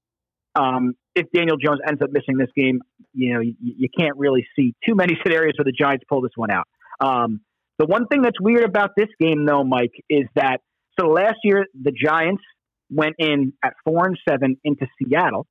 um, 0.55 0.95
if 1.15 1.27
Daniel 1.35 1.57
Jones 1.57 1.81
ends 1.87 2.03
up 2.03 2.11
missing 2.11 2.37
this 2.37 2.51
game, 2.57 2.81
you 3.13 3.35
know, 3.35 3.41
you, 3.41 3.55
you, 3.61 3.89
can't 3.97 4.17
really 4.17 4.47
see 4.57 4.75
too 4.87 4.95
many 4.95 5.17
scenarios 5.23 5.55
where 5.57 5.65
the 5.65 5.73
Giants 5.73 6.05
pull 6.09 6.21
this 6.21 6.33
one 6.35 6.51
out. 6.51 6.67
Um, 7.01 7.41
the 7.79 7.87
one 7.87 8.07
thing 8.07 8.23
that's 8.23 8.41
weird 8.41 8.65
about 8.65 8.91
this 8.97 9.09
game, 9.21 9.47
though, 9.47 9.63
Mike, 9.63 9.93
is 10.11 10.25
that 10.35 10.59
so 10.99 11.07
last 11.09 11.37
year 11.45 11.67
the 11.81 11.93
Giants 11.93 12.43
went 12.91 13.15
in 13.19 13.53
at 13.63 13.75
four 13.85 14.07
and 14.07 14.19
seven 14.29 14.57
into 14.65 14.87
Seattle 14.99 15.47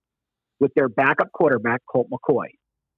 with 0.60 0.74
their 0.76 0.90
backup 0.90 1.32
quarterback 1.32 1.82
Colt 1.90 2.08
McCoy, 2.12 2.48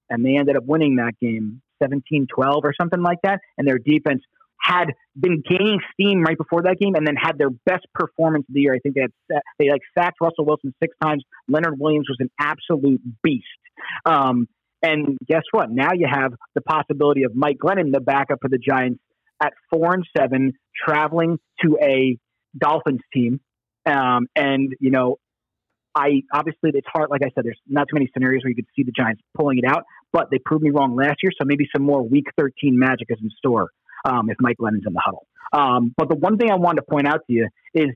and 0.10 0.26
they 0.26 0.38
ended 0.38 0.56
up 0.56 0.64
winning 0.66 0.96
that 0.98 1.14
game 1.22 1.62
17-12 1.82 2.28
or 2.64 2.74
something 2.80 3.02
like 3.02 3.20
that, 3.24 3.40
and 3.58 3.68
their 3.68 3.80
defense 3.80 4.22
had 4.62 4.88
been 5.18 5.42
gaining 5.48 5.80
steam 5.94 6.22
right 6.22 6.38
before 6.38 6.64
that 6.64 6.78
game 6.80 6.94
and 6.96 7.08
then 7.08 7.16
had 7.16 7.38
their 7.38 7.50
best 7.50 7.86
performance 7.94 8.46
of 8.50 8.54
the 8.54 8.62
year. 8.62 8.74
I 8.76 8.80
think 8.80 8.96
they 8.96 9.02
had 9.02 9.42
they 9.58 9.70
like 9.70 9.82
sacked 9.98 10.18
Russell 10.22 10.46
Wilson 10.46 10.74
six 10.84 10.96
times. 11.02 11.24
Leonard 11.48 11.80
Williams 11.80 12.08
was 12.10 12.18
an 12.20 12.30
absolute 12.40 13.02
beast. 13.24 13.46
Um, 14.06 14.48
And 14.82 15.18
guess 15.28 15.44
what? 15.52 15.70
Now 15.72 15.92
you 15.94 16.08
have 16.12 16.34
the 16.56 16.62
possibility 16.62 17.24
of 17.24 17.36
Mike 17.36 17.58
Glennon, 17.58 17.92
the 17.92 18.00
backup 18.02 18.40
for 18.42 18.50
the 18.50 18.58
Giants, 18.58 19.00
at 19.42 19.54
four 19.70 19.94
and 19.94 20.06
seven, 20.18 20.54
traveling 20.76 21.38
to 21.64 21.78
a 21.82 22.18
Dolphins 22.58 23.02
team. 23.14 23.40
Um, 23.86 24.28
and 24.36 24.74
you 24.80 24.92
know, 24.92 25.18
I 25.96 26.22
obviously 26.34 26.72
it's 26.74 26.88
hard. 26.92 27.10
Like 27.10 27.22
I 27.24 27.30
said, 27.34 27.44
there's 27.46 27.60
not 27.68 27.88
too 27.90 27.96
many 27.96 28.10
scenarios 28.14 28.44
where 28.44 28.50
you 28.50 28.56
could 28.56 28.68
see 28.76 28.84
the 28.84 28.92
Giants 28.92 29.22
pulling 29.36 29.58
it 29.58 29.66
out, 29.66 29.84
but 30.12 30.30
they 30.32 30.40
proved 30.40 30.64
me 30.64 30.72
wrong 30.72 30.96
last 30.96 31.18
year. 31.22 31.32
So 31.40 31.46
maybe 31.46 31.68
some 31.76 31.86
more 31.86 32.02
Week 32.02 32.26
13 32.38 32.78
magic 32.78 33.08
is 33.10 33.20
in 33.22 33.30
store 33.38 33.70
um, 34.06 34.30
if 34.30 34.38
Mike 34.40 34.58
Glennon's 34.58 34.84
in 34.88 34.94
the 34.94 35.02
huddle. 35.04 35.26
Um, 35.52 35.94
but 35.98 36.10
the 36.10 36.16
one 36.16 36.38
thing 36.38 36.52
I 36.52 36.56
wanted 36.56 36.82
to 36.82 36.86
point 36.90 37.08
out 37.08 37.22
to 37.28 37.34
you 37.34 37.48
is 37.74 37.90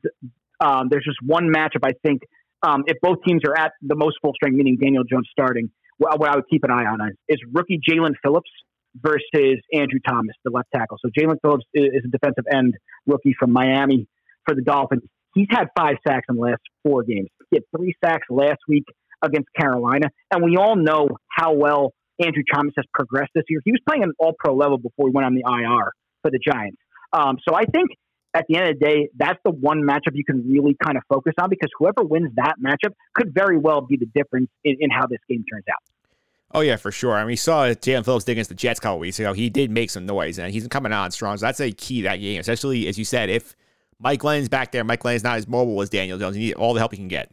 um, 0.59 0.87
there's 0.89 1.05
just 1.05 1.19
one 1.21 1.51
matchup 1.53 1.83
I 1.83 1.91
think 2.03 2.21
um, 2.63 2.83
if 2.87 2.97
both 3.01 3.17
teams 3.27 3.41
are 3.47 3.57
at 3.57 3.73
the 3.81 3.95
most 3.95 4.17
full 4.21 4.33
strength, 4.33 4.55
meaning 4.55 4.77
Daniel 4.81 5.03
Jones 5.03 5.27
starting, 5.31 5.69
what, 5.97 6.19
what 6.19 6.29
I 6.29 6.35
would 6.35 6.47
keep 6.49 6.63
an 6.63 6.71
eye 6.71 6.85
on 6.85 6.99
is, 7.09 7.15
is 7.27 7.39
rookie 7.51 7.79
Jaelan 7.79 8.13
Phillips 8.23 8.49
versus 8.95 9.59
Andrew 9.73 9.99
Thomas, 10.07 10.35
the 10.43 10.51
left 10.51 10.69
tackle. 10.73 10.97
So 11.03 11.09
Jaelan 11.17 11.37
Phillips 11.41 11.65
is 11.73 12.03
a 12.05 12.07
defensive 12.07 12.45
end 12.51 12.75
rookie 13.05 13.35
from 13.37 13.51
Miami 13.51 14.07
for 14.45 14.55
the 14.55 14.61
Dolphins. 14.61 15.03
He's 15.33 15.47
had 15.49 15.67
five 15.77 15.95
sacks 16.07 16.25
in 16.29 16.35
the 16.35 16.41
last 16.41 16.61
four 16.83 17.03
games. 17.03 17.29
He 17.49 17.57
had 17.57 17.63
three 17.75 17.95
sacks 18.03 18.27
last 18.29 18.59
week 18.67 18.85
against 19.21 19.49
Carolina, 19.59 20.09
and 20.31 20.43
we 20.43 20.57
all 20.57 20.75
know 20.75 21.07
how 21.27 21.53
well 21.53 21.93
Andrew 22.19 22.43
Thomas 22.53 22.73
has 22.77 22.85
progressed 22.93 23.31
this 23.33 23.45
year. 23.49 23.61
He 23.65 23.71
was 23.71 23.81
playing 23.87 24.03
an 24.03 24.13
All 24.19 24.33
Pro 24.37 24.55
level 24.55 24.77
before 24.77 25.07
he 25.07 25.11
went 25.11 25.25
on 25.25 25.35
the 25.35 25.43
IR 25.45 25.91
for 26.21 26.31
the 26.31 26.39
Giants. 26.39 26.77
Um, 27.11 27.37
so 27.47 27.55
I 27.55 27.65
think 27.65 27.89
at 28.33 28.45
the 28.47 28.57
end 28.57 28.69
of 28.69 28.79
the 28.79 28.85
day, 28.85 29.09
that's 29.17 29.39
the 29.45 29.51
one 29.51 29.81
matchup 29.81 30.13
you 30.13 30.25
can 30.25 30.49
really 30.49 30.75
kind 30.83 30.97
of 30.97 31.03
focus 31.07 31.33
on 31.39 31.49
because 31.49 31.69
whoever 31.77 32.03
wins 32.03 32.31
that 32.35 32.55
matchup 32.63 32.93
could 33.13 33.33
very 33.33 33.57
well 33.57 33.81
be 33.81 33.97
the 33.97 34.07
difference 34.15 34.49
in, 34.63 34.77
in 34.79 34.89
how 34.89 35.05
this 35.07 35.19
game 35.29 35.43
turns 35.51 35.65
out. 35.69 35.81
Oh 36.55 36.61
yeah, 36.61 36.75
for 36.75 36.91
sure. 36.91 37.13
I 37.13 37.21
mean, 37.21 37.27
we 37.27 37.35
saw 37.35 37.65
Jaelan 37.65 38.05
Phillips 38.05 38.27
against 38.27 38.49
the 38.49 38.55
Jets 38.55 38.79
a 38.79 38.81
couple 38.81 38.99
weeks 38.99 39.19
ago. 39.19 39.33
He 39.33 39.49
did 39.49 39.71
make 39.71 39.89
some 39.89 40.05
noise, 40.05 40.37
and 40.37 40.51
he's 40.51 40.67
coming 40.67 40.93
on 40.93 41.09
strong. 41.11 41.37
So 41.37 41.47
that's 41.47 41.59
a 41.59 41.71
key 41.71 42.03
that 42.03 42.17
game, 42.17 42.39
especially 42.39 42.87
as 42.87 42.97
you 42.97 43.05
said. 43.05 43.29
If 43.29 43.55
Mike 43.99 44.19
Glennon's 44.19 44.49
back 44.49 44.71
there, 44.71 44.83
Mike 44.83 44.99
Glennon's 44.99 45.23
not 45.23 45.37
as 45.37 45.47
mobile 45.47 45.81
as 45.81 45.89
Daniel 45.89 46.19
Jones. 46.19 46.37
You 46.37 46.47
need 46.47 46.53
all 46.53 46.73
the 46.73 46.79
help 46.79 46.91
he 46.91 46.97
can 46.97 47.07
get. 47.07 47.31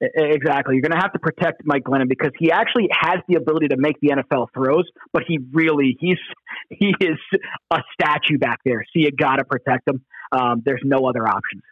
Exactly. 0.00 0.76
You're 0.76 0.82
going 0.82 0.92
to 0.92 1.00
have 1.00 1.12
to 1.12 1.18
protect 1.18 1.62
Mike 1.64 1.82
Glennon 1.82 2.08
because 2.08 2.30
he 2.38 2.52
actually 2.52 2.88
has 2.92 3.18
the 3.28 3.34
ability 3.34 3.68
to 3.68 3.76
make 3.76 3.96
the 4.00 4.10
NFL 4.10 4.46
throws, 4.54 4.84
but 5.12 5.24
he 5.26 5.40
really 5.52 5.96
he's 5.98 6.18
he 6.70 6.94
is 7.00 7.18
a 7.72 7.80
statue 7.92 8.38
back 8.38 8.60
there. 8.64 8.84
So 8.92 9.00
you 9.00 9.10
got 9.10 9.36
to 9.36 9.44
protect 9.44 9.88
him. 9.88 10.04
Um, 10.30 10.62
there's 10.64 10.82
no 10.84 11.08
other 11.08 11.26
options. 11.26 11.62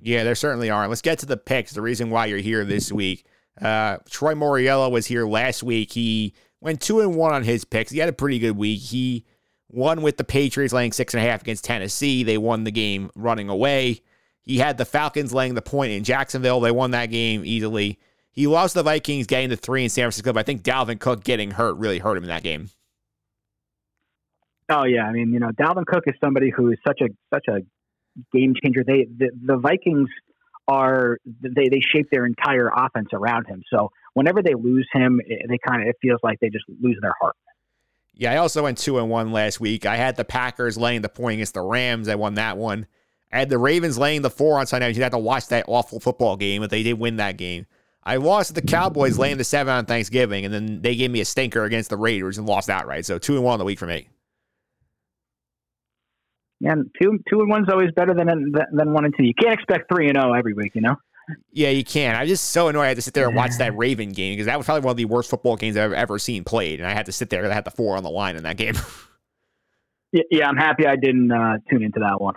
Yeah, 0.00 0.24
there 0.24 0.34
certainly 0.34 0.70
are. 0.70 0.88
Let's 0.88 1.02
get 1.02 1.20
to 1.20 1.26
the 1.26 1.36
picks. 1.36 1.72
The 1.72 1.82
reason 1.82 2.10
why 2.10 2.26
you're 2.26 2.38
here 2.38 2.64
this 2.64 2.90
week. 2.90 3.24
Uh, 3.60 3.98
Troy 4.08 4.34
Mauriello 4.34 4.90
was 4.90 5.06
here 5.06 5.26
last 5.26 5.62
week. 5.62 5.92
He 5.92 6.34
went 6.60 6.80
two 6.80 7.00
and 7.00 7.14
one 7.14 7.32
on 7.32 7.44
his 7.44 7.64
picks. 7.64 7.92
He 7.92 7.98
had 7.98 8.08
a 8.08 8.12
pretty 8.12 8.38
good 8.38 8.56
week. 8.56 8.80
He 8.80 9.26
won 9.68 10.02
with 10.02 10.16
the 10.16 10.24
Patriots 10.24 10.72
laying 10.72 10.92
six 10.92 11.14
and 11.14 11.22
a 11.22 11.28
half 11.28 11.42
against 11.42 11.64
Tennessee. 11.64 12.24
They 12.24 12.38
won 12.38 12.64
the 12.64 12.72
game 12.72 13.10
running 13.14 13.48
away. 13.48 14.00
He 14.42 14.58
had 14.58 14.78
the 14.78 14.84
Falcons 14.84 15.32
laying 15.32 15.54
the 15.54 15.62
point 15.62 15.92
in 15.92 16.04
Jacksonville. 16.04 16.60
They 16.60 16.70
won 16.70 16.92
that 16.92 17.06
game 17.06 17.42
easily. 17.44 17.98
He 18.32 18.46
lost 18.46 18.74
the 18.74 18.82
Vikings 18.82 19.26
getting 19.26 19.50
the 19.50 19.56
three 19.56 19.84
in 19.84 19.90
San 19.90 20.04
Francisco, 20.04 20.32
but 20.32 20.40
I 20.40 20.42
think 20.44 20.62
Dalvin 20.62 20.98
Cook 20.98 21.24
getting 21.24 21.50
hurt 21.50 21.76
really 21.76 21.98
hurt 21.98 22.16
him 22.16 22.24
in 22.24 22.28
that 22.28 22.42
game. 22.42 22.70
Oh 24.70 24.84
yeah, 24.84 25.04
I 25.04 25.12
mean, 25.12 25.32
you 25.32 25.40
know, 25.40 25.50
Dalvin 25.50 25.84
Cook 25.84 26.04
is 26.06 26.14
somebody 26.22 26.50
who 26.50 26.70
is 26.70 26.78
such 26.86 27.00
a 27.00 27.08
such 27.34 27.46
a 27.48 27.60
game 28.32 28.54
changer. 28.62 28.84
They 28.84 29.04
the, 29.04 29.30
the 29.44 29.56
Vikings 29.56 30.08
are 30.68 31.18
they 31.42 31.68
they 31.68 31.80
shape 31.80 32.06
their 32.12 32.24
entire 32.24 32.70
offense 32.74 33.08
around 33.12 33.46
him. 33.46 33.62
So 33.68 33.90
whenever 34.14 34.42
they 34.42 34.54
lose 34.54 34.88
him, 34.92 35.20
eh, 35.28 35.46
they 35.48 35.58
kind 35.66 35.82
of 35.82 35.88
it 35.88 35.96
feels 36.00 36.20
like 36.22 36.38
they 36.40 36.48
just 36.48 36.64
lose 36.80 36.98
their 37.02 37.14
heart. 37.20 37.34
Yeah, 38.14 38.32
I 38.32 38.36
also 38.36 38.62
went 38.62 38.78
two 38.78 38.98
and 38.98 39.10
one 39.10 39.32
last 39.32 39.60
week. 39.60 39.86
I 39.86 39.96
had 39.96 40.16
the 40.16 40.24
Packers 40.24 40.76
laying 40.76 41.02
the 41.02 41.08
point 41.08 41.34
against 41.34 41.54
the 41.54 41.62
Rams. 41.62 42.08
I 42.08 42.14
won 42.14 42.34
that 42.34 42.56
one. 42.56 42.86
Had 43.30 43.48
the 43.48 43.58
Ravens 43.58 43.96
laying 43.96 44.22
the 44.22 44.30
four 44.30 44.58
on 44.58 44.66
Sunday 44.66 44.88
night. 44.88 44.96
You 44.96 45.02
had 45.02 45.12
to 45.12 45.18
watch 45.18 45.48
that 45.48 45.64
awful 45.68 46.00
football 46.00 46.36
game, 46.36 46.62
but 46.62 46.70
they 46.70 46.82
did 46.82 46.94
win 46.94 47.16
that 47.16 47.36
game. 47.36 47.66
I 48.02 48.16
lost 48.16 48.54
the 48.54 48.62
Cowboys 48.62 49.18
laying 49.18 49.36
the 49.36 49.44
seven 49.44 49.72
on 49.72 49.84
Thanksgiving, 49.84 50.44
and 50.44 50.52
then 50.52 50.82
they 50.82 50.96
gave 50.96 51.10
me 51.10 51.20
a 51.20 51.24
stinker 51.24 51.64
against 51.64 51.90
the 51.90 51.96
Raiders 51.96 52.38
and 52.38 52.46
lost 52.46 52.70
outright. 52.70 53.04
So 53.06 53.18
two 53.18 53.36
and 53.36 53.44
one 53.44 53.54
on 53.54 53.58
the 53.58 53.64
week 53.64 53.78
for 53.78 53.86
me. 53.86 54.08
Yeah, 56.60 56.74
two 57.00 57.18
two 57.28 57.40
and 57.40 57.48
one's 57.48 57.68
always 57.70 57.90
better 57.94 58.14
than 58.14 58.26
than 58.52 58.92
one 58.92 59.04
and 59.04 59.14
two. 59.16 59.24
You 59.24 59.34
can't 59.34 59.54
expect 59.54 59.90
three 59.94 60.08
and 60.08 60.16
zero 60.16 60.32
every 60.34 60.54
week, 60.54 60.74
you 60.74 60.80
know. 60.80 60.96
Yeah, 61.52 61.70
you 61.70 61.84
can. 61.84 62.16
I'm 62.16 62.26
just 62.26 62.50
so 62.50 62.68
annoyed. 62.68 62.82
I 62.82 62.88
had 62.88 62.96
to 62.96 63.02
sit 63.02 63.14
there 63.14 63.26
and 63.26 63.36
watch 63.36 63.52
that 63.58 63.76
Raven 63.76 64.12
game 64.12 64.32
because 64.32 64.46
that 64.46 64.58
was 64.58 64.66
probably 64.66 64.84
one 64.84 64.92
of 64.92 64.96
the 64.96 65.04
worst 65.04 65.30
football 65.30 65.56
games 65.56 65.76
I've 65.76 65.92
ever 65.92 66.18
seen 66.18 66.44
played, 66.44 66.80
and 66.80 66.88
I 66.88 66.92
had 66.92 67.06
to 67.06 67.12
sit 67.12 67.30
there 67.30 67.40
because 67.40 67.52
I 67.52 67.54
had 67.54 67.64
the 67.64 67.70
four 67.70 67.96
on 67.96 68.02
the 68.02 68.10
line 68.10 68.36
in 68.36 68.42
that 68.42 68.56
game. 68.56 68.74
yeah, 70.12 70.22
yeah, 70.30 70.48
I'm 70.48 70.56
happy 70.56 70.86
I 70.86 70.96
didn't 70.96 71.30
uh, 71.30 71.58
tune 71.70 71.82
into 71.82 72.00
that 72.00 72.20
one. 72.20 72.34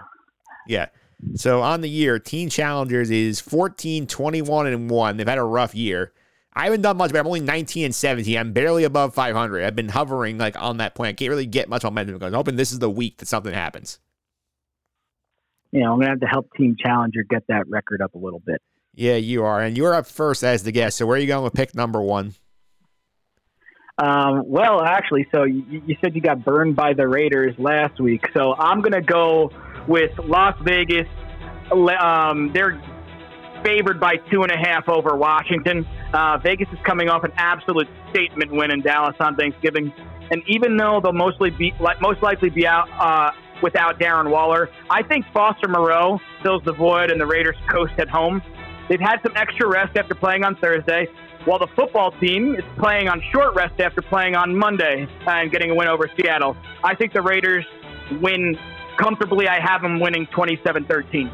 Yeah. 0.68 0.88
So 1.36 1.61
on 1.61 1.82
the 1.82 1.89
year, 1.89 2.20
Teen 2.20 2.49
Challengers 2.49 3.09
is 3.09 3.39
14, 3.39 4.07
21, 4.07 4.68
and 4.68 4.89
1. 4.89 5.18
They've 5.18 5.28
had 5.28 5.38
a 5.38 5.43
rough 5.43 5.74
year. 5.74 6.11
I 6.55 6.66
haven't 6.66 6.82
done 6.82 6.97
much, 6.97 7.11
but 7.11 7.20
I'm 7.20 7.28
only 7.28 7.39
19 7.39 7.86
and 7.86 7.95
17. 7.95 8.38
I'm 8.38 8.53
barely 8.53 8.84
above 8.84 9.16
500. 9.16 9.64
I've 9.64 9.76
been 9.76 9.89
hovering 9.89 10.38
like 10.38 10.61
on 10.61 10.78
that 10.78 10.93
point. 10.93 11.09
I 11.09 11.14
can't 11.14 11.30
really 11.30 11.47
get 11.47 11.68
much 11.68 11.84
momentum 11.84 12.18
going. 12.20 12.34
I'm 12.34 12.38
hoping 12.38 12.57
this 12.57 12.72
is 12.72 12.80
the 12.80 12.89
week 12.89 13.18
that 13.18 13.28
something 13.28 13.53
happens. 13.53 13.99
You 15.72 15.82
know, 15.82 15.93
I'm 15.93 15.99
going 15.99 16.05
to 16.05 16.11
have 16.11 16.20
to 16.20 16.28
help 16.28 16.53
Team 16.55 16.76
Challenger 16.80 17.24
get 17.24 17.47
that 17.47 17.68
record 17.68 18.01
up 18.01 18.14
a 18.14 18.20
little 18.20 18.39
bit. 18.39 18.61
Yeah, 18.93 19.16
you 19.16 19.43
are. 19.43 19.61
And 19.61 19.76
you're 19.76 19.95
up 19.95 20.05
first 20.05 20.43
as 20.43 20.61
the 20.61 20.72
guest. 20.72 20.97
So 20.97 21.07
where 21.07 21.18
are 21.18 21.20
you 21.20 21.26
going 21.26 21.43
with 21.43 21.53
pick 21.53 21.74
number 21.74 21.99
one? 21.99 22.36
Um, 23.97 24.43
well, 24.45 24.82
actually, 24.82 25.28
so 25.34 25.43
you, 25.43 25.82
you 25.88 25.97
said 26.01 26.16
you 26.16 26.22
got 26.22 26.43
burned 26.43 26.76
by 26.76 26.93
the 26.93 27.07
Raiders 27.07 27.55
last 27.57 27.99
week. 27.99 28.26
So 28.34 28.53
I'm 28.53 28.82
going 28.82 28.93
to 28.93 29.01
go 29.01 29.51
with 29.88 30.11
Las 30.19 30.55
Vegas. 30.63 31.07
Um, 31.71 32.51
they're 32.53 32.81
favored 33.63 33.99
by 33.99 34.17
two 34.31 34.43
and 34.43 34.51
a 34.51 34.57
half 34.57 34.89
over 34.89 35.15
Washington. 35.15 35.88
Uh, 36.13 36.38
Vegas 36.38 36.67
is 36.71 36.79
coming 36.86 37.09
off 37.09 37.23
an 37.23 37.31
absolute 37.38 37.88
statement 38.11 38.51
win 38.51 38.71
in 38.71 38.81
Dallas 38.81 39.15
on 39.19 39.36
Thanksgiving, 39.36 39.93
and 40.31 40.43
even 40.47 40.77
though 40.77 40.99
they'll 41.01 41.13
mostly 41.13 41.49
be 41.49 41.73
most 42.01 42.21
likely 42.21 42.49
be 42.49 42.67
out 42.67 42.88
uh, 42.99 43.31
without 43.61 43.99
Darren 43.99 44.29
Waller, 44.29 44.69
I 44.89 45.01
think 45.03 45.25
Foster 45.34 45.67
Moreau 45.67 46.19
fills 46.43 46.61
the 46.65 46.73
void, 46.73 47.09
and 47.09 47.19
the 47.19 47.25
Raiders 47.25 47.55
coast 47.71 47.93
at 47.97 48.09
home. 48.09 48.41
They've 48.89 48.99
had 48.99 49.19
some 49.23 49.34
extra 49.38 49.67
rest 49.67 49.97
after 49.97 50.13
playing 50.13 50.43
on 50.43 50.57
Thursday, 50.57 51.07
while 51.45 51.59
the 51.59 51.69
football 51.75 52.11
team 52.19 52.55
is 52.55 52.63
playing 52.77 53.07
on 53.07 53.21
short 53.34 53.55
rest 53.55 53.79
after 53.79 54.01
playing 54.01 54.36
on 54.36 54.55
Monday 54.55 55.07
and 55.25 55.51
getting 55.51 55.71
a 55.71 55.75
win 55.75 55.88
over 55.88 56.09
Seattle. 56.17 56.55
I 56.84 56.93
think 56.95 57.13
the 57.13 57.21
Raiders 57.21 57.65
win 58.21 58.57
comfortably. 58.97 59.47
I 59.47 59.59
have 59.59 59.81
them 59.81 59.99
winning 59.99 60.27
27 60.27 60.85
13. 60.85 61.31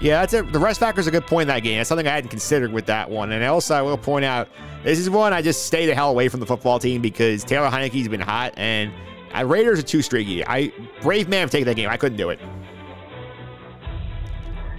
Yeah, 0.00 0.20
that's 0.20 0.32
it. 0.32 0.52
The 0.52 0.58
rest 0.58 0.78
factor 0.78 1.00
is 1.00 1.08
a 1.08 1.10
good 1.10 1.26
point 1.26 1.42
in 1.42 1.48
that 1.48 1.60
game. 1.64 1.78
That's 1.78 1.88
something 1.88 2.06
I 2.06 2.12
hadn't 2.12 2.30
considered 2.30 2.72
with 2.72 2.86
that 2.86 3.10
one. 3.10 3.32
And 3.32 3.44
also, 3.44 3.74
I 3.74 3.82
will 3.82 3.98
point 3.98 4.24
out 4.24 4.48
this 4.84 4.98
is 4.98 5.10
one 5.10 5.32
I 5.32 5.42
just 5.42 5.66
stay 5.66 5.86
the 5.86 5.94
hell 5.94 6.10
away 6.10 6.28
from 6.28 6.40
the 6.40 6.46
football 6.46 6.78
team 6.78 7.02
because 7.02 7.42
Taylor 7.42 7.68
Heinicke's 7.68 8.06
been 8.08 8.20
hot 8.20 8.54
and 8.56 8.92
uh, 9.34 9.44
Raiders 9.44 9.80
are 9.80 9.82
too 9.82 10.02
streaky. 10.02 10.46
I 10.46 10.72
brave 11.02 11.28
man 11.28 11.48
taken 11.48 11.66
that 11.66 11.74
game. 11.74 11.88
I 11.88 11.96
couldn't 11.96 12.16
do 12.16 12.30
it. 12.30 12.38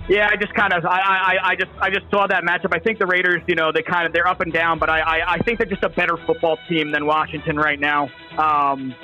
Yeah, 0.07 0.27
I 0.31 0.37
just 0.37 0.55
kind 0.55 0.73
of, 0.73 0.83
I, 0.85 0.99
I, 0.99 1.37
I 1.49 1.55
just, 1.55 1.71
I 1.79 1.89
just 1.91 2.09
saw 2.09 2.25
that 2.25 2.43
matchup. 2.43 2.75
I 2.75 2.79
think 2.79 2.97
the 2.97 3.05
Raiders, 3.05 3.43
you 3.45 3.53
know, 3.53 3.71
they 3.71 3.83
kind 3.83 4.07
of, 4.07 4.13
they're 4.13 4.27
up 4.27 4.41
and 4.41 4.51
down, 4.51 4.79
but 4.79 4.89
I, 4.89 5.01
I, 5.01 5.33
I 5.33 5.37
think 5.39 5.59
they're 5.59 5.67
just 5.67 5.83
a 5.83 5.89
better 5.89 6.17
football 6.25 6.57
team 6.67 6.91
than 6.91 7.05
Washington 7.05 7.57
right 7.57 7.79
now. 7.79 8.09
Um, 8.35 8.95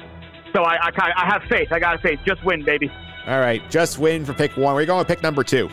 so 0.55 0.63
I, 0.63 0.77
I, 0.87 1.11
I 1.15 1.25
have 1.27 1.43
faith. 1.47 1.67
I 1.71 1.77
got 1.77 2.01
faith. 2.01 2.19
Just 2.25 2.43
win, 2.43 2.65
baby. 2.65 2.89
All 3.27 3.39
right, 3.39 3.67
just 3.71 3.97
win 3.97 4.23
for 4.23 4.33
pick 4.33 4.55
one. 4.55 4.75
We're 4.75 4.85
going 4.85 4.99
with 4.99 5.07
pick 5.07 5.23
number 5.23 5.43
two. 5.43 5.69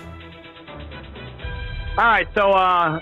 All 1.99 2.05
right, 2.05 2.27
so 2.35 2.51
uh, 2.51 3.01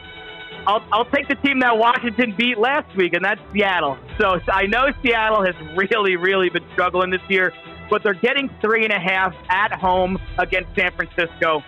I'll, 0.67 0.85
I'll 0.93 1.05
take 1.07 1.29
the 1.29 1.37
team 1.37 1.61
that 1.61 1.79
Washington 1.79 2.35
beat 2.37 2.59
last 2.59 2.95
week, 2.97 3.13
and 3.15 3.25
that's 3.25 3.41
Seattle. 3.53 3.97
So 4.19 4.41
I 4.53 4.67
know 4.67 4.87
Seattle 5.03 5.45
has 5.45 5.55
really, 5.77 6.17
really 6.17 6.51
been 6.51 6.65
struggling 6.73 7.11
this 7.11 7.21
year, 7.29 7.53
but 7.89 8.03
they're 8.03 8.15
getting 8.15 8.51
three 8.61 8.85
and 8.85 8.93
a 8.93 8.99
half 8.99 9.35
at 9.49 9.73
home 9.73 10.19
against 10.39 10.75
San 10.75 10.91
Francisco. 10.97 11.63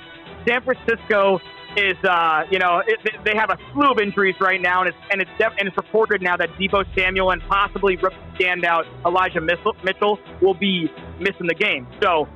San 0.47 0.63
Francisco 0.63 1.41
is, 1.77 1.97
uh, 2.05 2.43
you 2.51 2.59
know, 2.59 2.83
it, 2.85 2.99
they 3.25 3.37
have 3.37 3.51
a 3.51 3.59
slew 3.73 3.93
of 3.93 4.01
injuries 4.01 4.35
right 4.41 4.61
now, 4.61 4.81
and 4.81 4.89
it's 4.89 4.99
and 5.11 5.23
it's 5.23 5.31
def- 5.39 5.55
and 5.59 5.69
it's 5.69 5.77
reported 5.77 6.21
now 6.21 6.37
that 6.37 6.51
Deebo 6.55 6.85
Samuel 6.99 7.31
and 7.31 7.41
possibly 7.43 7.97
standout 8.39 8.85
Elijah 9.07 9.41
Mitchell 9.41 10.19
will 10.41 10.55
be 10.55 10.91
missing 11.19 11.47
the 11.47 11.55
game. 11.55 11.87
So 12.03 12.29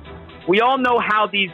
we 0.47 0.61
all 0.61 0.77
know 0.77 0.99
how 0.99 1.27
these 1.27 1.49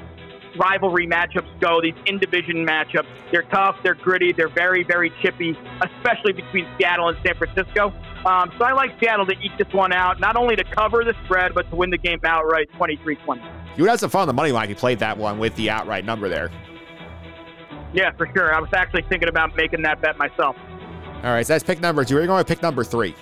rivalry 0.57 1.07
matchups 1.07 1.59
go, 1.59 1.81
these 1.81 1.95
in 2.05 2.19
division 2.19 2.65
matchups. 2.65 3.07
They're 3.31 3.43
tough, 3.43 3.77
they're 3.83 3.95
gritty, 3.95 4.33
they're 4.33 4.49
very, 4.49 4.83
very 4.83 5.11
chippy, 5.21 5.57
especially 5.81 6.33
between 6.33 6.67
Seattle 6.77 7.09
and 7.09 7.17
San 7.25 7.35
Francisco. 7.35 7.93
Um, 8.25 8.51
so 8.57 8.65
I 8.65 8.71
like 8.73 8.91
Seattle 8.99 9.25
to 9.25 9.33
eke 9.33 9.57
this 9.57 9.73
one 9.73 9.91
out, 9.91 10.19
not 10.19 10.35
only 10.35 10.55
to 10.55 10.63
cover 10.63 11.03
the 11.03 11.13
spread, 11.25 11.53
but 11.53 11.69
to 11.69 11.75
win 11.75 11.89
the 11.89 11.97
game 11.97 12.19
outright 12.23 12.69
23 12.77 13.15
20. 13.17 13.41
You 13.75 13.83
would 13.83 13.89
have 13.89 13.99
some 13.99 14.09
fun 14.09 14.21
on 14.21 14.27
the 14.27 14.33
money 14.33 14.51
line 14.51 14.65
if 14.65 14.69
you 14.69 14.75
played 14.75 14.99
that 14.99 15.17
one 15.17 15.39
with 15.39 15.55
the 15.55 15.69
outright 15.69 16.05
number 16.05 16.29
there. 16.29 16.51
Yeah, 17.93 18.11
for 18.17 18.27
sure. 18.35 18.53
I 18.53 18.59
was 18.59 18.69
actually 18.73 19.03
thinking 19.03 19.29
about 19.29 19.55
making 19.55 19.81
that 19.83 20.01
bet 20.01 20.17
myself. 20.17 20.55
All 21.23 21.31
right, 21.31 21.45
so 21.45 21.53
that's 21.53 21.63
pick 21.63 21.79
number 21.79 22.03
two. 22.03 22.15
We're 22.15 22.27
going 22.27 22.43
to 22.43 22.47
pick 22.47 22.61
number 22.61 22.83
three. 22.83 23.15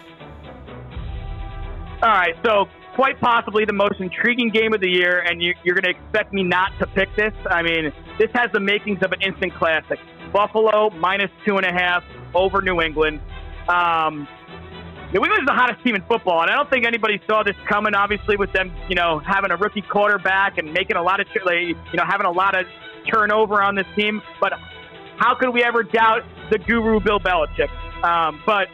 All 2.04 2.10
right, 2.10 2.36
so 2.44 2.68
quite 2.96 3.20
possibly 3.20 3.66
the 3.66 3.74
most 3.74 4.00
intriguing 4.00 4.50
game 4.50 4.74
of 4.74 4.82
the 4.82 4.90
year, 4.90 5.20
and 5.20 5.42
you, 5.42 5.54
you're 5.64 5.76
going 5.76 5.94
to 5.94 6.00
expect 6.00 6.34
me 6.34 6.44
not 6.44 6.72
to 6.80 6.88
pick 6.88 7.10
this. 7.16 7.34
I 7.50 7.62
mean, 7.62 7.92
this 8.20 8.30
has 8.34 8.52
the 8.52 8.60
makings 8.60 9.00
of 9.04 9.12
an 9.12 9.22
instant 9.22 9.54
classic. 9.56 10.00
Buffalo 10.34 10.90
minus 10.92 11.32
two 11.46 11.58
and 11.58 11.66
a 11.66 11.72
half 11.72 12.04
over 12.34 12.62
New 12.62 12.82
England. 12.82 13.20
Um, 13.68 14.28
New 15.14 15.20
England's 15.20 15.46
the 15.46 15.54
hottest 15.54 15.84
team 15.84 15.96
in 15.96 16.02
football, 16.04 16.42
and 16.42 16.50
I 16.50 16.56
don't 16.56 16.70
think 16.70 16.86
anybody 16.86 17.22
saw 17.28 17.44
this 17.44 17.56
coming. 17.68 17.94
Obviously, 17.94 18.38
with 18.38 18.54
them, 18.54 18.74
you 18.88 18.96
know, 18.96 19.20
having 19.20 19.52
a 19.52 19.58
rookie 19.58 19.82
quarterback 19.82 20.58
and 20.58 20.72
making 20.72 20.96
a 20.96 21.04
lot 21.04 21.20
of, 21.20 21.28
you 21.36 21.76
know, 21.96 22.06
having 22.08 22.26
a 22.26 22.32
lot 22.32 22.58
of 22.58 22.66
turnover 23.12 23.62
on 23.62 23.76
this 23.76 23.88
team. 23.96 24.22
But 24.40 24.54
how 25.18 25.36
could 25.36 25.50
we 25.50 25.64
ever 25.64 25.84
doubt 25.84 26.24
the 26.50 26.60
guru 26.60 27.02
Bill 27.02 27.20
Belichick? 27.20 27.70
Um, 28.04 28.42
but 28.46 28.68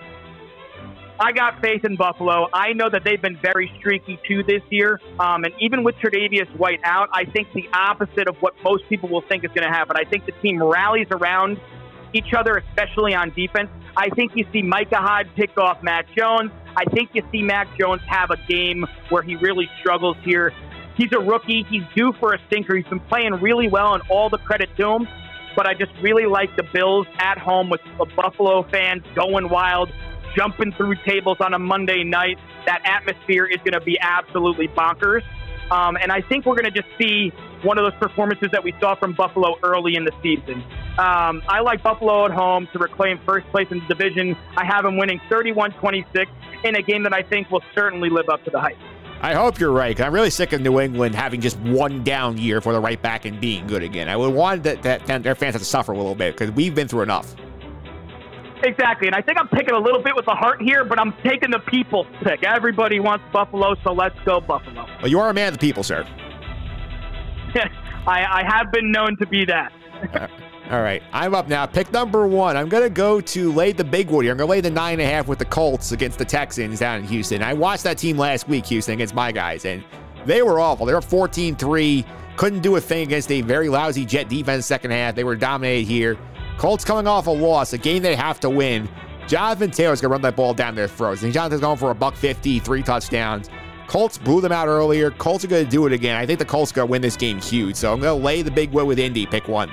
I 1.20 1.32
got 1.32 1.62
faith 1.62 1.84
in 1.84 1.96
Buffalo. 1.96 2.48
I 2.54 2.74
know 2.74 2.90
that 2.90 3.04
they've 3.04 3.22
been 3.22 3.38
very 3.42 3.72
streaky 3.80 4.20
too 4.28 4.44
this 4.44 4.62
year. 4.70 5.00
Um, 5.20 5.44
and 5.44 5.54
even 5.60 5.84
with 5.84 5.96
Tre'Davious 5.96 6.56
White 6.58 6.80
out, 6.84 7.10
I 7.12 7.26
think 7.26 7.48
the 7.54 7.68
opposite 7.74 8.28
of 8.28 8.36
what 8.38 8.54
most 8.64 8.88
people 8.88 9.10
will 9.10 9.24
think 9.28 9.44
is 9.44 9.50
going 9.50 9.68
to 9.68 9.74
happen. 9.74 9.96
I 10.00 10.08
think 10.08 10.26
the 10.26 10.32
team 10.44 10.62
rallies 10.62 11.08
around 11.10 11.60
each 12.14 12.34
other, 12.38 12.58
especially 12.58 13.16
on 13.16 13.32
defense. 13.32 13.70
I 13.96 14.10
think 14.10 14.34
you 14.36 14.46
see 14.54 14.62
Micah 14.62 14.98
Hyde 14.98 15.30
pick 15.36 15.58
off 15.58 15.82
Mac 15.82 16.06
Jones. 16.16 16.52
I 16.76 16.86
think 16.86 17.10
you 17.14 17.24
see 17.32 17.42
Mac 17.42 17.68
Jones 17.80 18.02
have 18.08 18.30
a 18.30 18.38
game 18.48 18.86
where 19.10 19.24
he 19.24 19.36
really 19.38 19.68
struggles 19.80 20.18
here. 20.24 20.54
He's 20.96 21.12
a 21.14 21.20
rookie. 21.20 21.66
He's 21.70 21.84
due 21.96 22.14
for 22.20 22.34
a 22.34 22.40
stinker. 22.48 22.76
He's 22.76 22.86
been 22.86 23.00
playing 23.00 23.34
really 23.36 23.68
well, 23.68 23.94
and 23.96 24.04
all 24.10 24.30
the 24.30 24.38
credit 24.38 24.70
to 24.78 24.88
him. 24.88 25.08
But 25.56 25.66
I 25.66 25.74
just 25.74 25.92
really 26.02 26.28
like 26.28 26.56
the 26.56 26.64
Bills 26.72 27.08
at 27.18 27.40
home 27.40 27.70
with 27.70 27.82
the 27.98 28.06
Buffalo 28.16 28.64
fans 28.70 29.04
going 29.16 29.50
wild, 29.50 29.92
jumping 30.38 30.72
through 30.74 30.96
tables 31.06 31.38
on 31.40 31.54
a 31.54 31.60
Monday 31.60 32.04
night. 32.04 32.38
That 32.66 32.82
atmosphere 32.86 33.46
is 33.46 33.58
going 33.58 33.74
to 33.74 33.82
be 33.82 33.98
absolutely 34.00 34.68
bonkers. 34.68 35.24
Um, 35.72 35.98
and 35.98 36.12
I 36.12 36.22
think 36.22 36.46
we're 36.46 36.56
going 36.56 36.72
to 36.72 36.82
just 36.82 36.88
see 36.98 37.34
one 37.64 37.78
of 37.78 37.84
those 37.84 38.00
performances 38.00 38.50
that 38.52 38.64
we 38.64 38.74
saw 38.80 38.96
from 38.96 39.14
Buffalo 39.14 39.56
early 39.64 39.96
in 39.96 40.06
the 40.06 40.14
season. 40.24 40.64
Um, 40.98 41.42
I 41.50 41.60
like 41.62 41.84
Buffalo 41.84 42.26
at 42.26 42.32
home 42.32 42.70
to 42.72 42.80
reclaim 42.80 43.20
first 43.26 43.48
place 43.48 43.68
in 43.72 43.80
the 43.80 43.86
division. 43.88 44.38
I 44.56 44.66
have 44.66 44.84
them 44.84 44.98
winning 44.98 45.20
31 45.30 45.72
26 45.74 46.32
in 46.64 46.76
a 46.76 46.82
game 46.82 47.04
that 47.04 47.14
I 47.14 47.24
think 47.24 47.52
will 47.52 47.64
certainly 47.76 48.10
live 48.10 48.30
up 48.30 48.44
to 48.46 48.52
the 48.52 48.60
hype. 48.60 48.78
I 49.20 49.34
hope 49.34 49.60
you're 49.60 49.72
right. 49.72 50.00
I'm 50.00 50.14
really 50.14 50.30
sick 50.30 50.54
of 50.54 50.62
New 50.62 50.80
England 50.80 51.16
having 51.16 51.42
just 51.42 51.60
one 51.60 52.04
down 52.04 52.38
year 52.38 52.62
for 52.62 52.72
the 52.72 52.80
right 52.80 53.02
back 53.02 53.26
and 53.26 53.42
being 53.42 53.66
good 53.66 53.82
again. 53.82 54.08
I 54.08 54.16
would 54.16 54.34
want 54.34 54.64
that, 54.64 54.84
that 54.84 55.24
their 55.24 55.34
fans 55.34 55.56
have 55.56 55.62
to 55.62 55.68
suffer 55.68 55.92
a 55.92 55.98
little 55.98 56.16
bit 56.16 56.38
because 56.38 56.52
we've 56.52 56.76
been 56.76 56.88
through 56.88 57.02
enough. 57.02 57.36
Exactly, 58.64 59.08
and 59.08 59.16
I 59.16 59.22
think 59.22 59.40
I'm 59.40 59.48
picking 59.48 59.76
a 59.76 59.80
little 59.80 60.02
bit 60.02 60.16
with 60.16 60.26
the 60.26 60.36
heart 60.36 60.62
here, 60.62 60.84
but 60.84 61.00
I'm 61.00 61.14
taking 61.24 61.52
the 61.52 61.60
people's 61.60 62.08
pick. 62.24 62.44
Everybody 62.44 63.00
wants 63.00 63.24
Buffalo, 63.32 63.76
so 63.84 63.94
let's 63.94 64.18
go 64.26 64.42
Buffalo. 64.42 64.86
Well, 65.02 65.12
you 65.12 65.20
are 65.20 65.30
a 65.30 65.34
man 65.34 65.50
of 65.50 65.54
the 65.54 65.60
people, 65.60 65.84
sir. 65.84 66.06
I, 68.08 68.24
I 68.26 68.44
have 68.46 68.72
been 68.72 68.92
known 68.92 69.18
to 69.18 69.28
be 69.28 69.46
that. 69.46 69.72
uh, 70.14 70.28
all 70.72 70.82
right, 70.82 71.02
I'm 71.14 71.34
up 71.36 71.48
now. 71.48 71.66
Pick 71.66 71.92
number 71.92 72.28
one. 72.28 72.58
I'm 72.58 72.68
gonna 72.68 72.90
go 72.90 73.22
to 73.22 73.52
lay 73.54 73.72
the 73.72 73.84
big 73.84 74.10
wood 74.10 74.24
here. 74.24 74.32
I'm 74.32 74.38
gonna 74.38 74.50
lay 74.50 74.62
the 74.62 74.70
nine 74.72 74.94
and 74.94 75.02
a 75.02 75.06
half 75.06 75.28
with 75.28 75.40
the 75.40 75.46
Colts 75.46 75.92
against 75.92 76.18
the 76.18 76.26
Texans 76.26 76.80
down 76.80 77.00
in 77.00 77.06
Houston. 77.06 77.42
I 77.42 77.54
watched 77.54 77.84
that 77.84 77.98
team 77.98 78.18
last 78.18 78.50
week, 78.50 78.66
Houston, 78.66 78.96
against 78.96 79.14
my 79.16 79.32
guys, 79.32 79.66
and 79.66 79.84
they 80.26 80.42
were 80.42 80.60
awful. 80.60 80.86
They 80.86 80.94
were 80.94 81.00
14-3. 81.00 82.06
Couldn't 82.36 82.60
do 82.62 82.76
a 82.76 82.82
thing 82.82 83.04
against 83.04 83.32
a 83.32 83.42
very 83.42 83.70
lousy 83.70 84.06
Jet 84.06 84.30
defense 84.30 84.66
second 84.66 84.92
half. 84.92 85.16
They 85.16 85.24
were 85.24 85.36
dominated 85.36 85.88
here. 85.88 86.18
Colts 86.58 86.84
coming 86.84 87.08
off 87.08 87.28
a 87.28 87.32
loss, 87.32 87.74
a 87.74 87.78
game 87.78 88.02
they 88.02 88.16
have 88.16 88.40
to 88.42 88.50
win. 88.50 88.90
Jonathan 89.28 89.72
Taylor's 89.72 90.02
gonna 90.02 90.12
run 90.12 90.22
that 90.22 90.36
ball 90.36 90.54
down 90.54 90.76
their 90.76 90.88
throats. 90.88 91.24
And 91.24 91.32
Jonathan's 91.34 91.62
going 91.62 91.78
for 91.78 91.92
a 91.92 91.96
buck 91.96 92.16
fifty, 92.16 92.60
three 92.60 92.82
touchdowns. 92.82 93.50
Colts 93.88 94.18
blew 94.18 94.42
them 94.42 94.52
out 94.52 94.68
earlier. 94.68 95.12
Colts 95.12 95.46
are 95.46 95.48
gonna 95.48 95.66
do 95.66 95.86
it 95.86 95.94
again. 95.94 96.16
I 96.16 96.26
think 96.26 96.40
the 96.40 96.46
Colts 96.46 96.72
are 96.72 96.76
gonna 96.76 96.88
win 96.88 97.02
this 97.02 97.16
game 97.16 97.40
huge. 97.40 97.76
So 97.76 97.94
I'm 97.94 98.00
gonna 98.00 98.16
lay 98.16 98.42
the 98.42 98.52
big 98.52 98.72
wood 98.72 98.88
with 98.88 99.00
Indy. 99.00 99.26
Pick 99.26 99.48
one. 99.48 99.70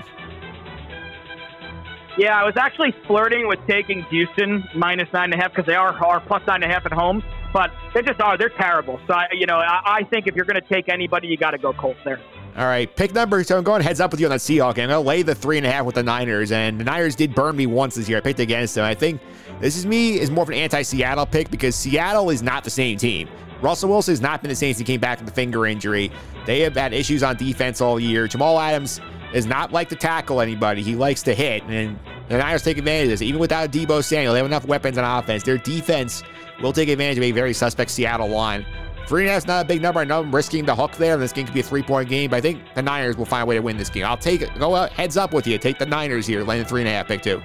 Yeah, 2.16 2.40
I 2.40 2.44
was 2.44 2.54
actually 2.56 2.94
flirting 3.08 3.48
with 3.48 3.58
taking 3.66 4.04
Houston 4.04 4.62
minus 4.76 5.08
nine 5.12 5.32
and 5.32 5.34
a 5.34 5.36
half 5.36 5.50
because 5.50 5.66
they 5.66 5.74
are, 5.74 5.92
are 6.04 6.20
plus 6.20 6.46
nine 6.46 6.62
and 6.62 6.70
a 6.70 6.72
half 6.72 6.86
at 6.86 6.92
home, 6.92 7.24
but 7.52 7.72
they 7.92 8.02
just 8.02 8.20
are. 8.20 8.38
They're 8.38 8.50
terrible. 8.50 9.00
So 9.08 9.14
I, 9.14 9.26
you 9.32 9.46
know, 9.46 9.56
I, 9.56 9.80
I 9.84 10.02
think 10.04 10.28
if 10.28 10.36
you're 10.36 10.44
going 10.44 10.60
to 10.60 10.68
take 10.68 10.88
anybody, 10.88 11.26
you 11.26 11.36
got 11.36 11.52
to 11.52 11.58
go 11.58 11.72
Colts 11.72 11.98
there. 12.04 12.20
All 12.56 12.66
right, 12.66 12.94
pick 12.94 13.12
number. 13.12 13.42
So 13.42 13.58
I'm 13.58 13.64
going 13.64 13.82
heads 13.82 14.00
up 14.00 14.12
with 14.12 14.20
you 14.20 14.26
on 14.26 14.30
that 14.30 14.38
Seahawk, 14.38 14.78
I'm 14.78 14.88
gonna 14.88 15.00
lay 15.00 15.22
the 15.22 15.34
three 15.34 15.56
and 15.58 15.66
a 15.66 15.72
half 15.72 15.84
with 15.84 15.96
the 15.96 16.04
Niners. 16.04 16.52
And 16.52 16.78
the 16.78 16.84
Niners 16.84 17.16
did 17.16 17.34
burn 17.34 17.56
me 17.56 17.66
once 17.66 17.96
this 17.96 18.08
year. 18.08 18.18
I 18.18 18.20
picked 18.20 18.38
against 18.38 18.76
them. 18.76 18.84
I 18.84 18.94
think 18.94 19.20
this 19.60 19.76
is 19.76 19.86
me 19.86 20.20
is 20.20 20.30
more 20.30 20.44
of 20.44 20.48
an 20.50 20.54
anti-Seattle 20.54 21.26
pick 21.26 21.50
because 21.50 21.74
Seattle 21.74 22.30
is 22.30 22.42
not 22.42 22.62
the 22.62 22.70
same 22.70 22.96
team. 22.96 23.28
Russell 23.60 23.88
Wilson 23.88 24.12
has 24.12 24.20
not 24.20 24.40
been 24.40 24.50
the 24.50 24.54
same 24.54 24.72
since 24.72 24.78
he 24.78 24.84
came 24.84 25.00
back 25.00 25.18
from 25.18 25.26
the 25.26 25.32
finger 25.32 25.66
injury. 25.66 26.12
They 26.46 26.60
have 26.60 26.76
had 26.76 26.92
issues 26.92 27.22
on 27.22 27.36
defense 27.36 27.80
all 27.80 27.98
year. 27.98 28.28
Jamal 28.28 28.60
Adams 28.60 29.00
is 29.32 29.46
not 29.46 29.72
like 29.72 29.88
to 29.88 29.96
tackle 29.96 30.40
anybody. 30.40 30.82
He 30.82 30.94
likes 30.94 31.22
to 31.24 31.34
hit, 31.34 31.64
and 31.64 31.98
the 32.28 32.38
Niners 32.38 32.62
take 32.62 32.78
advantage 32.78 33.04
of 33.04 33.10
this. 33.10 33.22
Even 33.22 33.40
without 33.40 33.72
Deebo 33.72 34.04
Samuel, 34.04 34.32
they 34.32 34.38
have 34.38 34.46
enough 34.46 34.66
weapons 34.66 34.96
on 34.96 35.18
offense. 35.18 35.42
Their 35.42 35.58
defense 35.58 36.22
will 36.62 36.72
take 36.72 36.88
advantage 36.88 37.18
of 37.18 37.24
a 37.24 37.32
very 37.32 37.52
suspect 37.52 37.90
Seattle 37.90 38.28
line. 38.28 38.64
Three 39.06 39.22
and 39.22 39.30
a 39.30 39.32
half 39.32 39.42
is 39.42 39.46
not 39.46 39.64
a 39.64 39.68
big 39.68 39.82
number. 39.82 40.00
I 40.00 40.04
know 40.04 40.20
I'm 40.20 40.34
risking 40.34 40.64
the 40.64 40.74
hook 40.74 40.92
there. 40.96 41.16
This 41.16 41.32
game 41.32 41.44
could 41.44 41.54
be 41.54 41.60
a 41.60 41.64
three 41.64 41.82
point 41.82 42.08
game, 42.08 42.30
but 42.30 42.36
I 42.36 42.40
think 42.40 42.62
the 42.74 42.82
Niners 42.82 43.16
will 43.16 43.26
find 43.26 43.42
a 43.42 43.46
way 43.46 43.54
to 43.56 43.60
win 43.60 43.76
this 43.76 43.90
game. 43.90 44.04
I'll 44.04 44.16
take 44.16 44.40
it. 44.40 44.50
Go 44.58 44.74
out, 44.74 44.90
heads 44.90 45.16
up 45.16 45.34
with 45.34 45.46
you. 45.46 45.58
Take 45.58 45.78
the 45.78 45.86
Niners 45.86 46.26
here, 46.26 46.42
laying 46.42 46.64
three 46.64 46.80
and 46.80 46.88
a 46.88 46.92
half, 46.92 47.08
pick 47.08 47.22
two. 47.22 47.42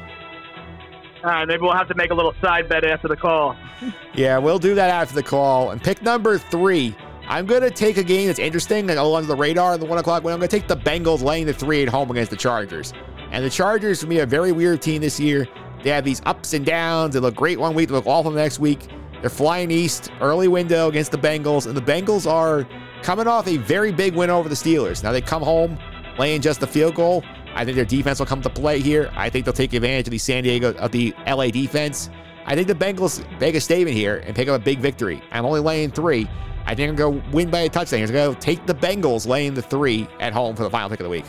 All 1.22 1.31
right, 1.31 1.45
maybe 1.45 1.61
we'll 1.61 1.73
have 1.73 1.90
to 1.90 1.95
make 1.95 2.11
a 2.11 2.14
little 2.14 2.34
side 2.41 2.69
bet 2.69 2.86
after 2.86 3.10
the 3.10 3.18
call. 3.18 3.57
yeah, 4.14 4.38
we'll 4.38 4.60
do 4.60 4.73
that 4.76 4.90
after 4.90 5.14
the 5.15 5.23
call. 5.23 5.72
And 5.72 5.84
pick 5.84 6.02
number 6.02 6.38
three. 6.38 6.95
I'm 7.27 7.45
going 7.45 7.61
to 7.61 7.69
take 7.69 7.98
a 7.98 8.03
game 8.03 8.27
that's 8.27 8.40
interesting 8.40 8.90
and 8.90 8.98
all 8.98 9.15
under 9.15 9.27
the 9.27 9.36
radar 9.36 9.76
in 9.76 9.80
the 9.80 9.86
one 9.86 9.99
o'clock 9.99 10.23
win. 10.23 10.34
I'm 10.34 10.40
going 10.40 10.49
to 10.49 10.60
take 10.60 10.68
the 10.68 10.77
Bengals 10.77 11.22
laying 11.22 11.45
the 11.45 11.53
three 11.53 11.84
at 11.84 11.90
home 11.90 12.10
against 12.10 12.31
the 12.31 12.38
Chargers. 12.38 12.94
And 13.31 13.45
the 13.45 13.49
Chargers, 13.49 14.02
for 14.02 14.07
me, 14.07 14.19
a 14.19 14.26
very 14.26 14.52
weird 14.52 14.81
team 14.81 15.02
this 15.02 15.19
year. 15.19 15.48
They 15.84 15.91
have 15.91 16.03
these 16.03 16.22
ups 16.26 16.53
and 16.53 16.65
downs. 16.65 17.14
They 17.14 17.19
look 17.19 17.36
great 17.36 17.60
one 17.60 17.76
week, 17.76 17.90
they 17.90 17.95
look 17.95 18.07
awful 18.07 18.31
the 18.31 18.41
next 18.41 18.60
week. 18.60 18.88
They're 19.22 19.30
flying 19.30 19.72
east, 19.72 20.12
early 20.22 20.48
window 20.48 20.88
against 20.88 21.12
the 21.12 21.18
Bengals, 21.18 21.68
and 21.68 21.76
the 21.76 21.82
Bengals 21.82 22.30
are 22.30 22.68
coming 23.04 23.28
off 23.28 23.48
a 23.48 23.58
very 23.58 23.91
big 23.91 24.16
win 24.16 24.30
over 24.30 24.48
the 24.48 24.56
Steelers. 24.56 25.04
Now 25.04 25.12
they 25.12 25.22
come 25.22 25.41
home 25.41 25.78
laying 26.18 26.41
just 26.41 26.60
the 26.60 26.68
field 26.68 26.96
goal. 26.96 27.24
I 27.56 27.66
think 27.66 27.76
their 27.76 27.86
defense 27.86 28.20
will 28.20 28.26
come 28.26 28.41
to 28.41 28.50
play 28.50 28.80
here. 28.80 29.12
I 29.16 29.30
think 29.30 29.46
they'll 29.46 29.54
take 29.54 29.74
advantage 29.74 30.08
of 30.08 30.12
the 30.12 30.18
San 30.18 30.44
Diego 30.44 30.74
of 30.76 30.91
the 30.91 31.14
LA 31.28 31.48
defense. 31.48 32.10
I 32.46 32.56
think 32.56 32.68
the 32.68 32.76
Bengals 32.76 33.24
make 33.40 33.56
a 33.56 33.62
statement 33.62 33.96
here 33.96 34.24
and 34.26 34.36
pick 34.36 34.48
up 34.48 34.60
a 34.60 34.64
big 34.64 34.80
victory. 34.80 35.22
I'm 35.32 35.46
only 35.46 35.60
laying 35.60 35.91
three. 35.91 36.28
I 36.66 36.76
think 36.76 36.90
I'm 36.90 36.98
to 36.98 37.32
win 37.32 37.50
by 37.50 37.62
a 37.62 37.70
touchdown. 37.70 38.02
I'm 38.02 38.08
to 38.08 38.36
take 38.40 38.66
the 38.66 38.76
Bengals 38.76 39.28
laying 39.28 39.54
the 39.54 39.62
three 39.62 40.08
at 40.20 40.34
home 40.34 40.56
for 40.56 40.64
the 40.64 40.70
final 40.70 40.90
pick 40.90 41.00
of 41.00 41.04
the 41.04 41.10
week. 41.10 41.26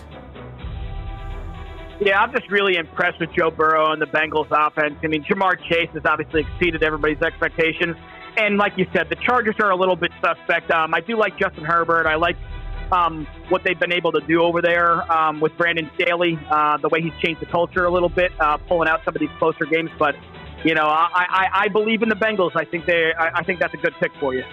Yeah, 2.01 2.23
I'm 2.23 2.33
just 2.33 2.51
really 2.51 2.77
impressed 2.77 3.21
with 3.21 3.31
Joe 3.37 3.51
Burrow 3.51 3.93
and 3.93 4.01
the 4.01 4.07
Bengals 4.07 4.49
offense. 4.51 4.95
I 5.05 5.07
mean, 5.07 5.23
Ja'Marr 5.23 5.63
Chase 5.69 5.91
has 5.93 6.03
obviously 6.07 6.47
exceeded 6.51 6.83
everybody's 6.83 7.21
expectations. 7.21 7.95
And 8.39 8.57
like 8.57 8.79
you 8.79 8.87
said, 8.95 9.11
the 9.11 9.17
Chargers 9.17 9.57
are 9.61 9.71
a 9.71 9.77
little 9.77 9.97
bit 9.97 10.11
suspect. 10.23 10.71
Um, 10.71 10.95
I 10.95 11.01
do 11.01 11.19
like 11.19 11.39
Justin 11.39 11.65
Herbert. 11.65 12.07
I 12.07 12.15
like 12.15 12.37
um, 12.91 13.27
what 13.51 13.65
they've 13.65 13.79
been 13.79 13.93
able 13.93 14.13
to 14.13 14.21
do 14.21 14.43
over 14.43 14.63
there 14.63 15.11
um, 15.13 15.41
with 15.41 15.57
Brandon 15.59 15.91
Staley, 15.95 16.39
uh, 16.51 16.79
the 16.79 16.89
way 16.89 17.03
he's 17.03 17.13
changed 17.23 17.43
the 17.43 17.47
culture 17.47 17.85
a 17.85 17.93
little 17.93 18.09
bit, 18.09 18.33
uh, 18.41 18.57
pulling 18.57 18.89
out 18.89 19.05
some 19.05 19.15
of 19.15 19.21
these 19.21 19.31
closer 19.39 19.67
games. 19.67 19.91
But 19.99 20.15
you 20.65 20.75
know, 20.75 20.87
I, 20.87 21.09
I, 21.15 21.49
I 21.53 21.69
believe 21.69 22.03
in 22.03 22.09
the 22.09 22.15
Bengals. 22.15 22.53
I 22.55 22.65
think 22.65 22.87
they, 22.87 23.13
I, 23.19 23.41
I 23.41 23.45
think 23.45 23.61
that's 23.61 23.75
a 23.75 23.79
good 23.79 23.95
pick 24.01 24.13
for 24.21 24.35
you. 24.35 24.45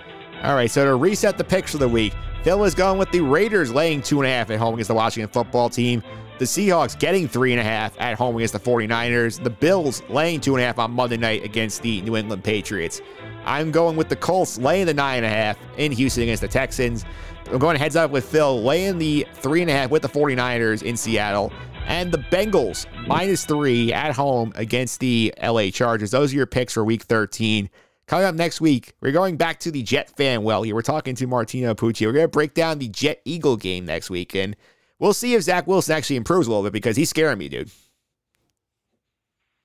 All 0.44 0.56
right, 0.56 0.70
so 0.70 0.86
to 0.86 0.96
reset 0.96 1.38
the 1.38 1.44
picks 1.44 1.72
for 1.72 1.78
the 1.78 1.90
week, 1.90 2.14
Phil 2.44 2.64
is 2.64 2.76
going 2.76 3.00
with 3.00 3.12
the 3.12 3.22
Raiders 3.22 3.74
laying 3.74 4.02
two 4.02 4.20
and 4.20 4.28
a 4.28 4.30
half 4.30 4.52
at 4.52 4.60
home 4.60 4.76
against 4.76 4.90
the 4.90 4.94
Washington 4.94 5.32
football 5.32 5.70
team. 5.70 6.04
The 6.40 6.46
Seahawks 6.46 6.98
getting 6.98 7.28
three 7.28 7.52
and 7.52 7.60
a 7.60 7.64
half 7.64 8.00
at 8.00 8.16
home 8.16 8.36
against 8.36 8.54
the 8.54 8.60
49ers. 8.60 9.44
The 9.44 9.50
Bills 9.50 10.04
laying 10.08 10.40
two 10.40 10.54
and 10.54 10.64
a 10.64 10.66
half 10.68 10.78
on 10.78 10.92
Monday 10.92 11.18
night 11.18 11.44
against 11.44 11.82
the 11.82 12.02
New 12.02 12.16
England 12.16 12.44
Patriots. 12.44 13.02
I'm 13.44 13.72
going 13.72 13.96
with 13.96 14.10
the 14.10 14.16
Colts 14.16 14.60
laying 14.60 14.86
the 14.86 14.94
nine 14.94 15.24
and 15.24 15.26
a 15.26 15.30
half 15.30 15.58
in 15.78 15.92
Houston 15.92 16.24
against 16.24 16.42
the 16.42 16.48
Texans. 16.48 17.06
I'm 17.50 17.58
going 17.58 17.76
heads 17.78 17.96
up 17.96 18.12
with 18.12 18.24
Phil 18.24 18.62
laying 18.62 19.00
the 19.00 19.26
three 19.36 19.62
and 19.62 19.72
a 19.72 19.74
half 19.74 19.90
with 19.90 20.04
the 20.04 20.10
49ers 20.10 20.84
in 20.84 20.96
Seattle. 20.96 21.52
And 21.88 22.12
the 22.12 22.18
Bengals 22.18 22.86
minus 23.08 23.46
three 23.46 23.92
at 23.92 24.14
home 24.14 24.52
against 24.56 25.00
the 25.00 25.34
LA 25.42 25.70
Chargers. 25.70 26.12
Those 26.12 26.34
are 26.34 26.36
your 26.36 26.46
picks 26.46 26.74
for 26.74 26.84
week 26.84 27.04
13. 27.04 27.70
Coming 28.06 28.26
up 28.26 28.36
next 28.36 28.62
week, 28.62 28.94
we're 29.02 29.12
going 29.12 29.38
back 29.38 29.60
to 29.62 29.72
the 29.72 29.82
Jet 29.82 30.16
fan 30.16 30.44
well 30.44 30.64
here. 30.64 30.76
We're 30.76 30.82
talking 30.82 31.16
to 31.16 31.28
Martino 31.28 31.74
Pucci. 31.74 32.06
We're 32.06 32.14
going 32.14 32.26
to 32.26 32.30
break 32.30 32.54
down 32.54 32.80
the 32.80 32.90
Jet 32.90 33.22
Eagle 33.26 33.58
game 33.58 33.86
next 33.86 34.10
week. 34.10 34.36
And 34.36 34.56
we'll 35.00 35.14
see 35.14 35.34
if 35.34 35.42
Zach 35.44 35.68
Wilson 35.68 35.96
actually 35.96 36.16
improves 36.16 36.48
a 36.48 36.50
little 36.50 36.64
bit 36.64 36.74
because 36.74 36.96
he's 36.96 37.10
scaring 37.10 37.38
me, 37.38 37.50
dude. 37.50 37.70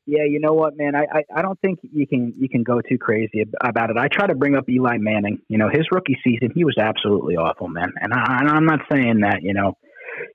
Yeah, 0.05 0.25
you 0.25 0.41
know 0.41 0.53
what, 0.53 0.77
man? 0.77 0.97
I, 0.97 1.07
I, 1.13 1.23
I 1.37 1.43
don't 1.43 1.61
think 1.61 1.79
you 1.83 2.09
can 2.09 2.35
you 2.37 2.49
can 2.49 2.65
go 2.65 2.81
too 2.81 2.99
crazy 2.99 3.45
about 3.63 3.91
it. 3.91 3.97
I 3.97 4.09
try 4.09 4.27
to 4.27 4.35
bring 4.35 4.57
up 4.57 4.69
Eli 4.69 4.99
Manning. 4.99 5.39
You 5.49 5.59
know, 5.59 5.69
his 5.69 5.87
rookie 5.93 6.19
season, 6.25 6.51
he 6.55 6.65
was 6.65 6.75
absolutely 6.77 7.37
awful, 7.37 7.69
man. 7.69 7.93
And, 8.01 8.13
I, 8.13 8.43
I'm 8.49 8.67
not 8.67 8.81
saying 8.91 9.21
that 9.21 9.43
you 9.43 9.55
know 9.55 9.75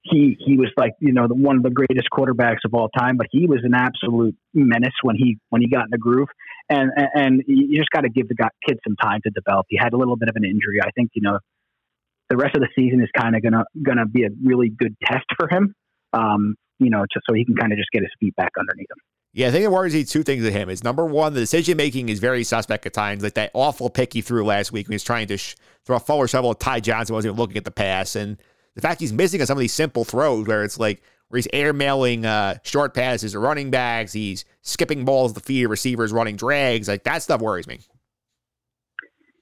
he 0.04 0.38
he 0.40 0.56
was 0.56 0.72
like 0.78 0.94
you 1.02 1.12
know 1.12 1.28
the, 1.28 1.36
one 1.36 1.58
of 1.58 1.64
the 1.64 1.70
greatest 1.70 2.08
quarterbacks 2.14 2.64
of 2.64 2.74
all 2.74 2.88
time, 2.98 3.18
but 3.18 3.28
he 3.30 3.46
was 3.46 3.60
an 3.64 3.74
absolute 3.74 4.38
menace 4.54 4.96
when 5.04 5.18
he 5.18 5.38
when 5.50 5.62
he 5.62 5.68
got 5.68 5.84
in 5.84 5.92
the 5.92 5.98
groove. 5.98 6.30
And 6.70 6.90
and, 6.96 7.10
and 7.14 7.44
you 7.46 7.78
just 7.78 7.90
got 7.90 8.02
to 8.02 8.10
give 8.10 8.30
the 8.30 8.36
guy, 8.36 8.48
kid 8.66 8.80
some 8.88 8.96
time 8.96 9.20
to 9.24 9.30
develop. 9.32 9.66
He 9.68 9.78
had 9.78 9.92
a 9.92 9.98
little 9.98 10.16
bit 10.16 10.30
of 10.30 10.38
an 10.38 10.46
injury. 10.46 10.80
I 10.82 10.92
think 10.92 11.12
you 11.14 11.22
know 11.22 11.40
the 12.30 12.38
rest 12.38 12.56
of 12.56 12.62
the 12.62 12.70
season 12.76 13.02
is 13.02 13.10
kind 13.18 13.36
of 13.36 13.42
gonna 13.42 13.64
gonna 13.84 14.06
be 14.06 14.24
a 14.24 14.30
really 14.44 14.70
good 14.70 14.96
test 15.04 15.26
for 15.40 15.48
him. 15.50 15.74
Um, 16.14 16.56
you 16.80 16.90
know, 16.90 17.06
just 17.12 17.26
so 17.28 17.34
he 17.34 17.46
can 17.46 17.56
kind 17.56 17.72
of 17.72 17.78
just 17.78 17.90
get 17.92 18.02
his 18.02 18.12
feet 18.20 18.36
back 18.36 18.52
underneath 18.60 18.90
him. 18.90 18.98
Yeah, 19.34 19.50
I 19.50 19.52
think 19.52 19.64
it 19.66 19.72
worries 19.72 19.94
me 19.94 20.04
two 20.04 20.24
things 20.24 20.44
with 20.44 20.54
him. 20.54 20.70
Is 20.70 20.84
number 20.84 21.06
one, 21.06 21.34
the 21.34 21.40
decision 21.40 21.78
making 21.78 22.10
is 22.10 22.20
very 22.20 22.44
suspect 22.44 22.86
at 22.86 22.94
times. 22.94 23.24
Like 23.24 23.36
that 23.36 23.52
awful 23.54 23.90
pick 23.90 24.14
he 24.14 24.22
threw 24.22 24.46
last 24.46 24.72
week 24.72 24.88
when 24.88 24.94
he 24.94 24.96
was 24.96 25.04
trying 25.04 25.28
to 25.28 25.38
sh- 25.38 25.56
throw 25.86 25.98
a 25.98 26.00
forward 26.00 26.30
shovel 26.30 26.52
at 26.52 26.60
Ty 26.60 26.80
Johnson, 26.82 27.14
wasn't 27.14 27.34
even 27.34 27.40
looking 27.40 27.58
at 27.58 27.66
the 27.66 27.72
pass, 27.72 28.16
and 28.16 28.38
the 28.76 28.82
fact 28.82 29.02
he's 29.02 29.14
missing 29.14 29.42
on 29.42 29.48
some 29.48 29.58
of 29.58 29.62
these 29.62 29.74
simple 29.74 30.06
throws 30.06 30.48
where 30.48 30.64
it's 30.64 30.80
like 30.80 31.02
where 31.30 31.38
he's 31.38 31.48
airmailing 31.48 32.26
uh, 32.26 32.56
short 32.64 32.94
passes 32.94 33.36
or 33.36 33.40
running 33.40 33.70
backs, 33.70 34.14
he's 34.14 34.46
skipping 34.62 35.04
balls 35.04 35.34
to 35.34 35.40
the 35.40 35.46
feet 35.46 35.64
of 35.64 35.72
receivers, 35.72 36.12
running 36.12 36.36
drags. 36.36 36.88
Like 36.88 37.04
that 37.04 37.22
stuff 37.22 37.42
worries 37.42 37.68
me. 37.68 37.80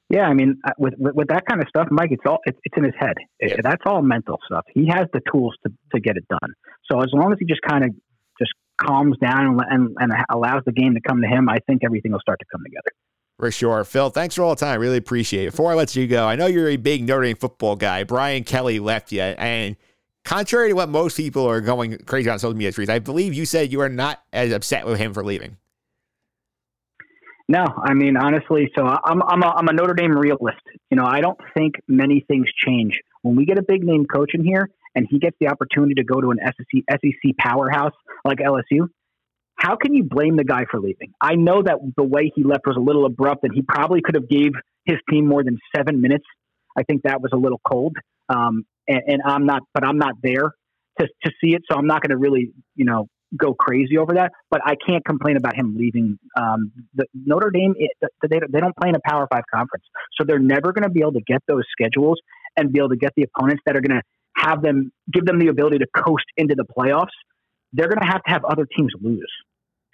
Yeah, 0.09 0.27
I 0.27 0.33
mean, 0.33 0.59
uh, 0.63 0.71
with, 0.77 0.93
with, 0.97 1.15
with 1.15 1.27
that 1.29 1.45
kind 1.47 1.61
of 1.61 1.67
stuff, 1.67 1.87
Mike, 1.89 2.11
it's 2.11 2.21
all 2.27 2.37
it's, 2.45 2.57
it's 2.63 2.77
in 2.77 2.83
his 2.83 2.93
head. 2.99 3.15
It, 3.39 3.61
That's 3.63 3.81
all 3.85 4.01
mental 4.03 4.39
stuff. 4.45 4.65
He 4.73 4.87
has 4.87 5.07
the 5.13 5.21
tools 5.31 5.55
to 5.65 5.73
to 5.93 5.99
get 5.99 6.15
it 6.15 6.27
done. 6.27 6.53
So 6.91 7.01
as 7.01 7.09
long 7.11 7.31
as 7.31 7.39
he 7.39 7.45
just 7.45 7.61
kind 7.61 7.83
of 7.83 7.89
just 8.39 8.51
calms 8.79 9.17
down 9.17 9.47
and, 9.47 9.61
and, 9.69 9.97
and 9.99 10.25
allows 10.29 10.61
the 10.65 10.71
game 10.71 10.93
to 10.93 11.01
come 11.01 11.21
to 11.21 11.27
him, 11.27 11.49
I 11.49 11.57
think 11.65 11.81
everything 11.83 12.11
will 12.11 12.19
start 12.19 12.39
to 12.39 12.45
come 12.51 12.61
together. 12.63 12.91
For 13.39 13.51
sure. 13.51 13.83
Phil, 13.83 14.09
thanks 14.11 14.35
for 14.35 14.43
all 14.43 14.55
the 14.55 14.63
time. 14.63 14.79
Really 14.79 14.97
appreciate 14.97 15.47
it. 15.47 15.51
Before 15.51 15.71
I 15.71 15.75
let 15.75 15.95
you 15.95 16.07
go, 16.07 16.25
I 16.25 16.35
know 16.35 16.45
you're 16.45 16.69
a 16.69 16.77
big 16.77 17.05
Notre 17.05 17.23
Dame 17.23 17.35
football 17.35 17.75
guy. 17.75 18.03
Brian 18.03 18.43
Kelly 18.43 18.79
left 18.79 19.11
you. 19.11 19.21
And 19.21 19.75
contrary 20.23 20.69
to 20.69 20.73
what 20.73 20.87
most 20.87 21.17
people 21.17 21.49
are 21.49 21.59
going 21.59 21.97
crazy 22.05 22.29
on 22.29 22.39
social 22.39 22.53
media 22.53 22.71
streets, 22.71 22.89
I 22.89 22.99
believe 22.99 23.33
you 23.33 23.45
said 23.45 23.71
you 23.71 23.81
are 23.81 23.89
not 23.89 24.21
as 24.31 24.53
upset 24.53 24.85
with 24.85 24.99
him 24.99 25.13
for 25.13 25.23
leaving. 25.23 25.57
No, 27.47 27.63
I 27.63 27.93
mean 27.93 28.17
honestly. 28.17 28.71
So 28.75 28.85
I'm 28.85 29.21
I'm 29.21 29.43
a, 29.43 29.47
I'm 29.47 29.67
a 29.67 29.73
Notre 29.73 29.93
Dame 29.93 30.17
realist. 30.17 30.61
You 30.89 30.97
know, 30.97 31.05
I 31.05 31.21
don't 31.21 31.39
think 31.55 31.75
many 31.87 32.25
things 32.27 32.47
change 32.65 32.99
when 33.21 33.35
we 33.35 33.45
get 33.45 33.59
a 33.59 33.63
big 33.63 33.83
name 33.83 34.05
coach 34.05 34.31
in 34.33 34.43
here, 34.43 34.69
and 34.95 35.07
he 35.09 35.19
gets 35.19 35.37
the 35.39 35.47
opportunity 35.49 35.95
to 35.95 36.03
go 36.03 36.21
to 36.21 36.31
an 36.31 36.39
SEC 36.43 36.83
SEC 36.89 37.37
powerhouse 37.37 37.93
like 38.23 38.39
LSU. 38.39 38.87
How 39.57 39.75
can 39.75 39.93
you 39.93 40.03
blame 40.03 40.35
the 40.37 40.43
guy 40.43 40.65
for 40.69 40.79
leaving? 40.79 41.13
I 41.21 41.35
know 41.35 41.61
that 41.61 41.77
the 41.95 42.03
way 42.03 42.31
he 42.35 42.43
left 42.43 42.65
was 42.65 42.75
a 42.77 42.81
little 42.81 43.05
abrupt, 43.05 43.43
and 43.43 43.53
he 43.53 43.61
probably 43.61 44.01
could 44.01 44.15
have 44.15 44.27
gave 44.27 44.51
his 44.85 44.97
team 45.09 45.27
more 45.27 45.43
than 45.43 45.59
seven 45.75 46.01
minutes. 46.01 46.25
I 46.77 46.83
think 46.83 47.03
that 47.03 47.21
was 47.21 47.31
a 47.33 47.37
little 47.37 47.61
cold, 47.65 47.95
um, 48.27 48.65
and, 48.87 49.01
and 49.07 49.21
I'm 49.25 49.45
not, 49.45 49.61
but 49.73 49.85
I'm 49.85 49.97
not 49.97 50.15
there 50.21 50.51
to 50.99 51.07
to 51.23 51.31
see 51.41 51.53
it, 51.53 51.61
so 51.69 51.77
I'm 51.77 51.87
not 51.87 52.01
going 52.01 52.09
to 52.09 52.17
really, 52.17 52.51
you 52.75 52.85
know, 52.85 53.07
go 53.37 53.53
crazy 53.53 53.97
over 53.97 54.13
that. 54.15 54.31
But 54.49 54.61
I 54.65 54.75
can't 54.87 55.03
complain 55.05 55.37
about 55.37 55.55
him 55.55 55.75
leaving. 55.77 56.17
Um, 56.37 56.71
the 56.93 57.05
Notre 57.13 57.51
Dame, 57.51 57.75
it, 57.77 57.91
they, 58.29 58.39
they 58.49 58.59
don't 58.59 58.75
play 58.75 58.89
in 58.89 58.95
a 58.95 58.99
Power 59.05 59.27
Five 59.31 59.43
conference, 59.53 59.85
so 60.17 60.23
they're 60.25 60.39
never 60.39 60.73
going 60.73 60.83
to 60.83 60.89
be 60.89 61.01
able 61.01 61.13
to 61.13 61.23
get 61.25 61.41
those 61.47 61.63
schedules 61.71 62.19
and 62.57 62.71
be 62.71 62.79
able 62.79 62.89
to 62.89 62.97
get 62.97 63.13
the 63.15 63.23
opponents 63.23 63.63
that 63.65 63.75
are 63.75 63.81
going 63.81 63.99
to 63.99 64.03
have 64.37 64.61
them 64.61 64.91
give 65.11 65.25
them 65.25 65.39
the 65.39 65.47
ability 65.47 65.77
to 65.79 65.87
coast 65.95 66.25
into 66.37 66.55
the 66.55 66.65
playoffs. 66.65 67.15
They're 67.73 67.87
going 67.87 68.01
to 68.01 68.07
have 68.07 68.23
to 68.23 68.31
have 68.31 68.45
other 68.45 68.65
teams 68.65 68.93
lose 69.01 69.31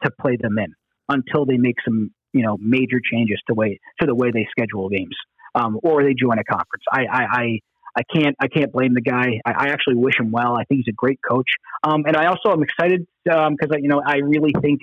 to 0.04 0.12
play 0.20 0.38
them 0.40 0.58
in 0.58 0.74
until 1.10 1.46
they 1.46 1.58
make 1.58 1.76
some 1.86 2.12
you 2.34 2.44
know 2.44 2.58
major 2.60 3.00
changes 3.12 3.40
to 3.48 3.54
way 3.54 3.80
to 4.00 4.08
the 4.08 4.16
way 4.16 4.32
they 4.32 4.48
schedule 4.52 4.90
games 4.90 5.16
um, 5.56 5.80
or 5.84 6.04
they 6.04 6.14
join 6.14 6.40
a 6.40 6.44
conference. 6.44 6.84
I, 6.92 7.06
I, 7.06 7.24
I 7.32 7.60
I 7.96 8.04
can't 8.04 8.36
I 8.40 8.48
can't 8.48 8.72
blame 8.72 8.94
the 8.94 9.02
guy. 9.02 9.40
I, 9.46 9.52
I, 9.52 9.68
actually 9.70 9.96
wish 9.96 10.20
him 10.20 10.32
well. 10.32 10.56
I 10.56 10.64
think 10.64 10.80
he's 10.80 10.94
a 10.94 10.96
great 10.96 11.20
coach, 11.28 11.50
um, 11.84 12.04
and 12.06 12.16
I 12.16 12.28
also 12.28 12.52
am 12.52 12.64
excited 12.64 13.06
because 13.24 13.70
um, 13.70 13.80
you 13.80 13.90
know 13.90 14.02
I 14.06 14.18
really 14.18 14.54
think 14.62 14.82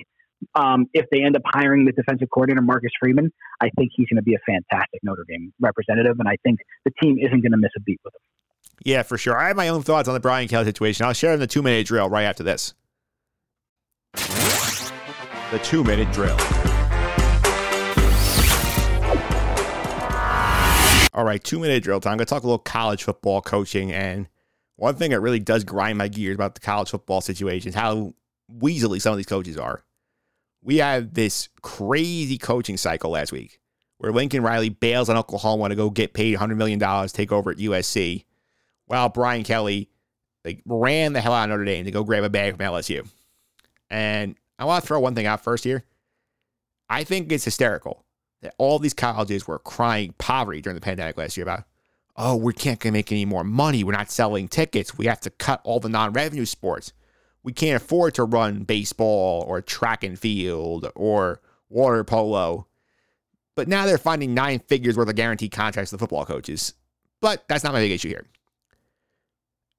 um, 0.55 0.85
if 0.93 1.05
they 1.11 1.23
end 1.23 1.35
up 1.35 1.41
hiring 1.45 1.85
the 1.85 1.91
defensive 1.91 2.29
coordinator 2.29 2.61
Marcus 2.61 2.91
Freeman, 2.99 3.31
I 3.61 3.69
think 3.77 3.91
he's 3.95 4.07
going 4.07 4.17
to 4.17 4.23
be 4.23 4.35
a 4.35 4.39
fantastic 4.45 5.01
Notre 5.03 5.25
Dame 5.27 5.53
representative, 5.59 6.17
and 6.19 6.27
I 6.27 6.37
think 6.43 6.59
the 6.85 6.91
team 7.01 7.17
isn't 7.19 7.41
going 7.41 7.51
to 7.51 7.57
miss 7.57 7.71
a 7.75 7.81
beat 7.81 7.99
with 8.03 8.13
him. 8.13 8.21
Yeah, 8.83 9.03
for 9.03 9.17
sure. 9.17 9.37
I 9.37 9.47
have 9.47 9.57
my 9.57 9.67
own 9.67 9.81
thoughts 9.81 10.07
on 10.07 10.13
the 10.13 10.19
Brian 10.19 10.47
Kelly 10.47 10.65
situation. 10.65 11.05
I'll 11.05 11.13
share 11.13 11.33
in 11.33 11.39
the 11.39 11.47
two 11.47 11.61
minute 11.61 11.87
drill 11.87 12.09
right 12.09 12.23
after 12.23 12.43
this. 12.43 12.73
The 14.13 15.59
two 15.63 15.83
minute 15.83 16.11
drill. 16.13 16.37
All 21.19 21.25
right, 21.25 21.43
two 21.43 21.59
minute 21.59 21.83
drill 21.83 21.99
time. 21.99 22.13
I'm 22.13 22.17
going 22.17 22.27
to 22.27 22.33
talk 22.33 22.43
a 22.43 22.47
little 22.47 22.59
college 22.59 23.03
football 23.03 23.41
coaching. 23.41 23.91
And 23.91 24.29
one 24.77 24.95
thing 24.95 25.11
that 25.11 25.19
really 25.19 25.41
does 25.41 25.65
grind 25.65 25.97
my 25.97 26.07
gears 26.07 26.35
about 26.35 26.53
the 26.53 26.61
college 26.61 26.91
football 26.91 27.19
situation 27.19 27.67
is 27.67 27.75
how 27.75 28.13
weaselly 28.49 29.01
some 29.01 29.11
of 29.11 29.17
these 29.17 29.25
coaches 29.25 29.57
are. 29.57 29.83
We 30.61 30.77
had 30.77 31.15
this 31.15 31.49
crazy 31.61 32.37
coaching 32.37 32.77
cycle 32.77 33.11
last 33.11 33.33
week 33.33 33.59
where 33.97 34.13
Lincoln 34.13 34.43
Riley 34.43 34.69
bails 34.69 35.09
on 35.09 35.17
Oklahoma 35.17 35.67
to 35.67 35.75
go 35.75 35.89
get 35.89 36.13
paid 36.13 36.37
$100 36.37 36.55
million, 36.55 36.79
take 37.09 37.33
over 37.33 37.51
at 37.51 37.57
USC, 37.57 38.23
while 38.85 39.09
Brian 39.09 39.43
Kelly 39.43 39.89
like 40.45 40.61
ran 40.65 41.11
the 41.11 41.19
hell 41.19 41.33
out 41.33 41.43
of 41.43 41.49
Notre 41.49 41.65
Dame 41.65 41.83
to 41.83 41.91
go 41.91 42.05
grab 42.05 42.23
a 42.23 42.29
bag 42.29 42.55
from 42.55 42.65
LSU. 42.65 43.05
And 43.89 44.37
I 44.57 44.63
want 44.63 44.85
to 44.85 44.87
throw 44.87 45.01
one 45.01 45.15
thing 45.15 45.25
out 45.25 45.43
first 45.43 45.65
here. 45.65 45.83
I 46.89 47.03
think 47.03 47.29
it's 47.29 47.43
hysterical 47.43 48.05
that 48.41 48.55
all 48.57 48.79
these 48.79 48.93
colleges 48.93 49.47
were 49.47 49.59
crying 49.59 50.13
poverty 50.17 50.61
during 50.61 50.75
the 50.75 50.81
pandemic 50.81 51.17
last 51.17 51.37
year 51.37 51.43
about, 51.43 51.63
oh, 52.15 52.35
we 52.35 52.53
can't 52.53 52.83
make 52.85 53.11
any 53.11 53.25
more 53.25 53.43
money. 53.43 53.83
We're 53.83 53.93
not 53.93 54.11
selling 54.11 54.47
tickets. 54.47 54.97
We 54.97 55.07
have 55.07 55.21
to 55.21 55.29
cut 55.29 55.61
all 55.63 55.79
the 55.79 55.89
non 55.89 56.13
revenue 56.13 56.45
sports. 56.45 56.93
We 57.43 57.53
can't 57.53 57.81
afford 57.81 58.15
to 58.15 58.23
run 58.23 58.63
baseball 58.63 59.43
or 59.47 59.61
track 59.61 60.03
and 60.03 60.19
field 60.19 60.91
or 60.95 61.41
water 61.69 62.03
polo. 62.03 62.67
But 63.55 63.67
now 63.67 63.85
they're 63.85 63.97
finding 63.97 64.33
nine 64.33 64.59
figures 64.59 64.97
worth 64.97 65.09
of 65.09 65.15
guaranteed 65.15 65.51
contracts 65.51 65.89
to 65.89 65.97
the 65.97 65.99
football 65.99 66.25
coaches. 66.25 66.73
But 67.21 67.45
that's 67.47 67.63
not 67.63 67.73
my 67.73 67.79
big 67.79 67.91
issue 67.91 68.09
here. 68.09 68.25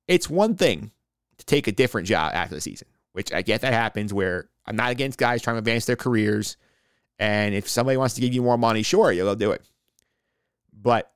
It's 0.08 0.28
one 0.28 0.56
thing 0.56 0.90
to 1.38 1.46
take 1.46 1.66
a 1.66 1.72
different 1.72 2.06
job 2.06 2.32
after 2.34 2.54
the 2.54 2.60
season, 2.60 2.88
which 3.12 3.32
I 3.32 3.42
get 3.42 3.60
that 3.62 3.72
happens 3.72 4.12
where 4.12 4.48
I'm 4.66 4.76
not 4.76 4.90
against 4.90 5.18
guys 5.18 5.40
trying 5.40 5.54
to 5.54 5.60
advance 5.60 5.86
their 5.86 5.96
careers. 5.96 6.56
And 7.20 7.54
if 7.54 7.68
somebody 7.68 7.98
wants 7.98 8.14
to 8.14 8.22
give 8.22 8.32
you 8.32 8.42
more 8.42 8.56
money, 8.56 8.82
sure, 8.82 9.12
you'll 9.12 9.36
do 9.36 9.52
it. 9.52 9.62
But 10.72 11.12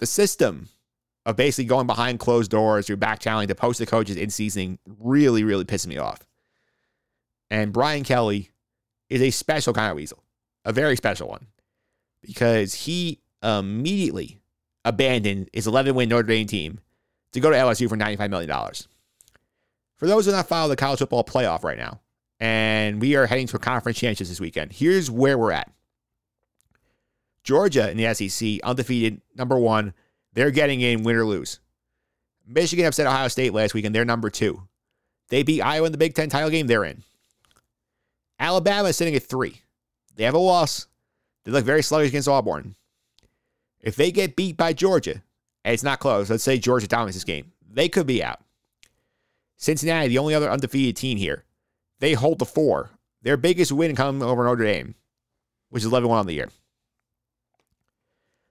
the 0.00 0.06
system 0.06 0.68
of 1.24 1.36
basically 1.36 1.66
going 1.66 1.86
behind 1.86 2.18
closed 2.18 2.50
doors 2.50 2.86
through 2.86 2.96
back 2.96 3.20
channeling 3.20 3.46
to 3.48 3.54
post 3.54 3.78
the 3.78 3.86
coaches 3.86 4.16
in 4.16 4.30
season 4.30 4.80
really, 4.98 5.44
really 5.44 5.64
pisses 5.64 5.86
me 5.86 5.96
off. 5.96 6.26
And 7.50 7.72
Brian 7.72 8.02
Kelly 8.02 8.50
is 9.08 9.22
a 9.22 9.30
special 9.30 9.72
kind 9.72 9.90
of 9.90 9.96
weasel, 9.96 10.24
a 10.64 10.72
very 10.72 10.96
special 10.96 11.28
one, 11.28 11.46
because 12.20 12.74
he 12.74 13.20
immediately 13.42 14.40
abandoned 14.84 15.50
his 15.52 15.68
11 15.68 15.94
win 15.94 16.08
Notre 16.08 16.24
Dame 16.24 16.46
team 16.48 16.80
to 17.32 17.40
go 17.40 17.50
to 17.50 17.56
LSU 17.56 17.88
for 17.88 17.96
$95 17.96 18.28
million. 18.28 18.50
For 19.96 20.06
those 20.06 20.24
who 20.26 20.32
are 20.32 20.36
not 20.36 20.48
follow 20.48 20.68
the 20.68 20.76
college 20.76 20.98
football 20.98 21.24
playoff 21.24 21.62
right 21.62 21.78
now, 21.78 22.00
and 22.40 23.00
we 23.00 23.16
are 23.16 23.26
heading 23.26 23.46
to 23.48 23.56
a 23.56 23.60
conference 23.60 23.98
championship 23.98 24.28
this 24.28 24.40
weekend, 24.40 24.72
here's 24.72 25.10
where 25.10 25.38
we're 25.38 25.52
at. 25.52 25.70
Georgia 27.42 27.90
in 27.90 27.96
the 27.96 28.14
SEC, 28.14 28.60
undefeated, 28.62 29.22
number 29.34 29.58
one. 29.58 29.94
They're 30.34 30.50
getting 30.50 30.80
in 30.80 31.02
win 31.02 31.16
or 31.16 31.24
lose. 31.24 31.60
Michigan 32.46 32.86
upset 32.86 33.06
Ohio 33.06 33.28
State 33.28 33.52
last 33.52 33.74
week, 33.74 33.84
and 33.84 33.94
they're 33.94 34.04
number 34.04 34.30
two. 34.30 34.62
They 35.30 35.42
beat 35.42 35.62
Iowa 35.62 35.86
in 35.86 35.92
the 35.92 35.98
Big 35.98 36.14
Ten 36.14 36.28
title 36.28 36.50
game, 36.50 36.66
they're 36.66 36.84
in. 36.84 37.02
Alabama 38.38 38.88
is 38.88 38.96
sitting 38.96 39.14
at 39.14 39.22
three. 39.22 39.60
They 40.14 40.24
have 40.24 40.34
a 40.34 40.38
loss. 40.38 40.86
They 41.44 41.50
look 41.50 41.64
very 41.64 41.82
sluggish 41.82 42.10
against 42.10 42.28
Auburn. 42.28 42.76
If 43.80 43.96
they 43.96 44.10
get 44.10 44.36
beat 44.36 44.56
by 44.56 44.72
Georgia, 44.72 45.22
and 45.64 45.74
it's 45.74 45.82
not 45.82 46.00
close, 46.00 46.30
let's 46.30 46.44
say 46.44 46.58
Georgia 46.58 46.86
dominates 46.86 47.16
this 47.16 47.24
game, 47.24 47.52
they 47.68 47.88
could 47.88 48.06
be 48.06 48.22
out. 48.22 48.40
Cincinnati, 49.56 50.08
the 50.08 50.18
only 50.18 50.34
other 50.34 50.50
undefeated 50.50 50.96
team 50.96 51.18
here, 51.18 51.44
they 52.00 52.12
hold 52.14 52.38
the 52.38 52.44
four. 52.44 52.90
Their 53.22 53.36
biggest 53.36 53.72
win 53.72 53.96
coming 53.96 54.22
over 54.22 54.44
Notre 54.44 54.64
Dame, 54.64 54.94
which 55.70 55.82
is 55.82 55.86
11 55.86 56.08
1 56.08 56.18
on 56.18 56.26
the 56.26 56.34
year. 56.34 56.50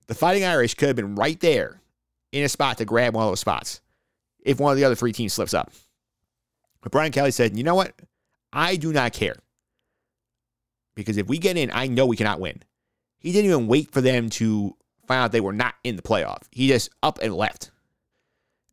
The 0.07 0.15
Fighting 0.15 0.43
Irish 0.43 0.73
could 0.73 0.87
have 0.87 0.95
been 0.95 1.15
right 1.15 1.39
there 1.39 1.81
in 2.31 2.43
a 2.43 2.49
spot 2.49 2.77
to 2.77 2.85
grab 2.85 3.13
one 3.13 3.23
of 3.23 3.31
those 3.31 3.39
spots 3.39 3.81
if 4.43 4.59
one 4.59 4.71
of 4.71 4.77
the 4.77 4.85
other 4.85 4.95
three 4.95 5.11
teams 5.11 5.33
slips 5.33 5.53
up. 5.53 5.71
But 6.81 6.91
Brian 6.91 7.11
Kelly 7.11 7.31
said, 7.31 7.57
you 7.57 7.63
know 7.63 7.75
what? 7.75 7.93
I 8.53 8.77
do 8.77 8.93
not 8.93 9.13
care. 9.13 9.35
Because 10.95 11.17
if 11.17 11.27
we 11.27 11.37
get 11.37 11.57
in, 11.57 11.69
I 11.73 11.87
know 11.87 12.05
we 12.05 12.15
cannot 12.15 12.39
win. 12.39 12.61
He 13.19 13.31
didn't 13.31 13.51
even 13.51 13.67
wait 13.67 13.91
for 13.91 14.01
them 14.01 14.29
to 14.31 14.75
find 15.05 15.21
out 15.21 15.31
they 15.31 15.41
were 15.41 15.53
not 15.53 15.75
in 15.83 15.95
the 15.95 16.01
playoff. 16.01 16.43
He 16.51 16.67
just 16.67 16.89
up 17.03 17.19
and 17.21 17.35
left. 17.35 17.71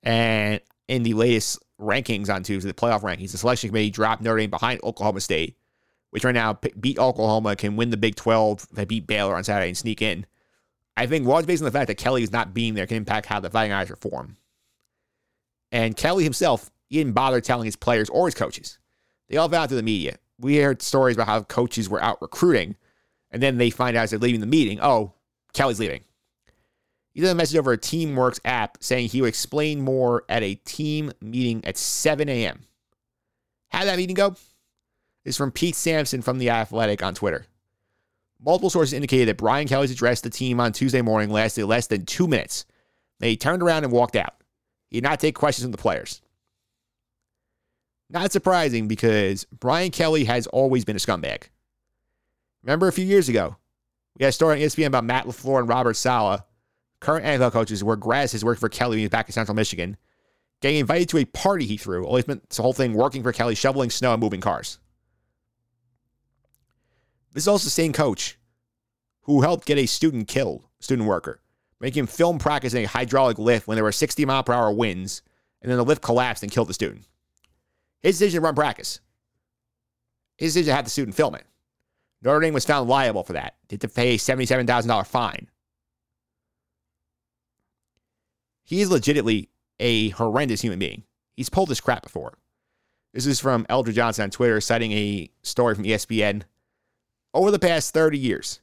And 0.03 0.61
in 0.87 1.03
the 1.03 1.15
latest 1.15 1.64
rankings 1.81 2.33
on 2.33 2.43
Tuesday, 2.43 2.69
the 2.69 2.75
playoff 2.75 3.03
rankings, 3.03 3.33
the 3.33 3.39
selection 3.39 3.71
committee 3.71 3.91
dropped 3.91 4.23
Notre 4.23 4.39
Dame 4.39 4.51
behind 4.51 4.81
Oklahoma 4.83 5.21
State, 5.21 5.57
which 6.11 6.25
right 6.25 6.35
now 6.35 6.59
beat 6.81 6.99
Oklahoma, 6.99 7.57
can 7.57 7.77
win 7.77 7.91
the 7.91 7.97
Big 7.97 8.15
12, 8.15 8.69
they 8.73 8.85
beat 8.85 9.07
Baylor 9.07 9.35
on 9.35 9.45
Saturday 9.45 9.69
and 9.69 9.77
sneak 9.77 10.01
in. 10.01 10.27
I 10.97 11.07
think 11.07 11.27
largely 11.27 11.47
based 11.47 11.63
on 11.63 11.67
the 11.67 11.73
fact 11.73 11.89
that 11.89 11.97
Kelly 11.97 12.23
is 12.23 12.33
not 12.33 12.55
being 12.55 12.75
there 12.75 12.87
can 12.87 12.97
impact 12.97 13.27
how 13.27 13.41
the 13.41 13.51
Fighting 13.51 13.73
Irish 13.73 13.89
perform. 13.89 14.37
And 15.73 15.97
Kelly 15.97 16.23
himself, 16.23 16.71
he 16.89 16.99
didn't 16.99 17.15
bother 17.15 17.41
telling 17.41 17.65
his 17.65 17.75
players 17.75 18.09
or 18.11 18.27
his 18.27 18.35
coaches. 18.35 18.79
They 19.29 19.37
all 19.37 19.49
vowed 19.49 19.71
to 19.71 19.75
the 19.75 19.83
media. 19.83 20.19
We 20.39 20.59
heard 20.59 20.83
stories 20.83 21.17
about 21.17 21.27
how 21.27 21.43
coaches 21.43 21.89
were 21.89 22.03
out 22.03 22.23
recruiting, 22.23 22.77
and 23.33 23.43
then 23.43 23.59
they 23.59 23.71
find 23.71 23.97
out 23.97 24.05
as 24.05 24.11
they're 24.11 24.19
leaving 24.19 24.41
the 24.41 24.47
meeting, 24.47 24.79
oh, 24.81 25.15
Kelly's 25.53 25.81
leaving. 25.81 26.05
He 27.15 27.21
sent 27.21 27.33
a 27.33 27.37
message 27.37 27.57
over 27.57 27.73
a 27.73 27.79
Teamworks 27.79 28.41
app 28.45 28.79
saying 28.81 29.09
he 29.09 29.23
would 29.23 29.29
explain 29.29 29.81
more 29.81 30.25
at 30.29 30.43
a 30.43 30.57
team 30.57 31.13
meeting 31.21 31.65
at 31.65 31.79
7 31.79 32.29
a.m. 32.29 32.65
How'd 33.69 33.87
that 33.87 33.97
meeting 33.97 34.15
go? 34.15 34.35
Is 35.25 35.37
from 35.37 35.53
Pete 35.53 35.77
Sampson 35.77 36.23
from 36.23 36.39
The 36.39 36.51
Athletic 36.51 37.03
on 37.03 37.15
Twitter. 37.15 37.47
Multiple 38.45 38.69
sources 38.69 38.93
indicated 38.93 39.29
that 39.29 39.39
Brian 39.39 39.69
Kelly's 39.69 39.93
address 39.93 40.21
to 40.21 40.29
the 40.29 40.37
team 40.37 40.61
on 40.61 40.73
Tuesday 40.73 41.01
morning 41.01 41.31
lasted 41.31 41.65
less 41.67 41.87
than 41.87 42.05
two 42.05 42.27
minutes. 42.27 42.67
Then 43.21 43.31
he 43.31 43.37
turned 43.37 43.63
around 43.63 43.85
and 43.85 43.93
walked 43.93 44.17
out. 44.17 44.35
He 44.91 44.97
did 44.97 45.05
not 45.05 45.21
take 45.21 45.35
questions 45.35 45.65
from 45.65 45.73
the 45.73 45.79
players. 45.79 46.21
Not 48.11 48.33
surprising 48.33 48.87
because 48.87 49.45
Brian 49.45 49.93
Kelly 49.93 50.25
has 50.25 50.47
always 50.49 50.85
been 50.85 50.97
a 50.97 50.99
scumbag. 50.99 51.45
Remember 52.63 52.89
a 52.89 52.93
few 52.93 53.07
years 53.07 53.29
ago, 53.29 53.57
we 54.19 54.25
had 54.25 54.31
a 54.31 54.33
story 54.33 54.57
on 54.57 54.69
ESPN 54.69 54.87
about 54.87 55.05
Matt 55.05 55.27
LaFleur 55.27 55.61
and 55.61 55.69
Robert 55.69 55.95
Saleh, 55.95 56.43
current 57.05 57.25
NFL 57.25 57.53
coaches, 57.53 57.85
where 57.85 57.97
Grass 57.97 58.33
has 58.33 58.45
worked 58.45 58.61
for 58.61 58.69
Kelly 58.69 58.93
when 58.93 58.99
he 58.99 59.05
was 59.05 59.11
back 59.11 59.29
in 59.29 59.33
Central 59.33 59.55
Michigan, 59.55 59.97
getting 60.61 60.79
invited 60.79 61.09
to 61.11 61.19
a 61.19 61.25
party 61.25 61.67
he 61.67 61.77
threw. 61.77 62.05
Always 62.05 62.27
meant 62.27 62.49
the 62.49 62.63
whole 62.63 62.73
thing 62.73 62.95
working 62.95 63.23
for 63.23 63.33
Kelly, 63.33 63.55
shoveling 63.55 63.91
snow 63.91 64.13
and 64.13 64.21
moving 64.21 64.41
cars. 64.41 64.79
This 67.33 67.45
is 67.45 67.49
also 67.49 67.65
the 67.65 67.71
same 67.71 67.93
coach 67.93 68.39
who 69.23 69.43
helped 69.43 69.67
get 69.67 69.79
a 69.79 69.87
student 69.87 70.29
killed, 70.29 70.65
student 70.81 71.09
worker, 71.09 71.41
making 71.81 72.01
him 72.01 72.07
film 72.07 72.39
practicing 72.39 72.85
a 72.85 72.89
hydraulic 72.89 73.39
lift 73.39 73.67
when 73.67 73.75
there 73.77 73.85
were 73.85 73.93
60 73.93 74.25
mile 74.25 74.43
per 74.43 74.53
hour 74.53 74.73
winds, 74.73 75.23
and 75.61 75.71
then 75.71 75.79
the 75.79 75.85
lift 75.85 76.03
collapsed 76.03 76.43
and 76.43 76.53
killed 76.53 76.69
the 76.69 76.75
student. 76.75 77.07
His 78.03 78.19
decision 78.19 78.41
to 78.41 78.45
run 78.45 78.55
practice. 78.55 79.01
His 80.37 80.55
decision 80.55 80.71
to 80.71 80.77
have 80.77 80.85
the 80.85 80.91
student 80.91 81.17
film 81.17 81.35
it. 81.35 81.45
Notre 82.23 82.41
Dame 82.41 82.55
was 82.55 82.65
found 82.65 82.89
liable 82.89 83.25
for 83.25 83.35
that. 83.35 83.57
Did 83.69 83.81
to 83.83 83.89
pay 83.89 84.15
a 84.15 84.19
$77,000 84.19 85.07
fine. 85.07 85.49
He 88.65 88.81
is 88.81 88.91
legitimately 88.91 89.51
a 89.79 90.09
horrendous 90.11 90.63
human 90.63 90.79
being. 90.79 91.05
He's 91.37 91.51
pulled 91.51 91.69
this 91.69 91.81
crap 91.81 92.03
before. 92.03 92.39
This 93.13 93.27
is 93.27 93.39
from 93.39 93.67
Eldred 93.69 93.95
Johnson 93.95 94.25
on 94.25 94.31
Twitter, 94.31 94.61
citing 94.61 94.93
a 94.93 95.31
story 95.43 95.75
from 95.75 95.85
ESPN. 95.85 96.43
Over 97.33 97.51
the 97.51 97.59
past 97.59 97.95
30 97.95 98.19
years, 98.19 98.61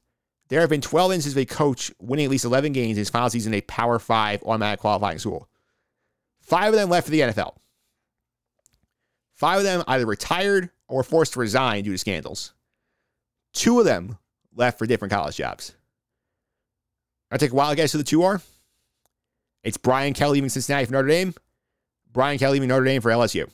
there 0.50 0.60
have 0.60 0.70
been 0.70 0.82
12 0.82 1.14
instances 1.14 1.38
of 1.38 1.42
a 1.42 1.46
coach 1.46 1.92
winning 2.02 2.26
at 2.26 2.32
least 2.32 2.46
11 2.46 2.74
games 2.74 2.98
in 2.98 2.98
his 2.98 3.10
final 3.10 3.30
season 3.30 3.54
in 3.54 3.60
a 3.60 3.62
Power 3.62 4.00
5 4.00 4.44
automatic 4.44 4.80
qualifying 4.80 5.20
school. 5.20 5.48
Five 6.42 6.74
of 6.74 6.80
them 6.80 6.90
left 6.90 7.06
for 7.06 7.12
the 7.12 7.22
NFL. 7.22 7.56
Five 9.34 9.60
of 9.60 9.64
them 9.64 9.84
either 9.88 10.06
retired 10.06 10.70
or 10.88 10.98
were 10.98 11.04
forced 11.04 11.34
to 11.34 11.40
resign 11.40 11.84
due 11.84 11.94
to 11.94 11.98
scandals. 11.98 12.54
Two 13.54 13.80
of 13.80 13.86
them 13.86 14.18
left 14.54 14.78
for 14.78 14.86
different 14.86 15.14
college 15.14 15.38
jobs. 15.38 15.74
I 17.32 17.38
take 17.38 17.52
a 17.52 17.56
wild 17.56 17.78
guess 17.78 17.94
who 17.94 17.98
the 17.98 18.04
two 18.04 18.24
are. 18.24 18.42
It's 19.64 19.78
Brian 19.78 20.14
Kelly 20.14 20.36
leaving 20.36 20.50
Cincinnati 20.50 20.86
for 20.86 20.94
Notre 20.94 21.08
Dame. 21.08 21.34
Brian 22.12 22.38
Kelly 22.38 22.54
leaving 22.54 22.70
Notre 22.70 22.86
Dame 22.86 23.02
for 23.02 23.12
LSU. 23.12 23.50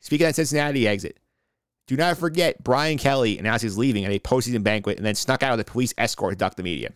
Speaking 0.00 0.26
of 0.26 0.30
that 0.30 0.36
Cincinnati 0.36 0.86
exit, 0.88 1.18
do 1.86 1.96
not 1.96 2.18
forget 2.18 2.62
Brian 2.64 2.98
Kelly 2.98 3.38
announced 3.38 3.62
he's 3.62 3.78
leaving 3.78 4.04
at 4.04 4.12
a 4.12 4.18
postseason 4.18 4.62
banquet 4.62 4.96
and 4.96 5.06
then 5.06 5.14
snuck 5.14 5.42
out 5.42 5.52
of 5.52 5.58
the 5.58 5.70
police 5.70 5.94
escort 5.98 6.32
to 6.32 6.36
duck 6.36 6.56
the 6.56 6.62
media. 6.62 6.90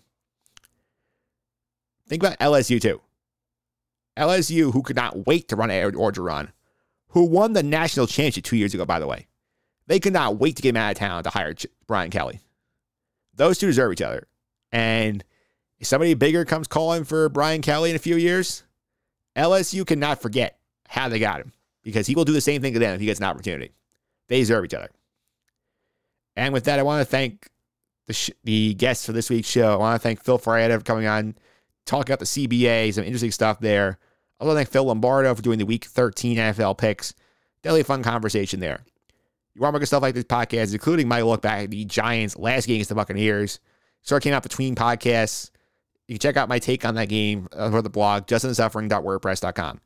Think 2.09 2.23
about 2.23 2.39
LSU 2.39 2.81
too. 2.81 3.01
LSU, 4.17 4.73
who 4.73 4.83
could 4.83 4.97
not 4.97 5.27
wait 5.27 5.49
to 5.49 5.57
run 5.57 5.71
Ed 5.71 5.95
Orgeron, 5.95 6.51
who 7.09 7.25
won 7.25 7.53
the 7.53 7.63
national 7.63 8.07
championship 8.07 8.45
two 8.45 8.57
years 8.57 8.75
ago, 8.75 8.85
by 8.85 8.99
the 8.99 9.07
way. 9.07 9.29
They 9.87 10.01
could 10.01 10.13
not 10.13 10.39
wait 10.39 10.57
to 10.57 10.63
get 10.63 10.71
him 10.71 10.77
out 10.77 10.93
of 10.93 10.99
town 10.99 11.23
to 11.25 11.31
hire 11.31 11.55
Brian 11.87 12.11
Kelly. 12.11 12.41
Those 13.35 13.59
two 13.59 13.67
deserve 13.67 13.93
each 13.93 14.03
other. 14.03 14.27
And 14.73 15.25
if 15.81 15.87
somebody 15.87 16.15
bigger 16.15 16.45
comes 16.45 16.69
calling 16.69 17.05
for 17.05 17.29
Brian 17.29 17.63
Kelly 17.63 17.91
in 17.91 17.97
a 17.97 18.01
few 18.01 18.17
years, 18.17 18.63
LSU 19.35 19.87
cannot 19.87 20.21
forget 20.21 20.59
how 20.89 21.09
they 21.09 21.19
got 21.19 21.41
him 21.41 21.53
because 21.83 22.07
he 22.07 22.15
will 22.15 22.27
do 22.27 22.33
the 22.33 22.41
same 22.41 22.61
thing 22.61 22.75
to 22.75 22.79
them 22.79 22.95
if 22.95 23.01
he 23.01 23.07
gets 23.07 23.19
an 23.21 23.27
opportunity. 23.27 23.73
They 24.29 24.39
deserve 24.39 24.65
each 24.65 24.75
other. 24.75 24.91
And 26.37 26.53
with 26.53 26.65
that, 26.65 26.79
I 26.79 26.83
want 26.83 27.01
to 27.01 27.11
thank 27.11 27.49
the, 28.07 28.13
sh- 28.13 28.31
the 28.45 28.75
guests 28.75 29.07
for 29.07 29.13
this 29.13 29.31
week's 29.31 29.49
show. 29.49 29.73
I 29.73 29.77
want 29.77 30.01
to 30.01 30.03
thank 30.03 30.23
Phil 30.23 30.39
Ferreira 30.39 30.79
for 30.79 30.85
coming 30.85 31.07
on, 31.07 31.35
talking 31.87 32.13
about 32.13 32.21
the 32.21 32.27
CBA, 32.27 32.95
some 32.95 33.05
interesting 33.05 33.33
stuff 33.33 33.59
there. 33.61 33.99
I 34.39 34.45
want 34.45 34.55
to 34.55 34.59
thank 34.59 34.71
Phil 34.71 34.85
Lombardo 34.85 35.35
for 35.35 35.43
doing 35.43 35.59
the 35.59 35.67
Week 35.67 35.85
13 35.85 36.37
NFL 36.37 36.79
picks. 36.79 37.15
Definitely 37.63 37.81
a 37.81 37.85
fun 37.85 38.03
conversation 38.03 38.61
there. 38.61 38.81
You 39.55 39.63
want 39.63 39.75
more 39.75 39.81
good 39.81 39.87
stuff 39.87 40.03
like 40.03 40.15
this 40.15 40.25
podcast, 40.25 40.73
including 40.73 41.09
my 41.09 41.23
look 41.23 41.43
back 41.43 41.65
at 41.65 41.71
the 41.71 41.85
Giants' 41.85 42.37
last 42.37 42.67
game 42.67 42.77
against 42.77 42.91
the 42.91 42.95
Buccaneers. 42.95 43.61
Start 44.03 44.23
came 44.23 44.33
out 44.33 44.43
between 44.43 44.75
podcasts. 44.75 45.50
You 46.11 46.15
can 46.15 46.23
check 46.23 46.37
out 46.37 46.49
my 46.49 46.59
take 46.59 46.85
on 46.85 46.97
that 46.97 47.09
game 47.09 47.47
uh, 47.53 47.71
for 47.71 47.83
the 47.83 47.89
blog, 47.89 48.27
justinsuffering.wordpress.com. 48.27 49.81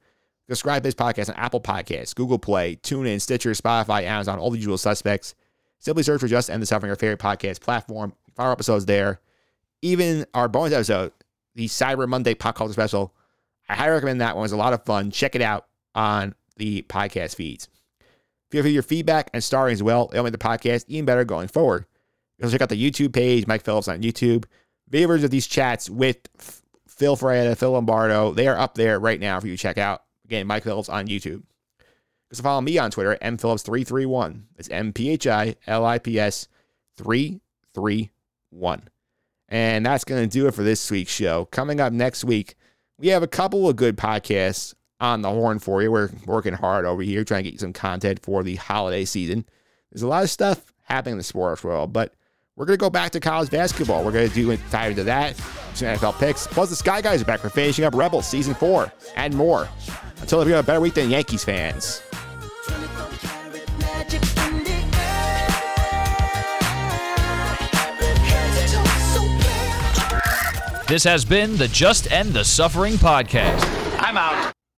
Subscribe 0.49 0.83
to 0.83 0.89
this 0.89 0.95
podcast 0.95 1.29
on 1.29 1.35
Apple 1.35 1.61
Podcasts, 1.61 2.15
Google 2.15 2.39
Play, 2.39 2.77
TuneIn, 2.77 3.21
Stitcher, 3.21 3.51
Spotify, 3.51 4.05
Amazon, 4.05 4.39
all 4.39 4.51
the 4.51 4.57
usual 4.57 4.79
suspects. 4.79 5.35
Simply 5.81 6.03
search 6.03 6.23
for 6.23 6.27
Just 6.27 6.49
End 6.49 6.63
the 6.63 6.67
Suffering, 6.67 6.89
our 6.89 6.97
favorite 6.97 7.19
podcast 7.19 7.61
platform. 7.61 8.15
Our 8.39 8.53
episodes 8.53 8.87
there. 8.87 9.21
Even 9.83 10.25
our 10.33 10.49
bonus 10.49 10.73
episode, 10.73 11.13
the 11.57 11.67
Cyber 11.67 12.09
Monday 12.09 12.35
Pop 12.35 12.57
Culture 12.57 12.73
Special. 12.73 13.15
I 13.69 13.75
highly 13.75 13.93
recommend 13.93 14.23
that 14.23 14.35
one. 14.35 14.45
It 14.45 14.47
was 14.47 14.53
a 14.53 14.57
lot 14.57 14.73
of 14.73 14.83
fun. 14.87 15.11
Check 15.11 15.35
it 15.35 15.43
out 15.43 15.67
on 15.95 16.35
the 16.57 16.87
podcast 16.89 17.35
feeds. 17.35 17.69
Feel 18.51 18.63
free 18.63 18.73
your 18.73 18.83
feedback 18.83 19.29
and 19.35 19.45
starring 19.45 19.75
as 19.75 19.83
well. 19.83 20.09
It'll 20.11 20.25
make 20.25 20.33
the 20.33 20.39
podcast 20.39 20.87
even 20.89 21.05
better 21.05 21.27
going 21.27 21.49
forward. 21.49 21.85
You 22.39 22.45
can 22.45 22.51
check 22.51 22.63
out 22.63 22.71
the 22.71 22.91
YouTube 22.91 23.13
page, 23.13 23.47
Mike 23.47 23.63
Phillips 23.63 23.89
on 23.89 24.01
YouTube. 24.01 24.47
Video 24.95 25.13
of 25.13 25.31
these 25.33 25.49
chats 25.49 25.91
with 25.91 26.19
Phil 26.87 27.17
Ferreira, 27.17 27.57
Phil 27.57 27.73
Lombardo, 27.73 28.33
they 28.33 28.47
are 28.47 28.57
up 28.57 28.77
there 28.77 29.01
right 29.01 29.19
now 29.19 29.41
for 29.41 29.49
you 29.49 29.57
to 29.57 29.61
check 29.61 29.77
out. 29.77 30.05
Again, 30.25 30.47
Mike 30.47 30.63
Phillips 30.63 30.89
on 30.89 31.09
YouTube. 31.09 31.43
Just 32.31 32.45
follow 32.45 32.61
me 32.61 32.79
on 32.79 32.93
Twitter 32.93 33.11
at 33.15 33.21
mphillips331. 33.21 34.43
It's 34.57 34.69
M 34.69 34.93
P 34.93 35.11
H 35.11 35.27
I 35.27 35.57
L 35.67 35.85
I 35.85 35.99
P 35.99 36.21
S 36.21 36.47
331. 36.99 38.83
And 39.49 39.85
that's 39.85 40.05
going 40.05 40.23
to 40.23 40.33
do 40.33 40.47
it 40.47 40.55
for 40.55 40.63
this 40.63 40.89
week's 40.89 41.11
show. 41.11 41.47
Coming 41.47 41.81
up 41.81 41.93
next 41.93 42.23
week, 42.23 42.55
we 42.97 43.09
have 43.09 43.25
a 43.25 43.27
couple 43.27 43.69
of 43.69 43.75
good 43.75 43.97
podcasts 43.97 44.75
on 45.01 45.23
the 45.23 45.31
horn 45.31 45.59
for 45.59 45.83
you. 45.83 45.91
We're 45.91 46.11
working 46.25 46.55
hard 46.55 46.85
over 46.85 47.03
here 47.03 47.25
trying 47.25 47.43
to 47.43 47.51
get 47.51 47.55
you 47.55 47.59
some 47.59 47.73
content 47.73 48.21
for 48.23 48.45
the 48.45 48.55
holiday 48.55 49.05
season. 49.05 49.45
There's 49.91 50.03
a 50.03 50.09
lot 50.09 50.23
of 50.23 50.31
stuff 50.31 50.73
happening 50.85 51.15
in 51.15 51.19
the 51.19 51.25
sports 51.25 51.65
world, 51.65 51.93
but 51.93 52.15
we're 52.57 52.67
going 52.67 52.79
to 52.79 52.81
go 52.81 52.91
back 52.91 53.11
to 53.13 53.21
college 53.21 53.51
basketball. 53.51 54.05
We're 54.05 54.13
going 54.13 54.29
to 54.29 54.35
do 54.35 54.57
dive 54.71 54.93
into 54.93 55.05
that, 55.05 55.37
some 55.75 55.89
NFL 55.89 56.19
picks. 56.19 56.47
Plus, 56.47 56.71
the 56.71 56.77
Sky 56.77 57.01
Guys 57.01 57.23
are 57.23 57.25
back 57.25 57.41
for 57.41 57.49
finishing 57.49 57.85
up 57.85 57.95
Rebels 57.95 58.27
season 58.27 58.55
four 58.55 58.93
and 59.17 59.35
more. 59.35 59.69
Until 60.21 60.45
we 60.45 60.53
have 60.53 60.65
a 60.65 60.67
better 60.67 60.81
week 60.81 60.95
than 60.95 61.11
Yankees 61.11 61.45
fans. 61.45 62.01
This 70.87 71.03
has 71.05 71.25
been 71.25 71.57
the 71.57 71.69
Just 71.69 72.13
End 72.13 72.33
the 72.33 72.45
Suffering 72.45 72.95
podcast. 72.95 73.65
I'm 73.99 74.17
out. 74.17 74.54